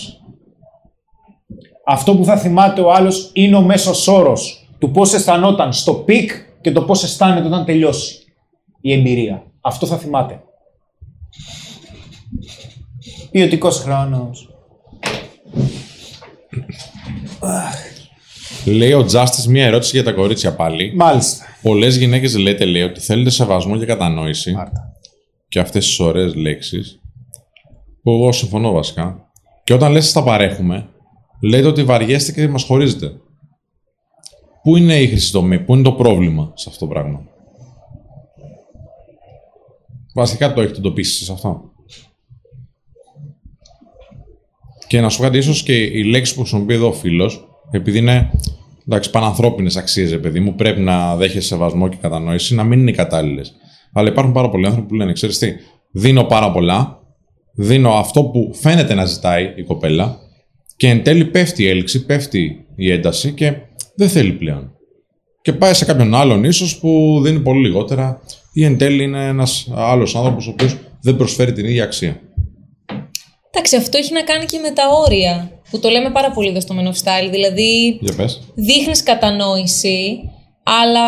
Αυτό 1.86 2.16
που 2.16 2.25
θα 2.25 2.37
θυμάται 2.37 2.82
ο 2.82 2.91
άλλος 2.91 3.29
είναι 3.33 3.55
ο 3.55 3.61
μέσος 3.61 4.07
όρος 4.07 4.70
του 4.79 4.91
πώς 4.91 5.13
αισθανόταν 5.13 5.74
στο 5.74 6.05
peak 6.07 6.28
και 6.61 6.71
το 6.71 6.82
πώς 6.82 7.03
αισθάνεται 7.03 7.47
όταν 7.47 7.66
τελειώσει 7.66 8.16
η 8.82 8.93
εμπειρία. 8.93 9.43
Αυτό 9.61 9.86
θα 9.86 9.97
θυμάται. 9.97 10.41
Ποιοτικό 13.32 13.70
χρόνος. 13.70 14.49
Λέει 18.66 18.93
ο 18.93 19.05
Justice 19.11 19.45
μία 19.47 19.66
ερώτηση 19.66 19.95
για 19.95 20.03
τα 20.03 20.11
κορίτσια 20.11 20.55
πάλι. 20.55 20.93
Μάλιστα. 20.95 21.45
Πολλές 21.61 21.97
γυναίκες 21.97 22.37
λέτε, 22.37 22.66
λέει, 22.66 22.82
ότι 22.82 22.99
θέλετε 22.99 23.29
σεβασμό 23.29 23.78
και 23.78 23.86
κατανόηση. 23.86 24.51
Μάλιστα. 24.51 24.91
Και 25.51 25.59
αυτές 25.59 25.86
τις 25.86 25.99
ωραίες 25.99 26.36
λέξεις. 26.36 26.99
Που 28.01 28.11
εγώ 28.11 28.32
συμφωνώ 28.32 28.71
βασικά. 28.71 29.32
Και 29.63 29.73
όταν 29.73 29.91
λες 29.91 30.11
τα 30.11 30.23
παρέχουμε, 30.23 30.89
λέτε 31.41 31.67
ότι 31.67 31.83
βαριέστε 31.83 32.32
και 32.32 32.47
μας 32.47 32.63
χωρίζετε. 32.63 33.11
Πού 34.63 34.78
είναι 34.78 34.99
η 34.99 35.07
χρυσή 35.07 35.32
τομή, 35.32 35.59
πού 35.59 35.73
είναι 35.73 35.83
το 35.83 35.91
πρόβλημα 35.91 36.51
σε 36.55 36.69
αυτό 36.69 36.86
το 36.86 36.91
πράγμα; 36.91 37.23
Βασικά 40.13 40.53
το 40.53 40.61
έχετε 40.61 40.78
εντοπίσει 40.78 41.23
σε 41.23 41.32
αυτό. 41.32 41.71
Και 44.87 45.01
να 45.01 45.09
σου 45.09 45.21
πω 45.21 45.37
ίσως 45.37 45.63
και 45.63 45.83
η 45.83 46.03
λέξη 46.03 46.33
που 46.33 46.39
χρησιμοποιεί 46.39 46.73
εδώ 46.73 46.87
ο 46.87 46.93
φίλος, 46.93 47.47
επειδή 47.71 47.97
είναι 47.97 48.32
εντάξει, 48.87 49.09
πανανθρώπινες 49.09 49.75
αξίες, 49.75 50.19
παιδί 50.19 50.39
μου, 50.39 50.55
πρέπει 50.55 50.79
να 50.79 51.15
δέχεσαι 51.15 51.47
σεβασμό 51.47 51.87
και 51.87 51.97
κατανόηση, 52.01 52.55
να 52.55 52.63
μην 52.63 52.79
είναι 52.79 52.91
κατάλληλες. 52.91 53.55
Αλλά 53.93 54.09
υπάρχουν 54.09 54.34
πάρα 54.34 54.50
πολλοί 54.50 54.66
άνθρωποι 54.66 54.88
που 54.88 54.93
λένε, 54.93 55.13
ξέρεις 55.13 55.38
τι, 55.38 55.51
δίνω 55.92 56.24
πάρα 56.24 56.51
πολλά, 56.51 57.00
δίνω 57.54 57.93
αυτό 57.93 58.24
που 58.24 58.51
φαίνεται 58.54 58.93
να 58.93 59.05
ζητάει 59.05 59.54
η 59.55 59.63
κοπέλα 59.63 60.18
και 60.76 60.89
εν 60.89 61.04
τέλει 61.04 61.26
πέφτει 61.26 61.63
η 61.63 61.68
έλξη, 61.68 62.05
πέφτει 62.05 62.66
η 62.76 62.92
ένταση 62.92 63.32
και 63.32 63.54
δεν 63.96 64.09
θέλει 64.09 64.32
πλέον. 64.32 64.72
Και 65.42 65.54
πάει 65.54 65.74
σε 65.74 65.86
κάποιον 65.86 66.16
άλλον 66.16 66.43
ίσως 66.43 66.80
που 66.80 67.20
δίνει 67.24 67.39
πολύ 67.39 67.68
λιγότερα 67.68 68.22
ή 68.54 68.63
εν 68.63 68.78
τέλει 68.78 69.04
είναι 69.04 69.28
ένας 69.28 69.72
άλλος 69.76 70.16
άνθρωπος 70.16 70.47
ο 70.47 70.50
οποίος 70.50 70.78
δεν 71.01 71.16
προσφέρει 71.16 71.51
την 71.51 71.66
ίδια 71.66 71.84
αξία. 71.84 72.22
Εντάξει, 73.51 73.76
αυτό 73.76 73.97
έχει 73.97 74.13
να 74.13 74.22
κάνει 74.22 74.46
και 74.46 74.58
με 74.58 74.72
τα 74.72 74.84
όρια. 75.05 75.51
Που 75.70 75.80
το 75.80 75.89
λέμε 75.89 76.09
πάρα 76.09 76.32
πολύ 76.32 76.50
εδώ 76.50 76.59
στο 76.59 76.76
Men 76.78 76.88
of 76.88 77.04
Style. 77.04 77.32
Δηλαδή, 77.32 78.00
Για 78.01 78.30
δείχνεις 78.55 79.04
κατανόηση 79.04 80.20
αλλά 80.63 81.05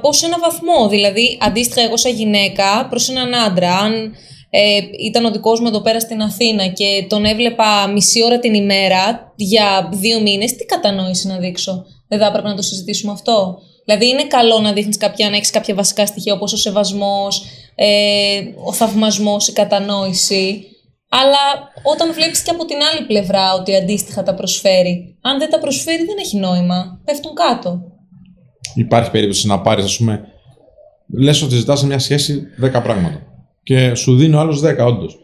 πώς 0.00 0.16
σε 0.16 0.26
ένα 0.26 0.38
βαθμό. 0.38 0.88
Δηλαδή, 0.88 1.38
αντίστοιχα, 1.40 1.80
εγώ 1.80 1.96
σαν 1.96 2.12
γυναίκα 2.12 2.86
προς 2.90 3.08
έναν 3.08 3.34
άντρα, 3.34 3.76
αν 3.76 4.14
ε, 4.50 4.78
ήταν 5.06 5.24
ο 5.24 5.30
δικός 5.30 5.60
μου 5.60 5.66
εδώ 5.66 5.80
πέρα 5.80 6.00
στην 6.00 6.22
Αθήνα 6.22 6.66
και 6.66 7.06
τον 7.08 7.24
έβλεπα 7.24 7.88
μισή 7.88 8.24
ώρα 8.24 8.38
την 8.38 8.54
ημέρα 8.54 9.32
για 9.36 9.88
δύο 9.92 10.20
μήνες, 10.20 10.56
τι 10.56 10.64
κατανόηση 10.64 11.26
να 11.26 11.38
δείξω; 11.38 11.84
Δεν 12.08 12.18
θα 12.18 12.26
έπρεπε 12.26 12.48
να 12.48 12.54
το 12.54 12.62
συζητήσουμε 12.62 13.12
αυτό; 13.12 13.58
Δηλαδή, 13.84 14.08
είναι 14.08 14.24
καλό 14.24 14.58
να 14.58 14.72
δείχνεις 14.72 14.96
κάποια, 14.96 15.30
να 15.30 15.36
έχεις 15.36 15.50
κάποια 15.50 15.74
βασικά 15.74 16.06
στοιχεία 16.06 16.32
όπως 16.32 16.52
ο 16.52 16.56
σεβασμός, 16.56 17.44
ε, 17.74 18.40
ο 18.64 18.72
θαυμασμός, 18.72 19.48
η 19.48 19.52
κατανόηση. 19.52 20.64
Αλλά 21.08 21.72
όταν 21.82 22.12
βλέπεις 22.12 22.42
και 22.42 22.50
από 22.50 22.64
την 22.64 22.76
άλλη 22.92 23.06
πλευρά 23.06 23.54
ότι 23.54 23.76
αντίστοιχα 23.76 24.22
τα 24.22 24.34
προσφέρει, 24.34 25.18
αν 25.22 25.38
δεν 25.38 25.50
τα 25.50 25.58
προσφέρει, 25.58 26.04
δεν 26.04 26.16
έχει 26.18 26.36
νόημα. 26.36 27.00
Πέφτουν 27.04 27.34
κάτω. 27.34 27.80
Υπάρχει 28.74 29.10
περίπτωση 29.10 29.46
να 29.46 29.60
πάρεις, 29.60 29.84
ας 29.84 29.96
πούμε, 29.96 30.20
λες 31.12 31.42
ότι 31.42 31.54
ζητάς 31.54 31.78
σε 31.78 31.86
μια 31.86 31.98
σχέση 31.98 32.42
10 32.62 32.82
πράγματα. 32.82 33.22
Και 33.62 33.94
σου 33.94 34.16
δίνει 34.16 34.34
ο 34.34 34.38
άλλος 34.38 34.60
10, 34.60 34.86
όντως. 34.86 35.18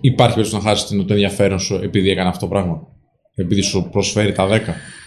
Υπάρχει 0.00 0.34
περίπτωση 0.34 0.64
να 0.64 0.70
χάσεις 0.70 0.88
το 0.88 1.04
ενδιαφέρον 1.08 1.58
σου 1.58 1.74
επειδή 1.74 2.10
έκανε 2.10 2.28
αυτό 2.28 2.40
το 2.40 2.52
πράγμα. 2.52 2.86
Επειδή 3.34 3.60
σου 3.60 3.88
προσφέρει 3.90 4.32
τα 4.32 4.48
10 4.48 4.60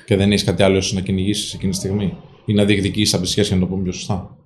και 0.05 0.15
δεν 0.15 0.31
έχεις 0.31 0.43
κάτι 0.43 0.63
άλλο 0.63 0.83
να 0.93 1.01
κυνηγήσεις 1.01 1.53
εκείνη 1.53 1.71
τη 1.71 1.77
στιγμή. 1.77 2.17
Ή 2.45 2.53
να 2.53 2.65
διεκδικήσεις 2.65 3.13
από 3.13 3.23
τη 3.23 3.29
σχέση, 3.29 3.53
να 3.53 3.59
το 3.59 3.65
πούμε 3.65 3.83
πιο 3.83 3.91
σωστά. 3.91 4.37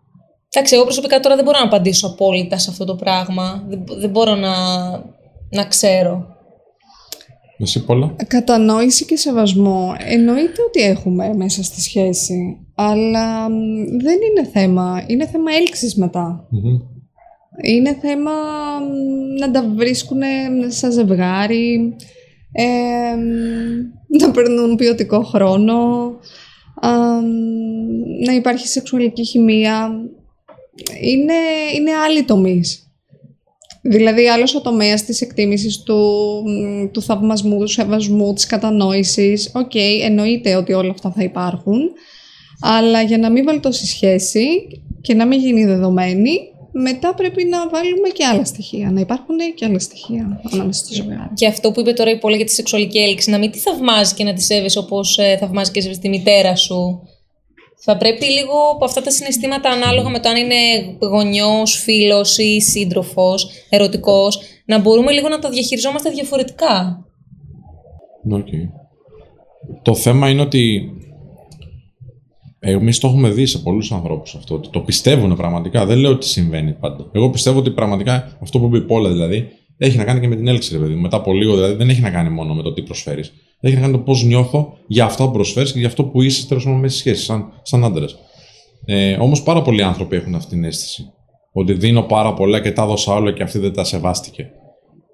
Εντάξει, 0.49 0.75
εγώ 0.75 0.83
προσωπικά 0.83 1.19
τώρα 1.19 1.35
δεν 1.35 1.43
μπορώ 1.43 1.57
να 1.59 1.65
απαντήσω 1.65 2.07
απόλυτα 2.07 2.57
σε 2.57 2.69
αυτό 2.69 2.85
το 2.85 2.95
πράγμα. 2.95 3.63
Δεν, 3.67 3.83
δεν 3.99 4.09
μπορώ 4.09 4.35
να, 4.35 4.51
να 5.49 5.65
ξέρω. 5.67 6.37
Εσύ 7.57 7.83
πολλά. 7.83 8.15
Κατανόηση 8.27 9.05
και 9.05 9.15
σεβασμό 9.15 9.95
εννοείται 9.97 10.61
ότι 10.67 10.81
έχουμε 10.81 11.33
μέσα 11.33 11.63
στη 11.63 11.81
σχέση, 11.81 12.57
αλλά 12.81 13.47
δεν 14.01 14.17
είναι 14.29 14.49
θέμα. 14.53 15.03
Είναι 15.07 15.27
θέμα 15.27 15.51
έλξης 15.59 15.95
Είναι 17.63 17.97
θέμα 18.01 18.31
να 19.39 19.51
τα 19.51 19.63
βρίσκουν 19.75 20.21
σαν 20.67 20.91
ζευγάρι, 20.91 21.95
να 24.07 24.31
περνούν 24.31 24.75
ποιοτικό 24.75 25.23
χρόνο, 25.23 26.09
να 28.25 28.33
υπάρχει 28.33 28.67
σεξουαλική 28.67 29.25
χημεία. 29.25 29.91
Είναι, 31.01 31.33
είναι 31.75 31.91
άλλοι 32.05 32.23
τομείς. 32.23 32.93
Δηλαδή, 33.81 34.27
άλλος 34.27 34.55
ο 34.55 34.61
τομέας 34.61 35.05
της 35.05 35.21
εκτίμησης 35.21 35.83
του, 35.83 35.99
του 36.91 37.01
θαυμασμού, 37.01 37.59
του 37.59 37.67
σεβασμού, 37.67 38.33
της 38.33 38.45
κατανόησης. 38.45 39.51
OK, 39.53 39.71
okay, 39.73 39.99
εννοείται 40.03 40.55
ότι 40.55 40.73
όλα 40.73 40.91
αυτά 40.91 41.11
θα 41.11 41.23
υπάρχουν. 41.23 41.79
Αλλά 42.61 43.01
για 43.01 43.17
να 43.17 43.29
μην 43.29 43.45
βαλτώσει 43.45 43.85
σχέση 43.85 44.45
και 45.01 45.13
να 45.13 45.27
μην 45.27 45.39
γίνει 45.39 45.65
δεδομένη, 45.65 46.39
μετά 46.71 47.13
πρέπει 47.13 47.45
να 47.45 47.69
βάλουμε 47.69 48.07
και 48.13 48.25
άλλα 48.25 48.45
στοιχεία. 48.45 48.91
Να 48.91 48.99
υπάρχουν 48.99 49.35
και 49.55 49.65
άλλα 49.65 49.79
στοιχεία 49.79 50.41
ανάμεσα 50.51 50.85
στο 50.85 50.93
ζευγάρι. 50.93 51.29
Και 51.33 51.47
αυτό 51.47 51.71
που 51.71 51.79
είπε 51.79 51.93
τώρα 51.93 52.11
η 52.11 52.17
Πόλα 52.17 52.35
για 52.35 52.45
τη 52.45 52.51
σεξουαλική 52.51 52.99
έλξη, 52.99 53.29
να 53.29 53.37
μην 53.37 53.51
τη 53.51 53.57
θαυμάζει 53.57 54.13
και 54.13 54.23
να 54.23 54.33
τη 54.33 54.41
σέβεσαι 54.41 54.79
όπως 54.79 55.17
ε, 55.17 55.37
θαυμάζει 55.39 55.71
και 55.71 55.81
σέβεσαι 55.81 55.99
τη 55.99 56.09
μητέρα 56.09 56.55
σου. 56.55 57.01
Θα 57.81 57.97
πρέπει 57.97 58.25
λίγο 58.25 58.53
από 58.73 58.85
αυτά 58.85 59.01
τα 59.01 59.11
συναισθήματα 59.11 59.69
ανάλογα 59.69 60.09
με 60.09 60.19
το 60.19 60.29
αν 60.29 60.35
είναι 60.35 60.55
γονιός, 60.99 61.75
φίλος 61.75 62.37
ή 62.37 62.61
σύντροφος, 62.61 63.49
ερωτικός, 63.69 64.39
να 64.65 64.79
μπορούμε 64.79 65.11
λίγο 65.11 65.29
να 65.29 65.39
τα 65.39 65.49
διαχειριζόμαστε 65.49 66.09
διαφορετικά. 66.09 67.05
Okay. 68.31 68.69
Το 69.81 69.95
θέμα 69.95 70.29
είναι 70.29 70.41
ότι 70.41 70.91
Εμείς 72.59 72.99
το 72.99 73.07
έχουμε 73.07 73.29
δει 73.29 73.45
σε 73.45 73.57
πολλούς 73.57 73.91
ανθρώπους 73.91 74.35
αυτό. 74.35 74.55
Ότι 74.55 74.69
το 74.69 74.79
πιστεύουν 74.79 75.35
πραγματικά. 75.35 75.85
Δεν 75.85 75.97
λέω 75.97 76.11
ότι 76.11 76.25
συμβαίνει 76.25 76.73
πάντα. 76.73 77.09
Εγώ 77.11 77.29
πιστεύω 77.29 77.59
ότι 77.59 77.71
πραγματικά 77.71 78.37
αυτό 78.41 78.59
που 78.59 78.65
είπε 78.65 78.77
η 78.77 78.81
Πόλα 78.81 79.09
δηλαδή 79.09 79.47
έχει 79.77 79.97
να 79.97 80.03
κάνει 80.03 80.19
και 80.19 80.27
με 80.27 80.35
την 80.35 80.47
έλξη, 80.47 80.73
ρε 80.73 80.79
παιδί 80.79 80.93
Μετά 80.93 81.17
από 81.17 81.33
λίγο 81.33 81.55
δηλαδή 81.55 81.73
δεν 81.73 81.89
έχει 81.89 82.01
να 82.01 82.09
κάνει 82.09 82.29
μόνο 82.29 82.53
με 82.53 82.61
το 82.61 82.73
τι 82.73 82.81
προσφέρεις. 82.81 83.33
Έχει 83.59 83.75
να 83.75 83.81
κάνει 83.81 83.93
το 83.93 83.99
πώς 83.99 84.23
νιώθω 84.23 84.77
για 84.87 85.05
αυτά 85.05 85.25
που 85.25 85.31
προσφέρεις 85.31 85.71
και 85.71 85.79
για 85.79 85.87
αυτό 85.87 86.03
που 86.03 86.21
είσαι 86.21 86.47
τέλος 86.47 86.63
πάντων 86.63 86.79
μέσα 86.79 86.99
στη 86.99 87.09
σχέση, 87.09 87.23
σαν, 87.23 87.51
σαν 87.61 87.83
άντρες. 87.83 88.17
Ε, 88.85 89.13
Όμως 89.13 89.43
πάρα 89.43 89.61
πολλοί 89.61 89.83
άνθρωποι 89.83 90.15
έχουν 90.15 90.35
αυτή 90.35 90.49
την 90.49 90.63
αίσθηση. 90.63 91.05
Ότι 91.51 91.73
δίνω 91.73 92.01
πάρα 92.01 92.33
πολλά 92.33 92.61
και 92.61 92.71
τα 92.71 92.83
έδωσα 92.83 93.13
όλα 93.13 93.31
και 93.31 93.43
αυτή 93.43 93.59
δεν 93.59 93.73
τα 93.73 93.83
σεβάστηκε. 93.83 94.49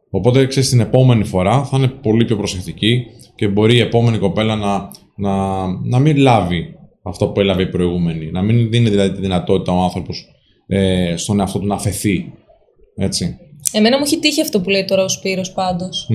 Οπότε 0.09 0.45
ξέρεις 0.45 0.69
την 0.69 0.79
επόμενη 0.79 1.23
φορά 1.23 1.63
θα 1.63 1.77
είναι 1.77 1.87
πολύ 1.87 2.25
πιο 2.25 2.37
προσεκτική 2.37 3.05
και 3.35 3.47
μπορεί 3.47 3.75
η 3.75 3.79
επόμενη 3.79 4.17
κοπέλα 4.17 4.55
να, 4.55 4.91
να, 5.15 5.65
να 5.83 5.99
μην 5.99 6.17
λάβει 6.17 6.74
αυτό 7.05 7.27
που 7.27 7.39
έλαβε 7.39 7.61
η 7.61 7.69
προηγούμενη. 7.69 8.31
Να 8.31 8.41
μην 8.41 8.69
δίνει 8.69 8.89
δηλαδή 8.89 9.11
τη 9.11 9.21
δυνατότητα 9.21 9.71
ο 9.71 9.81
άνθρωπος 9.81 10.27
ε, 10.67 11.13
στον 11.17 11.39
εαυτό 11.39 11.59
του 11.59 11.65
να 11.65 11.75
αφαιθεί. 11.75 12.33
Έτσι. 12.95 13.37
Εμένα 13.71 13.97
μου 13.97 14.03
έχει 14.05 14.19
τύχει 14.19 14.41
αυτό 14.41 14.61
που 14.61 14.69
λέει 14.69 14.85
τώρα 14.85 15.03
ο 15.03 15.07
Σπύρος 15.07 15.51
πάντως. 15.51 16.07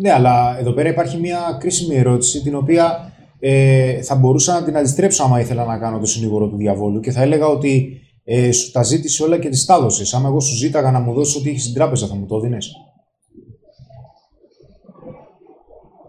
Ναι, 0.00 0.12
αλλά 0.12 0.58
εδώ 0.58 0.72
πέρα 0.72 0.88
υπάρχει 0.88 1.16
μια 1.16 1.56
κρίσιμη 1.60 1.94
ερώτηση 1.94 2.42
την 2.42 2.54
οποία 2.54 3.12
ε, 3.40 4.02
θα 4.02 4.14
μπορούσα 4.14 4.52
να 4.52 4.64
την 4.64 4.76
αντιστρέψω 4.76 5.22
άμα 5.22 5.40
ήθελα 5.40 5.64
να 5.64 5.78
κάνω 5.78 5.98
το 5.98 6.06
συνήγορο 6.06 6.48
του 6.48 6.56
διαβόλου 6.56 7.00
και 7.00 7.10
θα 7.10 7.22
έλεγα 7.22 7.46
ότι 7.46 8.00
ε, 8.24 8.52
σου 8.52 8.70
τα 8.70 8.82
ζήτησε 8.82 9.22
όλα 9.22 9.38
και 9.38 9.48
τι 9.48 9.64
τα 9.64 9.74
έδωσε. 9.74 10.16
Άμα 10.16 10.28
εγώ 10.28 10.40
σου 10.40 10.56
ζήταγα 10.56 10.90
να 10.90 11.00
μου 11.00 11.12
δώσεις 11.12 11.36
ό,τι 11.36 11.48
έχεις 11.48 11.62
στην 11.62 11.74
τράπεζα, 11.74 12.06
θα 12.06 12.14
μου 12.14 12.26
το 12.26 12.40
δίνει. 12.40 12.56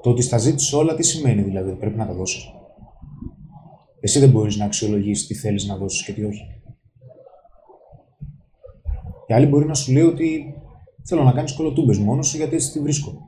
Το 0.01 0.09
ότι 0.09 0.21
στα 0.21 0.37
ζήτησε 0.37 0.75
όλα, 0.75 0.95
τι 0.95 1.03
σημαίνει 1.03 1.41
δηλαδή, 1.41 1.71
πρέπει 1.71 1.97
να 1.97 2.07
τα 2.07 2.13
δώσεις. 2.13 2.51
Εσύ 3.99 4.19
δεν 4.19 4.29
μπορείς 4.29 4.57
να 4.57 4.65
αξιολογήσει 4.65 5.27
τι 5.27 5.33
θέλεις 5.33 5.65
να 5.65 5.77
δώσεις 5.77 6.05
και 6.05 6.13
τι 6.13 6.23
όχι. 6.23 6.61
Και 9.27 9.33
άλλοι 9.33 9.45
μπορεί 9.45 9.65
να 9.65 9.73
σου 9.73 9.91
λέει 9.91 10.03
ότι 10.03 10.53
θέλω 11.03 11.23
να 11.23 11.31
κάνεις 11.31 11.53
κολοτούμπες 11.53 11.97
μόνος 11.97 12.27
σου 12.27 12.37
γιατί 12.37 12.55
έτσι 12.55 12.71
τη 12.71 12.79
βρίσκω. 12.79 13.27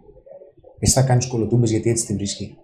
Εσύ 0.80 0.93
θα 0.93 1.03
κάνεις 1.03 1.27
κολοτούμπες 1.27 1.69
γιατί 1.72 1.89
έτσι 1.89 2.06
τη 2.06 2.14
βρίσκει. 2.14 2.57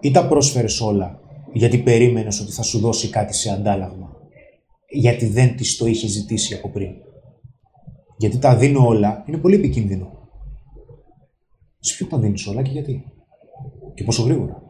Ή 0.00 0.10
τα 0.10 0.28
πρόσφερες 0.28 0.80
όλα 0.80 1.20
γιατί 1.52 1.78
περίμενες 1.78 2.40
ότι 2.40 2.52
θα 2.52 2.62
σου 2.62 2.78
δώσει 2.78 3.10
κάτι 3.10 3.34
σε 3.34 3.50
αντάλλαγμα. 3.50 4.16
Γιατί 4.90 5.26
δεν 5.26 5.56
της 5.56 5.76
το 5.76 5.86
είχε 5.86 6.06
ζητήσει 6.06 6.54
από 6.54 6.68
πριν. 6.68 6.90
Γιατί 8.16 8.38
τα 8.38 8.56
δίνω 8.56 8.86
όλα 8.86 9.24
είναι 9.26 9.38
πολύ 9.38 9.54
επικίνδυνο. 9.54 10.28
Σε 11.78 11.96
ποιο 11.96 12.06
τα 12.06 12.18
δίνεις 12.18 12.46
όλα 12.46 12.62
και 12.62 12.70
γιατί; 12.70 13.04
Και 13.94 14.04
πόσο 14.04 14.22
γρήγορα; 14.22 14.62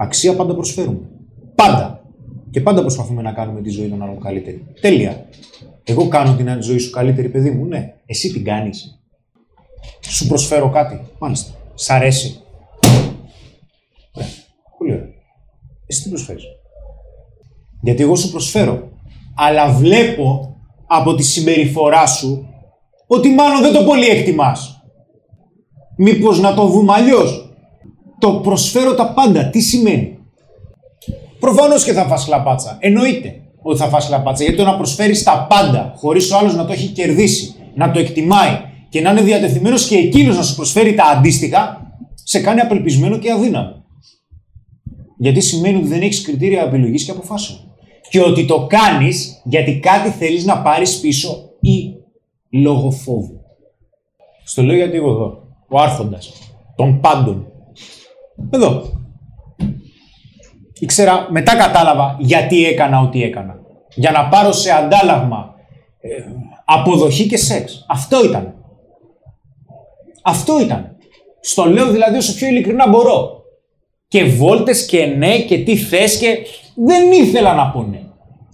Αξία 0.00 0.36
πάντα 0.36 0.54
προσφέρουμε. 0.54 1.00
Πάντα. 1.54 2.04
Και 2.50 2.60
πάντα 2.60 2.80
προσπαθούμε 2.80 3.22
να 3.22 3.32
κάνουμε 3.32 3.60
τη 3.60 3.70
ζωή 3.70 3.88
των 3.88 4.02
άλλων 4.02 4.20
καλύτερη. 4.20 4.66
Τέλεια. 4.80 5.26
Εγώ 5.84 6.08
κάνω 6.08 6.34
την 6.36 6.62
ζωή 6.62 6.78
σου 6.78 6.90
καλύτερη, 6.90 7.28
παιδί 7.28 7.50
μου. 7.50 7.64
Ναι. 7.64 7.94
Εσύ 8.06 8.32
την 8.32 8.44
κάνεις. 8.44 9.00
Σου 10.00 10.26
προσφέρω 10.26 10.70
κάτι. 10.70 11.00
Μάλιστα. 11.18 11.52
Σ' 11.74 11.90
αρέσει. 11.90 12.40
Ωραία. 14.12 14.28
Πολύ 14.78 14.92
ωραία. 14.92 15.08
Εσύ 15.86 16.02
τι 16.02 16.08
προσφέρεις; 16.08 16.42
Γιατί 17.82 18.02
εγώ 18.02 18.16
σου 18.16 18.30
προσφέρω. 18.30 18.88
Αλλά 19.36 19.72
βλέπω 19.72 20.56
από 20.86 21.14
τη 21.14 21.22
συμπεριφορά 21.22 22.06
σου 22.06 22.48
ότι 23.06 23.28
μάλλον 23.28 23.60
δεν 23.60 23.72
το 23.72 23.84
πολύ 23.84 24.06
εκτιμάς. 24.06 24.82
Μήπως 25.96 26.40
να 26.40 26.54
το 26.54 26.66
δούμε 26.66 26.92
αλλιώς; 26.92 27.47
Το 28.18 28.32
προσφέρω 28.32 28.94
τα 28.94 29.12
πάντα. 29.12 29.50
Τι 29.50 29.60
σημαίνει; 29.60 30.18
Προφανώς 31.38 31.84
και 31.84 31.92
θα 31.92 32.04
φας 32.04 32.24
χλαπάτσα. 32.24 32.76
Εννοείται 32.80 33.34
ότι 33.62 33.78
θα 33.78 33.86
φας 33.86 34.06
χλαπάτσα. 34.06 34.42
Γιατί 34.42 34.58
το 34.58 34.64
να 34.64 34.76
προσφέρεις 34.76 35.22
τα 35.22 35.46
πάντα 35.48 35.92
χωρίς 35.96 36.30
ο 36.30 36.36
άλλος 36.36 36.54
να 36.54 36.64
το 36.64 36.72
έχει 36.72 36.86
κερδίσει, 36.86 37.54
να 37.74 37.90
το 37.90 37.98
εκτιμάει 37.98 38.60
και 38.88 39.00
να 39.00 39.10
είναι 39.10 39.20
διατεθειμένος 39.20 39.86
και 39.86 39.96
εκείνος 39.96 40.36
να 40.36 40.42
σου 40.42 40.54
προσφέρει 40.54 40.94
τα 40.94 41.04
αντίστοιχα, 41.04 41.92
σε 42.14 42.40
κάνει 42.40 42.60
απελπισμένο 42.60 43.18
και 43.18 43.32
αδύναμο. 43.32 43.84
Γιατί 45.18 45.40
σημαίνει 45.40 45.76
ότι 45.76 45.86
δεν 45.86 46.02
έχεις 46.02 46.22
κριτήρια 46.22 46.62
επιλογής 46.62 47.04
και 47.04 47.10
αποφάσεων. 47.10 47.58
Και 48.10 48.20
ότι 48.20 48.44
το 48.44 48.66
κάνεις 48.66 49.42
γιατί 49.44 49.78
κάτι 49.78 50.10
θέλεις 50.10 50.44
να 50.44 50.62
πάρεις 50.62 51.00
πίσω 51.00 51.50
ή 51.60 51.94
λόγω 52.50 52.90
φόβου. 52.90 53.40
Στο 54.44 54.62
λέω 54.62 54.76
γιατί 54.76 54.96
εγώ 54.96 55.10
εδώ, 55.10 55.42
ο 55.68 55.78
Άρχοντας 55.80 56.32
των 56.76 57.00
πάντων, 57.00 57.46
εδώ. 58.50 58.82
Ήξερα, 60.78 61.26
μετά 61.30 61.56
κατάλαβα 61.56 62.16
γιατί 62.18 62.66
έκανα 62.66 63.00
ό,τι 63.00 63.22
έκανα. 63.22 63.56
Για 63.94 64.10
να 64.10 64.28
πάρω 64.28 64.52
σε 64.52 64.70
αντάλλαγμα 64.70 65.54
ε, 66.00 66.08
αποδοχή 66.64 67.26
και 67.26 67.36
σεξ. 67.36 67.84
Αυτό 67.88 68.24
ήταν. 68.24 68.54
Αυτό 70.22 70.60
ήταν. 70.60 70.96
Στο 71.40 71.64
λέω 71.64 71.90
δηλαδή 71.90 72.16
όσο 72.16 72.34
πιο 72.34 72.48
ειλικρινά 72.48 72.88
μπορώ. 72.88 73.42
Και 74.08 74.24
βόλτες 74.24 74.86
και 74.86 75.06
ναι 75.06 75.38
και 75.38 75.58
τι 75.58 75.76
θες 75.76 76.18
και 76.18 76.36
δεν 76.74 77.12
ήθελα 77.12 77.54
να 77.54 77.70
πω 77.70 77.82
ναι. 77.82 78.02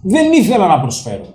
Δεν 0.03 0.31
ήθελα 0.31 0.67
να 0.67 0.79
προσφέρω. 0.79 1.25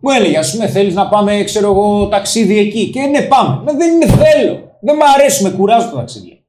Μου 0.00 0.10
έλεγε, 0.10 0.38
ας 0.38 0.52
πούμε, 0.52 0.68
θέλεις 0.68 0.94
να 0.94 1.08
πάμε, 1.08 1.42
ξέρω 1.42 1.70
εγώ, 1.70 2.08
ταξίδι 2.08 2.58
εκεί. 2.58 2.90
Και 2.90 3.00
ναι, 3.00 3.22
πάμε. 3.22 3.72
δεν 3.72 3.92
είναι 3.92 4.06
θέλω. 4.06 4.54
Δεν 4.80 4.94
μου 4.98 5.04
αρέσει, 5.16 5.42
με 5.42 5.50
κουράζω 5.50 5.90
το 5.90 5.96
ταξίδι. 5.96 6.41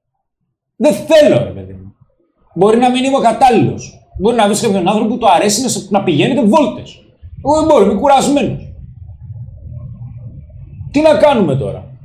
Δεν 0.76 0.94
θέλω, 0.94 1.44
ρε 1.44 1.50
παιδί 1.52 1.74
μου. 1.74 1.96
Μπορεί 2.56 2.78
να 2.78 2.90
μην 2.92 3.04
είμαι 3.04 3.18
ο 3.18 3.22
κατάλληλος. 3.22 4.08
Μπορεί 4.20 4.36
να 4.36 4.46
βρεις 4.46 4.62
κάποιον 4.62 4.88
άνθρωπο 4.88 5.10
που 5.10 5.18
του 5.18 5.30
αρέσει 5.30 5.62
να, 5.62 5.68
σε- 5.68 5.88
να 5.90 6.04
πηγαίνετε 6.04 6.46
βόλτες. 6.48 7.04
Εγώ 7.46 7.56
δεν 7.60 7.66
μπορώ, 7.66 7.84
είμαι 7.86 8.00
κουρασμένος. 8.00 8.68
Τι 10.92 11.02
να 11.02 11.18
κάνουμε 11.18 11.56
τώρα; 11.56 11.98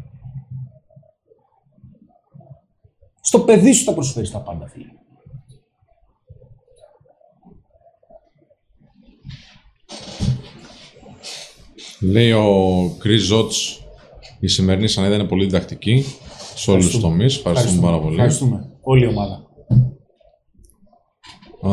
Στο 3.20 3.40
παιδί 3.40 3.72
σου 3.72 3.84
θα 3.84 3.92
προσφέρεις 3.94 4.30
τα 4.30 4.38
πάντα, 4.38 4.66
φίλε. 4.68 4.92
Λέει 12.00 12.32
ο 12.32 12.80
Chris 13.04 13.32
Zotz, 13.34 13.80
η 14.40 14.46
σημερινή 14.48 14.88
σανίδα 14.88 15.14
είναι 15.14 15.24
πολύ 15.24 15.44
διδακτική 15.44 16.04
σε 16.58 16.70
όλους 16.70 16.90
τους 16.90 17.00
τομείς. 17.00 17.36
Ευχαριστούμε 17.36 17.80
πάρα 17.80 17.98
πολύ. 18.00 18.14
Ευχαριστούμε. 18.14 18.70
Όλη 18.80 19.04
η 19.04 19.06
ομάδα. 19.06 19.46
Α, 21.62 21.70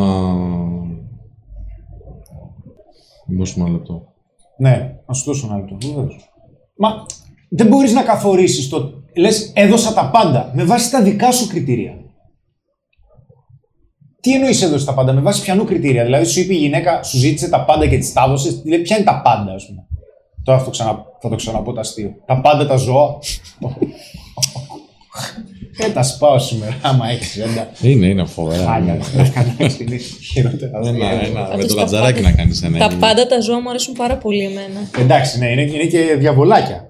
Δώσουμε 3.37 3.65
ένα 3.65 3.77
λεπτό. 3.77 4.13
Ναι, 4.57 4.95
να 5.07 5.13
σου 5.13 5.23
δώσω 5.25 5.47
ένα 5.47 5.55
λεπτό. 5.57 5.77
βεβαίως. 5.87 6.29
Μα 6.77 7.05
δεν 7.49 7.67
μπορείς 7.67 7.93
να 7.93 8.03
καθορίσεις 8.03 8.69
το. 8.69 8.91
Λες, 9.17 9.51
έδωσα 9.55 9.93
τα 9.93 10.09
πάντα 10.09 10.51
με 10.55 10.63
βάση 10.63 10.91
τα 10.91 11.01
δικά 11.01 11.31
σου 11.31 11.47
κριτήρια. 11.47 11.93
Τι 14.21 14.33
εννοείς 14.33 14.61
έδωσε 14.61 14.85
τα 14.85 14.93
πάντα, 14.93 15.13
με 15.13 15.21
βάση 15.21 15.41
ποιανού 15.41 15.63
κριτήρια; 15.63 16.03
Δηλαδή, 16.03 16.25
σου 16.25 16.39
είπε 16.39 16.53
η 16.53 16.57
γυναίκα, 16.57 17.03
σου 17.03 17.17
ζήτησε 17.17 17.49
τα 17.49 17.65
πάντα 17.65 17.87
και 17.87 17.97
τη 17.97 18.13
τα 18.13 18.23
έδωσε. 18.23 18.49
Δηλαδή, 18.63 18.83
ποια 18.83 18.95
είναι 18.95 19.05
τα 19.05 19.21
πάντα, 19.21 19.53
ας 19.53 19.65
πούμε. 19.65 19.87
Τώρα 20.43 20.59
θα 20.59 20.65
το, 20.65 20.69
ξανα, 20.69 21.05
θα 21.21 21.29
το 21.29 21.35
ξαναπώ 21.35 21.73
το 21.73 21.79
αστείο. 21.79 22.15
Τα 22.25 22.41
πάντα 22.41 22.67
τα 22.67 22.75
ζώα. 22.75 23.17
Δεν 25.77 25.93
τα 25.93 26.03
σπάω 26.03 26.39
σήμερα, 26.39 26.77
άμα 26.81 27.09
έχεις 27.09 27.37
έντα. 27.37 27.69
Είναι, 27.81 28.05
είναι 28.07 28.25
φοβερά. 28.25 28.63
Χάλια. 28.65 28.93
είναι. 28.93 29.03
να 29.15 29.27
κάνω 29.29 29.69
στην 29.69 29.99
χειρότερα. 30.31 30.71
Ένα, 30.85 31.11
ένα, 31.11 31.39
με 31.41 31.47
Πάντως 31.49 31.67
το 31.67 31.75
τα 31.75 31.81
λατζαράκι 31.81 32.13
πάντα- 32.21 32.29
να 32.29 32.35
κάνεις 32.35 32.61
ένα. 32.63 32.77
Τα 32.77 32.83
έγινε. 32.85 32.99
πάντα 32.99 33.27
τα 33.27 33.39
ζώα 33.41 33.61
μου 33.61 33.69
αρέσουν 33.69 33.93
πάρα 33.93 34.17
πολύ 34.17 34.43
εμένα. 34.43 34.79
Εντάξει, 34.99 35.37
ναι, 35.39 35.51
είναι, 35.51 35.61
είναι 35.61 35.85
και 35.85 36.15
διαβολάκια. 36.19 36.83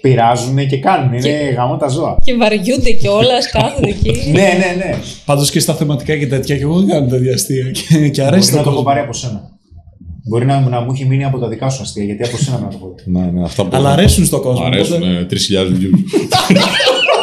Πειράζουν 0.00 0.66
και 0.66 0.78
κάνουν. 0.78 1.12
Είναι 1.12 1.28
γαμό 1.56 1.76
τα 1.76 1.88
ζώα. 1.88 2.16
Και 2.24 2.34
βαριούνται 2.34 2.90
κιόλας, 2.90 3.50
κάθονται 3.52 3.88
εκεί. 3.88 4.30
ναι, 4.30 4.40
ναι, 4.40 4.74
ναι. 4.84 4.94
Πάντως 5.24 5.50
και 5.50 5.60
στα 5.60 5.74
θεματικά 5.74 6.16
και 6.16 6.26
τέτοια, 6.26 6.56
και 6.56 6.62
εγώ 6.62 6.78
δεν 6.78 6.88
κάνω 6.88 7.06
τέτοια 7.06 7.34
αστεία. 7.34 7.70
Και, 7.70 8.08
και 8.08 8.22
αρέσει 8.22 8.50
Μπορεί 8.50 8.56
να 8.56 8.62
το 8.62 8.70
το 8.70 8.70
έχω 8.70 8.70
κόσμο. 8.70 8.82
πάρει 8.82 9.00
από 9.00 9.12
σένα. 9.12 9.42
Μπορεί 10.28 10.46
να, 10.46 10.60
να 10.60 10.80
μου 10.80 10.90
έχει 10.92 11.04
μείνει 11.04 11.24
από 11.24 11.38
τα 11.38 11.48
δικά 11.48 11.68
σου 11.68 11.82
αστεία, 11.82 12.04
γιατί 12.04 12.22
από 12.22 12.36
σένα 12.36 12.58
να 12.58 12.68
το 12.68 12.76
πω. 12.76 12.94
Ναι, 13.04 13.20
ναι, 13.30 13.42
αυτά 13.44 13.62
που 13.64 13.76
Αλλά 13.76 13.90
αρέσουν 13.90 14.24
στον 14.24 14.40
κόσμο. 14.42 14.62
Μ' 14.64 14.66
αρέσουν 14.66 14.96
οπότε- 15.02 15.32
ε, 15.32 15.36
3.000 15.36 15.66
views. 15.66 15.98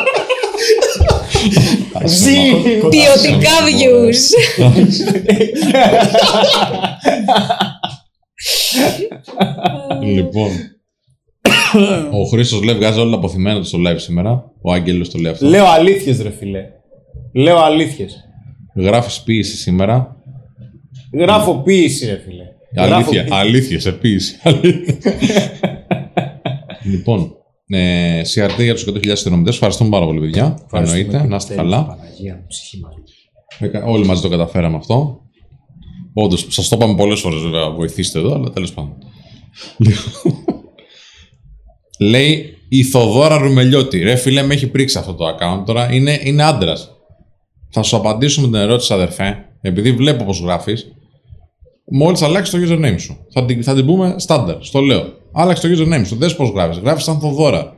Ποιοτικά 2.90 3.56
views. 3.66 4.22
λοιπόν. 10.02 10.50
Ο 12.12 12.24
Χρήστος 12.24 12.64
λέει 12.64 12.76
βγάζει 12.76 13.00
όλα 13.00 13.12
τα 13.12 13.18
αποθυμένα 13.18 13.60
του 13.60 13.66
στο 13.66 13.80
live 13.88 14.00
σήμερα. 14.00 14.52
Ο 14.62 14.74
Άγγελος 14.74 15.10
το 15.10 15.18
λέει 15.20 15.32
αυτό. 15.32 15.46
Λέω 15.48 15.66
αλήθειες, 15.66 16.22
ρε 16.22 16.32
φιλέ. 16.32 16.62
Λέω 17.34 17.58
αλήθειες. 17.58 18.24
Γράφεις 18.76 19.22
ποίηση 19.22 19.56
σήμερα. 19.58 20.16
Γράφω 21.14 21.56
ποίηση, 21.56 22.06
ρε 22.06 22.22
φιλέ. 22.26 22.44
Γράφω 22.76 22.94
Αλήθεια, 22.96 23.24
ποίηση. 23.24 23.36
αλήθεια, 23.40 23.80
σε 23.80 23.92
ποίηση. 23.92 24.36
λοιπόν, 26.92 27.32
ε, 27.68 28.22
συγχαρητήρια 28.24 28.74
για 28.74 28.74
τους 28.94 29.02
100.000 29.04 29.10
αστυνομητές. 29.12 29.54
Ευχαριστούμε 29.54 29.90
πάρα 29.90 30.06
πολύ, 30.06 30.20
παιδιά. 30.20 30.58
Ευχαριστούμε 30.64 31.00
Εννοείται, 31.02 31.24
και 31.24 31.30
να 31.30 31.36
είστε 31.36 31.56
τέλεια, 31.56 31.64
καλά. 31.72 31.86
Παναγία 31.86 32.36
μου, 32.36 32.46
ψυχή 32.48 32.80
μας. 32.80 32.94
Έκα- 33.60 33.84
Όλοι 33.86 34.06
μαζί 34.06 34.22
το 34.22 34.30
καταφέραμε 34.30 34.78
αυτό. 34.78 35.20
Όντως, 36.14 36.46
σας 36.50 36.68
το 36.70 36.76
είπαμε 36.76 36.96
πολλές 36.96 37.20
φορές 37.20 37.42
βέβαια, 37.42 37.70
βοηθήστε 37.72 38.20
εδώ, 38.20 38.34
αλλά 38.34 38.50
τέλος 38.50 38.74
πάντων. 38.74 38.94
Λοιπόν. 39.78 40.34
Λέει 42.00 42.58
η 42.70 42.84
Θοδόρα 42.84 43.38
Ρουμελιώτη. 43.38 44.00
Ρε 44.00 44.16
φίλε, 44.16 44.42
με 44.42 44.54
έχει 44.54 44.68
πρίξει 44.68 44.98
αυτό 44.98 45.14
το 45.14 45.26
account 45.28 45.64
τώρα. 45.66 45.94
Είναι, 45.94 46.20
είναι 46.24 46.44
άντρας. 46.44 46.90
Θα 47.72 47.84
σου 47.84 47.96
απαντήσω 47.98 48.42
με 48.42 48.48
την 48.48 48.56
ερώτηση, 48.56 48.94
αδερφέ, 48.94 49.38
επειδή 49.62 49.92
βλέπω 49.92 50.24
πώ 50.24 50.32
γράφεις. 50.32 50.88
Μόλις 51.92 52.22
αλλάξει 52.22 52.52
το 52.52 52.58
username 52.68 52.96
σου. 53.00 53.18
Θα 53.34 53.46
την, 53.46 53.64
θα 53.64 53.76
την 53.76 53.86
πούμε 53.86 54.16
στάνταρ. 54.18 54.64
Στο 54.64 54.80
λέω. 54.80 55.04
Άλλαξε 55.38 55.68
το 55.68 55.76
username 55.78 56.06
σου. 56.06 56.16
Δες 56.16 56.36
πώς 56.36 56.50
γράφεις. 56.50 56.78
Γράφεις 56.78 57.04
σαν 57.04 57.20
Θοδόρα. 57.20 57.76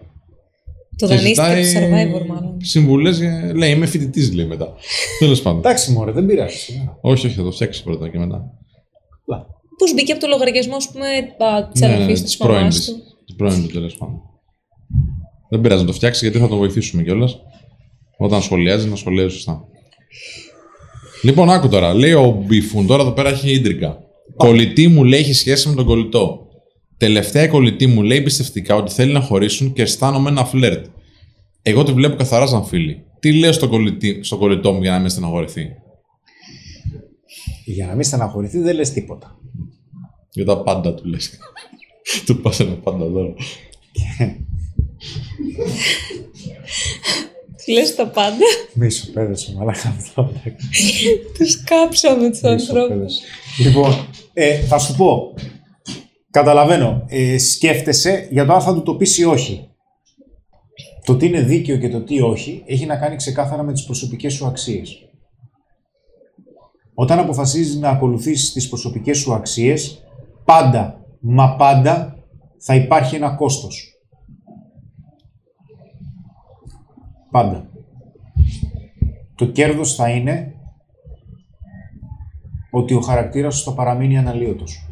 Το 0.98 1.08
δανείστηκα 1.08 1.44
από 1.44 1.56
το 1.56 1.68
survivor, 1.80 2.26
μάλλον. 2.28 2.58
Συμβουλές. 2.62 3.20
Λέει, 3.56 3.72
είμαι 3.72 3.86
φοιτητής, 3.86 4.34
λέει 4.34 4.46
μετά. 4.46 4.74
Τέλος 5.20 5.42
πάντων. 5.42 5.60
Εντάξει, 5.60 5.92
μωρέ, 5.92 6.12
δεν 6.12 6.26
πειράζει. 6.26 6.58
σιγά. 6.58 6.98
όχι, 7.02 7.26
όχι, 7.28 7.36
θα 7.36 7.44
το 7.44 7.52
φτιάξεις 7.52 7.84
πρώτα 7.84 8.10
και 8.10 8.18
μετά. 8.18 8.52
Πώς 9.78 9.94
μπήκε 9.94 10.12
από 10.12 10.22
το 10.22 10.28
λογαριασμό, 10.28 10.76
ας 10.76 10.90
πούμε, 10.92 11.06
τη 11.74 11.80
Ναι, 11.80 11.88
ναι, 11.88 11.94
αδερφή 11.94 12.14
της 12.14 12.22
της 12.22 12.38
μαμάς 12.38 12.58
πρώην 12.58 12.70
του; 12.70 12.78
της. 12.78 13.16
Της 13.26 13.36
πρώην 13.36 13.68
του 13.68 13.74
τέλος 13.74 13.96
πάντων. 13.96 14.22
Δεν 15.50 15.62
πειράζει 15.62 15.82
να 15.82 15.88
το 15.88 15.94
φτιάξεις 15.94 16.22
γιατί 16.22 16.40
θα 16.40 16.48
το 16.48 16.58
βοηθήσουμε 16.58 17.04
κιόλας. 17.04 17.40
Όταν 18.18 18.42
σχολιάζει, 18.42 18.90
να 18.90 18.96
σχολιάζει 18.96 19.34
σωστά. 19.34 19.64
Λοιπόν, 21.22 21.50
άκου 21.50 21.70
τώρα. 21.70 21.94
Λέει 21.94 22.14
ο 22.14 22.44
Μπιφούν, 22.46 22.88
τώρα 22.88 23.02
εδώ 23.02 23.12
πέρα 23.12 23.30
έχει 23.30 23.52
ίντρικα. 23.52 23.98
Κολλητή 24.36 24.88
μου 24.88 25.04
λέει 25.04 25.20
έχει 25.20 25.34
σχέση 25.34 25.70
με 25.70 25.76
τον 25.76 25.86
κολλητό. 25.86 26.47
Τελευταία 26.98 27.44
η 27.44 27.48
κολλητή 27.48 27.88
μου 27.88 28.02
λέει 28.04 28.22
πιστευτικά 28.22 28.76
ότι 28.76 28.94
θέλει 28.94 29.14
να 29.14 29.22
χωρίσουν 29.22 29.74
και 29.74 29.82
αισθάνομαι 29.82 30.30
ένα 30.30 30.46
φλερτ. 30.46 30.86
Εγώ 31.62 31.84
τη 31.84 31.92
βλέπω 31.92 32.16
καθαρά 32.16 32.48
σαν 32.48 32.66
φίλη. 32.66 33.06
Τι 33.20 33.34
λέω 33.34 33.52
στον 33.52 33.70
κολλητή, 33.70 34.24
στον 34.24 34.40
κολλητό 34.40 34.74
μου 34.74 34.82
για 34.82 34.92
να 34.92 35.00
μην 35.00 35.10
στεναχωρηθεί; 35.10 35.70
Για 37.66 37.86
να 37.86 37.96
μην 37.96 38.04
στεναχωρηθεί, 38.04 38.60
δεν 38.60 38.76
λες 38.76 38.92
τίποτα. 38.92 39.40
Για 40.32 40.46
τα 40.46 40.62
πάντα 40.62 40.94
του 40.94 41.06
λες. 41.06 41.38
του 42.26 42.42
πας 42.42 42.60
ένα 42.60 42.74
πάντα 42.74 43.06
δώρο. 43.06 43.34
Λες 47.68 47.96
τα 47.96 48.08
πάντα; 48.08 48.46
Μη 48.74 48.90
σου 48.90 49.12
πέδεσαι, 49.12 49.54
μαλάκα 49.58 49.96
αυτό. 49.98 50.32
Τους 51.38 51.64
κάψαμε 51.64 52.30
του 52.30 52.48
ανθρώπους. 52.48 53.16
Λοιπόν, 53.58 54.08
ε, 54.34 54.60
θα 54.60 54.80
σου 54.80 54.96
πω. 54.96 55.34
Καταλαβαίνω. 56.38 57.04
Ε, 57.08 57.38
σκέφτεσαι 57.38 58.28
για 58.32 58.46
το 58.46 58.54
αν 58.54 58.62
θα 58.62 58.74
του 58.74 58.84
το 58.84 58.96
πεις 58.96 59.18
ή 59.18 59.24
όχι. 59.24 59.70
Το 61.06 61.18
τι 61.18 61.26
είναι 61.26 61.42
δίκαιο 61.42 61.78
και 61.78 61.90
το 61.90 62.04
τι 62.04 62.22
όχι 62.22 62.64
έχει 62.66 62.86
να 62.86 62.98
κάνει 62.98 63.16
ξεκάθαρα 63.16 63.64
με 63.64 63.74
τις 63.74 63.84
προσωπικές 63.84 64.34
σου 64.34 64.46
αξίες. 64.46 65.10
Όταν 66.94 67.20
αποφασίζεις 67.20 67.76
να 67.76 67.90
ακολουθήσεις 67.90 68.54
τις 68.54 68.70
προσωπικές 68.70 69.18
σου 69.18 69.34
αξίες, 69.34 70.04
πάντα, 70.46 71.06
μα 71.20 71.56
πάντα, 71.56 72.18
θα 72.58 72.76
υπάρχει 72.76 73.16
ένα 73.16 73.30
κόστος. 73.30 73.94
Πάντα. 77.32 77.70
Το 79.36 79.46
κέρδος 79.46 79.96
θα 79.96 80.10
είναι 80.10 80.54
ότι 82.72 82.94
ο 82.94 83.00
χαρακτήρας 83.02 83.56
σου 83.56 83.64
θα 83.64 83.74
παραμείνει 83.74 84.18
αναλύωτος. 84.18 84.87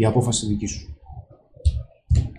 Η 0.00 0.04
απόφαση 0.04 0.46
δική 0.46 0.66
σου. 0.66 0.96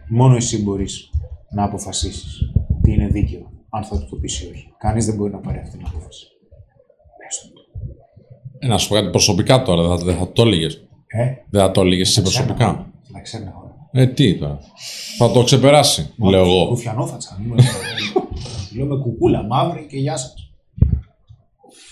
Μόνο 0.09 0.35
εσύ 0.35 0.61
μπορείς 0.63 1.09
να 1.49 1.63
αποφασίσεις 1.63 2.39
τι 2.81 2.91
είναι 2.91 3.07
δίκαιο, 3.07 3.51
αν 3.69 3.83
θα 3.83 3.99
του 3.99 4.07
το 4.09 4.15
πεις 4.15 4.41
ή 4.41 4.47
όχι. 4.51 4.73
Κανείς 4.77 5.05
δεν 5.05 5.15
μπορεί 5.15 5.31
να 5.31 5.37
πάρει 5.37 5.59
αυτή 5.59 5.77
την 5.77 5.87
απόφαση. 5.87 6.27
Πες 7.17 7.51
του. 7.53 7.61
Ε, 8.59 8.67
να 8.67 8.77
σου 8.77 8.87
πω 8.87 8.95
κάτι 8.95 9.09
προσωπικά 9.09 9.63
τώρα, 9.63 9.87
δεν 9.87 9.97
θα, 9.97 10.05
δεν 10.05 10.17
θα 10.17 10.31
το 10.31 10.41
έλεγες. 10.41 10.73
Ε, 11.07 11.25
Δεν 11.49 11.61
θα 11.61 11.71
το 11.71 11.81
έλεγες 11.81 12.09
εσύ 12.09 12.21
προσωπικά. 12.21 12.91
να 13.07 13.21
ξέρει 13.21 13.43
να 13.43 13.51
χωρά. 13.51 13.89
Ε, 13.91 14.07
τι 14.07 14.37
τώρα. 14.37 14.59
Θα 15.17 15.31
το 15.31 15.43
ξεπεράσει, 15.43 16.13
λέω 16.17 16.41
εγώ. 16.45 16.67
Ρουφιανόφατσα. 16.69 17.41
Λέω 18.75 18.85
με 18.85 18.95
κουκούλα 18.97 19.43
μαύρη 19.43 19.87
και 19.89 19.97
γεια 19.97 20.17
σας. 20.17 20.33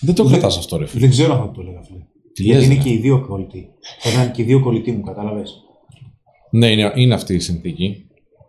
Δεν 0.01 0.15
το 0.15 0.23
κρατάς 0.23 0.57
αυτό, 0.57 0.77
ρε 0.77 0.85
φίλε. 0.85 1.01
Δεν 1.01 1.09
ξέρω 1.09 1.33
αν 1.33 1.39
θα 1.39 1.51
το 1.51 1.61
έλεγα 1.61 1.81
φίλε. 1.83 2.03
Τι 2.39 2.45
Γιατί 2.45 2.59
λες, 2.59 2.69
είναι 2.69 2.83
ρε. 2.83 2.89
και 2.89 2.93
οι 2.93 2.97
δύο 2.97 3.25
κολλητοί. 3.27 3.69
Θα 3.99 4.09
ήταν 4.09 4.31
και 4.31 4.41
οι 4.41 4.45
δύο 4.45 4.59
κολλητοί 4.59 4.91
μου, 4.91 5.01
κατάλαβες. 5.01 5.63
Ναι, 6.51 6.67
είναι, 6.67 6.91
είναι 6.95 7.13
αυτή 7.13 7.33
η 7.33 7.39
συνθήκη. 7.39 7.83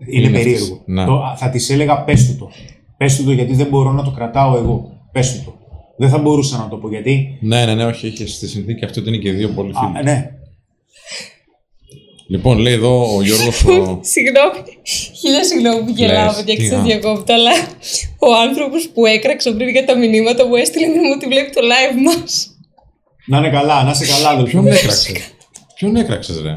Είναι, 0.07 0.27
Είναι 0.27 0.39
περίεργο. 0.39 0.65
αυτής. 0.65 0.83
Ναι. 0.87 1.05
Το, 1.05 1.15
α, 1.15 1.37
θα 1.37 1.51
της 1.51 1.71
έλεγα 1.71 2.05
πες 2.05 2.27
του 2.27 2.37
το. 2.39 2.51
Πες 2.97 3.17
του 3.17 3.25
το 3.25 3.33
γιατί 3.33 3.55
δεν 3.55 3.67
μπορώ 3.67 3.93
να 3.93 4.03
το 4.03 4.11
κρατάω 4.11 4.57
εγώ. 4.57 4.93
Πες 5.13 5.33
του 5.33 5.45
το. 5.45 5.55
Δεν 5.97 6.09
θα 6.09 6.19
μπορούσα 6.19 6.59
να 6.59 6.69
το 6.69 6.77
πω 6.77 6.89
γιατί. 6.89 7.39
Ναι, 7.41 7.65
ναι, 7.65 7.75
ναι, 7.75 7.85
όχι, 7.85 8.07
έχει 8.07 8.27
στη 8.27 8.49
συνθήκη 8.49 8.85
αυτή 8.85 8.99
ότι 8.99 9.09
είναι 9.09 9.19
και 9.19 9.33
δύο 9.33 9.49
πολύ 9.49 9.73
φίλοι. 9.73 9.99
Α, 9.99 10.03
ναι. 10.03 10.31
Λοιπόν, 12.29 12.59
λέει 12.59 12.73
εδώ 12.73 13.17
ο 13.17 13.23
Γιώργος. 13.23 13.65
ο... 13.65 14.01
Συγγνώμη. 14.15 14.59
Χίλια 15.21 15.45
συγγνώμη 15.45 15.83
που 15.85 15.93
γελάω, 15.97 16.27
Λες, 16.27 16.37
παιδιά, 16.37 16.55
τι, 16.55 16.63
και 16.63 16.69
σα 16.69 16.79
α. 16.79 16.83
διακόπτω, 16.83 17.33
αλλά 17.33 17.51
ο 18.19 18.35
άνθρωπος 18.49 18.89
που 18.89 19.07
έκραξε 19.07 19.51
πριν 19.51 19.69
για 19.69 19.85
τα 19.85 19.97
μηνύματα 19.97 20.47
μου 20.47 20.55
έστειλε 20.55 20.87
μήνυμα 20.87 21.15
ότι 21.15 21.27
βλέπει 21.27 21.51
το 21.51 21.61
live 21.61 21.97
μας. 22.07 22.60
Να 23.31 23.39
είναι 23.39 23.51
καλά, 23.51 23.83
να 23.83 23.91
είσαι 23.91 24.07
καλά, 24.07 24.29
αδελφέ. 24.29 24.51
Ποιον 24.51 24.67
έκραξες; 24.67 25.13
Ποιον 25.75 25.97
έκραξες, 25.97 26.41
ρε; 26.41 26.51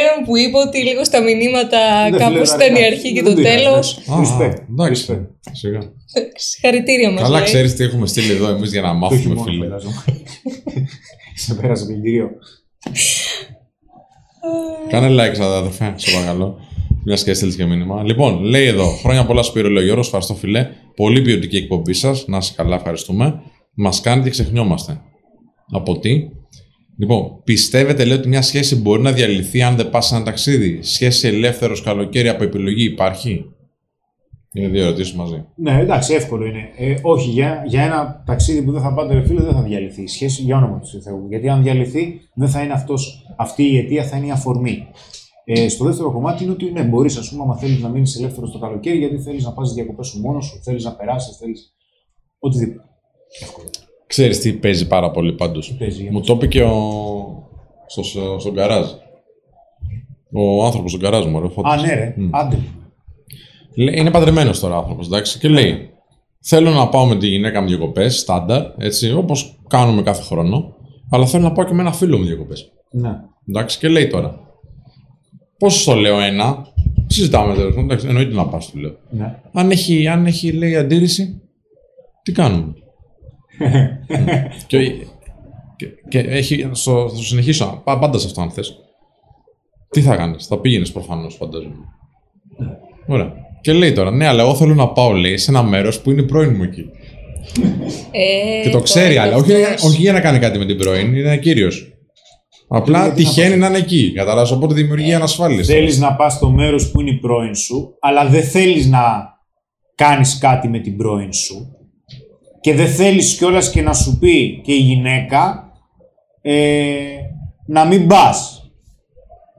Έναν 0.00 0.24
που 0.24 0.36
είπε 0.36 0.58
ότι 0.58 0.78
λίγο 0.78 1.04
στα 1.04 1.20
μηνύματα 1.20 1.78
Δεν 2.10 2.18
κάπω 2.18 2.30
φιλεραρικά. 2.30 2.64
ήταν 2.66 2.76
η 2.82 2.84
αρχή 2.84 3.12
και 3.12 3.22
Δεν 3.22 3.34
το 3.34 3.40
πειράζει, 3.40 3.56
τέλος. 3.64 3.98
ναι. 4.06 4.14
Respect. 4.16 4.56
Εντάξει. 4.70 5.06
Respect. 5.08 5.26
Σιγά. 5.52 5.80
Συγχαρητήρια 6.36 7.10
μας. 7.10 7.22
Καλά 7.22 7.42
ξέρεις 7.42 7.74
τι 7.74 7.84
έχουμε 7.84 8.06
στείλει 8.06 8.32
εδώ 8.32 8.48
εμείς 8.48 8.70
για 8.72 8.80
να 8.82 8.88
Το 8.88 8.94
μάθουμε, 8.94 9.20
χειμώνα 9.20 9.42
φίλε. 9.42 9.64
φαντάζομαι. 9.64 9.94
Σε 11.44 11.54
πέρασε 11.54 11.84
πλυντήριο. 11.84 12.30
Κάνε 14.88 15.08
like, 15.08 15.40
αδερφέ, 15.40 15.92
σε 15.96 16.10
παρακαλώ. 16.12 16.58
Μια 17.04 17.16
και 17.16 17.30
έστειλες 17.30 17.56
και 17.56 17.64
μήνυμα. 17.64 18.02
Λοιπόν, 18.02 18.40
λέει 18.42 18.66
εδώ, 18.66 18.86
χρόνια 18.86 19.26
πολλά 19.26 19.42
Σπύρο 19.42 19.68
λέει 19.68 19.82
ο 19.82 19.84
Γιώργος, 19.86 20.06
ευχαριστώ 20.06 20.34
φιλέ. 20.34 20.68
Πολύ 20.96 21.22
ποιοτική 21.22 21.56
εκπομπή 21.56 21.92
σας. 21.92 22.24
Να 22.26 22.36
είσαι 22.36 22.52
καλά, 22.56 22.76
ευχαριστούμε. 22.76 23.42
Μας 23.74 24.00
κάνετε 24.00 24.24
και 24.24 24.30
ξεχνιόμαστε. 24.30 25.00
Από 25.70 25.98
τι. 25.98 26.28
Λοιπόν, 26.98 27.42
πιστεύετε 27.44 28.04
λέει 28.04 28.16
ότι 28.16 28.28
μια 28.28 28.42
σχέση 28.42 28.76
μπορεί 28.76 29.02
να 29.02 29.12
διαλυθεί 29.12 29.62
αν 29.62 29.76
δεν 29.76 29.90
πας 29.90 30.06
σε 30.06 30.14
ένα 30.14 30.24
ταξίδι; 30.24 30.82
Σχέση 30.82 31.28
ελεύθερος 31.28 31.82
καλοκαίρι 31.82 32.28
από 32.28 32.44
επιλογή 32.44 32.84
υπάρχει; 32.84 33.44
Είναι 34.52 34.68
δύο 34.68 34.82
ερωτήσεις 34.82 35.14
μαζί. 35.14 35.44
Ναι, 35.54 35.80
εντάξει, 35.80 36.14
εύκολο 36.14 36.46
είναι. 36.46 36.68
Ε, 36.76 36.94
όχι, 37.02 37.30
για, 37.30 37.64
για 37.66 37.82
ένα 37.82 38.22
ταξίδι 38.26 38.62
που 38.62 38.72
δεν 38.72 38.82
θα 38.82 38.94
πάτε, 38.94 39.14
ρε 39.14 39.26
φίλε, 39.26 39.42
δεν 39.42 39.52
θα 39.52 39.62
διαλυθεί 39.62 40.02
η 40.02 40.08
σχέση 40.08 40.42
για 40.42 40.56
όνομα 40.56 40.78
του 40.78 41.02
Θεού. 41.02 41.26
Γιατί 41.28 41.48
αν 41.48 41.62
διαλυθεί, 41.62 42.20
δεν 42.34 42.48
θα 42.48 42.62
είναι 42.62 42.72
αυτός, 42.72 43.26
αυτή 43.36 43.72
η 43.72 43.78
αιτία, 43.78 44.04
θα 44.04 44.16
είναι 44.16 44.26
η 44.26 44.30
αφορμή. 44.30 44.86
Ε, 45.44 45.68
στο 45.68 45.84
δεύτερο 45.84 46.12
κομμάτι 46.12 46.42
είναι 46.42 46.52
ότι 46.52 46.70
ναι, 46.70 46.82
μπορείς, 46.82 47.16
ας 47.16 47.30
πούμε, 47.30 47.42
άμα 47.42 47.56
θέλεις 47.56 47.82
να 47.82 47.88
μείνεις 47.88 48.16
ελεύθερος 48.16 48.50
το 48.50 48.58
καλοκαίρι, 48.58 48.98
γιατί 48.98 49.18
θέλεις 49.18 49.44
να 49.44 49.52
πας 49.52 49.74
διακοπές 49.74 50.06
σου 50.06 50.20
μόνος 50.20 50.46
σου, 50.46 50.60
θέλεις 50.62 50.84
να 50.84 50.96
περάσεις, 50.96 51.36
θέλεις. 51.36 51.74
Οτιδήποτε. 52.38 52.91
Εύκολο. 53.40 53.68
Ξέρεις 54.06 54.38
τι 54.40 54.52
παίζει 54.52 54.86
πάρα 54.86 55.10
πολύ 55.10 55.32
πάντως. 55.32 55.74
παίζει, 55.78 56.02
για 56.02 56.12
Μου 56.12 56.18
πες. 56.18 56.26
το 56.26 56.34
είπε 56.34 56.46
και 56.46 56.62
ο. 56.62 56.72
Στο, 57.86 58.02
στο, 58.02 58.36
στον 58.38 58.52
γκαράζ. 58.52 58.86
Ο 60.32 60.64
άνθρωπος 60.64 60.90
στον 60.90 61.02
γκαράζ 61.02 61.26
μου, 61.26 61.40
ρε, 61.40 61.48
φώτος. 61.48 61.72
Α, 61.72 61.76
ναι, 61.76 61.94
ρε. 61.94 62.14
Μμ. 62.16 62.28
Άντε. 62.32 62.58
Λέει- 63.74 63.94
Είναι 63.98 64.10
παντρεμένος 64.10 64.60
τώρα 64.60 64.76
άνθρωπος, 64.76 65.06
εντάξει, 65.06 65.38
και 65.38 65.48
λέει: 65.48 65.90
Θέλω 66.40 66.70
να 66.70 66.88
πάω 66.88 67.06
με 67.06 67.16
τη 67.16 67.26
γυναίκα 67.26 67.60
μου 67.60 67.68
διακοπές, 67.68 68.18
στάνταρ, 68.18 68.62
έτσι, 68.78 69.12
όπως 69.12 69.58
κάνουμε 69.68 70.02
κάθε 70.02 70.22
χρόνο, 70.22 70.74
αλλά 71.10 71.26
θέλω 71.26 71.42
να 71.42 71.52
πάω 71.52 71.64
και 71.66 71.74
με 71.74 71.80
ένα 71.80 71.92
φίλο 71.92 72.18
μου 72.18 72.24
διακοπές. 72.24 72.72
Ναι. 72.90 73.10
Εντάξει, 73.48 73.78
και 73.78 73.88
λέει 73.88 74.06
τώρα: 74.06 74.40
Πόσο 75.58 75.90
το 75.92 75.96
λέω 75.98 76.20
ένα, 76.20 76.66
συζητάμε 77.06 77.54
τέλο 77.54 77.68
πάντων, 77.68 77.84
εντάξει, 77.84 78.06
εννοείται 78.06 78.34
να 78.34 78.46
πας, 78.46 78.70
του 78.70 78.78
λέω. 78.78 78.96
ναι. 79.10 79.38
Αν 79.52 79.70
έχει, 79.70 80.06
αν 80.08 80.26
έχει, 80.26 80.52
λέει, 80.52 80.76
αντίρρηση, 80.76 81.40
τι 82.22 82.32
κάνουμε. 82.32 82.72
Και, 84.66 84.78
και, 85.76 85.86
και 86.08 86.18
έχει, 86.18 86.68
στο, 86.72 87.08
θα 87.08 87.16
το 87.16 87.22
συνεχίσω, 87.22 87.80
πά- 87.84 88.00
πάντα 88.00 88.18
σε 88.18 88.26
αυτό 88.26 88.40
αν 88.40 88.50
θες. 88.50 88.76
Τι 89.90 90.00
θα 90.00 90.16
κάνεις, 90.16 90.46
θα 90.46 90.58
πήγαινες 90.58 90.92
προφανώς 90.92 91.34
φαντάζομαι. 91.34 91.74
Ωραία. 93.06 93.32
Και 93.60 93.72
λέει 93.72 93.92
τώρα, 93.92 94.10
ναι, 94.10 94.26
αλλά 94.26 94.42
εγώ 94.42 94.54
θέλω 94.54 94.74
να 94.74 94.88
πάω, 94.88 95.12
λέει, 95.12 95.36
σε 95.36 95.50
ένα 95.50 95.62
μέρος 95.62 96.00
που 96.00 96.10
είναι 96.10 96.20
η 96.20 96.24
πρώην 96.24 96.54
μου 96.56 96.62
εκεί. 96.62 96.84
Ε, 98.10 98.62
και 98.62 98.70
το 98.70 98.80
ξέρει, 98.80 99.16
αλλά 99.16 99.36
όχι, 99.36 99.52
όχι 99.84 100.00
για 100.00 100.12
να 100.12 100.20
κάνει 100.20 100.38
κάτι 100.38 100.58
με 100.58 100.66
την 100.66 100.76
πρώην, 100.76 101.14
είναι 101.14 101.36
κύριος. 101.36 101.86
Απλά 102.68 103.04
Γιατί 103.04 103.22
να 103.22 103.28
τυχαίνει 103.28 103.56
να 103.56 103.66
είναι 103.66 103.78
εκεί. 103.78 104.12
Κατάλαβες, 104.12 104.50
οπότε 104.50 104.74
δημιουργεί 104.74 105.14
ανασφάλεια. 105.14 105.64
Θέλεις 105.64 105.98
να 105.98 106.14
πας 106.14 106.32
στο 106.32 106.50
μέρος 106.50 106.90
που 106.90 107.00
είναι 107.00 107.10
η 107.10 107.18
πρώην 107.18 107.54
σου, 107.54 107.96
αλλά 108.00 108.26
δεν 108.28 108.42
θέλεις 108.42 108.86
να 108.86 109.00
κάνεις 109.94 110.38
κάτι 110.38 110.68
με 110.68 110.78
την 110.78 110.96
πρώην 110.96 111.32
σου. 111.32 111.76
Και 112.62 112.74
δεν 112.74 112.88
θέλεις 112.88 113.36
κιόλας 113.36 113.70
και 113.70 113.82
να 113.82 113.92
σου 113.92 114.18
πει 114.18 114.60
και 114.64 114.72
η 114.72 114.78
γυναίκα 114.78 115.72
ε, 116.42 116.94
να 117.66 117.84
μην 117.84 118.06
πας. 118.06 118.70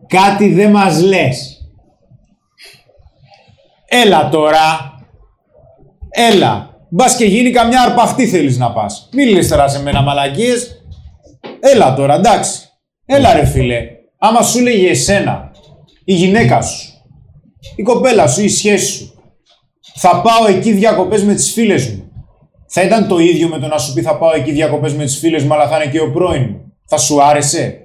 Κάτι 0.07 0.53
δεν 0.53 0.71
μας 0.71 1.01
λες. 1.01 1.67
Έλα 3.85 4.29
τώρα. 4.29 4.93
Έλα. 6.09 6.77
Μπας 6.89 7.15
και 7.15 7.25
γίνει 7.25 7.51
καμιά 7.51 7.81
αρπαχτή 7.81 8.27
θέλεις 8.27 8.57
να 8.57 8.71
πας. 8.71 9.09
Μην 9.11 9.29
λες 9.29 9.47
τώρα 9.47 9.67
σε 9.67 9.81
μένα 9.81 10.01
μαλακίες. 10.01 10.83
Έλα 11.59 11.95
τώρα, 11.95 12.15
εντάξει. 12.15 12.69
Έλα 13.05 13.33
ρε 13.33 13.45
φίλε. 13.45 13.87
Άμα 14.17 14.41
σου 14.41 14.61
λέγε 14.61 14.89
εσένα, 14.89 15.51
η 16.05 16.13
γυναίκα 16.13 16.61
σου, 16.61 16.93
η 17.75 17.83
κοπέλα 17.83 18.27
σου, 18.27 18.43
η 18.43 18.49
σχέση 18.49 18.85
σου, 18.85 19.13
θα 19.95 20.21
πάω 20.21 20.47
εκεί 20.47 20.71
διακοπές 20.71 21.23
με 21.23 21.33
τις 21.33 21.51
φίλες 21.51 21.89
μου. 21.89 22.02
Θα 22.75 22.81
ήταν 22.81 23.07
το 23.07 23.19
ίδιο 23.19 23.47
με 23.47 23.59
το 23.59 23.67
να 23.67 23.77
σου 23.77 23.93
πει 23.93 24.01
θα 24.01 24.17
πάω 24.17 24.35
εκεί 24.35 24.51
διακοπές 24.51 24.93
με 24.93 25.03
τις 25.03 25.17
φίλες 25.17 25.43
μου, 25.43 25.53
αλλά 25.53 25.67
θα 25.67 25.75
είναι 25.75 25.91
και 25.91 25.99
ο 25.99 26.11
πρώην 26.11 26.41
μου. 26.49 26.73
Θα 26.85 26.97
σου 26.97 27.23
άρεσε; 27.23 27.77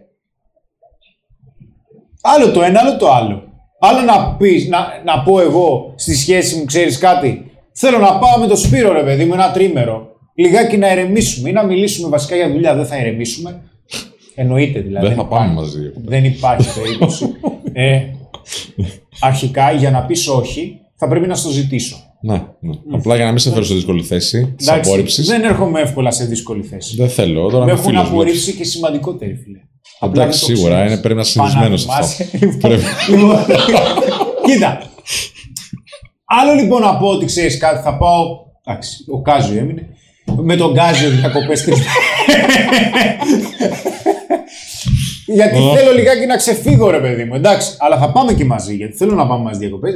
Άλλο 2.20 2.50
το 2.50 2.62
ένα, 2.62 2.80
άλλο 2.80 2.96
το 2.96 3.12
άλλο. 3.12 3.42
Άλλο 3.80 4.00
να 4.00 4.36
πεις, 4.36 4.68
να, 4.68 4.78
να 5.04 5.22
πω 5.22 5.40
εγώ 5.40 5.92
στη 5.96 6.14
σχέση 6.16 6.56
μου, 6.56 6.64
ξέρεις 6.64 6.98
κάτι; 6.98 7.50
Θέλω 7.72 7.98
να 7.98 8.18
πάω 8.18 8.38
με 8.38 8.46
το 8.46 8.56
Σπύρο, 8.56 8.92
ρε 8.92 9.02
παιδί 9.02 9.24
μου, 9.24 9.34
ένα 9.34 9.50
τρίμερο. 9.50 10.08
Λιγάκι 10.34 10.76
να 10.76 10.88
ερεμήσουμε 10.88 11.48
ή 11.48 11.52
να 11.52 11.64
μιλήσουμε 11.64 12.08
βασικά 12.08 12.36
για 12.36 12.50
δουλειά. 12.50 12.74
Δεν 12.74 12.86
θα 12.86 12.96
ερεμήσουμε. 12.96 13.62
Εννοείται 14.34 14.80
δηλαδή. 14.80 15.06
Δεν 15.06 15.16
θα 15.16 15.26
πάμε 15.26 15.52
υπάρχει. 15.52 15.54
μαζί. 15.54 15.92
Δεν 16.04 16.24
υπάρχει 16.24 16.80
περίπτωση. 16.80 17.34
ε, 17.72 18.02
αρχικά, 19.20 19.72
για 19.72 19.90
να 19.90 20.04
πεις 20.04 20.28
όχι, 20.28 20.80
θα 20.96 21.08
πρέπει 21.08 21.26
να 21.26 21.34
στο 21.34 21.50
ζητήσω. 21.50 22.07
Ναι, 22.20 22.34
ναι. 22.60 22.72
Απλά 22.92 23.14
για 23.16 23.24
να 23.24 23.30
μην 23.30 23.38
σε 23.38 23.50
φέρω 23.50 23.64
σε 23.64 23.74
δύσκολη 23.74 24.02
θέση 24.02 24.54
της 24.56 24.66
Εντάξει, 24.68 24.88
απόρριψης. 24.90 25.26
δεν 25.26 25.44
έρχομαι 25.44 25.80
εύκολα 25.80 26.10
σε 26.10 26.24
δύσκολη 26.24 26.62
θέση. 26.62 26.96
Δεν 26.96 27.08
θέλω. 27.08 27.48
Τώρα 27.50 27.64
Με 27.64 27.70
είμαι 27.70 27.80
έχουν 27.80 27.84
φίλος 27.92 28.02
μου. 28.04 28.10
απορρίψει 28.10 28.52
και 28.52 28.64
σημαντικότεροι, 28.64 29.34
φίλε. 29.44 29.58
Απλά 29.98 30.22
Εντάξει, 30.22 30.44
δεν 30.46 30.48
το 30.48 30.56
σίγουρα 30.56 30.74
ξέρεις. 30.74 30.92
είναι, 30.92 31.00
πρέπει 31.00 31.14
να 31.14 31.20
είσαι 31.20 31.30
συνηθισμένος 31.30 31.80
σε 31.80 31.86
Παναθυμάσαι. 31.86 32.22
αυτό. 32.22 32.46
Λοιπόν, 32.46 32.58
Πρέπει. 32.58 32.82
λοιπόν, 33.10 33.36
Κοίτα. 34.46 34.82
Άλλο 36.24 36.54
λοιπόν 36.54 36.80
να 36.80 36.96
πω 36.96 37.06
ότι 37.06 37.24
ξέρεις 37.26 37.58
κάτι, 37.58 37.82
θα 37.82 37.96
πάω. 37.96 38.24
Εντάξει, 38.64 39.04
ο 39.12 39.22
Κάζιο 39.22 39.58
έμεινε. 39.58 39.88
Με 40.42 40.56
τον 40.56 40.74
Κάζιο 40.74 41.10
διακοπές 41.10 41.64
γιατί 45.26 45.54
θέλω 45.76 45.92
λιγάκι 45.94 46.26
να 46.26 46.36
ξεφύγω, 46.36 46.90
ρε 46.90 47.00
παιδί 47.00 47.24
μου. 47.24 47.34
Εντάξει, 47.34 47.74
αλλά 47.78 47.98
θα 47.98 48.12
πάμε 48.12 48.32
και 48.32 48.44
μαζί, 48.44 48.74
γιατί 48.74 48.96
θέλω 48.96 49.14
να 49.14 49.26
πάμε 49.26 49.42
μαζί 49.42 49.58
διακοπές. 49.58 49.94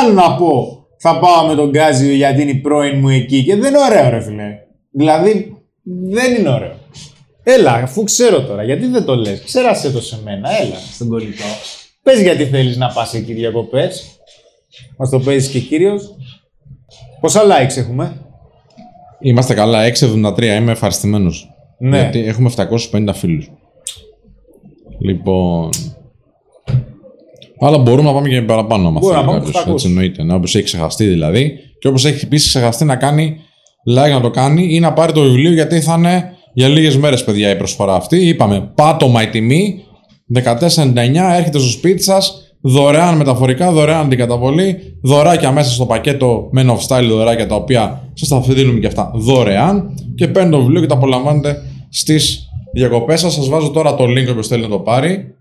Άλλο 0.00 0.12
να 0.12 0.36
πω, 0.36 0.75
θα 0.96 1.18
πάω 1.18 1.46
με 1.46 1.54
τον 1.54 1.72
Κάζιο 1.72 2.12
γιατί 2.12 2.42
είναι 2.42 2.50
η 2.50 2.54
πρώην 2.54 2.98
μου 2.98 3.08
εκεί 3.08 3.44
και 3.44 3.56
δεν 3.56 3.74
είναι 3.74 3.82
ωραίο, 3.84 4.10
ρε 4.10 4.20
φίλε. 4.20 4.58
Δηλαδή, 4.90 5.56
δεν 5.82 6.34
είναι 6.34 6.48
ωραίο. 6.48 6.74
Έλα, 7.42 7.72
αφού 7.72 8.04
ξέρω 8.04 8.42
τώρα, 8.42 8.62
γιατί 8.62 8.86
δεν 8.86 9.04
το 9.04 9.14
λες. 9.14 9.42
Ξέρασε 9.44 9.90
το 9.90 10.00
σε 10.00 10.18
μένα, 10.24 10.60
έλα, 10.60 10.76
στον 10.92 11.08
κολλητό. 11.08 11.44
Πες 12.02 12.20
γιατί 12.20 12.44
θέλεις 12.44 12.76
να 12.76 12.88
πας 12.88 13.14
εκεί 13.14 13.32
διακοπές. 13.32 14.20
Μας 14.96 15.10
το 15.10 15.18
παίζεις 15.18 15.50
και 15.50 15.58
κύριος. 15.58 16.16
Πόσα 17.20 17.42
likes 17.42 17.76
έχουμε; 17.76 18.20
Είμαστε 19.20 19.54
καλά, 19.54 19.84
6,73. 19.84 20.42
Είμαι 20.42 20.72
ευχαριστημένος. 20.72 21.50
Ναι. 21.78 22.00
Γιατί 22.00 22.24
έχουμε 22.24 22.50
750 22.50 23.12
φίλους. 23.14 23.50
Λοιπόν. 24.98 25.70
Αλλά 27.60 27.78
μπορούμε 27.78 28.08
να 28.08 28.14
πάμε 28.14 28.28
και 28.28 28.42
παραπάνω. 28.42 28.88
άμα 28.88 28.98
Μπορούμε 29.00 29.20
θέλει 29.20 29.26
να 29.26 29.32
πάμε 29.32 29.44
κάποιος, 29.44 29.64
800. 29.64 29.72
Έτσι 29.72 29.86
εννοείται. 29.86 30.22
Ναι, 30.22 30.34
Όπως 30.34 30.54
έχει 30.54 30.64
ξεχαστεί 30.64 31.06
δηλαδή. 31.06 31.52
Και 31.78 31.88
όπως 31.88 32.04
έχει 32.04 32.24
επίση 32.24 32.48
ξεχαστεί 32.48 32.84
να 32.84 32.96
κάνει 32.96 33.36
like 33.96 34.10
να 34.10 34.20
το 34.20 34.30
κάνει 34.30 34.66
ή 34.70 34.80
να 34.80 34.92
πάρει 34.92 35.12
το 35.12 35.20
βιβλίο 35.20 35.52
γιατί 35.52 35.80
θα 35.80 35.94
είναι 35.98 36.30
για 36.54 36.68
λίγες 36.68 36.96
μέρες, 36.96 37.24
παιδιά, 37.24 37.50
η 37.50 37.56
προσφορά 37.56 37.94
αυτή. 37.94 38.28
Είπαμε 38.28 38.72
πάτωμα 38.74 39.22
η 39.22 39.28
τιμή. 39.28 39.84
14,99 40.34 40.54
έρχεται 41.36 41.58
στο 41.58 41.68
σπίτι 41.68 42.02
σας. 42.02 42.40
Δωρεάν 42.60 43.16
μεταφορικά, 43.16 43.72
δωρεάν 43.72 44.04
αντικαταβολή, 44.04 44.78
δωράκια 45.02 45.52
μέσα 45.52 45.70
στο 45.70 45.86
πακέτο 45.86 46.50
Men 46.56 46.66
of 46.66 46.78
Style 46.88 47.06
δωράκια 47.08 47.46
τα 47.46 47.54
οποία 47.54 48.10
σας 48.12 48.28
τα 48.28 48.40
δίνουμε 48.40 48.78
και 48.78 48.86
αυτά 48.86 49.10
δωρεάν 49.14 49.94
και 50.14 50.28
παίρνετε 50.28 50.56
το 50.56 50.62
βιβλίο 50.62 50.80
και 50.80 50.86
τα 50.86 50.94
απολαμβάνετε 50.94 51.56
στις 51.88 52.48
διακοπές 52.74 53.20
σας. 53.20 53.32
Σας 53.34 53.48
βάζω 53.48 53.70
τώρα 53.70 53.94
το 53.94 54.04
link 54.04 54.30
όποιος 54.30 54.48
θέλει 54.48 54.62
να 54.62 54.68
το 54.68 54.78
πάρει. 54.78 55.35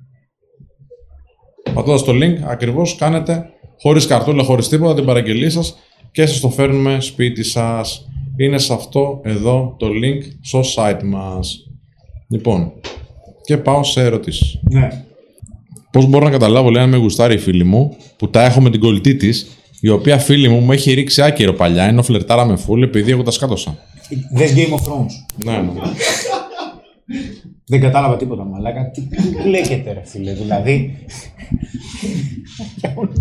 Πατώντα 1.75 2.03
το 2.03 2.11
link, 2.11 2.35
ακριβώς 2.43 2.95
κάνετε 2.95 3.49
χωρίς 3.81 4.07
καρτούλα, 4.07 4.43
χωρίς 4.43 4.67
τίποτα 4.67 4.95
την 4.95 5.05
παραγγελία 5.05 5.49
σας 5.49 5.75
και 6.11 6.25
σας 6.25 6.39
το 6.39 6.49
φέρνουμε 6.49 6.97
σπίτι 6.99 7.43
σας. 7.43 8.07
Είναι 8.37 8.57
σε 8.57 8.73
αυτό 8.73 9.21
εδώ 9.23 9.75
το 9.79 9.87
link 9.87 10.23
στο 10.41 10.61
site 10.75 11.03
μας. 11.03 11.57
Λοιπόν, 12.27 12.71
και 13.43 13.57
πάω 13.57 13.83
σε 13.83 14.01
ερωτήσεις. 14.01 14.59
Ναι. 14.69 15.03
Πώς 15.91 16.05
μπορώ 16.05 16.25
να 16.25 16.31
καταλάβω, 16.31 16.69
λέει, 16.69 16.83
αν 16.83 16.89
με 16.89 16.97
γουστάρει 16.97 17.33
η 17.33 17.37
φίλη 17.37 17.63
μου, 17.63 17.95
που 18.17 18.29
τα 18.29 18.43
έχω 18.43 18.61
με 18.61 18.69
την 18.69 18.79
κολλητή 18.79 19.15
της, 19.15 19.47
η 19.79 19.89
οποία 19.89 20.17
φίλη 20.17 20.49
μου 20.49 20.59
μου 20.59 20.71
έχει 20.71 20.93
ρίξει 20.93 21.21
άκυρο 21.21 21.53
παλιά, 21.53 21.83
ενώ 21.83 22.03
φλερτάρα 22.03 22.45
με 22.45 22.55
φούλη 22.55 22.83
επειδή 22.83 23.11
εγώ 23.11 23.23
τα 23.23 23.31
σκάτωσα. 23.31 23.77
Δες 24.33 24.53
Game 24.55 24.73
of 24.73 24.91
Thrones. 24.91 25.43
Ναι, 25.43 25.51
ναι. 25.51 25.81
Δεν 27.65 27.79
κατάλαβα 27.79 28.17
τίποτα, 28.17 28.43
μαλάκα. 28.43 28.91
Τι, 28.91 29.01
τι 29.01 29.49
λέγεται, 29.49 29.93
ρε 29.93 30.01
φίλε. 30.03 30.33
Δηλαδή, 30.33 30.95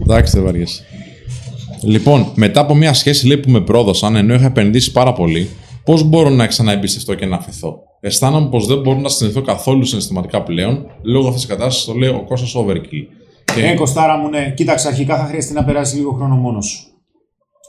Εντάξει, 0.03 0.35
δεν 0.35 0.45
βαριέσαι. 0.45 0.85
Λοιπόν, 1.83 2.33
μετά 2.35 2.61
από 2.61 2.75
μια 2.75 2.93
σχέση 2.93 3.27
λέει, 3.27 3.39
που 3.39 3.51
με 3.51 3.61
πρόδωσαν, 3.61 4.17
ενώ 4.17 4.35
είχα 4.35 4.47
επενδύσει 4.47 4.93
πάρα 4.93 5.13
πολύ, 5.13 5.49
πώς 5.85 6.03
μπορώ 6.03 6.29
να 6.29 6.47
ξαναεμπιστευτώ 6.47 7.15
και 7.15 7.27
να 7.27 7.37
αφαιθώ; 7.37 7.83
Αισθάνομαι 8.01 8.49
πως 8.49 8.67
δεν 8.67 8.81
μπορώ 8.81 8.99
να 8.99 9.09
συνηθώ 9.09 9.43
καθόλου 9.43 9.85
συναισθηματικά 9.85 10.43
πλέον 10.43 10.87
λόγω 11.03 11.27
αυτής 11.29 11.41
της 11.43 11.51
κατάστασης, 11.51 11.85
το 11.85 11.95
λέει 11.95 12.09
ο 12.09 12.25
Κώστας 12.25 12.55
Overkill. 12.57 13.07
Και... 13.55 13.61
Ναι, 13.61 13.75
Κωστάρα 13.75 14.17
μου, 14.17 14.29
ναι. 14.29 14.53
Κοίταξε, 14.57 14.89
αρχικά 14.89 15.17
θα 15.17 15.25
χρειαστεί 15.25 15.53
να 15.53 15.65
περάσει 15.65 15.97
λίγο 15.97 16.13
χρόνο 16.13 16.35
μόνος 16.35 16.67
σου. 16.67 16.87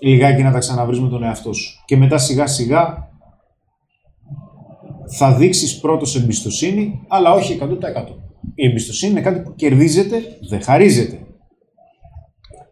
Λιγάκι 0.01 0.43
να 0.43 0.51
τα 0.51 0.59
ξαναβρεις 0.59 0.99
με 0.99 1.09
τον 1.09 1.23
εαυτό 1.23 1.53
σου. 1.53 1.83
Και 1.85 1.97
μετά 1.97 2.17
σιγά 2.17 2.47
σιγά 2.47 3.04
θα 5.07 5.33
δείξεις 5.33 5.79
πρώτος 5.79 6.15
εμπιστοσύνη, 6.15 7.01
αλλά 7.07 7.31
όχι 7.31 7.57
100%. 7.61 7.65
Η 8.55 8.65
εμπιστοσύνη 8.65 9.11
είναι 9.11 9.21
κάτι 9.21 9.39
που 9.39 9.55
κερδίζεται, 9.55 10.21
δεν 10.49 10.61
χαρίζεται. 10.61 11.19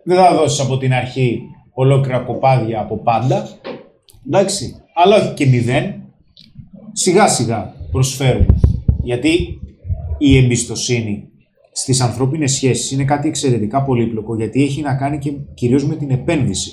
Δεν 0.04 0.18
θα 0.18 0.36
δώσεις 0.36 0.60
από 0.60 0.78
την 0.78 0.94
αρχή 0.94 1.42
ολόκληρα 1.74 2.20
κοπάδια 2.20 2.82
από 2.82 2.98
πάντα. 2.98 3.50
Εντάξει, 4.28 4.76
αλλά 4.94 5.16
όχι 5.16 5.34
και 5.34 5.46
μηδέν. 5.46 6.02
Σιγά 6.92 7.28
σιγά 7.28 7.74
προσφέρουμε. 7.92 8.46
Γιατί 9.04 9.60
η 10.18 10.38
εμπιστοσύνη 10.38 11.28
στις 11.72 12.02
ανθρώπινες 12.02 12.52
σχέσεις 12.52 12.92
είναι 12.92 13.04
κάτι 13.04 13.28
εξαιρετικά 13.28 13.84
πολύπλοκο 13.84 14.36
γιατί 14.36 14.64
έχει 14.64 14.82
να 14.82 14.96
κάνει 14.96 15.18
και 15.18 15.32
κυρίως 15.54 15.86
με 15.86 15.96
την 15.96 16.12
επένδυση. 16.12 16.72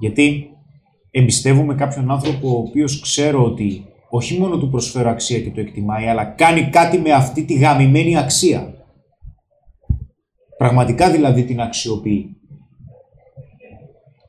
Γιατί 0.00 0.50
εμπιστεύομαι 1.10 1.74
κάποιον 1.74 2.10
άνθρωπο 2.10 2.48
ο 2.48 2.58
οποίος 2.58 3.00
ξέρω 3.00 3.44
ότι 3.44 3.86
όχι 4.10 4.38
μόνο 4.38 4.58
του 4.58 4.70
προσφέρω 4.70 5.10
αξία 5.10 5.40
και 5.40 5.50
το 5.50 5.60
εκτιμάει, 5.60 6.06
αλλά 6.06 6.24
κάνει 6.24 6.62
κάτι 6.62 6.98
με 6.98 7.12
αυτή 7.12 7.44
τη 7.44 7.54
γαμημένη 7.54 8.18
αξία. 8.18 8.74
Πραγματικά 10.56 11.10
δηλαδή 11.10 11.44
την 11.44 11.60
αξιοποιεί. 11.60 12.36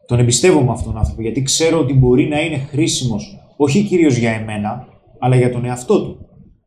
Τον 0.05 0.19
εμπιστεύομαι 0.19 0.71
αυτόν 0.71 0.91
τον 0.91 1.01
άνθρωπο 1.01 1.21
γιατί 1.21 1.41
ξέρω 1.41 1.79
ότι 1.79 1.93
μπορεί 1.93 2.27
να 2.27 2.41
είναι 2.41 2.57
χρήσιμος 2.57 3.37
όχι 3.57 3.83
κυρίως 3.83 4.17
για 4.17 4.31
εμένα, 4.31 4.87
αλλά 5.19 5.35
για 5.35 5.51
τον 5.51 5.65
εαυτό 5.65 6.03
του. 6.03 6.17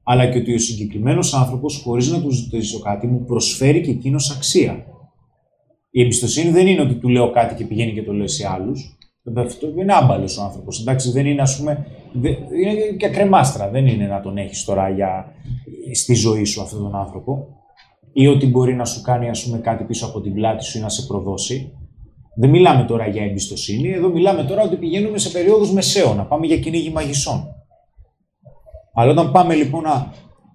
Αλλά 0.02 0.26
και 0.26 0.38
ότι 0.38 0.54
ο 0.54 0.58
συγκεκριμένος 0.58 1.34
άνθρωπος, 1.34 1.82
χωρίς 1.84 2.10
να 2.10 2.20
του 2.20 2.30
ζητήσω 2.30 2.78
κάτι, 2.78 3.06
μου 3.06 3.24
προσφέρει 3.24 3.80
και 3.80 3.90
εκείνος 3.90 4.30
αξία. 4.30 4.84
Η 5.90 6.02
εμπιστοσύνη 6.02 6.50
δεν 6.50 6.66
είναι 6.66 6.80
ότι 6.80 6.94
του 6.94 7.08
λέω 7.08 7.30
κάτι 7.30 7.54
και 7.54 7.64
πηγαίνει 7.64 7.92
και 7.92 8.02
το 8.02 8.12
λέω 8.12 8.28
σε 8.28 8.48
άλλους. 8.48 8.98
Αυτό 9.36 9.66
είναι 9.78 9.94
άμπαλος 9.94 10.38
ο 10.38 10.42
άνθρωπος. 10.42 10.80
Εντάξει, 10.80 11.10
δεν 11.10 11.26
είναι, 11.26 11.42
ας 11.42 11.58
πούμε. 11.58 11.86
Είναι 12.14 12.96
και 12.98 13.08
κρεμάστρα. 13.08 13.68
Δεν 13.70 13.86
είναι 13.86 14.06
να 14.06 14.20
τον 14.20 14.36
έχεις 14.36 14.64
τώρα 14.64 14.88
για, 14.88 15.34
στη 15.94 16.14
ζωή 16.14 16.44
σου 16.44 16.62
αυτόν 16.62 16.82
τον 16.82 16.96
άνθρωπο. 16.96 17.46
Ή 18.12 18.26
ότι 18.26 18.46
μπορεί 18.46 18.74
να 18.74 18.84
σου 18.84 19.02
κάνει 19.02 19.28
ας 19.28 19.44
πούμε, 19.44 19.58
κάτι 19.58 19.84
πίσω 19.84 20.06
από 20.06 20.20
την 20.20 20.34
πλάτη 20.34 20.64
σου 20.64 20.78
ή 20.78 20.80
να 20.80 20.88
σε 20.88 21.06
προδώσει. 21.06 21.72
Δεν 22.34 22.50
μιλάμε 22.50 22.84
τώρα 22.84 23.08
για 23.08 23.22
εμπιστοσύνη. 23.22 23.90
Εδώ 23.90 24.08
μιλάμε 24.08 24.44
τώρα 24.44 24.62
ότι 24.62 24.76
πηγαίνουμε 24.76 25.18
σε 25.18 25.30
περίοδου 25.30 25.72
μεσαίων. 25.72 26.16
Να 26.16 26.24
πάμε 26.24 26.46
για 26.46 26.58
κυνήγι 26.58 26.90
μαγισσών. 26.90 27.54
Αλλά 28.94 29.10
όταν 29.10 29.32
πάμε 29.32 29.54
λοιπόν 29.54 29.82
να 29.82 30.12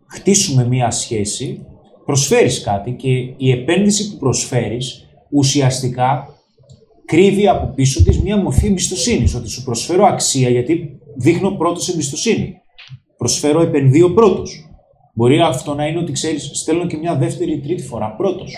χτίσουμε 0.08 0.68
μία 0.68 0.92
σχέση, 0.92 1.66
προσφέρεις 2.06 2.62
κάτι 2.62 2.92
και 2.92 3.10
η 3.38 3.52
επένδυση 3.52 4.12
που 4.12 4.18
προσφέρεις 4.18 5.06
ουσιαστικά 5.32 6.28
κρύβει 7.06 7.48
από 7.48 7.74
πίσω 7.74 8.04
της 8.04 8.22
μία 8.22 8.38
μορφή 8.38 8.68
εμπιστοσύνης. 8.68 9.36
Ότι 9.36 9.50
σου 9.50 9.64
προσφέρω 9.64 10.06
αξία 10.06 10.50
γιατί 10.50 11.00
δείχνω 11.16 11.52
πρώτος 11.52 11.90
εμπιστοσύνη. 11.90 12.54
Προσφέρω, 13.18 13.62
επενδύω 13.62 14.14
πρώτος. 14.14 14.70
Μπορεί 15.14 15.40
αυτό 15.40 15.74
να 15.74 15.88
είναι 15.88 16.00
ότι 16.00 16.12
ξέρεις, 16.12 16.50
στέλνω 16.54 16.88
και 16.88 16.98
μια 16.98 17.16
δεύτερη 17.16 17.52
ή 17.52 17.60
τρίτη 17.60 17.84
φορά 17.84 18.16
πρώτος. 18.16 18.56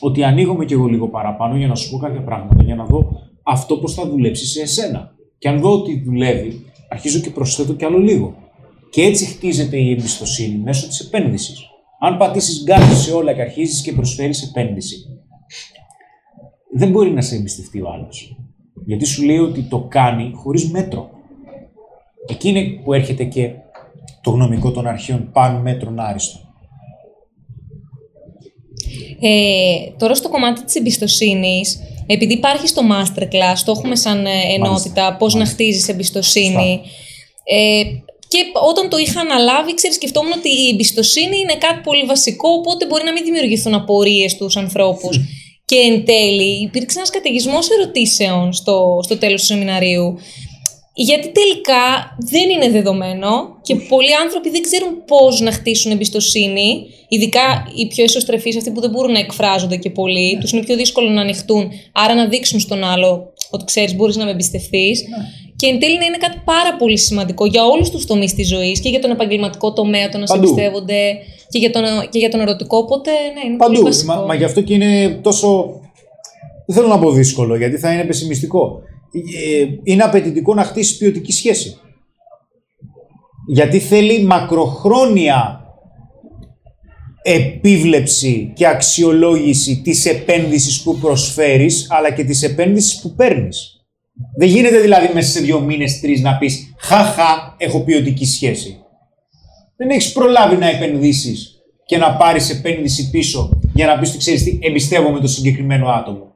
Ότι 0.00 0.22
ανοίγομαι 0.22 0.64
κι 0.64 0.72
εγώ 0.72 0.86
λίγο 0.86 1.08
παραπάνω 1.08 1.56
για 1.56 1.66
να 1.66 1.74
σου 1.74 1.90
πω 1.90 1.98
κάποια 1.98 2.22
πράγματα, 2.22 2.62
για 2.62 2.74
να 2.74 2.84
δω 2.84 3.08
αυτό 3.42 3.76
πώς 3.76 3.94
θα 3.94 4.08
δουλέψει 4.08 4.46
σε 4.46 4.62
εσένα. 4.62 5.14
Και 5.38 5.48
αν 5.48 5.60
δω 5.60 5.72
ότι 5.72 6.02
δουλεύει, 6.04 6.64
αρχίζω 6.88 7.20
και 7.20 7.30
προσθέτω 7.30 7.74
κι 7.74 7.84
άλλο 7.84 7.98
λίγο. 7.98 8.34
Και 8.90 9.02
έτσι 9.02 9.24
χτίζεται 9.24 9.76
η 9.76 9.90
εμπιστοσύνη 9.90 10.56
μέσω 10.56 10.88
της 10.88 11.00
επένδυσης. 11.00 11.58
Αν 12.00 12.16
πατήσεις 12.16 12.62
γκάτι 12.62 12.94
σε 12.94 13.12
όλα 13.12 13.32
και 13.32 13.40
αρχίζεις 13.40 13.82
και 13.82 13.92
προσφέρεις 13.92 14.42
επένδυση, 14.42 14.96
δεν 16.72 16.90
μπορεί 16.90 17.10
να 17.10 17.20
σε 17.20 17.36
εμπιστευτεί 17.36 17.80
ο 17.80 17.90
άλλος. 17.90 18.36
Γιατί 18.86 19.04
σου 19.04 19.24
λέει 19.24 19.38
ότι 19.38 19.62
το 19.62 19.86
κάνει 19.88 20.32
χωρίς 20.34 20.70
μέτρο. 20.70 21.10
Εκεί 22.28 22.48
είναι 22.48 22.62
που 22.62 22.92
έρχεται 22.92 23.24
και 23.24 23.50
το 24.20 24.30
γνωμικό 24.30 24.70
των 24.70 24.86
αρχαίων 24.86 25.30
πάνω 25.32 25.58
μέτρων 25.58 26.00
άριστο. 26.00 26.38
Ε, 29.20 29.76
τώρα 29.98 30.14
στο 30.14 30.28
κομμάτι 30.28 30.64
της 30.64 30.74
εμπιστοσύνης, 30.74 31.78
επειδή 32.06 32.32
υπάρχει 32.32 32.66
στο 32.66 32.82
masterclass, 32.92 33.58
το 33.64 33.72
έχουμε 33.76 33.96
σαν 33.96 34.26
ε, 34.26 34.30
ενότητα, 34.54 35.16
πώς 35.18 35.34
να 35.34 35.46
χτίζεις 35.46 35.88
εμπιστοσύνη, 35.88 36.80
ε, 37.44 37.82
και 38.28 38.38
όταν 38.68 38.88
το 38.88 38.96
είχα 38.96 39.20
αναλάβει, 39.20 39.74
ξέρεις, 39.74 39.96
σκεφτόμουν 39.96 40.32
ότι 40.32 40.48
η 40.48 40.68
εμπιστοσύνη 40.72 41.38
είναι 41.38 41.54
κάτι 41.54 41.80
πολύ 41.82 42.04
βασικό, 42.04 42.48
οπότε 42.48 42.86
μπορεί 42.86 43.04
να 43.04 43.12
μην 43.12 43.24
δημιουργηθούν 43.24 43.74
απορίες 43.74 44.30
στους 44.30 44.56
ανθρώπους. 44.56 45.20
και 45.64 45.76
εν 45.76 46.04
τέλει, 46.04 46.62
υπήρξε 46.62 46.98
ένας 46.98 47.10
καταιγισμός 47.10 47.68
ερωτήσεων 47.70 48.52
στο, 48.52 49.00
στο 49.02 49.18
τέλος 49.18 49.40
του 49.40 49.46
σεμιναρίου. 49.46 50.18
Γιατί 50.98 51.32
τελικά 51.32 51.82
δεν 52.18 52.50
είναι 52.50 52.70
δεδομένο 52.70 53.28
και 53.62 53.74
πολλοί 53.74 54.14
άνθρωποι 54.22 54.50
δεν 54.50 54.62
ξέρουν 54.62 55.04
πώς 55.04 55.40
να 55.40 55.52
χτίσουν 55.52 55.92
εμπιστοσύνη. 55.92 56.86
Ειδικά 57.08 57.40
οι 57.76 57.86
πιο 57.86 58.04
ισοστρεφείς, 58.04 58.56
αυτοί 58.56 58.70
που 58.70 58.80
δεν 58.80 58.90
μπορούν 58.90 59.12
να 59.12 59.18
εκφράζονται 59.18 59.76
και 59.76 59.90
πολύ, 59.90 60.32
ναι. 60.34 60.40
τους 60.40 60.52
είναι 60.52 60.64
πιο 60.64 60.76
δύσκολο 60.76 61.10
να 61.10 61.20
ανοιχτούν. 61.20 61.70
Άρα 61.92 62.14
να 62.14 62.28
δείξουν 62.28 62.60
στον 62.60 62.84
άλλο 62.84 63.32
ότι 63.50 63.64
ξέρεις, 63.64 63.94
μπορείς 63.94 64.16
να 64.16 64.24
με 64.24 64.30
εμπιστευτείς. 64.30 65.02
Ναι 65.08 65.16
και 65.56 65.66
εν 65.66 65.78
τέλει 65.80 65.98
να 65.98 66.04
είναι 66.04 66.16
κάτι 66.16 66.38
πάρα 66.44 66.76
πολύ 66.78 66.98
σημαντικό 66.98 67.46
για 67.46 67.64
όλους 67.64 67.90
τους 67.90 68.06
τομείς 68.06 68.34
της 68.34 68.48
ζωής 68.48 68.80
και 68.80 68.88
για 68.88 69.00
τον 69.00 69.10
επαγγελματικό 69.10 69.72
τομέα, 69.72 70.08
το 70.08 70.18
να 70.18 70.26
σε 70.26 70.36
εμπιστεύονται 70.36 71.18
και 71.48 71.58
για, 71.58 71.70
τον, 71.70 71.82
και 72.10 72.18
για 72.18 72.30
τον 72.30 72.40
ερωτικό. 72.40 72.76
Οπότε, 72.76 73.10
ναι, 73.10 73.48
είναι 73.48 73.56
Παντού. 73.56 73.72
πολύ 73.72 73.84
βασικό. 73.84 74.14
Μα, 74.14 74.20
μα 74.20 74.34
γι' 74.34 74.44
αυτό 74.44 74.60
και 74.60 74.74
είναι 74.74 75.18
τόσο. 75.22 75.80
Δεν 76.66 76.76
θέλω 76.76 76.88
να 76.88 76.98
πω 76.98 77.10
δύσκολο, 77.10 77.56
γιατί 77.56 77.76
θα 77.76 77.92
είναι 77.92 78.04
πεσημιστικό. 78.04 78.80
Ε, 79.12 79.66
είναι 79.82 80.02
απαιτητικό 80.02 80.54
να 80.54 80.64
χτίσει 80.64 80.96
ποιοτική 80.96 81.32
σχέση. 81.32 81.78
Γιατί 83.46 83.78
θέλει 83.78 84.22
μακροχρόνια 84.22 85.60
επίβλεψη 87.22 88.52
και 88.54 88.66
αξιολόγηση 88.66 89.80
της 89.82 90.06
επένδυσης 90.06 90.82
που 90.82 90.98
προσφέρεις, 90.98 91.86
αλλά 91.90 92.12
και 92.12 92.24
της 92.24 92.42
επένδυσης 92.42 93.00
που 93.00 93.14
παίρνεις. 93.14 93.76
Δεν 94.36 94.48
γίνεται 94.48 94.78
δηλαδή 94.78 95.10
μέσα 95.14 95.30
σε 95.30 95.40
δύο 95.40 95.60
μήνες, 95.60 96.00
τρεις 96.00 96.20
να 96.20 96.38
πεις 96.38 96.74
Χαχά, 96.78 97.54
έχω 97.58 97.80
ποιοτική 97.80 98.26
σχέση. 98.26 98.78
Δεν 99.76 99.90
έχεις 99.90 100.12
προλάβει 100.12 100.56
να 100.56 100.68
επενδύσεις 100.68 101.56
και 101.86 101.96
να 101.96 102.16
πάρεις 102.16 102.50
επένδυση 102.50 103.10
πίσω 103.10 103.58
για 103.74 103.86
να 103.86 103.98
πεις 103.98 104.08
ότι 104.08 104.18
ξέρεις 104.18 104.42
τι, 104.42 104.58
εμπιστεύομαι 104.62 105.20
το 105.20 105.26
συγκεκριμένο 105.26 105.88
άτομο. 105.88 106.34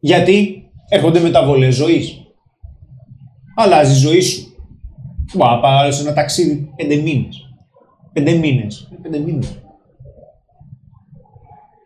Γιατί 0.00 0.64
έρχονται 0.90 1.20
μεταβολέ 1.20 1.70
ζωής. 1.70 2.20
Αλλάζει 3.56 3.92
η 3.92 3.98
ζωή 3.98 4.20
σου. 4.20 4.54
Μπορεί 5.34 5.50
να 5.50 5.60
πάρεις 5.60 6.00
ένα 6.00 6.12
ταξίδι 6.12 6.72
πέντε 6.76 6.94
μήνες. 6.94 7.36
Πέντε 8.12 8.32
μήνες. 8.32 8.88
Πέντε 9.02 9.18
μήνες. 9.18 9.58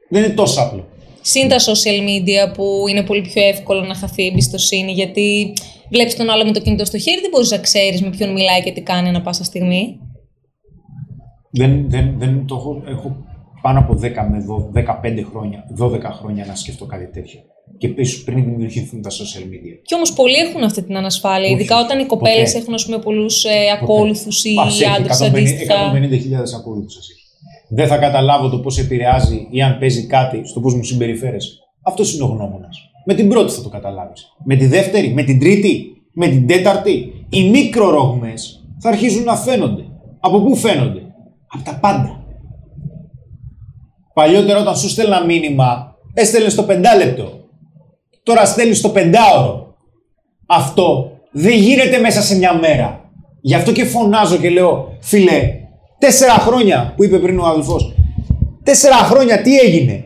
Δεν 0.09 0.24
είναι 0.24 0.35
τόσο 0.35 0.60
απλό. 0.60 0.86
Συν 1.20 1.48
τα 1.48 1.56
social 1.59 2.01
media 2.09 2.55
που 2.55 2.85
είναι 2.89 3.02
πολύ 3.02 3.20
πιο 3.20 3.43
εύκολο 3.43 3.81
να 3.81 3.94
χαθεί 3.94 4.22
η 4.22 4.26
εμπιστοσύνη 4.26 4.93
γιατί 4.93 5.52
βλέπεις 5.90 6.16
τον 6.16 6.31
άλλο 6.31 6.44
με 6.44 6.52
το 6.52 6.60
κινητό 6.60 6.85
στο 6.85 6.98
χέρι, 6.98 7.20
δεν 7.20 7.31
μπορείς 7.31 7.51
να 7.51 7.59
ξέρεις 7.59 8.02
με 8.02 8.10
ποιον 8.10 8.32
μιλάει 8.32 8.62
και 8.62 8.72
τι 8.72 8.82
κάνει 8.82 9.09
ανά 9.09 9.22
πάσα 9.22 9.44
στιγμή. 9.44 9.98
Δεν, 11.51 11.90
δεν, 11.90 12.14
δεν 12.18 12.47
το 12.47 12.55
έχω, 12.55 12.82
έχω 12.86 13.16
πάνω 13.62 13.78
από 13.78 13.94
10 13.94 14.01
με 14.31 14.44
15 15.02 15.24
χρόνια, 15.31 15.64
12 15.81 16.01
χρόνια 16.02 16.47
να 16.47 16.55
σκεφτώ 16.55 16.86
κάτι 16.86 17.10
τέτοιο. 17.10 17.40
Και 17.78 17.89
πίσω 17.89 18.24
πριν 18.24 18.45
δημιουργηθούν 18.45 19.03
τα 19.03 19.11
social 19.11 19.45
media. 19.53 19.74
Κι 19.82 19.95
όμως 19.95 20.12
πολλοί 20.12 20.35
έχουν 20.35 20.62
αυτή 20.62 20.82
την 20.82 20.97
ανασφάλεια. 20.97 21.45
Όχι, 21.45 21.55
ειδικά 21.55 21.81
όταν 21.81 21.99
οι 21.99 22.05
κοπέλες 22.05 22.55
έχουν 22.55 23.03
πολλούς 23.03 23.45
ε, 23.45 23.51
ακόλουθους 23.82 24.45
ή 24.45 24.55
άντρες 24.99 25.20
αντίστοιχα. 25.20 25.93
150.000 25.93 25.99
ακόλουθους 26.59 27.07
δεν 27.69 27.86
θα 27.86 27.97
καταλάβω 27.97 28.49
το 28.49 28.59
πώς 28.59 28.78
επηρεάζει 28.78 29.47
ή 29.51 29.62
αν 29.62 29.78
παίζει 29.78 30.07
κάτι 30.07 30.41
στο 30.45 30.61
πώς 30.61 30.74
μου 30.74 30.82
συμπεριφέρεσαι. 30.82 31.51
Αυτός 31.82 32.15
είναι 32.15 32.24
ο 32.24 32.27
γνώμονας. 32.27 32.78
Με 33.05 33.15
την 33.15 33.28
πρώτη 33.28 33.53
θα 33.53 33.62
το 33.62 33.69
καταλάβεις. 33.69 34.27
Με 34.45 34.57
τη 34.57 34.66
δεύτερη, 34.66 35.12
με 35.12 35.23
την 35.23 35.39
τρίτη, 35.41 35.86
με 36.12 36.28
την 36.28 36.47
τέταρτη. 36.47 37.27
Οι 37.28 37.51
μικρορογμές 37.51 38.65
θα 38.78 38.89
αρχίζουν 38.89 39.24
να 39.24 39.36
φαίνονται. 39.36 39.82
Από 40.20 40.41
πού 40.41 40.57
φαίνονται, 40.57 41.01
Από 41.47 41.65
τα 41.65 41.78
πάντα. 41.81 42.24
Παλιότερα, 44.15 44.61
όταν 44.61 44.77
σου 44.77 44.89
στέλνα 44.89 45.24
μήνυμα, 45.24 45.97
έστελνες 46.15 46.53
στο 46.53 46.62
πεντάλεπτο. 46.62 47.43
Τώρα 48.24 48.44
στέλνεις 48.44 48.78
στο 48.78 48.88
πεντάωρο. 48.88 49.76
Αυτό 50.46 51.10
δεν 51.32 51.55
γίνεται 51.55 51.98
μέσα 51.98 52.22
σε 52.22 52.36
μια 52.36 52.55
μέρα. 52.55 53.10
Γι' 53.40 53.55
αυτό 53.55 53.72
και 53.72 53.84
φωνάζω 53.84 54.36
και 54.36 54.51
λέω, 54.51 54.96
φίλε, 55.01 55.59
Τέσσερα 55.98 56.32
χρόνια 56.32 56.92
που 56.96 57.05
είπε 57.05 57.18
πριν 57.18 57.38
ο 57.38 57.44
αδελφός. 57.44 57.94
Τέσσερα 58.62 58.96
χρόνια 58.96 59.42
τι 59.42 59.59
έγινε; 59.59 60.05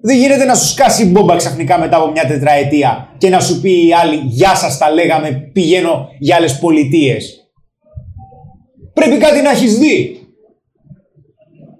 Δεν 0.00 0.16
γίνεται 0.16 0.44
να 0.44 0.54
σου 0.54 0.68
σκάσει 0.68 1.04
μπόμπα 1.04 1.36
ξαφνικά 1.36 1.78
μετά 1.78 1.96
από 1.96 2.10
μια 2.10 2.26
τετραετία 2.26 3.08
και 3.18 3.28
να 3.28 3.40
σου 3.40 3.60
πει 3.60 3.86
οι 3.86 3.92
άλλοι 3.92 4.16
Γεια 4.24 4.54
σας, 4.54 4.78
τα 4.78 4.90
λέγαμε, 4.90 5.50
πηγαίνω 5.52 6.08
για 6.18 6.36
άλλες 6.36 6.58
πολιτείες. 6.58 7.50
Πρέπει 8.94 9.16
κάτι 9.16 9.40
να 9.42 9.50
έχεις 9.50 9.78
δει. 9.78 10.22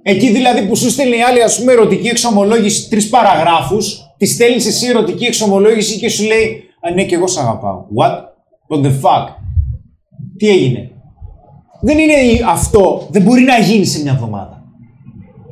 Εκεί 0.02 0.30
δηλαδή 0.30 0.66
που 0.66 0.76
σου 0.76 0.90
στέλνει 0.90 1.16
η 1.16 1.22
άλλη, 1.22 1.42
ας 1.42 1.58
πούμε, 1.58 1.72
ερωτική 1.72 2.08
εξομολόγηση 2.08 2.88
τρεις 2.90 3.08
παραγράφους, 3.08 4.00
της 4.18 4.32
στέλνεις 4.32 4.66
εσύ 4.66 4.86
ερωτική 4.86 5.24
εξομολόγηση 5.24 5.98
και 5.98 6.08
σου 6.08 6.24
λέει 6.24 6.62
Α, 6.80 6.90
ναι, 6.90 7.04
και 7.04 7.14
εγώ 7.14 7.26
σ' 7.26 7.38
αγαπάω. 7.38 7.84
What? 7.96 8.16
What 8.68 8.84
the 8.84 8.90
fuck? 9.02 9.28
Τι 10.36 10.48
έγινε; 10.48 10.90
Δεν 11.80 11.98
είναι 11.98 12.14
αυτό, 12.46 13.08
δεν 13.10 13.22
μπορεί 13.22 13.42
να 13.42 13.58
γίνει 13.58 13.84
σε 13.84 14.02
μια 14.02 14.12
εβδομάδα. 14.12 14.62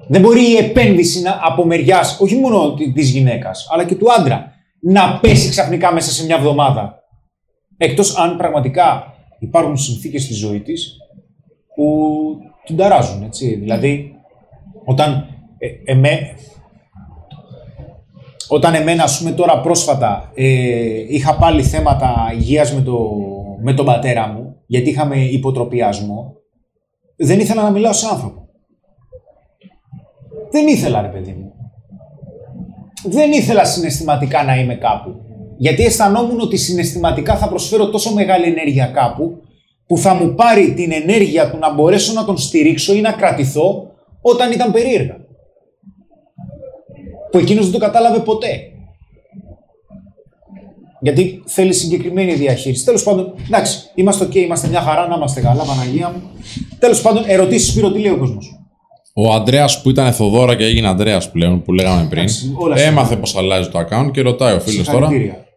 Δεν 0.08 0.20
μπορεί 0.20 0.50
η 0.50 0.56
επένδυση 0.56 1.22
να, 1.22 1.38
από 1.42 1.64
μεριά, 1.64 2.00
όχι 2.18 2.36
μόνο 2.36 2.74
της 2.94 3.10
γυναίκας, 3.10 3.68
αλλά 3.70 3.84
και 3.84 3.94
του 3.94 4.12
άντρα, 4.12 4.52
να 4.80 5.18
πέσει 5.20 5.48
ξαφνικά 5.48 5.92
μέσα 5.92 6.10
σε 6.10 6.24
μια 6.24 6.36
εβδομάδα. 6.36 6.98
Εκτός 7.76 8.16
αν 8.16 8.36
πραγματικά 8.36 9.14
υπάρχουν 9.38 9.76
συνθήκες 9.76 10.22
στη 10.22 10.34
ζωή 10.34 10.60
της 10.60 10.96
που 11.74 12.16
την 12.64 12.76
ταράζουν, 12.76 13.22
έτσι. 13.22 13.54
Δηλαδή, 13.54 14.14
όταν, 14.84 15.26
ε, 15.58 15.92
εμέ, 15.92 16.34
όταν 18.48 18.74
εμένα, 18.74 19.02
ας 19.02 19.18
πούμε, 19.18 19.30
τώρα 19.30 19.60
πρόσφατα 19.60 20.32
ε, 20.34 20.44
είχα 21.08 21.36
πάλι 21.36 21.62
θέματα 21.62 22.14
υγείας 22.38 22.72
με, 22.72 22.80
το, 22.80 22.98
με 23.60 23.72
τον 23.72 23.84
πατέρα 23.84 24.26
μου, 24.26 24.56
γιατί 24.66 24.90
είχαμε 24.90 25.16
υποτροπιασμό, 25.16 26.34
δεν 27.16 27.40
ήθελα 27.40 27.62
να 27.62 27.70
μιλάω 27.70 27.92
σε 27.92 28.06
άνθρωπο. 28.06 28.48
Δεν 30.50 30.66
ήθελα, 30.66 31.00
ρε 31.00 31.08
παιδί 31.08 31.30
μου. 31.30 31.52
Δεν 33.04 33.32
ήθελα 33.32 33.64
συναισθηματικά 33.64 34.44
να 34.44 34.56
είμαι 34.56 34.74
κάπου. 34.74 35.20
Γιατί 35.56 35.84
αισθανόμουν 35.84 36.40
ότι 36.40 36.56
συναισθηματικά 36.56 37.36
θα 37.36 37.48
προσφέρω 37.48 37.90
τόσο 37.90 38.12
μεγάλη 38.14 38.46
ενέργεια 38.46 38.86
κάπου, 38.86 39.42
που 39.86 39.98
θα 39.98 40.14
μου 40.14 40.34
πάρει 40.34 40.74
την 40.74 40.92
ενέργεια 40.92 41.50
του 41.50 41.58
να 41.58 41.74
μπορέσω 41.74 42.12
να 42.12 42.24
τον 42.24 42.38
στηρίξω 42.38 42.94
ή 42.94 43.00
να 43.00 43.12
κρατηθώ 43.12 43.90
όταν 44.20 44.52
ήταν 44.52 44.72
περίεργα. 44.72 45.25
Που 47.36 47.42
εκείνος 47.42 47.64
δεν 47.64 47.72
το 47.72 47.78
κατάλαβε 47.86 48.18
ποτέ. 48.18 48.48
Γιατί 51.00 51.42
θέλει 51.46 51.72
συγκεκριμένη 51.72 52.34
διαχείριση. 52.34 52.84
Τέλος 52.84 53.02
πάντων, 53.02 53.34
εντάξει, 53.46 53.78
είμαστε 53.94 54.24
OK, 54.24 54.34
είμαστε 54.34 54.68
μια 54.68 54.80
χαρά, 54.80 55.06
να 55.06 55.14
είμαστε 55.16 55.40
καλά, 55.40 55.62
Παναγία 55.62 56.08
μου. 56.08 56.22
Τέλος 56.78 57.00
πάντων, 57.00 57.22
ερωτήσεις 57.26 57.70
Σπύρο, 57.70 57.92
τι 57.92 57.98
λέει 57.98 58.12
ο 58.12 58.16
κόσμος; 58.16 58.60
Ο 59.14 59.32
Αντρέα 59.32 59.68
που 59.82 59.90
ήταν 59.90 60.12
Θοδόρα 60.12 60.54
και 60.54 60.64
έγινε 60.64 60.88
Αντρέα 60.88 61.22
πλέον, 61.32 61.62
που 61.62 61.72
λέγαμε 61.72 62.06
πριν, 62.10 62.28
έμαθε 62.74 63.16
πώ 63.16 63.38
αλλάζει 63.38 63.68
το 63.68 63.78
account 63.78 64.10
και 64.12 64.20
ρωτάει 64.20 64.54
ο 64.54 64.60
φίλος 64.60 64.88
τώρα. 64.88 65.08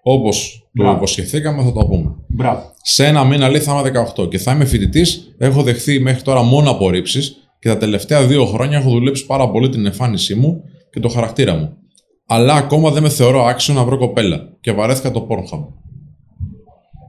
Όπως 0.02 0.68
το 0.74 0.92
υποσχεθήκαμε, 0.92 1.64
θα 1.64 1.72
το 1.72 1.86
πούμε. 1.86 2.16
Μπράβο. 2.28 2.62
Σε 2.82 3.06
ένα 3.06 3.24
μήνα 3.24 3.50
λέει 3.50 3.62
θα 3.62 3.72
είμαι 3.72 4.04
18 4.18 4.30
και 4.30 4.38
θα 4.38 4.52
είμαι 4.52 4.66
φοιτητής. 4.66 5.36
Έχω 5.38 5.62
δεχθεί 5.62 6.00
μέχρι 6.00 6.22
τώρα 6.22 6.42
μόνο 6.42 6.70
απορρίψεις 6.70 7.50
και 7.60 7.70
τα 7.70 7.78
τελευταία 7.78 8.26
δύο 8.26 8.46
χρόνια 8.46 8.78
έχω 8.78 8.90
δουλέψει 8.90 9.26
πάρα 9.26 9.50
πολύ 9.50 9.70
την 9.70 9.86
εμφάνισή 9.86 10.36
μου 10.36 10.64
και 10.92 11.00
το 11.00 11.10
χαρακτήρα 11.10 11.56
μου. 11.56 11.78
Αλλά 12.26 12.54
ακόμα 12.54 12.92
δεν 12.92 13.04
με 13.04 13.10
θεωρώ 13.10 13.44
άξιο 13.44 13.74
να 13.74 13.84
βρω 13.84 13.98
κοπέλα 13.98 14.58
και 14.62 14.72
βαρέθηκα 14.72 15.12
το 15.12 15.28
Pornhub. 15.30 15.66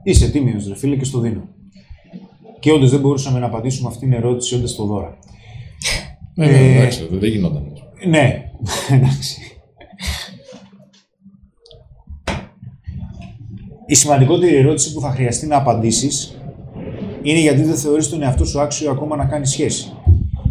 Είσαι 0.03 0.29
τίμιος, 0.29 0.67
ρε 0.67 0.75
φίλε, 0.75 0.95
και 0.95 1.05
στο 1.05 1.19
δίνω. 1.19 1.47
Και 2.59 2.71
όντως 2.71 2.89
δεν 2.91 2.99
μπορούσαμε 2.99 3.39
να 3.39 3.45
απαντήσουμε 3.45 3.87
αυτήν 3.87 4.09
την 4.09 4.17
ερώτηση 4.17 4.55
όντας 4.55 4.75
το 4.75 4.85
δώρα. 4.85 5.17
Ναι, 6.33 6.45
ε, 6.45 6.77
εντάξει, 6.77 7.07
δεν 7.11 7.29
γινόταν. 7.29 7.63
Ναι, 8.07 8.51
εντάξει. 8.95 9.39
Η 13.85 13.95
σημαντικότερη 13.95 14.55
ερώτηση 14.55 14.93
που 14.93 15.01
θα 15.01 15.11
χρειαστεί 15.11 15.47
να 15.47 15.57
απαντήσεις 15.57 16.41
είναι 17.21 17.39
γιατί 17.39 17.61
δεν 17.61 17.75
θεωρείς 17.75 18.09
τον 18.09 18.21
εαυτό 18.21 18.45
σου 18.45 18.61
άξιο 18.61 18.91
ακόμα 18.91 19.15
να 19.15 19.25
κάνεις 19.25 19.49
σχέση. 19.49 19.91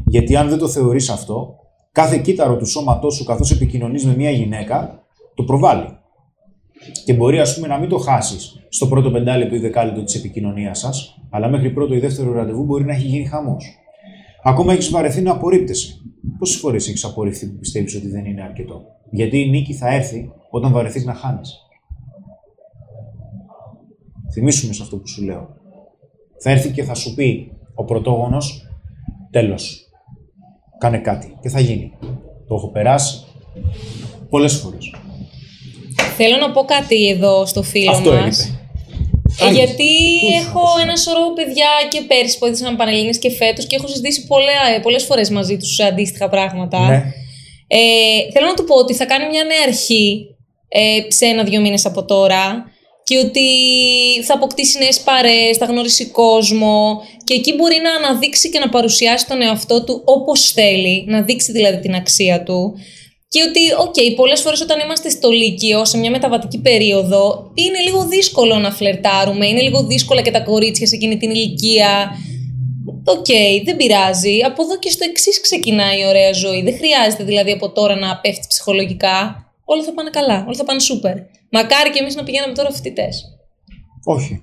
Γιατί 0.06 0.36
αν 0.36 0.48
δεν 0.48 0.58
το 0.58 0.68
θεωρείς 0.68 1.08
αυτό, 1.08 1.54
κάθε 1.92 2.18
κύτταρο 2.18 2.56
του 2.56 2.66
σώματός 2.66 3.14
σου 3.14 3.24
καθώς 3.24 3.50
επικοινωνείς 3.50 4.04
με 4.04 4.16
μια 4.16 4.30
γυναίκα, 4.30 5.04
το 5.34 5.42
προβάλλει. 5.42 5.98
Και 7.04 7.14
μπορεί, 7.14 7.40
ας 7.40 7.54
πούμε, 7.54 7.66
να 7.66 7.78
μην 7.78 7.88
το 7.88 7.98
χάσεις 7.98 8.66
στο 8.68 8.86
πρώτο 8.88 9.10
πεντάλεπτο 9.10 9.54
ή 9.54 9.58
δεκάλεπτο 9.58 10.02
της 10.02 10.14
επικοινωνίας 10.14 10.78
σας, 10.78 11.22
αλλά 11.30 11.48
μέχρι 11.48 11.70
πρώτο 11.70 11.94
ή 11.94 11.98
δεύτερο 11.98 12.32
ραντεβού 12.32 12.64
μπορεί 12.64 12.84
να 12.84 12.92
έχει 12.92 13.06
γίνει 13.06 13.24
χαμός. 13.24 13.64
Ακόμα 14.42 14.72
έχεις 14.72 14.90
βαρεθεί 14.90 15.20
να 15.20 15.32
απορρίπτεσαι. 15.32 16.00
Πόσες 16.38 16.60
φορές 16.60 16.88
έχεις 16.88 17.04
απορριφθεί 17.04 17.46
που 17.46 17.58
πιστεύεις 17.58 17.94
ότι 17.94 18.08
δεν 18.08 18.24
είναι 18.24 18.42
αρκετό; 18.42 18.82
Γιατί 19.10 19.40
η 19.40 19.50
νίκη 19.50 19.74
θα 19.74 19.94
έρθει 19.94 20.32
όταν 20.50 20.72
βαρεθείς 20.72 21.04
να 21.04 21.14
χάνεις. 21.14 21.58
Θυμήσουμε 24.32 24.72
σε 24.72 24.82
αυτό 24.82 24.96
που 24.96 25.08
σου 25.08 25.24
λέω. 25.24 25.48
Θα 26.38 26.50
έρθει 26.50 26.70
και 26.70 26.82
θα 26.82 26.94
σου 26.94 27.14
πει 27.14 27.52
ο 27.74 27.84
πρωτόγονος, 27.84 28.66
τέλος, 29.30 29.89
κάνε 30.80 30.98
κάτι 30.98 31.36
και 31.42 31.48
θα 31.48 31.60
γίνει. 31.60 31.92
Το 32.48 32.54
έχω 32.54 32.68
περάσει 32.70 33.24
πολλές 34.30 34.52
φορές. 34.52 34.94
Θέλω 36.16 36.36
να 36.36 36.50
πω 36.50 36.64
κάτι 36.64 37.08
εδώ 37.08 37.46
στο 37.46 37.62
φίλο 37.62 37.90
Αυτό 37.90 38.12
μας. 38.12 38.54
Ε, 39.48 39.52
γιατί 39.52 39.92
έχω 40.40 40.62
ένα 40.82 40.96
σωρό 40.96 41.32
παιδιά 41.34 41.68
και 41.90 42.00
πέρυσι 42.00 42.38
που 42.38 42.46
έδωσαν 42.46 42.76
Πανελλήνες 42.76 43.18
και 43.18 43.30
φέτος 43.30 43.66
και 43.66 43.76
έχω 43.76 43.86
συζητήσει 43.86 44.26
πολλέ, 44.26 44.80
πολλές 44.82 45.04
φορές 45.04 45.30
μαζί 45.30 45.56
τους 45.56 45.80
αντίστοιχα 45.80 46.28
πράγματα. 46.28 46.88
Ναι. 46.88 46.94
Ε, 47.66 47.78
θέλω 48.32 48.46
να 48.46 48.54
του 48.54 48.64
πω 48.64 48.74
ότι 48.74 48.94
θα 48.94 49.04
κάνει 49.04 49.26
μια 49.26 49.44
νέα 49.44 49.62
αρχή 49.66 50.26
ε, 50.68 51.00
σε 51.08 51.26
ένα-δύο 51.26 51.60
μήνες 51.60 51.86
από 51.86 52.04
τώρα 52.04 52.64
και 53.10 53.18
ότι 53.18 53.48
θα 54.22 54.34
αποκτήσει 54.34 54.78
νέες 54.78 55.00
παρέες, 55.00 55.56
θα 55.56 55.64
γνωρίσει 55.64 56.06
κόσμο 56.06 57.02
και 57.24 57.34
εκεί 57.34 57.54
μπορεί 57.54 57.78
να 57.82 57.94
αναδείξει 57.94 58.50
και 58.50 58.58
να 58.58 58.68
παρουσιάσει 58.68 59.26
τον 59.26 59.42
εαυτό 59.42 59.84
του 59.84 60.02
όπως 60.04 60.50
θέλει, 60.50 61.04
να 61.06 61.22
δείξει 61.22 61.52
δηλαδή 61.52 61.78
την 61.80 61.94
αξία 61.94 62.42
του. 62.42 62.74
Και 63.28 63.42
ότι, 63.48 63.60
OK, 63.78 63.94
okay, 63.94 64.14
πολλές 64.16 64.40
φορές 64.40 64.60
όταν 64.60 64.80
είμαστε 64.80 65.08
στο 65.10 65.30
Λύκειο, 65.30 65.84
σε 65.84 65.98
μια 65.98 66.10
μεταβατική 66.10 66.58
περίοδο, 66.58 67.50
είναι 67.54 67.80
λίγο 67.80 68.06
δύσκολο 68.06 68.58
να 68.58 68.70
φλερτάρουμε, 68.70 69.46
είναι 69.46 69.60
λίγο 69.60 69.82
δύσκολα 69.82 70.20
και 70.20 70.30
τα 70.30 70.40
κορίτσια 70.40 70.86
σε 70.86 70.94
εκείνη 70.94 71.16
την 71.16 71.30
ηλικία. 71.30 72.10
OK, 73.04 73.26
okay, 73.28 73.62
δεν 73.64 73.76
πειράζει. 73.76 74.38
Από 74.44 74.62
εδώ 74.62 74.78
και 74.78 74.90
στο 74.90 75.04
εξής 75.10 75.40
ξεκινάει 75.40 76.00
η 76.00 76.06
ωραία 76.06 76.32
ζωή. 76.32 76.62
Δεν 76.62 76.76
χρειάζεται 76.76 77.24
δηλαδή 77.24 77.50
από 77.50 77.70
τώρα 77.70 77.96
να 77.96 78.16
πέφτει 78.16 78.46
ψυχολογικά. 78.48 79.44
Όλα 79.64 79.82
θα 79.82 79.92
πάνε 79.92 80.10
καλά, 80.10 80.44
όλα 80.46 80.56
θα 80.56 80.64
πάνε 80.64 80.80
σούπερ. 80.80 81.16
Μακάρι 81.50 81.90
και 81.90 81.98
εμείς 81.98 82.14
να 82.14 82.22
πηγαίναμε 82.22 82.52
τώρα 82.52 82.70
φοιτητές. 82.70 83.38
Όχι. 84.04 84.42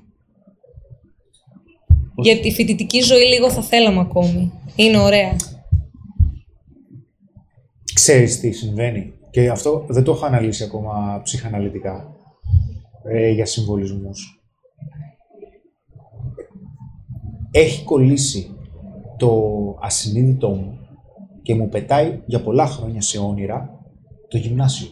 Γιατί 2.16 2.42
τη 2.42 2.52
φοιτητική 2.52 3.02
ζωή 3.02 3.24
λίγο 3.24 3.52
θα 3.52 3.62
θέλαμε 3.62 4.00
ακόμη. 4.00 4.52
Είναι 4.76 4.98
ωραία. 4.98 5.36
Ξέρεις 7.94 8.40
τι 8.40 8.52
συμβαίνει. 8.52 9.14
Και 9.30 9.50
αυτό 9.50 9.86
δεν 9.88 10.04
το 10.04 10.12
έχω 10.12 10.26
αναλύσει 10.26 10.64
ακόμα 10.64 11.22
ψυχαναλυτικά 11.24 12.16
ε, 13.04 13.30
για 13.30 13.46
συμβολισμούς. 13.46 14.42
Έχει 17.52 17.84
κολλήσει 17.84 18.56
το 19.18 19.54
ασυνείδητό 19.82 20.50
μου 20.50 20.80
και 21.42 21.56
μου 21.56 21.70
πετάει 21.70 22.22
για 22.26 22.42
πολλά 22.42 22.66
χρόνια 22.66 23.02
σε 23.02 23.18
όνειρα 23.18 23.84
το 24.28 24.38
γυμνάσιο. 24.38 24.88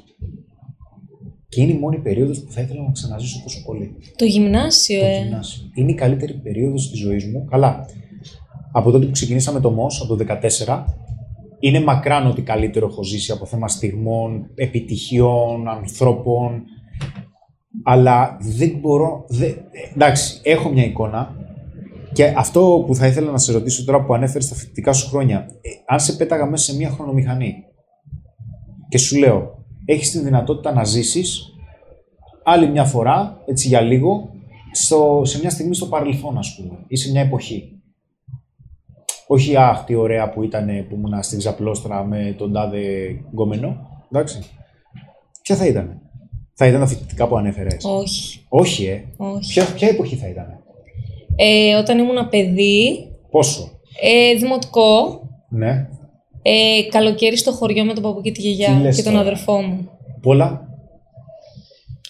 Και 1.56 1.62
είναι 1.62 1.72
η 1.72 1.78
μόνη 1.78 1.98
περίοδος 1.98 2.44
που 2.44 2.52
θα 2.52 2.62
ήθελα 2.62 2.82
να 2.82 2.92
ξαναζήσω 2.92 3.42
τόσο 3.44 3.64
πολύ. 3.66 3.96
Το 4.16 4.26
γυμνάσιο, 4.26 5.00
το 5.00 5.06
ε. 5.06 5.22
Γυμνάσιο. 5.22 5.64
Είναι 5.74 5.92
η 5.92 5.96
καλύτερη 5.96 6.34
περίοδος 6.34 6.90
της 6.90 7.00
ζωής 7.00 7.26
μου. 7.26 7.46
Καλά. 7.50 7.86
Από 8.72 8.92
τότε 8.92 9.06
που 9.06 9.12
ξεκινήσαμε 9.12 9.60
το 9.60 9.72
ΜΟΣ, 9.72 10.02
από 10.02 10.16
το 10.16 10.26
2014, 10.68 10.84
είναι 11.60 11.82
μακράν 11.82 12.28
ότι 12.28 12.42
καλύτερο 12.42 12.88
έχω 12.88 13.04
ζήσει 13.04 13.32
από 13.32 13.46
θέμα 13.46 13.68
στιγμών, 13.68 14.50
επιτυχιών, 14.56 15.68
ανθρώπων. 15.68 16.64
Αλλά 17.84 18.38
δεν 18.42 18.78
μπορώ. 18.80 19.26
Δεν... 19.28 19.56
Εντάξει, 19.94 20.40
έχω 20.44 20.70
μια 20.70 20.84
εικόνα. 20.84 21.36
Και 22.14 22.34
αυτό 22.38 22.84
που 22.88 22.96
θα 22.96 23.08
ήθελα 23.08 23.32
να 23.32 23.38
σε 23.38 23.52
ρωτήσω 23.52 23.86
τώρα 23.86 24.04
που 24.04 24.14
ανέφερες 24.14 24.46
στα 24.46 24.56
φοιτητικά 24.56 24.94
σου 24.94 25.08
χρόνια, 25.10 25.46
ε, 25.62 25.70
αν 25.88 26.00
σε 26.00 26.14
πέταγα 26.16 26.46
μέσα 26.46 26.72
σε 26.72 26.78
μια 26.78 26.90
χρονομηχανή 26.90 27.54
και 28.90 28.98
σου 28.98 29.18
λέω, 29.18 29.55
έχεις 29.86 30.12
την 30.12 30.24
δυνατότητα 30.24 30.74
να 30.74 30.84
ζήσεις 30.84 31.50
άλλη 32.44 32.68
μια 32.68 32.84
φορά, 32.84 33.42
έτσι 33.46 33.68
για 33.68 33.82
λίγο, 33.82 34.30
στο, 34.72 35.22
σε 35.26 35.40
μια 35.40 35.50
στιγμή 35.50 35.76
στο 35.76 35.86
παρελθόν, 35.86 36.38
ας 36.38 36.56
πούμε, 36.56 36.78
ή 36.88 36.96
σε 36.96 37.12
μια 37.12 37.22
εποχή. 37.22 37.70
Όχι, 39.28 39.56
αχ, 39.56 39.84
τι 39.84 39.96
ωραία 39.96 40.30
που 40.30 40.44
ήταν 40.44 40.66
που 40.90 40.96
ήμουν 40.96 41.24
στην 41.24 41.38
ξαπλώστρα 41.38 42.04
με 42.04 42.36
τον 42.38 42.54
τάδε 42.54 42.80
γκόμενο, 43.32 43.88
εντάξει. 44.12 44.44
Ποια 45.42 45.56
θα 45.56 45.66
ήταν. 45.66 46.00
Θα 46.54 46.68
ήταν 46.68 46.80
τα 46.80 46.88
φοιτητικά 46.88 47.28
που 47.28 47.38
ανέφερες; 47.38 47.86
Όχι. 47.86 48.46
Όχι, 48.50 48.86
ε. 48.86 49.04
Όχι. 49.18 49.54
Ποια, 49.54 49.66
ποια 49.74 49.88
εποχή 49.88 50.16
θα 50.16 50.28
ήταν. 50.28 50.64
Ε, 51.36 51.76
όταν 51.76 52.00
ήμουν 52.00 52.30
παιδί. 52.30 53.10
Πόσο; 53.32 53.70
Ε, 54.02 54.38
δημοτικό. 54.38 55.22
Ναι. 55.50 55.88
Ε, 56.48 56.90
καλοκαίρι 56.90 57.38
στο 57.38 57.52
χωριό 57.52 57.86
με 57.86 57.94
τον 57.94 58.04
παππού 58.04 58.22
και 58.22 58.32
τη 58.32 58.42
γιαγιά 58.42 58.92
και 58.96 59.04
τον 59.04 59.18
αδερφό 59.18 59.62
μου. 59.62 59.90
Πολλά. 60.22 60.68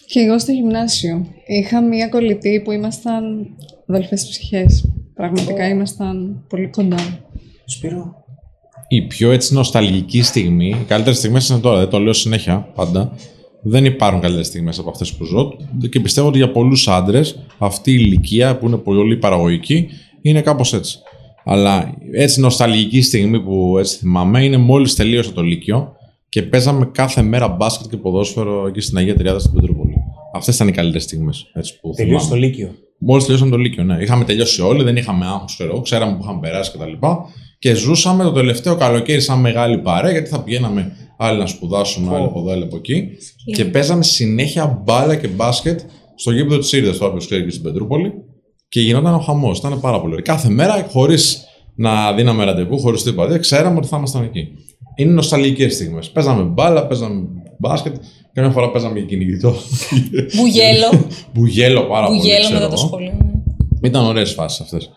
Και 0.06 0.20
εγώ 0.20 0.38
στο 0.38 0.52
γυμνάσιο. 0.52 1.26
Είχα 1.46 1.82
μία 1.82 2.08
κολλητή 2.08 2.60
που 2.64 2.72
ήμασταν 2.72 3.46
αδελφές 3.86 4.26
ψυχές. 4.28 4.92
Πραγματικά 5.14 5.68
ήμασταν 5.68 6.44
πολύ 6.48 6.68
κοντά. 6.68 6.96
Σπύρο. 7.64 8.24
Η 8.88 9.02
πιο 9.02 9.30
έτσι 9.30 9.54
νοσταλγική 9.54 10.22
στιγμή, 10.22 10.68
οι 10.68 10.84
καλύτερες 10.86 11.18
στιγμές 11.18 11.48
είναι 11.48 11.58
τώρα, 11.58 11.78
δεν 11.78 11.88
το 11.88 11.98
λέω 11.98 12.12
συνέχεια 12.12 12.72
πάντα. 12.74 13.12
Δεν 13.62 13.84
υπάρχουν 13.84 14.20
καλύτερες 14.20 14.46
στιγμές 14.46 14.78
από 14.78 14.90
αυτές 14.90 15.12
που 15.12 15.24
ζω 15.24 15.56
και 15.90 16.00
πιστεύω 16.00 16.28
ότι 16.28 16.36
για 16.36 16.50
πολλούς 16.50 16.88
άντρες 16.88 17.38
αυτή 17.58 17.90
η 17.90 17.98
ηλικία 17.98 18.58
που 18.58 18.66
είναι 18.66 18.76
πολύ 18.76 19.16
παραγωγική 19.16 19.88
είναι 20.22 20.40
κάπως 20.40 20.72
έτσι. 20.72 20.98
Αλλά 21.48 21.94
έτσι 22.12 22.40
νοσταλγική 22.40 23.02
στιγμή 23.02 23.40
που 23.40 23.78
έτσι 23.78 23.96
θυμάμαι 23.96 24.44
είναι 24.44 24.56
μόλις 24.56 24.94
τελείωσε 24.94 25.32
το 25.32 25.42
Λύκειο 25.42 25.92
και 26.28 26.42
παίζαμε 26.42 26.90
κάθε 26.92 27.22
μέρα 27.22 27.48
μπάσκετ 27.48 27.90
και 27.90 27.96
ποδόσφαιρο 27.96 28.66
εκεί 28.66 28.80
στην 28.80 28.96
Αγία 28.96 29.14
Τριάδα 29.14 29.38
στην 29.38 29.52
Πετρούπολη. 29.52 29.94
Αυτές 30.34 30.54
ήταν 30.54 30.68
οι 30.68 30.72
καλύτερες 30.72 31.02
στιγμές. 31.02 31.46
Τελείωσε 31.96 32.28
το 32.28 32.36
Λύκειο. 32.36 32.70
Μόλις 32.98 33.24
τελειώσαμε 33.24 33.50
το 33.50 33.56
Λύκειο, 33.56 33.84
ναι. 33.84 34.02
Είχαμε 34.02 34.24
τελειώσει 34.24 34.62
όλοι, 34.62 34.82
δεν 34.82 34.96
είχαμε 34.96 35.24
άγχος, 35.26 35.54
ξέρω 35.54 35.80
ξέραμε 35.80 36.12
που 36.16 36.22
είχαμε 36.22 36.40
περάσει 36.40 36.70
κτλ. 36.72 36.92
Και, 36.92 36.98
και 37.58 37.74
ζούσαμε 37.74 38.24
το 38.24 38.32
τελευταίο 38.32 38.76
καλοκαίρι 38.76 39.20
σαν 39.20 39.40
μεγάλη 39.40 39.78
παρέα, 39.78 40.10
γιατί 40.10 40.28
θα 40.28 40.42
πηγαίναμε 40.42 40.92
άλλοι 41.16 41.38
να 41.38 41.46
σπουδάσουμε, 41.46 42.14
άλλοι 42.14 42.24
από 42.24 42.40
εδώ, 42.40 42.50
άλλοι 42.50 42.62
από 42.62 42.76
εκεί. 42.76 43.08
Και 43.54 43.64
παίζαμε 43.64 44.02
συνέχεια 44.02 44.82
μπάλα 44.84 45.16
και 45.16 45.28
μπάσκετ 45.28 45.80
στο 46.14 46.30
γήπεδο 46.30 46.58
της 46.58 46.72
Ήρδας, 46.72 46.98
τώρα 46.98 47.12
που 47.12 47.18
ξέρει 47.18 47.44
και 47.44 47.50
στην 47.50 47.62
Πετρούπολη. 47.62 48.12
Και 48.76 48.82
γινόταν 48.82 49.14
ο 49.14 49.18
χαμός. 49.18 49.58
Ήταν 49.58 49.80
πάρα 49.80 50.00
πολύ 50.00 50.12
ωραίο. 50.12 50.24
Κάθε 50.24 50.48
μέρα, 50.48 50.86
χωρίς 50.90 51.44
να 51.74 52.12
δίναμε 52.12 52.44
ραντεβού, 52.44 52.80
χωρίς 52.80 53.02
τίποτα, 53.02 53.38
ξέραμε 53.38 53.78
ότι 53.78 53.86
θα 53.86 53.96
ήμασταν 53.96 54.22
εκεί. 54.22 54.48
Είναι 54.94 55.12
νοσταλγικές 55.12 55.74
στιγμές. 55.74 56.10
Παίζαμε 56.10 56.42
μπάλα, 56.42 56.86
παίζαμε 56.86 57.22
μπάσκετ. 57.58 57.94
Καμιά 58.32 58.50
φορά 58.50 58.70
παίζαμε 58.70 58.98
και 58.98 59.04
κυνηγητό. 59.04 59.54
Μπουγέλο. 60.36 61.06
Μπουγέλο 61.34 61.82
πάρα 61.82 62.06
πολύ. 62.06 62.18
Μπουγέλο 62.18 62.50
μετά 62.52 62.68
το 62.68 62.76
σχολείο. 62.76 63.12
Ναι. 63.18 63.88
Ήταν 63.88 64.04
ωραίες 64.04 64.32
φάσεις 64.32 64.60
αυτές. 64.60 64.90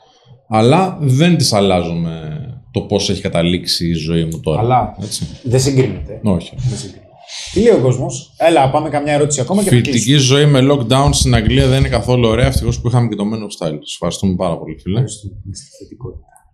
Αλλά 0.49 0.97
δεν 1.01 1.37
τις 1.37 1.53
αλλάζουμε 1.53 2.39
το 2.71 2.81
πώς 2.81 3.09
έχει 3.09 3.21
καταλήξει 3.21 3.87
η 3.87 3.93
ζωή 3.93 4.23
μου 4.23 4.39
τώρα. 4.39 4.59
Αλλά 4.59 4.95
δεν 5.43 5.59
συγκρίνεται. 5.59 6.19
Όχι. 6.23 6.53
Δεν 6.69 6.77
συγκρίνεται. 6.77 7.08
Τι 7.53 7.61
λέει 7.61 7.73
ο 7.73 7.79
κόσμος, 7.81 8.33
Έλα, 8.37 8.69
πάμε 8.69 8.89
καμιά 8.89 9.13
ερώτηση 9.13 9.41
ακόμα 9.41 9.63
και 9.63 9.69
Φοιτητική 9.69 10.13
ζωή 10.15 10.45
με 10.45 10.59
lockdown 10.71 11.09
στην 11.11 11.35
Αγγλία 11.35 11.67
δεν 11.67 11.79
είναι 11.79 11.89
καθόλου 11.89 12.27
ωραία. 12.27 12.45
Ευτυχώς 12.45 12.81
που 12.81 12.87
είχαμε 12.87 13.07
και 13.07 13.15
το 13.15 13.23
Men 13.23 13.37
of 13.37 13.67
Style. 13.67 13.77
Σας 13.81 13.93
ευχαριστούμε 13.93 14.35
πάρα 14.35 14.57
πολύ, 14.57 14.77
φίλε. 14.79 15.03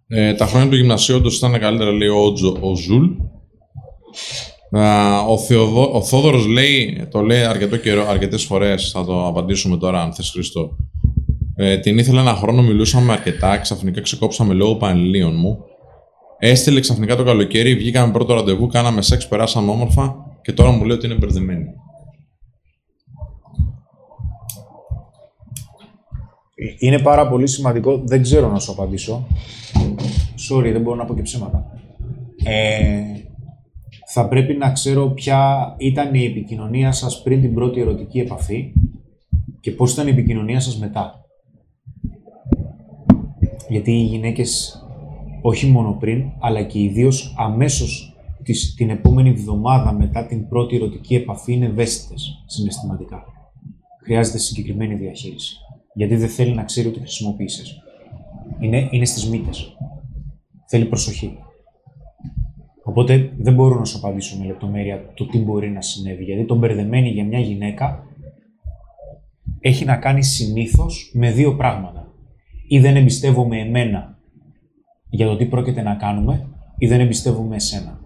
Ε, 0.07 0.34
τα 0.34 0.45
χρόνια 0.45 0.69
του 0.69 0.76
γυμνασίου 0.76 1.15
όντως 1.15 1.38
ήταν 1.38 1.60
καλύτερα, 1.60 1.91
λέει 1.91 2.07
ο, 2.07 2.34
ο 2.60 2.76
Ζουλ. 2.76 3.06
Ο, 5.27 5.38
Θεοδο... 5.38 5.89
ο 5.91 6.02
Θόδωρος 6.02 6.45
λέει, 6.45 7.07
το 7.11 7.22
λέει 7.22 7.43
αρκετό 7.43 7.77
καιρό, 7.77 8.07
αρκετές 8.07 8.43
φορές, 8.43 8.91
θα 8.91 9.06
το 9.06 9.27
απαντήσουμε 9.27 9.77
τώρα 9.77 10.02
αν 10.02 10.14
θες 10.14 10.30
Χριστό. 10.30 10.77
Ε, 11.56 11.77
την 11.77 11.97
ήθελα 11.97 12.22
ένα 12.22 12.35
χρόνο, 12.35 12.61
μιλούσαμε 12.61 13.11
αρκετά, 13.11 13.57
ξαφνικά 13.57 14.02
ξεκόψαμε 14.02 14.53
λόγω 14.53 14.76
πανελλήνιων 14.76 15.35
μου. 15.35 15.57
Έστειλε 16.39 16.80
ξαφνικά 16.80 17.15
το 17.15 17.23
καλοκαίρι, 17.23 17.76
βγήκαμε 17.76 18.11
πρώτο 18.11 18.34
ραντεβού, 18.34 18.68
κάναμε 18.68 19.02
σεξ, 19.02 19.27
περάσαμε 19.27 19.72
όμορφα 19.72 20.15
και 20.46 20.54
τώρα 20.54 20.72
μου 20.72 20.84
λέει 20.84 20.98
ότι 20.98 21.06
είναι 21.06 21.16
μπερδεμένη. 21.16 21.66
Είναι 26.80 27.00
πάρα 27.00 27.28
πολύ 27.30 27.48
σημαντικό, 27.48 28.02
δεν 28.06 28.22
ξέρω 28.22 28.50
να 28.50 28.60
σου 28.60 28.72
απαντήσω. 28.72 29.28
Sorry, 30.50 30.70
δεν 30.72 30.82
μπορώ 30.82 30.96
να 30.96 31.06
πω 31.06 31.16
και 31.16 31.22
ψέματα. 31.22 31.72
Ε, 32.44 33.02
θα 34.08 34.28
πρέπει 34.28 34.54
να 34.54 34.72
ξέρω 34.72 35.08
ποια 35.10 35.76
ήταν 35.78 36.14
η 36.14 36.26
επικοινωνία 36.26 36.92
σας 36.92 37.22
πριν 37.22 37.42
την 37.42 37.54
πρώτη 37.54 37.82
ερωτική 37.82 38.20
επαφή 38.20 38.74
και 39.60 39.72
πώς 39.72 39.94
ήταν 39.94 40.08
η 40.08 40.12
επικοινωνία 40.12 40.60
σας 40.60 40.78
μετά. 40.78 41.26
Γιατί 43.70 43.92
οι 43.92 44.04
γυναίκες, 44.04 44.82
όχι 45.42 45.66
μόνο 45.66 45.98
πριν, 46.00 46.24
αλλά 46.40 46.64
και 46.64 46.80
ιδίως 46.80 47.36
αμέσως 47.38 48.15
την 48.76 48.90
επόμενη 48.90 49.30
εβδομάδα 49.30 49.94
μετά 49.94 50.26
την 50.26 50.48
πρώτη 50.48 50.76
ερωτική 50.76 51.16
επαφή 51.16 51.54
είναι 51.54 51.66
ευαίσθητες 51.66 52.44
συναισθηματικά. 52.46 53.24
Χρειάζεται 54.04 54.38
συγκεκριμένη 54.38 54.96
διαχείριση. 54.96 55.56
Γιατί 55.94 56.16
δεν 56.16 56.30
θέλει 56.30 56.54
να 56.54 56.64
ξέρει 56.64 56.88
ότι 56.88 57.00
χρησιμοποίησες. 57.00 57.82
Είναι, 58.60 58.88
είναι 58.92 59.06
στις 59.06 59.30
μύτες. 59.30 59.78
Θέλει 60.66 60.86
προσοχή. 60.86 61.38
Οπότε 62.84 63.34
δεν 63.38 63.54
μπορώ 63.54 63.80
να 63.80 63.86
σου 63.86 63.98
απαντήσω 63.98 64.38
με 64.38 64.46
λεπτομέρεια 64.46 65.14
το 65.14 65.26
τι 65.26 65.40
μπορεί 65.40 65.70
να 65.70 65.82
συνέβη. 65.82 66.24
Γιατί 66.24 66.46
το 66.46 66.56
μπερδεμένη 66.56 67.10
για 67.10 67.26
μια 67.26 67.40
γυναίκα 67.40 68.04
έχει 69.60 69.86
να 69.86 69.98
κάνει 69.98 70.24
συνήθως 70.24 71.12
με 71.14 71.32
δύο 71.32 71.56
πράγματα. 71.56 72.14
Ή 72.68 72.80
δεν 72.80 72.96
εμπιστεύομαι 72.96 73.60
εμένα 73.60 74.18
για 75.10 75.28
το 75.28 75.36
τι 75.36 75.46
πρόκειται 75.46 75.82
να 75.82 75.96
κάνουμε, 75.96 76.48
ή 76.78 76.88
δεν 76.88 77.00
εμπιστεύομαι 77.00 77.56
εσένα. 77.56 78.00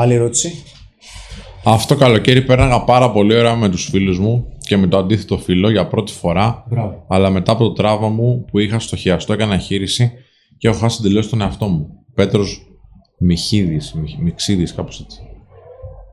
Άλλη 0.00 0.14
ερώτηση. 0.14 0.62
Αυτό 1.64 1.96
καλοκαίρι 1.96 2.42
πέραγα 2.42 2.84
πάρα 2.84 3.10
πολύ 3.10 3.34
ωραία 3.34 3.56
με 3.56 3.68
τους 3.68 3.88
φίλους 3.88 4.18
μου 4.18 4.46
και 4.58 4.76
με 4.76 4.86
το 4.86 4.98
αντίθετο 4.98 5.38
φίλο 5.38 5.70
για 5.70 5.86
πρώτη 5.86 6.12
φορά. 6.12 6.64
Μπράβο. 6.68 7.04
Αλλά 7.08 7.30
μετά 7.30 7.52
από 7.52 7.64
το 7.64 7.72
τράβα 7.72 8.08
μου 8.08 8.44
που 8.44 8.58
είχα 8.58 8.78
στο 8.78 8.96
χειαστό, 8.96 9.32
έκανα 9.32 9.58
χείριση 9.58 10.12
και 10.58 10.68
έχω 10.68 10.78
χάσει 10.78 11.02
τελείως 11.02 11.28
τον 11.28 11.40
εαυτό 11.40 11.66
μου. 11.66 11.88
Πέτρος 12.14 12.66
Μιχίδης, 13.18 13.94
Μιξίδης, 14.20 14.74
κάπως 14.74 15.00
έτσι. 15.00 15.20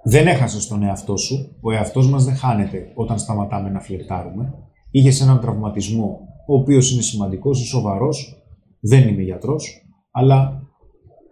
Δεν 0.03 0.27
έχασες 0.27 0.67
τον 0.67 0.83
εαυτό 0.83 1.17
σου. 1.17 1.57
Ο 1.61 1.71
εαυτός 1.71 2.09
μας 2.09 2.25
δεν 2.25 2.35
χάνεται 2.35 2.91
όταν 2.95 3.19
σταματάμε 3.19 3.69
να 3.69 3.79
φλερτάρουμε. 3.79 4.53
Είχες 4.91 5.21
έναν 5.21 5.39
τραυματισμό, 5.39 6.19
ο 6.47 6.55
οποίος 6.55 6.91
είναι 6.91 7.01
σημαντικός, 7.01 7.59
σοβαρός. 7.59 8.43
Δεν 8.79 9.07
είμαι 9.07 9.21
γιατρός, 9.21 9.81
αλλά 10.11 10.56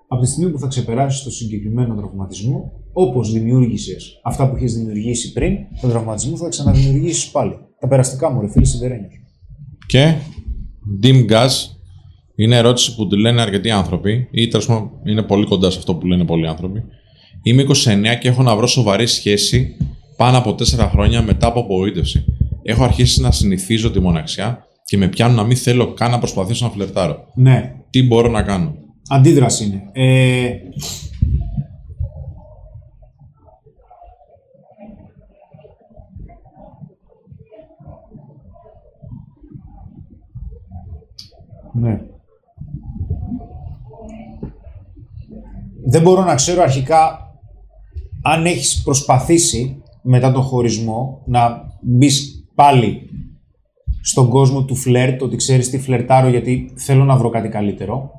από 0.07 0.21
τη 0.21 0.27
στιγμή 0.27 0.51
που 0.51 0.59
θα 0.59 0.67
ξεπεράσεις 0.67 1.23
το 1.23 1.31
συγκεκριμένο 1.31 1.95
τραυματισμό, 1.95 2.71
όπως 2.93 3.31
δημιούργησες 3.31 4.19
αυτά 4.23 4.49
που 4.49 4.55
έχει 4.55 4.65
δημιουργήσει 4.65 5.33
πριν, 5.33 5.57
τον 5.81 5.89
τραυματισμό 5.89 6.37
θα 6.37 6.49
ξαναδημιουργήσεις 6.49 7.31
πάλι. 7.31 7.57
Τα 7.79 7.87
περαστικά 7.87 8.31
μου, 8.31 8.41
ρε 8.41 8.49
φίλε, 8.49 8.65
σιδερένιο. 8.65 9.09
Και 9.87 10.13
Dim 11.03 11.31
Gas 11.31 11.49
είναι 12.35 12.55
ερώτηση 12.57 12.95
που 12.95 13.07
τη 13.07 13.19
λένε 13.19 13.41
αρκετοί 13.41 13.71
άνθρωποι, 13.71 14.27
ή 14.31 14.47
τέλος 14.47 14.69
είναι 15.05 15.21
πολύ 15.21 15.45
κοντά 15.45 15.69
σε 15.69 15.77
αυτό 15.77 15.95
που 15.95 16.05
λένε 16.05 16.25
πολλοί 16.25 16.47
άνθρωποι. 16.47 16.83
Είμαι 17.43 17.65
29 17.67 18.19
και 18.19 18.27
έχω 18.27 18.43
να 18.43 18.55
βρω 18.55 18.67
σοβαρή 18.67 19.07
σχέση 19.07 19.77
πάνω 20.17 20.37
από 20.37 20.51
4 20.51 20.89
χρόνια 20.91 21.21
μετά 21.21 21.47
από 21.47 21.59
απογοήτευση. 21.59 22.25
Έχω 22.63 22.83
αρχίσει 22.83 23.21
να 23.21 23.31
συνηθίζω 23.31 23.91
τη 23.91 23.99
μοναξιά 23.99 24.65
και 24.85 24.97
με 24.97 25.07
πιάνουν 25.07 25.35
να 25.35 25.43
μην 25.43 25.57
θέλω 25.57 25.93
καν 25.93 26.11
να 26.11 26.17
προσπαθήσω 26.17 26.65
να 26.65 26.71
φλερτάρω. 26.71 27.17
Ναι. 27.35 27.73
Τι 27.89 28.03
μπορώ 28.03 28.29
να 28.29 28.41
κάνω; 28.41 28.75
Αντίδραση 29.09 29.65
είναι. 29.65 29.89
Ε, 29.91 30.55
Ναι. 41.77 42.01
Δεν 45.85 46.01
μπορώ 46.01 46.23
να 46.23 46.35
ξέρω 46.35 46.61
αρχικά 46.61 47.19
αν 48.21 48.45
έχεις 48.45 48.81
προσπαθήσει 48.83 49.83
μετά 50.01 50.31
τον 50.31 50.41
χωρισμό 50.41 51.21
να 51.25 51.61
μπεις 51.81 52.47
πάλι 52.55 53.09
στον 54.01 54.29
κόσμο 54.29 54.63
του 54.63 54.75
φλερτ, 54.75 55.21
ότι 55.21 55.35
ξέρεις 55.35 55.69
τι 55.69 55.79
φλερτάρω 55.79 56.27
γιατί 56.27 56.73
θέλω 56.75 57.03
να 57.03 57.17
βρω 57.17 57.29
κάτι 57.29 57.49
καλύτερο. 57.49 58.11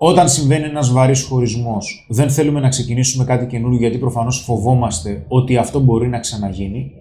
Όταν 0.00 0.28
συμβαίνει 0.28 0.64
ένας 0.64 0.92
βαρύς 0.92 1.22
χωρισμός, 1.22 2.06
δεν 2.08 2.30
θέλουμε 2.30 2.60
να 2.60 2.68
ξεκινήσουμε 2.68 3.24
κάτι 3.24 3.46
καινούργιο 3.46 3.78
γιατί 3.78 3.98
προφανώς 3.98 4.40
φοβόμαστε 4.40 5.24
ότι 5.28 5.56
αυτό 5.56 5.80
μπορεί 5.80 6.08
να 6.08 6.18
ξαναγίνει. 6.18 6.92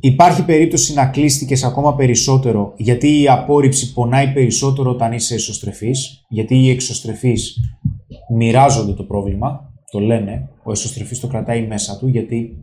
Υπάρχει 0.00 0.44
περίπτωση 0.44 0.94
να 0.94 1.06
κλείστηκες 1.06 1.64
ακόμα 1.64 1.94
περισσότερο, 1.94 2.72
γιατί 2.76 3.20
η 3.20 3.28
απόρριψη 3.28 3.92
πονάει 3.92 4.32
περισσότερο 4.32 4.90
όταν 4.90 5.12
είσαι 5.12 5.34
εσωστρεφής, 5.34 6.24
γιατί 6.28 6.56
οι 6.56 6.70
εξωστρεφείς 6.70 7.58
μοιράζονται 8.34 8.92
το 8.92 9.02
πρόβλημα, 9.02 9.72
το 9.90 9.98
λένε, 9.98 10.48
ο 10.62 10.70
εσωστρεφής 10.70 11.20
το 11.20 11.26
κρατάει 11.26 11.66
μέσα 11.66 11.98
του, 11.98 12.08
γιατί 12.08 12.56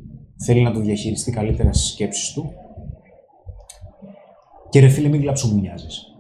θέλει 0.46 0.62
να 0.62 0.72
το 0.72 0.80
διαχειριστεί 0.80 1.32
καλύτερα 1.32 1.74
στις 1.74 1.92
σκέψεις 1.92 2.34
του. 2.34 2.52
Και 4.70 4.80
ρε 4.80 4.88
φίλε, 4.88 5.08
μην 5.08 5.22
κλαψομουνιάζεις. 5.22 6.11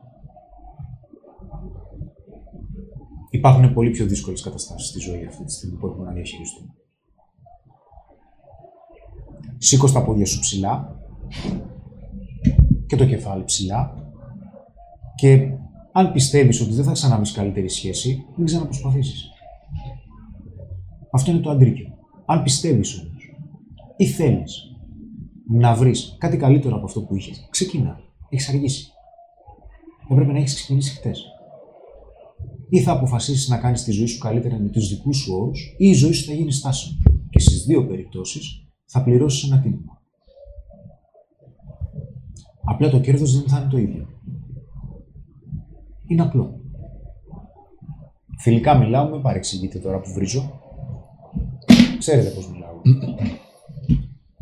Υπάρχουν 3.34 3.74
πολύ 3.74 3.90
πιο 3.90 4.06
δύσκολες 4.06 4.42
καταστάσεις 4.42 4.88
στη 4.88 5.00
ζωή 5.00 5.26
αυτή 5.26 5.44
τη 5.44 5.52
στιγμή 5.52 5.78
που 5.78 5.88
έχουμε 5.88 6.06
να 6.06 6.12
διαχειριστούμε. 6.12 6.74
Σήκω 9.58 9.92
τα 9.92 10.04
πόδια 10.04 10.26
σου 10.26 10.40
ψηλά, 10.40 11.02
και 12.92 12.96
το 12.96 13.06
κεφάλι 13.06 13.44
ψηλά 13.44 13.94
και 15.16 15.50
αν 15.92 16.12
πιστεύεις 16.12 16.62
ότι 16.62 16.74
δεν 16.74 16.84
θα 16.84 16.92
ξαναβείς 16.92 17.32
καλύτερη 17.32 17.70
σχέση, 17.70 18.26
μην 18.36 18.46
ξαναπροσπαθήσεις. 18.46 19.30
Αυτό 21.12 21.32
είναι 21.32 21.40
το 21.40 21.50
αντρίκιο. 21.50 21.98
Αν 22.26 22.44
πιστεύεις 22.44 23.00
όμως 23.00 23.36
ή 23.98 24.06
θέλεις 24.06 24.76
να 25.48 25.76
βρεις 25.76 26.16
κάτι 26.20 26.38
καλύτερο 26.38 26.76
από 26.76 26.86
αυτό 26.86 27.02
που 27.02 27.16
είχες, 27.16 27.48
ξεκινά. 27.50 28.00
Έχεις 28.30 28.50
αργήσει. 28.50 28.92
Έπρεπε 30.10 30.32
να 30.32 30.38
έχεις 30.38 30.56
ξεκινήσει 30.56 30.96
χτες. 30.96 31.26
Ή 32.74 32.80
θα 32.80 32.92
αποφασίσεις 32.92 33.50
να 33.50 33.58
κάνεις 33.58 33.84
τη 33.84 33.92
ζωή 33.92 34.06
σου 34.06 34.18
καλύτερα 34.18 34.58
με 34.58 34.70
τους 34.70 34.90
δικούς 34.90 35.18
σου 35.18 35.34
όρους, 35.34 35.76
ή 35.78 35.88
η 35.88 35.94
ζωή 35.94 36.12
σου 36.12 36.26
θα 36.26 36.34
γίνει 36.34 36.52
στάσιμο. 36.52 36.98
Και 37.30 37.40
στις 37.40 37.64
δύο 37.64 37.86
περιπτώσεις 37.86 38.68
θα 38.86 39.04
πληρώσεις 39.04 39.52
ένα 39.52 39.62
τίμημα. 39.62 40.02
Απλά 42.64 42.90
το 42.90 43.00
κέρδος 43.00 43.40
δεν 43.40 43.50
θα 43.50 43.60
είναι 43.60 43.70
το 43.70 43.78
ίδιο. 43.78 44.08
Είναι 46.08 46.22
απλό. 46.22 46.60
Φιλικά 48.40 48.78
μιλάω, 48.78 49.10
με 49.10 49.20
παρεξηγείτε 49.20 49.80
τώρα 49.80 50.00
που 50.00 50.12
βρίζω. 50.14 50.62
Ξέρετε 51.98 52.30
πώς 52.30 52.50
μιλάω. 52.52 52.82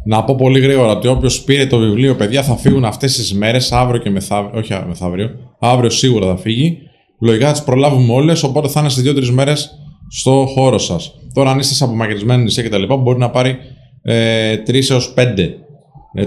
Να 0.06 0.24
πω 0.24 0.36
πολύ 0.36 0.60
γρήγορα 0.60 0.92
ότι 0.92 1.08
όποιος 1.08 1.44
πήρε 1.44 1.66
το 1.68 1.78
βιβλίο, 1.78 2.16
παιδιά, 2.16 2.44
θα 2.44 2.56
φύγουν 2.56 2.86
αυτές 2.86 3.16
τις 3.16 3.34
μέρες, 3.34 3.72
αύριο 3.72 4.02
και 4.02 4.10
μεθαύριο. 4.10 4.60
Όχι 4.60 4.74
μεθαύριο, 4.88 5.30
αύριο 5.60 5.90
σίγουρα 5.90 6.26
θα 6.26 6.38
φύγει. 6.38 6.89
Λογικά 7.22 7.46
θα 7.46 7.52
τις 7.52 7.64
προλάβουμε 7.64 8.14
όλες, 8.14 8.44
οπότε 8.44 8.68
θα 8.68 8.80
είναι 8.80 8.90
σε 8.90 9.02
δύο-τρεις 9.02 9.32
μέρες 9.32 9.70
στο 10.10 10.46
χώρο 10.56 10.78
σας. 10.78 11.14
Τώρα, 11.34 11.52
αν 11.52 11.60
είστε 11.60 11.74
σε 11.74 11.84
απομακρυσμένη 11.84 12.44
νησιά 12.44 12.64
κτλ., 12.64 12.94
μπορεί 12.94 13.20
να 13.20 13.30
πάρει 13.30 13.58
ε, 14.02 14.56
3 14.68 14.90
έως 14.90 15.14
5 15.18 15.50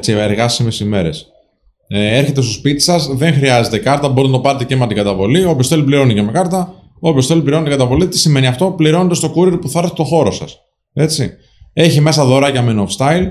εργάσιμες 0.06 0.80
ημέρες. 0.80 1.26
Ε, 1.88 2.18
έρχεται 2.18 2.42
στο 2.42 2.52
σπίτι 2.52 2.80
σας, 2.80 3.06
δεν 3.06 3.34
χρειάζεται 3.34 3.78
κάρτα, 3.78 4.08
μπορείτε 4.08 4.32
να 4.32 4.38
το 4.38 4.42
πάρετε 4.42 4.64
και 4.64 4.76
με 4.76 4.86
την 4.86 4.96
καταβολή. 4.96 5.44
Όποιος 5.44 5.68
θέλει 5.68 5.82
πληρώνει 5.82 6.14
και 6.14 6.22
με 6.22 6.32
κάρτα. 6.32 6.74
Όποιος 7.00 7.26
θέλει 7.26 7.42
πληρώνει 7.42 7.62
την 7.62 7.72
καταβολή. 7.72 8.08
Τι 8.08 8.18
σημαίνει 8.18 8.46
αυτό, 8.46 8.70
πληρώνετε 8.70 9.14
στο 9.14 9.32
courier 9.36 9.60
που 9.60 9.68
θα 9.68 9.78
έρθει 9.78 9.90
στο 9.90 10.04
χώρο 10.04 10.30
σας. 10.30 10.58
Έτσι. 10.92 11.30
Έχει 11.72 12.00
μέσα 12.00 12.24
δωράκια 12.24 12.62
με 12.62 12.86
off 12.88 12.96
style, 12.96 13.26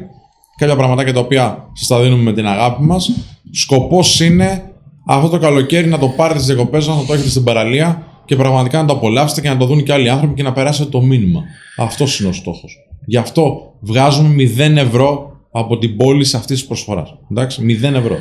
κάποια 0.58 0.76
πραγματάκια 0.76 1.14
τα 1.14 1.20
οποία 1.20 1.70
σα 1.74 1.96
τα 1.96 2.02
δίνουμε 2.02 2.24
με 2.24 2.34
την 2.34 2.48
αγάπη 2.48 2.84
μας. 2.84 3.12
Σκοπός 3.52 4.20
είναι 4.20 4.71
αυτό 5.06 5.30
το 5.30 5.38
καλοκαίρι 5.40 5.88
να 5.88 5.98
το 5.98 6.08
πάρετε 6.08 6.40
στις 6.40 6.54
διακοπές 6.56 6.84
σας, 6.84 6.98
να 6.98 7.06
το 7.06 7.14
έχετε 7.14 7.30
στην 7.30 7.44
παραλία 7.44 8.04
και 8.26 8.36
πραγματικά 8.36 8.82
να 8.82 8.88
το 8.88 8.94
απολαύσετε 8.94 9.42
και 9.42 9.50
να 9.50 9.58
το 9.58 9.66
δουν 9.66 9.84
και 9.84 9.94
άλλοι 9.94 10.10
άνθρωποι 10.10 10.34
και 10.34 10.44
να 10.44 10.54
περάσετε 10.54 10.90
το 10.90 11.02
μήνυμα. 11.02 11.44
Αυτός 11.78 12.20
είναι 12.20 12.30
ο 12.30 12.34
στόχος. 12.34 12.78
Γι' 13.06 13.18
αυτό 13.18 13.74
βγάζουμε 13.80 14.44
0 14.58 14.76
ευρώ 14.76 15.32
από 15.52 15.78
την 15.78 15.98
πόλη 15.98 16.24
σε 16.24 16.38
αυτής 16.38 16.58
της 16.58 16.68
προσφοράς. 16.68 17.18
Εντάξει, 17.32 17.62
0 17.62 17.94
ευρώ. 17.96 18.18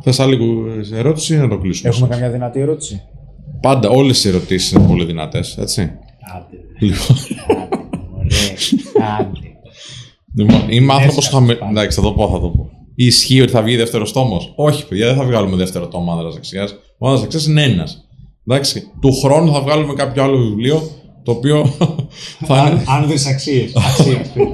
Θες 0.00 0.20
άλλη 0.20 0.38
ερώτηση 0.92 1.34
ή 1.34 1.36
να 1.36 1.48
το 1.48 1.58
κλείσουμε. 1.58 1.88
Έχουμε 1.88 2.08
καμιά 2.08 2.30
δυνατή 2.30 2.60
ερώτηση; 2.60 3.02
Πάντα 3.60 3.88
όλες 3.88 4.24
οι 4.24 4.28
ερωτήσεις 4.28 4.70
είναι 4.70 4.86
πολύ 4.86 5.04
δυνατές, 5.04 5.56
έτσι. 5.58 5.82
Άντε. 6.36 6.56
Λοιπόν. 6.78 7.16
Άντε. 9.18 9.38
Λοιπόν, 10.34 10.68
είμαι 10.68 10.92
άνθρωπος 10.92 11.28
χαμηλό. 11.28 11.58
Εντάξει, 11.70 11.96
θα 11.96 12.02
το 12.02 12.12
πω, 12.12 12.28
θα 12.28 12.40
το 12.40 12.48
πω. 12.48 12.70
Ισχύει 12.94 13.40
ότι 13.40 13.50
θα 13.50 13.62
βγει 13.62 13.76
δεύτερος 13.76 14.12
τόμος; 14.12 14.52
Όχι, 14.56 14.88
παιδιά, 14.88 15.06
δεν 15.06 15.16
θα 15.16 15.24
βγάλουμε 15.24 15.56
δεύτερο 15.56 15.88
τόμο 15.88 16.12
άντρας 16.12 16.34
δεξιάς. 16.34 16.74
Ο 16.98 17.06
άντρας 17.06 17.20
δεξιάς 17.20 17.46
είναι 17.46 17.62
ένας. 17.62 18.08
Εντάξει, 18.46 18.90
του 19.00 19.12
χρόνου 19.12 19.52
θα 19.52 19.60
βγάλουμε 19.60 19.94
κάποιο 19.94 20.22
άλλο 20.22 20.38
βιβλίο 20.38 20.90
το 21.22 21.30
οποίο 21.30 21.64
θα 22.46 22.68
είναι. 22.70 22.84
Άνδρες 22.86 23.26
αξίες. 23.26 23.72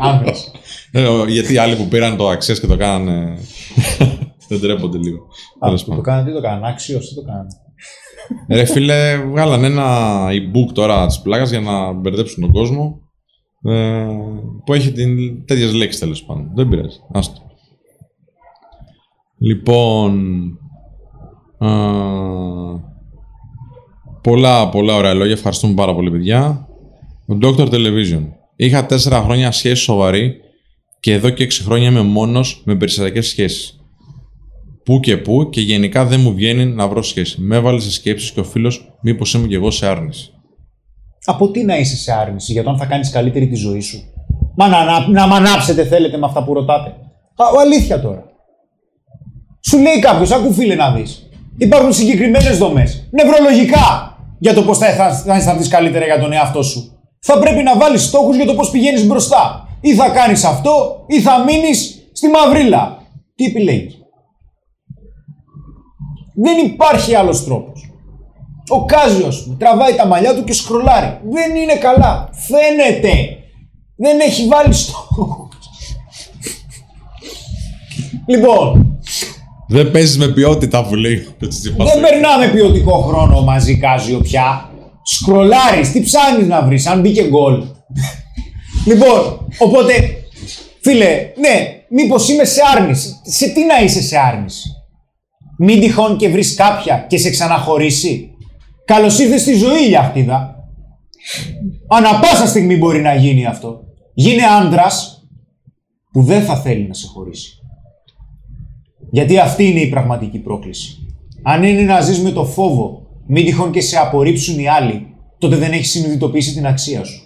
Άνδρες. 0.00 0.50
Γιατί 1.28 1.52
οι 1.52 1.56
άλλοι 1.56 1.76
που 1.76 1.88
πήραν 1.88 2.16
το 2.16 2.28
αξίες 2.28 2.60
και 2.60 2.66
το 2.66 2.76
κάνανε. 2.76 3.38
Δεν 4.48 4.60
τρέπονται 4.60 4.98
λίγο. 4.98 5.18
Α, 5.58 5.74
το 5.94 6.00
κάνανε, 6.00 6.28
τι 6.28 6.34
το 6.34 6.40
κάνανε, 6.40 6.68
άξιος, 6.68 7.08
τι 7.08 7.14
το 7.14 7.22
κάνανε. 7.22 7.48
Ρε 8.48 8.64
φίλε, 8.64 9.16
βγάλανε 9.16 9.66
ένα 9.66 10.26
e-book 10.28 10.72
τώρα 10.72 11.06
της 11.06 11.20
πλάκας 11.20 11.50
για 11.50 11.60
να 11.60 11.92
μπερδέψουν 11.92 12.40
τον 12.40 12.52
κόσμο. 12.52 13.00
Ε, 13.62 14.06
που 14.64 14.74
έχει 14.74 14.92
την, 14.92 15.44
τέτοιες 15.46 15.72
λέξεις 15.72 16.00
τέλος 16.00 16.24
πάντων. 16.24 16.50
Δεν 16.54 16.68
πειράζει. 16.68 16.98
Άστο. 17.12 17.49
Λοιπόν... 19.40 20.42
Α, 21.58 21.68
πολλά, 24.22 24.68
πολλά 24.68 24.94
ωραία 24.94 25.14
λόγια. 25.14 25.32
Ευχαριστούμε 25.32 25.74
πάρα 25.74 25.94
πολύ, 25.94 26.10
παιδιά. 26.10 26.68
Ο 27.26 27.38
Doctor 27.42 27.68
Television. 27.70 28.26
Είχα 28.56 28.86
τέσσερα 28.86 29.22
χρόνια 29.22 29.52
σχέση 29.52 29.82
σοβαρή 29.82 30.34
και 31.00 31.12
εδώ 31.12 31.30
και 31.30 31.42
έξι 31.42 31.62
χρόνια 31.62 31.88
είμαι 31.88 32.02
μόνος 32.02 32.62
με 32.64 32.76
περιστατικές 32.76 33.26
σχέσεις 33.26 33.80
πού 34.84 35.00
και 35.00 35.16
πού 35.16 35.48
και 35.50 35.60
γενικά 35.60 36.04
δεν 36.04 36.20
μου 36.20 36.34
βγαίνει 36.34 36.64
να 36.64 36.88
βρω 36.88 37.02
σχέση. 37.02 37.40
Με 37.40 37.56
έβαλε 37.56 37.80
σε 37.80 37.92
σκέψεις 37.92 38.32
και 38.32 38.40
ο 38.40 38.44
φίλος, 38.44 38.92
μήπως 39.00 39.34
είμαι 39.34 39.46
και 39.46 39.54
εγώ 39.54 39.70
σε 39.70 39.86
άρνηση. 39.86 40.30
Από 41.24 41.50
τι 41.50 41.64
να 41.64 41.78
είσαι 41.78 41.96
σε 41.96 42.12
άρνηση, 42.12 42.52
για 42.52 42.62
το 42.62 42.70
αν 42.70 42.78
θα 42.78 42.86
κάνεις 42.86 43.10
καλύτερη 43.10 43.48
τη 43.48 43.54
ζωή 43.54 43.80
σου; 43.80 44.02
Μα 44.56 44.68
να, 44.68 44.84
να, 44.84 45.08
να 45.08 45.26
μ' 45.26 45.32
ανάψετε 45.32 45.84
θέλετε 45.84 46.16
με 46.16 46.26
αυτά 46.26 46.44
που 46.44 46.54
ρωτάτε. 46.54 46.90
Α, 47.36 47.44
αλήθεια 47.60 48.00
τώρα. 48.00 48.29
Σου 49.60 49.78
λέει 49.78 49.98
κάποιος, 49.98 50.30
άκου 50.30 50.52
φίλε 50.52 50.74
να 50.74 50.90
δεις. 50.92 51.28
Υπάρχουν 51.58 51.92
συγκεκριμένες 51.92 52.58
δομές, 52.58 53.08
νευρολογικά, 53.10 54.16
για 54.38 54.54
το 54.54 54.62
πώς 54.62 54.78
θα, 54.78 54.94
θα, 54.94 55.12
θα 55.12 55.34
αισθανθείς 55.34 55.68
καλύτερα 55.68 56.04
για 56.04 56.18
τον 56.18 56.32
εαυτό 56.32 56.62
σου. 56.62 57.00
Θα 57.20 57.38
πρέπει 57.38 57.62
να 57.62 57.76
βάλεις 57.76 58.02
στόχους 58.02 58.36
για 58.36 58.46
το 58.46 58.54
πώς 58.54 58.70
πηγαίνεις 58.70 59.06
μπροστά. 59.06 59.68
Ή 59.80 59.94
θα 59.94 60.08
κάνεις 60.08 60.44
αυτό, 60.44 61.04
ή 61.06 61.20
θα 61.20 61.44
μείνεις 61.44 62.08
στη 62.12 62.28
μαυρίλα. 62.28 62.98
Τι 63.34 63.44
επιλέγεις. 63.44 63.98
Δεν 66.34 66.66
υπάρχει 66.66 67.14
άλλος 67.14 67.44
τρόπος. 67.44 67.90
Ο 68.68 68.84
Κάζιο, 68.84 69.28
τραβάει 69.58 69.94
τα 69.94 70.06
μαλλιά 70.06 70.34
του 70.34 70.44
και 70.44 70.52
σκρολάρει. 70.52 71.18
Δεν 71.30 71.56
είναι 71.56 71.74
καλά. 71.74 72.28
Φαίνεται. 72.32 73.12
Δεν 73.96 74.20
έχει 74.20 74.46
βάλει 74.46 74.72
στόχο. 74.72 75.48
λοιπόν. 78.26 78.89
Δεν 79.72 79.90
παίζεις 79.90 80.18
με 80.18 80.28
ποιότητα 80.28 80.86
που 80.86 80.94
λέει 80.94 81.26
Δεν 81.76 82.00
περνάμε 82.00 82.48
ποιοτικό 82.52 83.00
χρόνο 83.00 83.42
μαζί, 83.42 83.78
Κάζιο 83.78 84.20
πια. 84.20 84.70
Σκρολάρεις, 85.02 85.92
τι 85.92 86.02
ψάχνεις 86.02 86.46
να 86.46 86.62
βρεις, 86.62 86.86
αν 86.86 87.00
μπήκε 87.00 87.28
γκολ. 87.28 87.64
λοιπόν, 88.86 89.46
οπότε, 89.58 89.92
φίλε, 90.82 91.32
ναι, 91.38 91.84
μήπως 91.90 92.28
είμαι 92.28 92.44
σε 92.44 92.60
άρνηση. 92.76 93.20
Σε 93.22 93.48
τι 93.48 93.64
να 93.64 93.82
είσαι 93.82 94.02
σε 94.02 94.18
άρνηση; 94.18 94.68
Μην 95.58 95.80
τυχόν 95.80 96.16
και 96.16 96.28
βρεις 96.28 96.54
κάποια 96.54 97.06
και 97.08 97.18
σε 97.18 97.30
ξαναχωρήσει. 97.30 98.30
Καλώς 98.84 99.18
ήρθες 99.18 99.40
στη 99.40 99.54
ζωή, 99.54 99.86
Λιάχτιδα. 99.88 100.54
Ανά 101.88 102.18
πάσα 102.20 102.46
στιγμή 102.46 102.76
μπορεί 102.76 103.00
να 103.00 103.14
γίνει 103.14 103.46
αυτό. 103.46 103.80
Γίνε 104.14 104.42
άντρας 104.60 105.24
που 106.12 106.22
δεν 106.22 106.42
θα 106.42 106.56
θέλει 106.56 106.86
να 106.86 106.94
σε 106.94 107.06
χωρίσει. 107.06 107.59
Γιατί 109.10 109.38
αυτή 109.38 109.64
είναι 109.64 109.80
η 109.80 109.88
πραγματική 109.88 110.38
πρόκληση. 110.38 111.06
Αν 111.42 111.62
είναι 111.62 111.82
να 111.82 112.00
ζεις 112.00 112.20
με 112.20 112.30
το 112.30 112.44
φόβο, 112.44 113.06
μην 113.26 113.44
τυχόν 113.44 113.70
και 113.70 113.80
σε 113.80 113.98
απορρίψουν 113.98 114.58
οι 114.58 114.68
άλλοι, 114.68 115.06
τότε 115.38 115.56
δεν 115.56 115.72
έχεις 115.72 115.90
συνειδητοποιήσει 115.90 116.54
την 116.54 116.66
αξία 116.66 117.04
σου. 117.04 117.20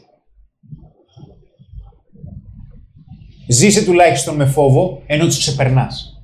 Ζήσε 3.49 3.85
τουλάχιστον 3.85 4.37
με 4.37 4.47
φόβο, 4.47 5.03
ενώ 5.07 5.25
τους 5.25 5.39
ξεπερνάς. 5.39 6.23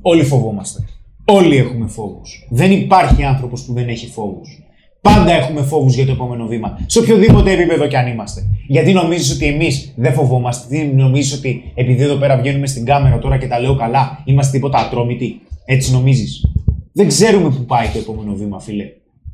Όλοι 0.00 0.24
φοβόμαστε. 0.24 0.84
Όλοι 1.24 1.56
έχουμε 1.56 1.86
φόβους. 1.86 2.46
Δεν 2.50 2.72
υπάρχει 2.72 3.24
άνθρωπος 3.24 3.64
που 3.64 3.72
δεν 3.72 3.88
έχει 3.88 4.06
φόβους. 4.06 4.69
Πάντα 5.00 5.32
έχουμε 5.32 5.62
φόβους 5.62 5.94
για 5.94 6.06
το 6.06 6.12
επόμενο 6.12 6.46
βήμα. 6.46 6.78
Σε 6.86 6.98
οποιοδήποτε 6.98 7.52
επίπεδο 7.52 7.86
κι 7.86 7.96
αν 7.96 8.06
είμαστε. 8.06 8.40
Γιατί 8.66 8.92
νομίζεις 8.92 9.34
ότι 9.34 9.46
εμείς 9.46 9.92
δεν 9.96 10.12
φοβόμαστε. 10.12 10.76
Τι 10.76 10.84
νομίζεις 10.84 11.32
ότι 11.32 11.72
επειδή 11.74 12.02
εδώ 12.02 12.16
πέρα 12.16 12.36
βγαίνουμε 12.36 12.66
στην 12.66 12.84
κάμερα 12.84 13.18
τώρα 13.18 13.38
και 13.38 13.46
τα 13.46 13.60
λέω 13.60 13.76
καλά, 13.76 14.22
είμαστε 14.24 14.52
τίποτα 14.56 14.78
ατρόμητοι. 14.78 15.40
Έτσι 15.64 15.92
νομίζεις. 15.92 16.44
Δεν 16.92 17.08
ξέρουμε 17.08 17.48
πού 17.48 17.64
πάει 17.64 17.88
το 17.88 17.98
επόμενο 17.98 18.34
βήμα, 18.34 18.60
φίλε. 18.60 18.84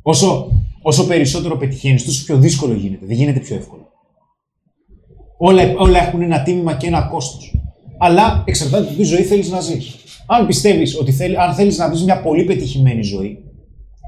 Όσο, 0.02 0.48
όσο 0.82 1.06
περισσότερο 1.06 1.56
πετυχαίνεις, 1.56 2.04
τόσο 2.04 2.24
πιο 2.24 2.36
δύσκολο 2.36 2.74
γίνεται. 2.74 3.06
Δεν 3.06 3.16
γίνεται 3.16 3.40
πιο 3.40 3.56
εύκολο. 3.56 3.88
Όλα, 5.38 5.62
όλα 5.76 6.06
έχουν 6.06 6.22
ένα 6.22 6.42
τίμημα 6.42 6.74
και 6.74 6.86
ένα 6.86 7.00
κόστος. 7.00 7.54
Αλλά 7.98 8.42
εξαρτάται 8.46 8.88
από 8.88 8.96
τι 8.96 9.02
ζωή 9.02 9.22
θέλεις 9.22 9.50
να 9.50 9.60
ζεις 9.60 9.96
αν 10.26 10.46
πιστεύεις 10.46 10.98
ότι 10.98 11.12
θέλει, 11.12 11.38
αν 11.38 11.54
θέλεις 11.54 11.78
να 11.78 11.88
δει 11.88 12.04
μια 12.04 12.20
πολύ 12.20 12.44
πετυχημένη 12.44 13.02
ζωή, 13.02 13.38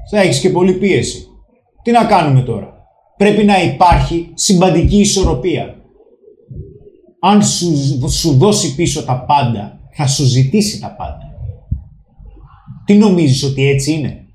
θα 0.09 0.21
έχεις 0.21 0.39
και 0.39 0.49
πολύ 0.49 0.73
πίεση. 0.73 1.27
Τι 1.81 1.91
να 1.91 2.05
κάνουμε 2.05 2.41
τώρα; 2.41 2.73
Πρέπει 3.17 3.43
να 3.43 3.63
υπάρχει 3.63 4.31
συμπαντική 4.33 4.99
ισορροπία. 4.99 5.75
Αν 7.21 7.43
σου, 7.43 8.09
σου 8.09 8.37
δώσει 8.37 8.75
πίσω 8.75 9.03
τα 9.03 9.25
πάντα, 9.25 9.79
θα 9.91 10.07
σου 10.07 10.23
ζητήσει 10.23 10.79
τα 10.79 10.95
πάντα. 10.97 11.33
Τι 12.85 12.93
νομίζεις 12.93 13.43
ότι 13.43 13.67
έτσι 13.67 13.91
είναι; 13.93 14.25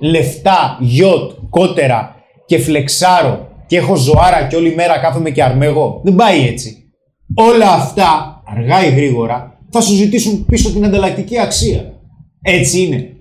Λεφτά, 0.00 0.78
γιότ, 0.80 1.32
κότερα 1.50 2.14
και 2.46 2.58
φλεξάρω 2.58 3.48
και 3.66 3.76
έχω 3.76 3.96
ζωάρα 3.96 4.46
και 4.46 4.56
όλη 4.56 4.74
μέρα 4.74 4.98
κάθομαι 4.98 5.30
και 5.30 5.42
αρμέγω. 5.42 6.00
Δεν 6.04 6.14
πάει 6.14 6.46
έτσι. 6.46 6.76
Όλα 7.34 7.72
αυτά, 7.72 8.42
αργά 8.46 8.86
ή 8.86 8.90
γρήγορα, 8.90 9.58
θα 9.70 9.80
σου 9.80 9.94
ζητήσουν 9.94 10.44
πίσω 10.44 10.72
την 10.72 10.84
ανταλλακτική 10.84 11.38
αξία. 11.38 11.92
Έτσι 12.42 12.80
είναι. 12.80 13.16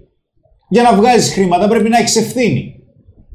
Για 0.69 0.83
να 0.83 0.95
βγάζεις 0.95 1.33
χρήματα 1.33 1.67
πρέπει 1.67 1.89
να 1.89 1.97
έχεις 1.97 2.15
ευθύνη. 2.15 2.75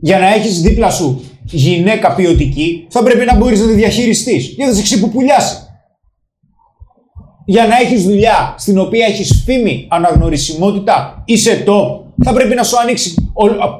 Για 0.00 0.18
να 0.18 0.34
έχεις 0.34 0.60
δίπλα 0.60 0.90
σου 0.90 1.24
γυναίκα 1.44 2.14
ποιοτική, 2.14 2.86
θα 2.90 3.02
πρέπει 3.02 3.24
να 3.24 3.36
μπορείς 3.36 3.60
να 3.60 3.66
τη 3.66 3.72
διαχειριστείς. 3.72 4.46
Γιατί 4.46 4.70
θα 4.70 4.76
σε 4.76 4.82
ξυπουπουλιάσει. 4.82 5.56
Για 7.44 7.66
να 7.66 7.76
έχεις 7.76 8.04
δουλειά 8.04 8.54
στην 8.58 8.78
οποία 8.78 9.06
έχεις 9.06 9.42
φήμη, 9.44 9.86
αναγνωρισιμότητα, 9.90 11.22
είσαι 11.26 11.64
top, 11.66 12.04
θα 12.24 12.32
πρέπει 12.32 12.54
να 12.54 12.62
σου 12.62 12.78
ανοίξει 12.78 13.14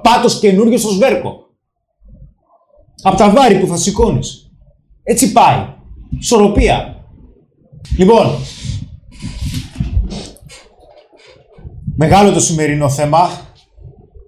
πάτος 0.02 0.38
καινούριο 0.38 0.78
στο 0.78 0.88
σβέρκο. 0.88 1.44
Από 3.02 3.16
τα 3.16 3.30
βάρη 3.30 3.58
που 3.58 3.66
θα 3.66 3.76
σηκώνεις. 3.76 4.50
Έτσι 5.02 5.32
πάει. 5.32 5.66
Σοροπία. 6.20 7.04
Λοιπόν, 7.98 8.26
μεγάλο 11.96 12.32
το 12.32 12.40
σημερινό 12.40 12.90
θέμα. 12.90 13.45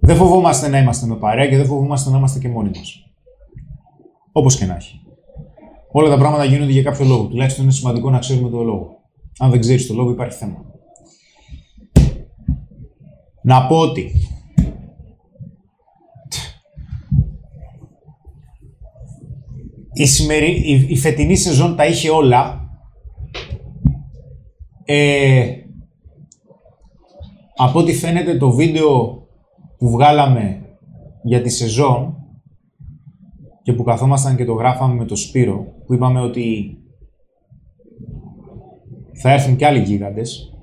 Δεν 0.09 0.17
φοβόμαστε 0.17 0.67
να 0.67 0.77
είμαστε 0.77 1.05
με 1.05 1.15
παρέα 1.15 1.47
και 1.47 1.57
δεν 1.57 1.65
φοβόμαστε 1.65 2.09
να 2.09 2.17
είμαστε 2.17 2.39
και 2.39 2.49
μόνοι 2.49 2.71
μας. 2.75 3.09
Όπως 4.31 4.57
και 4.57 4.65
να 4.65 4.75
έχει. 4.75 5.01
Όλα 5.91 6.09
τα 6.09 6.17
πράγματα 6.17 6.43
γίνονται 6.43 6.71
για 6.71 6.83
κάποιο 6.83 7.05
λόγο. 7.05 7.27
Τουλάχιστον 7.27 7.63
είναι 7.63 7.73
σημαντικό 7.73 8.09
να 8.09 8.19
ξέρουμε 8.19 8.49
το 8.49 8.63
λόγο. 8.63 9.01
Αν 9.39 9.49
δεν 9.49 9.59
ξέρεις 9.59 9.87
το 9.87 9.93
λόγο 9.93 10.09
υπάρχει 10.11 10.37
θέμα. 10.37 10.65
Να 13.41 13.67
πω 13.67 13.77
ότι 13.77 14.11
η, 19.93 20.05
σημερι... 20.05 20.51
η, 20.87 20.97
φετινή 20.97 21.35
σεζόν 21.35 21.75
τα 21.75 21.85
είχε 21.85 22.09
όλα. 22.09 22.69
Ε, 24.85 25.45
από 27.55 27.79
ό,τι 27.79 27.93
φαίνεται 27.93 28.37
το 28.37 28.51
βίντεο 28.51 29.18
που 29.79 29.89
βγάλαμε 29.89 30.61
για 31.23 31.41
τη 31.41 31.49
σεζόν 31.49 32.13
και 33.61 33.73
που 33.73 33.83
καθόμασταν 33.83 34.35
και 34.35 34.45
το 34.45 34.53
γράφαμε 34.53 34.93
με 34.93 35.05
το 35.05 35.15
Σπύρο, 35.15 35.65
που 35.85 35.93
είπαμε 35.93 36.21
ότι 36.21 36.77
θα 39.13 39.31
έρθουν 39.31 39.55
και 39.55 39.65
άλλοι 39.65 39.83
γίγαντες. 39.83 40.53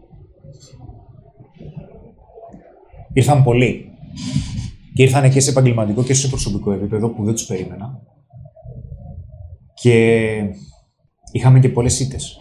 Ήρθαν 3.12 3.43
πολλοί. 3.43 3.90
Και 4.94 5.02
ήρθαν 5.02 5.30
και 5.30 5.40
σε 5.40 5.51
επαγγελματικό 5.51 6.02
και 6.02 6.14
σε 6.14 6.28
προσωπικό 6.28 6.72
επίπεδο 6.72 7.09
που 7.09 7.24
δεν 7.24 7.34
τους 7.34 7.47
περίμενα. 7.47 8.02
Και 9.74 10.36
είχαμε 11.32 11.60
και 11.60 11.68
πολλές 11.68 12.01
ήττες. 12.01 12.40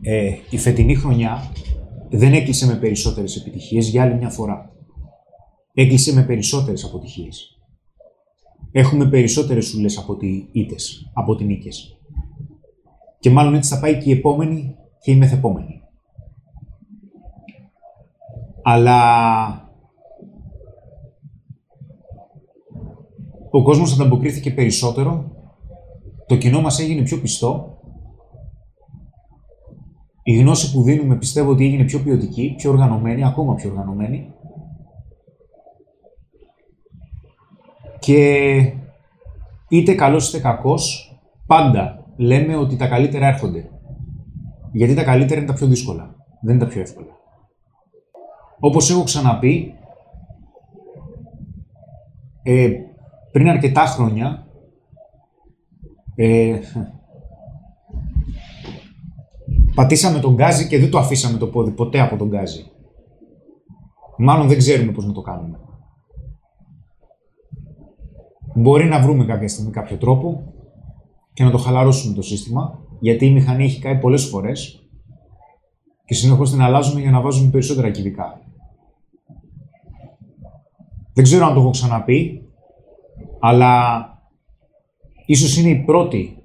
Ε, 0.00 0.34
η 0.50 0.58
φετινή 0.58 0.94
χρονιά 0.94 1.50
δεν 2.10 2.32
έκλεισε 2.32 2.66
με 2.66 2.74
περισσότερες 2.74 3.36
επιτυχίες 3.36 3.88
για 3.88 4.02
άλλη 4.02 4.14
μια 4.14 4.30
φορά. 4.30 4.72
Έκλεισε 5.74 6.14
με 6.14 6.22
περισσότερες 6.22 6.84
αποτυχίες. 6.84 7.58
Έχουμε 8.72 9.08
περισσότερες 9.08 9.66
σουλές 9.66 9.98
από 9.98 10.12
ότι 10.12 10.48
ήττες, 10.52 11.10
από 11.14 11.32
ότι 11.32 11.44
νίκες. 11.44 11.98
Και 13.18 13.30
μάλλον 13.30 13.54
έτσι 13.54 13.74
θα 13.74 13.80
πάει 13.80 13.98
και 13.98 14.10
η 14.10 14.12
επόμενη 14.12 14.76
και 15.00 15.10
η 15.10 15.16
μεθεπόμενη. 15.16 15.82
Αλλά 18.62 19.00
ο 23.50 23.62
κόσμος 23.62 23.92
ανταποκρίθηκε 23.92 24.50
περισσότερο, 24.50 25.30
το 26.26 26.36
κοινό 26.36 26.60
μας 26.60 26.78
έγινε 26.78 27.02
πιο 27.02 27.20
πιστό, 27.20 27.78
η 30.22 30.36
γνώση 30.36 30.72
που 30.72 30.82
δίνουμε 30.82 31.16
πιστεύω 31.16 31.50
ότι 31.50 31.64
έγινε 31.64 31.84
πιο 31.84 31.98
ποιοτική, 31.98 32.54
πιο 32.56 32.70
οργανωμένη, 32.70 33.24
ακόμα 33.24 33.54
πιο 33.54 33.70
οργανωμένη 33.70 34.32
Και 37.98 38.72
είτε 39.68 39.94
καλός 39.94 40.28
είτε 40.28 40.38
κακός, 40.38 41.16
πάντα 41.46 42.04
λέμε 42.16 42.56
ότι 42.56 42.76
τα 42.76 42.88
καλύτερα 42.88 43.26
έρχονται. 43.26 43.70
Γιατί 44.72 44.94
τα 44.94 45.04
καλύτερα 45.04 45.40
είναι 45.40 45.48
τα 45.48 45.54
πιο 45.54 45.66
δύσκολα, 45.66 46.14
δεν 46.40 46.54
είναι 46.54 46.64
τα 46.64 46.70
πιο 46.70 46.80
εύκολα. 46.80 47.16
Όπως 48.60 48.90
έχω 48.90 49.02
ξαναπεί, 49.02 49.74
ε, 52.42 52.70
πριν 53.32 53.48
αρκετά 53.48 53.84
χρόνια, 53.84 54.46
ε, 56.14 56.58
πατήσαμε 59.74 60.18
τον 60.18 60.34
γκάζι 60.34 60.68
και 60.68 60.78
δεν 60.78 60.90
το 60.90 60.98
αφήσαμε 60.98 61.38
το 61.38 61.46
πόδι 61.46 61.70
ποτέ 61.70 62.00
από 62.00 62.16
τον 62.16 62.28
γκάζι. 62.28 62.70
Μάλλον 64.18 64.48
δεν 64.48 64.58
ξέρουμε 64.58 64.92
πώς 64.92 65.06
να 65.06 65.12
το 65.12 65.20
κάνουμε. 65.20 65.58
Μπορεί 68.58 68.84
να 68.84 69.00
βρούμε 69.00 69.24
κάποια 69.24 69.48
στιγμή 69.48 69.70
κάποιο 69.70 69.96
τρόπο 69.96 70.52
και 71.32 71.44
να 71.44 71.50
το 71.50 71.58
χαλαρώσουμε 71.58 72.14
το 72.14 72.22
σύστημα, 72.22 72.78
γιατί 73.00 73.26
η 73.26 73.30
μηχανή 73.30 73.64
έχει 73.64 73.80
κάει 73.80 73.98
πολλές 73.98 74.24
φορές 74.24 74.88
και 76.04 76.14
συνεχώς 76.14 76.50
την 76.50 76.62
αλλάζουμε 76.62 77.00
για 77.00 77.10
να 77.10 77.20
βάζουμε 77.20 77.50
περισσότερα 77.50 77.90
κυβικά. 77.90 78.40
Δεν 81.12 81.24
ξέρω 81.24 81.46
αν 81.46 81.54
το 81.54 81.60
έχω 81.60 81.70
ξαναπεί, 81.70 82.48
αλλά 83.40 84.02
ίσως 85.26 85.56
είναι 85.56 85.68
η 85.68 85.84
πρώτη 85.84 86.42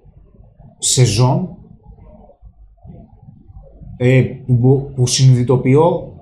σεζόν 0.78 1.58
ε, 3.98 4.22
που, 4.22 4.92
που 4.96 5.08
συνειδητοποιώ 5.08 6.14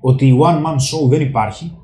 ότι 0.00 0.26
η 0.26 0.38
one 0.42 0.64
man 0.64 0.74
show 0.74 1.08
δεν 1.08 1.20
υπάρχει 1.20 1.76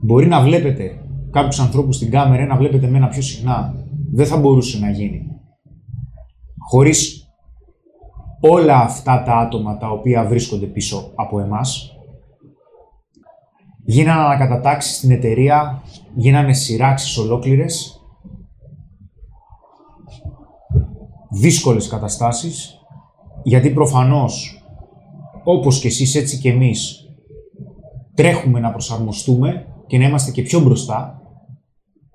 Μπορεί 0.00 0.26
να 0.26 0.42
βλέπετε 0.42 1.04
κάποιους 1.30 1.60
ανθρώπους 1.60 1.96
στην 1.96 2.10
κάμερα, 2.10 2.46
να 2.46 2.56
βλέπετε 2.56 2.86
μένα 2.86 3.08
πιο 3.08 3.22
συχνά. 3.22 3.74
Δεν 4.12 4.26
θα 4.26 4.36
μπορούσε 4.36 4.78
να 4.78 4.90
γίνει. 4.90 5.26
Χωρίς 6.58 7.28
όλα 8.40 8.76
αυτά 8.76 9.22
τα 9.22 9.36
άτομα 9.36 9.76
τα 9.76 9.90
οποία 9.90 10.24
βρίσκονται 10.24 10.66
πίσω 10.66 11.12
από 11.14 11.40
εμάς. 11.40 11.94
Γίνανε 13.84 14.20
ανακατατάξεις 14.20 14.96
στην 14.96 15.10
εταιρεία, 15.10 15.82
γίνανε 16.14 16.52
σειράξεις 16.52 17.18
ολόκληρες. 17.18 18.00
Δύσκολες 21.30 21.88
καταστάσεις, 21.88 22.80
γιατί 23.42 23.70
προφανώς, 23.70 24.64
όπως 25.44 25.80
και 25.80 25.88
εσείς 25.88 26.14
έτσι 26.14 26.38
και 26.38 26.50
εμείς, 26.50 27.08
τρέχουμε 28.14 28.60
να 28.60 28.70
προσαρμοστούμε 28.70 29.66
και 29.90 29.98
να 29.98 30.04
είμαστε 30.06 30.30
και 30.30 30.42
πιο 30.42 30.60
μπροστά, 30.60 31.22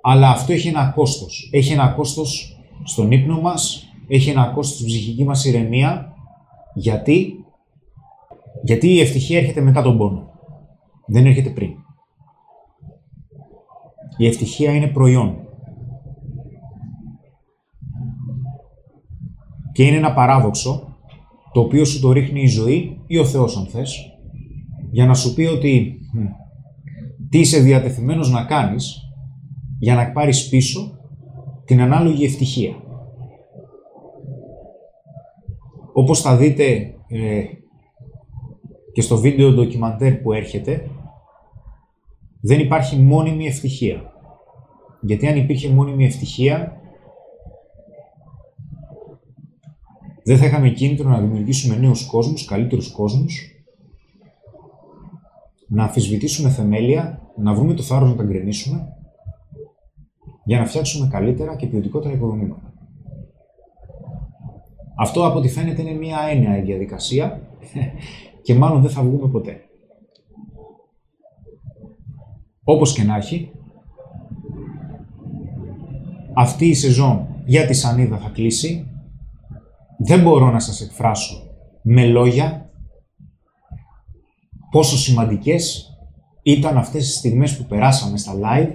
αλλά 0.01 0.29
αυτό 0.29 0.53
έχει 0.53 0.67
ένα 0.67 0.91
κόστος. 0.95 1.49
Έχει 1.51 1.73
ένα 1.73 1.87
κόστος 1.87 2.59
στον 2.83 3.11
ύπνο 3.11 3.41
μας, 3.41 3.89
έχει 4.07 4.29
ένα 4.29 4.45
κόστος 4.45 4.75
στην 4.75 4.87
ψυχική 4.87 5.23
μας 5.23 5.45
ηρεμία. 5.45 6.13
Γιατί; 6.73 7.33
Γιατί 8.63 8.87
η 8.87 8.99
ευτυχία 8.99 9.37
έρχεται 9.37 9.61
μετά 9.61 9.81
τον 9.81 9.97
πόνο. 9.97 10.29
Δεν 11.07 11.25
έρχεται 11.25 11.49
πριν. 11.49 11.69
Η 14.17 14.27
ευτυχία 14.27 14.75
είναι 14.75 14.87
προϊόν. 14.87 15.37
Και 19.71 19.83
είναι 19.83 19.97
ένα 19.97 20.13
παράδοξο, 20.13 20.97
το 21.53 21.59
οποίο 21.59 21.85
σου 21.85 21.99
το 21.99 22.11
ρίχνει 22.11 22.41
η 22.41 22.47
ζωή 22.47 23.01
ή 23.07 23.17
ο 23.17 23.25
Θεός 23.25 23.57
αν 23.57 23.65
θες, 23.65 23.97
για 24.91 25.05
να 25.05 25.13
σου 25.13 25.33
πει 25.33 25.43
ότι 25.43 25.99
τι 27.35 27.41
είσαι 27.41 27.59
διατεθειμένος 27.59 28.31
να 28.31 28.43
κάνεις 28.43 29.11
για 29.79 29.95
να 29.95 30.11
πάρεις 30.11 30.49
πίσω 30.49 30.99
την 31.65 31.81
ανάλογη 31.81 32.25
ευτυχία. 32.25 32.75
Όπως 35.93 36.21
θα 36.21 36.37
δείτε 36.37 36.95
ε, 37.07 37.43
και 38.91 39.01
στο 39.01 39.17
βίντεο 39.17 39.51
ντοκιμαντέρ 39.51 40.13
που 40.15 40.33
έρχεται, 40.33 40.89
δεν 42.41 42.59
υπάρχει 42.59 42.95
μόνιμη 42.95 43.45
ευτυχία. 43.45 44.13
Γιατί 45.01 45.27
αν 45.27 45.37
υπήρχε 45.37 45.69
μόνιμη 45.69 46.05
ευτυχία, 46.05 46.81
δεν 50.23 50.37
θα 50.37 50.45
είχαμε 50.45 50.69
κίνητρο 50.69 51.09
να 51.09 51.19
δημιουργήσουμε 51.19 51.75
νέους 51.75 52.05
κόσμους, 52.05 52.45
καλύτερους 52.45 52.91
κόσμους, 52.91 53.51
να 55.67 55.83
αμφισβητήσουμε 55.83 56.49
θεμέλια, 56.49 57.24
να 57.37 57.53
βρούμε 57.53 57.73
το 57.73 57.83
θάρρος 57.83 58.09
να 58.09 58.15
τα 58.15 58.23
γκρεμίσουμε 58.23 58.87
για 60.45 60.59
να 60.59 60.65
φτιάξουμε 60.65 61.07
καλύτερα 61.07 61.55
και 61.55 61.67
ποιοτικότερα 61.67 62.13
οικοδομήματα. 62.13 62.73
Αυτό 64.97 65.27
από 65.27 65.37
ό,τι 65.37 65.49
φαίνεται 65.49 65.81
είναι 65.81 65.97
μια 65.97 66.17
έννοια 66.29 66.61
διαδικασία 66.61 67.41
και 68.43 68.55
μάλλον 68.55 68.81
δεν 68.81 68.91
θα 68.91 69.03
βγούμε 69.03 69.27
ποτέ. 69.27 69.59
Όπως 72.63 72.93
και 72.93 73.03
να 73.03 73.15
έχει, 73.15 73.51
αυτή 76.33 76.65
η 76.65 76.73
σεζόν 76.73 77.27
για 77.45 77.65
τη 77.65 77.73
Σανίδα 77.73 78.17
θα 78.17 78.29
κλείσει. 78.29 78.89
Δεν 79.97 80.21
μπορώ 80.21 80.51
να 80.51 80.59
σας 80.59 80.81
εκφράσω 80.81 81.43
με 81.81 82.05
λόγια 82.05 82.69
πόσο 84.71 84.97
σημαντικές 84.97 85.94
ήταν 86.47 86.77
αυτές 86.77 87.05
τις 87.05 87.15
στιγμές 87.15 87.57
που 87.57 87.63
περάσαμε 87.63 88.17
στα 88.17 88.33
live, 88.33 88.71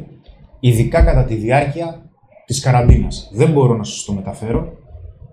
ειδικά 0.61 1.03
κατά 1.03 1.25
τη 1.25 1.35
διάρκεια 1.35 2.11
της 2.47 2.61
καραντίνας. 2.61 3.31
Δεν 3.33 3.53
μπορώ 3.53 3.77
να 3.77 3.85
σας 3.85 4.05
το 4.05 4.13
μεταφέρω. 4.13 4.73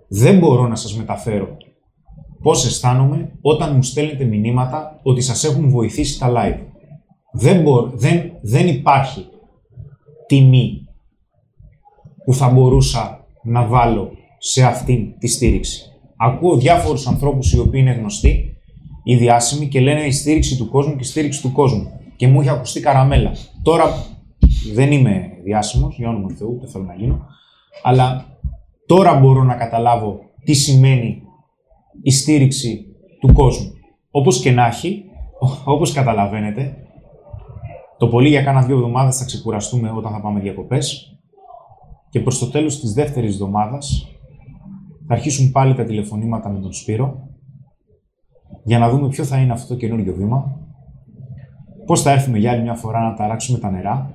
Δεν 0.07 0.37
μπορώ 0.37 0.67
να 0.67 0.75
σας 0.75 0.97
μεταφέρω 0.97 1.57
πώς 2.41 2.65
αισθάνομαι 2.65 3.31
όταν 3.41 3.75
μου 3.75 3.83
στέλνετε 3.83 4.23
μηνύματα 4.23 4.99
ότι 5.03 5.21
σας 5.21 5.43
έχουν 5.43 5.69
βοηθήσει 5.69 6.19
τα 6.19 6.31
live. 6.35 6.59
Δεν, 7.31 7.63
δεν, 7.93 8.31
δεν 8.41 8.67
υπάρχει 8.67 9.25
τιμή 10.27 10.87
που 12.25 12.33
θα 12.33 12.49
μπορούσα 12.49 13.25
να 13.43 13.65
βάλω 13.65 14.11
σε 14.37 14.63
αυτήν 14.63 15.17
τη 15.19 15.27
στήριξη. 15.27 15.81
Ακούω 16.17 16.57
διάφορους 16.57 17.07
ανθρώπους 17.07 17.53
οι 17.53 17.59
οποίοι 17.59 17.81
είναι 17.83 17.93
γνωστοί 17.93 18.57
ή 19.03 19.15
διάσημοι 19.15 19.67
και 19.67 19.79
λένε 19.79 20.05
η 20.05 20.11
στήριξη 20.11 20.57
του 20.57 20.69
κόσμου 20.69 20.95
και 20.95 21.03
η 21.03 21.07
στήριξη 21.07 21.41
του 21.41 21.51
κόσμου. 21.51 21.91
Και 22.17 22.27
μου 22.27 22.39
έχει 22.39 22.49
ακουστεί 22.49 22.79
καραμέλα. 22.79 23.31
Τώρα 23.61 23.85
δεν 24.73 24.91
είμαι 24.91 25.29
διάσημος, 25.43 25.97
για 25.97 26.09
όνομα 26.09 26.27
του 26.27 26.35
Θεού, 26.35 26.57
δεν 26.59 26.69
θέλω 26.69 26.83
να 26.83 26.93
γίνω, 26.93 27.25
αλλά 27.83 28.25
τώρα 28.85 29.19
μπορώ 29.19 29.43
να 29.43 29.55
καταλάβω 29.55 30.19
τι 30.43 30.53
σημαίνει 30.53 31.21
η 32.01 32.11
στήριξη 32.11 32.85
του 33.19 33.33
κόσμου. 33.33 33.71
Όπως 34.11 34.41
και 34.41 34.51
να 34.51 34.65
έχει, 34.65 35.03
όπως 35.65 35.91
καταλαβαίνετε, 35.91 36.77
το 37.97 38.07
πολύ 38.07 38.29
για 38.29 38.43
κάνα 38.43 38.61
δύο 38.61 38.75
εβδομάδες 38.75 39.17
θα 39.17 39.25
ξεκουραστούμε 39.25 39.91
όταν 39.95 40.11
θα 40.11 40.21
πάμε 40.21 40.39
διακοπές 40.39 41.17
και 42.09 42.19
προς 42.19 42.39
το 42.39 42.49
τέλος 42.49 42.79
της 42.79 42.93
δεύτερης 42.93 43.33
εβδομάδας 43.33 44.07
θα 45.07 45.13
αρχίσουν 45.13 45.51
πάλι 45.51 45.75
τα 45.75 45.83
τηλεφωνήματα 45.83 46.49
με 46.49 46.59
τον 46.59 46.73
Σπύρο 46.73 47.27
για 48.63 48.79
να 48.79 48.89
δούμε 48.89 49.07
ποιο 49.07 49.23
θα 49.23 49.37
είναι 49.37 49.53
αυτό 49.53 49.67
το 49.67 49.79
καινούριο 49.79 50.13
βήμα, 50.13 50.57
πώς 51.87 52.01
θα 52.01 52.11
έρθουμε 52.11 52.37
για 52.37 52.51
άλλη 52.51 52.61
μια 52.61 52.73
φορά 52.73 53.01
να 53.01 53.13
ταράξουμε 53.13 53.57
τα 53.57 53.71
νερά 53.71 54.11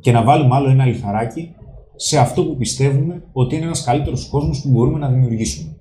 και 0.00 0.12
να 0.12 0.22
βάλουμε 0.22 0.54
άλλο 0.54 0.68
ένα 0.68 0.86
λιθαράκι 0.86 1.54
σε 1.96 2.18
αυτό 2.18 2.44
που 2.44 2.56
πιστεύουμε 2.56 3.22
ότι 3.32 3.56
είναι 3.56 3.64
ένας 3.64 3.84
καλύτερος 3.84 4.28
κόσμος 4.28 4.62
που 4.62 4.68
μπορούμε 4.68 4.98
να 4.98 5.08
δημιουργήσουμε. 5.08 5.76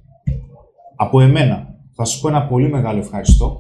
Από 0.96 1.22
εμένα 1.22 1.76
θα 1.96 2.06
σας 2.06 2.20
πω 2.20 2.28
ένα 2.28 2.48
πολύ 2.48 2.70
μεγάλο 2.70 3.00
ευχαριστώ, 3.00 3.60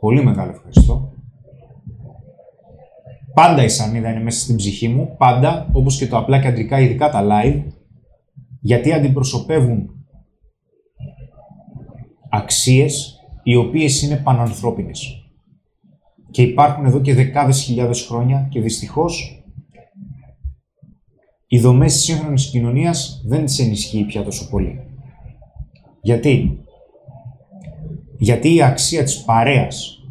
πολύ 0.00 0.24
μεγάλο 0.24 0.50
ευχαριστώ. 0.50 1.12
Πάντα 3.34 3.64
η 3.64 3.68
σανίδα 3.68 4.10
είναι 4.10 4.22
μέσα 4.22 4.40
στην 4.40 4.56
ψυχή 4.56 4.88
μου, 4.88 5.14
πάντα, 5.18 5.68
όπως 5.72 5.98
και 5.98 6.06
το 6.06 6.16
απλά 6.16 6.40
και 6.40 6.46
αντρικά, 6.46 6.80
ειδικά 6.80 7.10
τα 7.10 7.26
live, 7.30 7.62
γιατί 8.60 8.92
αντιπροσωπεύουν 8.92 9.90
αξίες 12.30 13.20
οι 13.42 13.56
οποίες 13.56 14.02
είναι 14.02 14.16
πανανθρώπινες. 14.16 15.21
Και 16.32 16.42
υπάρχουν 16.42 16.84
εδώ 16.84 17.00
και 17.00 17.14
δεκάδες 17.14 17.62
χιλιάδες 17.62 18.06
χρόνια 18.06 18.46
και 18.50 18.60
δυστυχώς 18.60 19.42
οι 21.46 21.58
δομές 21.58 21.92
της 21.92 22.02
σύγχρονης 22.02 22.50
κοινωνίας 22.50 23.22
δεν 23.26 23.44
τις 23.44 23.58
ενισχύει 23.58 24.04
πια 24.04 24.22
τόσο 24.22 24.48
πολύ. 24.48 24.80
Γιατί; 26.00 26.58
Γιατί 28.18 28.54
η 28.54 28.62
αξία 28.62 29.04
της 29.04 29.22
παρέας 29.24 30.02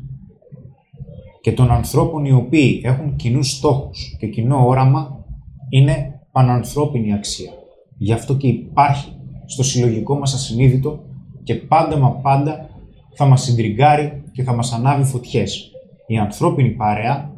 και 1.41 1.51
των 1.51 1.71
ανθρώπων 1.71 2.25
οι 2.25 2.31
οποίοι 2.31 2.81
έχουν 2.83 3.15
κοινούς 3.15 3.51
στόχους 3.51 4.15
και 4.19 4.27
κοινό 4.27 4.67
όραμα 4.67 5.25
είναι 5.69 6.21
πανανθρώπινη 6.31 7.13
αξία. 7.13 7.51
Γι' 7.97 8.13
αυτό 8.13 8.35
και 8.35 8.47
υπάρχει 8.47 9.11
στο 9.45 9.63
συλλογικό 9.63 10.17
μας 10.17 10.33
ασυνείδητο 10.33 11.03
και 11.43 11.55
πάντα 11.55 11.97
μα 11.97 12.09
πάντα 12.09 12.69
θα 13.15 13.25
μας 13.25 13.41
συντριγκάρει 13.41 14.23
και 14.31 14.43
θα 14.43 14.53
μας 14.53 14.73
ανάβει 14.73 15.03
φωτιές. 15.03 15.70
Η 16.07 16.17
ανθρώπινη 16.17 16.69
παρέα 16.69 17.31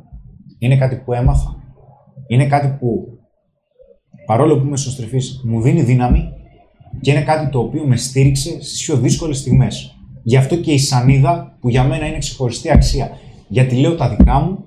είναι 0.60 0.78
κάτι 0.78 0.96
που 0.96 1.14
έμαθα. 1.14 1.56
Είναι 2.28 2.48
κάτι 2.48 2.78
που 2.80 3.08
παρόλο 4.26 4.60
που 4.60 4.66
είμαι 4.66 4.78
σωστρεφής 4.78 5.42
μου 5.44 5.62
δίνει 5.62 5.82
δύναμη 5.82 6.30
και 7.02 7.12
είναι 7.12 7.24
κάτι 7.24 7.50
το 7.50 7.60
οποίο 7.60 7.84
με 7.86 7.96
στήριξε 7.96 8.50
στις 8.50 8.86
πιο 8.86 8.98
δύσκολες 8.98 9.38
στιγμές. 9.38 9.98
Γι' 10.24 10.38
αυτό 10.38 10.56
και 10.56 10.72
η 10.72 10.78
σανίδα 10.78 11.58
που 11.60 11.70
για 11.70 11.84
μένα 11.84 12.06
είναι 12.08 12.18
ξεχωριστή 12.18 12.72
αξία. 12.72 13.12
Γιατί 13.48 13.76
λέω 13.76 13.96
τα 13.96 14.10
δικά 14.10 14.40
μου, 14.40 14.64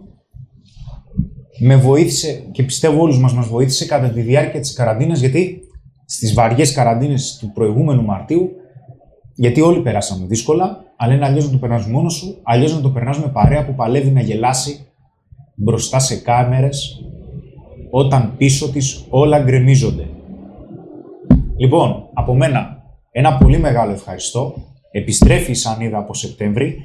με 1.59 1.77
βοήθησε 1.77 2.49
και 2.53 2.63
πιστεύω 2.63 3.01
όλους 3.01 3.21
μας 3.21 3.35
μας 3.35 3.47
βοήθησε 3.47 3.87
κατά 3.87 4.11
τη 4.11 4.21
διάρκεια 4.21 4.61
της 4.61 4.73
καραντίνας 4.73 5.21
γιατί 5.21 5.61
στις 6.05 6.35
βαριές 6.35 6.73
καραντίνες 6.73 7.37
του 7.41 7.53
προηγούμενου 7.53 8.03
Μαρτίου 8.05 8.51
γιατί 9.35 9.61
όλοι 9.61 9.81
περάσαμε 9.81 10.27
δύσκολα, 10.27 10.85
αλλά 10.97 11.15
είναι 11.15 11.25
αλλιώς 11.25 11.45
να 11.45 11.51
το 11.51 11.59
περνάς 11.59 11.87
μόνος 11.87 12.15
σου, 12.15 12.39
αλλιώς 12.43 12.75
να 12.75 12.81
το 12.81 12.91
περνάς 12.91 13.19
με 13.19 13.29
παρέα 13.29 13.67
που 13.67 13.75
παλεύει 13.75 14.11
να 14.11 14.21
γελάσει 14.21 14.87
μπροστά 15.55 15.99
σε 15.99 16.17
κάμερες, 16.17 17.01
όταν 17.91 18.35
πίσω 18.37 18.71
της 18.71 19.07
όλα 19.09 19.39
γκρεμίζονται. 19.39 20.09
Λοιπόν, 21.57 22.09
από 22.15 22.35
μένα 22.35 22.83
ένα 23.11 23.37
πολύ 23.37 23.59
μεγάλο 23.59 23.93
ευχαριστώ. 23.93 24.55
Επιστρέφει 24.91 25.51
η 25.51 25.55
Σανίδα 25.55 25.99
από 25.99 26.15
Σεπτέμβρη. 26.15 26.77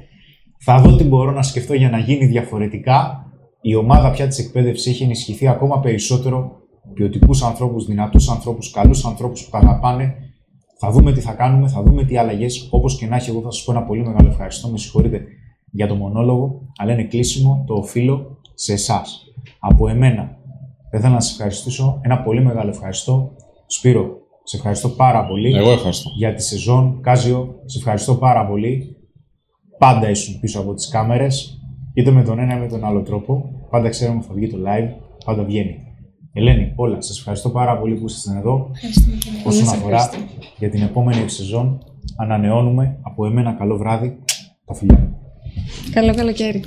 Θα 0.58 0.80
δω 0.80 0.96
τι 0.96 1.04
μπορώ 1.04 1.30
να 1.30 1.42
σκεφτώ 1.42 1.74
για 1.74 1.90
να 1.90 1.98
γίνει 1.98 2.26
διαφορετικά. 2.26 3.26
Η 3.60 3.74
ομάδα 3.74 4.10
πια 4.10 4.26
της 4.26 4.38
εκπαίδευσης 4.38 4.86
έχει 4.86 5.02
ενισχυθεί 5.02 5.48
ακόμα 5.48 5.80
περισσότερο 5.80 6.56
ποιοτικούς 6.94 7.42
ανθρώπους, 7.42 7.86
δυνατούς 7.86 8.28
ανθρώπους, 8.28 8.70
καλούς 8.70 9.04
ανθρώπους 9.04 9.44
που 9.44 9.50
τα 9.50 9.58
αγαπάνε 9.58 10.14
θα 10.84 10.90
δούμε 10.90 11.12
τι 11.12 11.20
θα 11.20 11.32
κάνουμε, 11.32 11.68
θα 11.68 11.82
δούμε 11.82 12.04
τι 12.04 12.16
αλλαγές. 12.16 12.68
Όπως 12.70 12.96
και 12.96 13.06
να 13.06 13.16
έχει, 13.16 13.30
εγώ 13.30 13.40
θα 13.40 13.50
σας 13.50 13.64
πω 13.64 13.72
ένα 13.72 13.82
πολύ 13.82 14.02
μεγάλο 14.06 14.28
ευχαριστώ. 14.28 14.68
Με 14.68 14.78
συγχωρείτε 14.78 15.24
για 15.70 15.86
το 15.86 15.94
μονόλογο, 15.94 16.60
αλλά 16.76 16.92
είναι 16.92 17.04
κλείσιμο, 17.04 17.64
το 17.66 17.74
οφείλω 17.74 18.38
σε 18.54 18.72
εσάς. 18.72 19.24
Από 19.58 19.88
εμένα. 19.88 20.36
Θα 20.90 20.98
ήθελα 20.98 21.12
να 21.14 21.20
σας 21.20 21.32
ευχαριστήσω. 21.32 22.00
Ένα 22.02 22.22
πολύ 22.22 22.42
μεγάλο 22.42 22.70
ευχαριστώ. 22.70 23.34
Σπύρο, 23.66 24.06
σε 24.42 24.56
ευχαριστώ 24.56 24.88
πάρα 24.88 25.26
πολύ. 25.26 25.56
Εγώ 25.56 25.70
ευχαριστώ. 25.70 26.10
Για 26.16 26.34
τη 26.34 26.42
σεζόν. 26.42 27.00
Κάζιο, 27.00 27.54
σε 27.64 27.78
ευχαριστώ 27.78 28.14
πάρα 28.14 28.46
πολύ. 28.46 28.96
Πάντα 29.78 30.10
ήσουν 30.10 30.40
πίσω 30.40 30.60
από 30.60 30.74
τις 30.74 30.88
κάμερες, 30.88 31.60
είτε 31.94 32.10
με 32.10 32.22
τον 32.22 32.38
ένα 32.38 32.52
είτε 32.52 32.62
με 32.62 32.68
τον 32.68 32.84
άλλο 32.84 33.02
τρόπο. 33.02 33.50
Πάντα 33.70 33.88
ξέρουμε 33.88 34.18
ότι 34.18 34.26
θα 34.26 34.34
βγει 34.34 34.48
το 34.48 34.58
live, 34.66 34.88
πάντα 35.24 35.44
βγαίνει. 35.44 35.91
Ελένη, 36.34 36.72
όλα, 36.76 37.00
σας 37.00 37.18
ευχαριστώ 37.18 37.48
πάρα 37.48 37.78
πολύ 37.78 37.94
που 37.94 38.06
ήσασταν 38.06 38.36
εδώ. 38.36 38.70
Όσον 39.46 39.68
αφορά 39.68 40.10
για 40.58 40.70
την 40.70 40.82
επόμενη 40.82 41.28
σεζόν, 41.28 41.78
ανανεώνουμε 42.16 42.98
από 43.02 43.26
εμένα 43.26 43.52
καλό 43.52 43.76
βράδυ, 43.76 44.18
τα 44.64 44.74
φιλιά 44.74 44.98
μου. 44.98 45.16
Καλό 45.92 46.14
καλοκαίρι. 46.14 46.64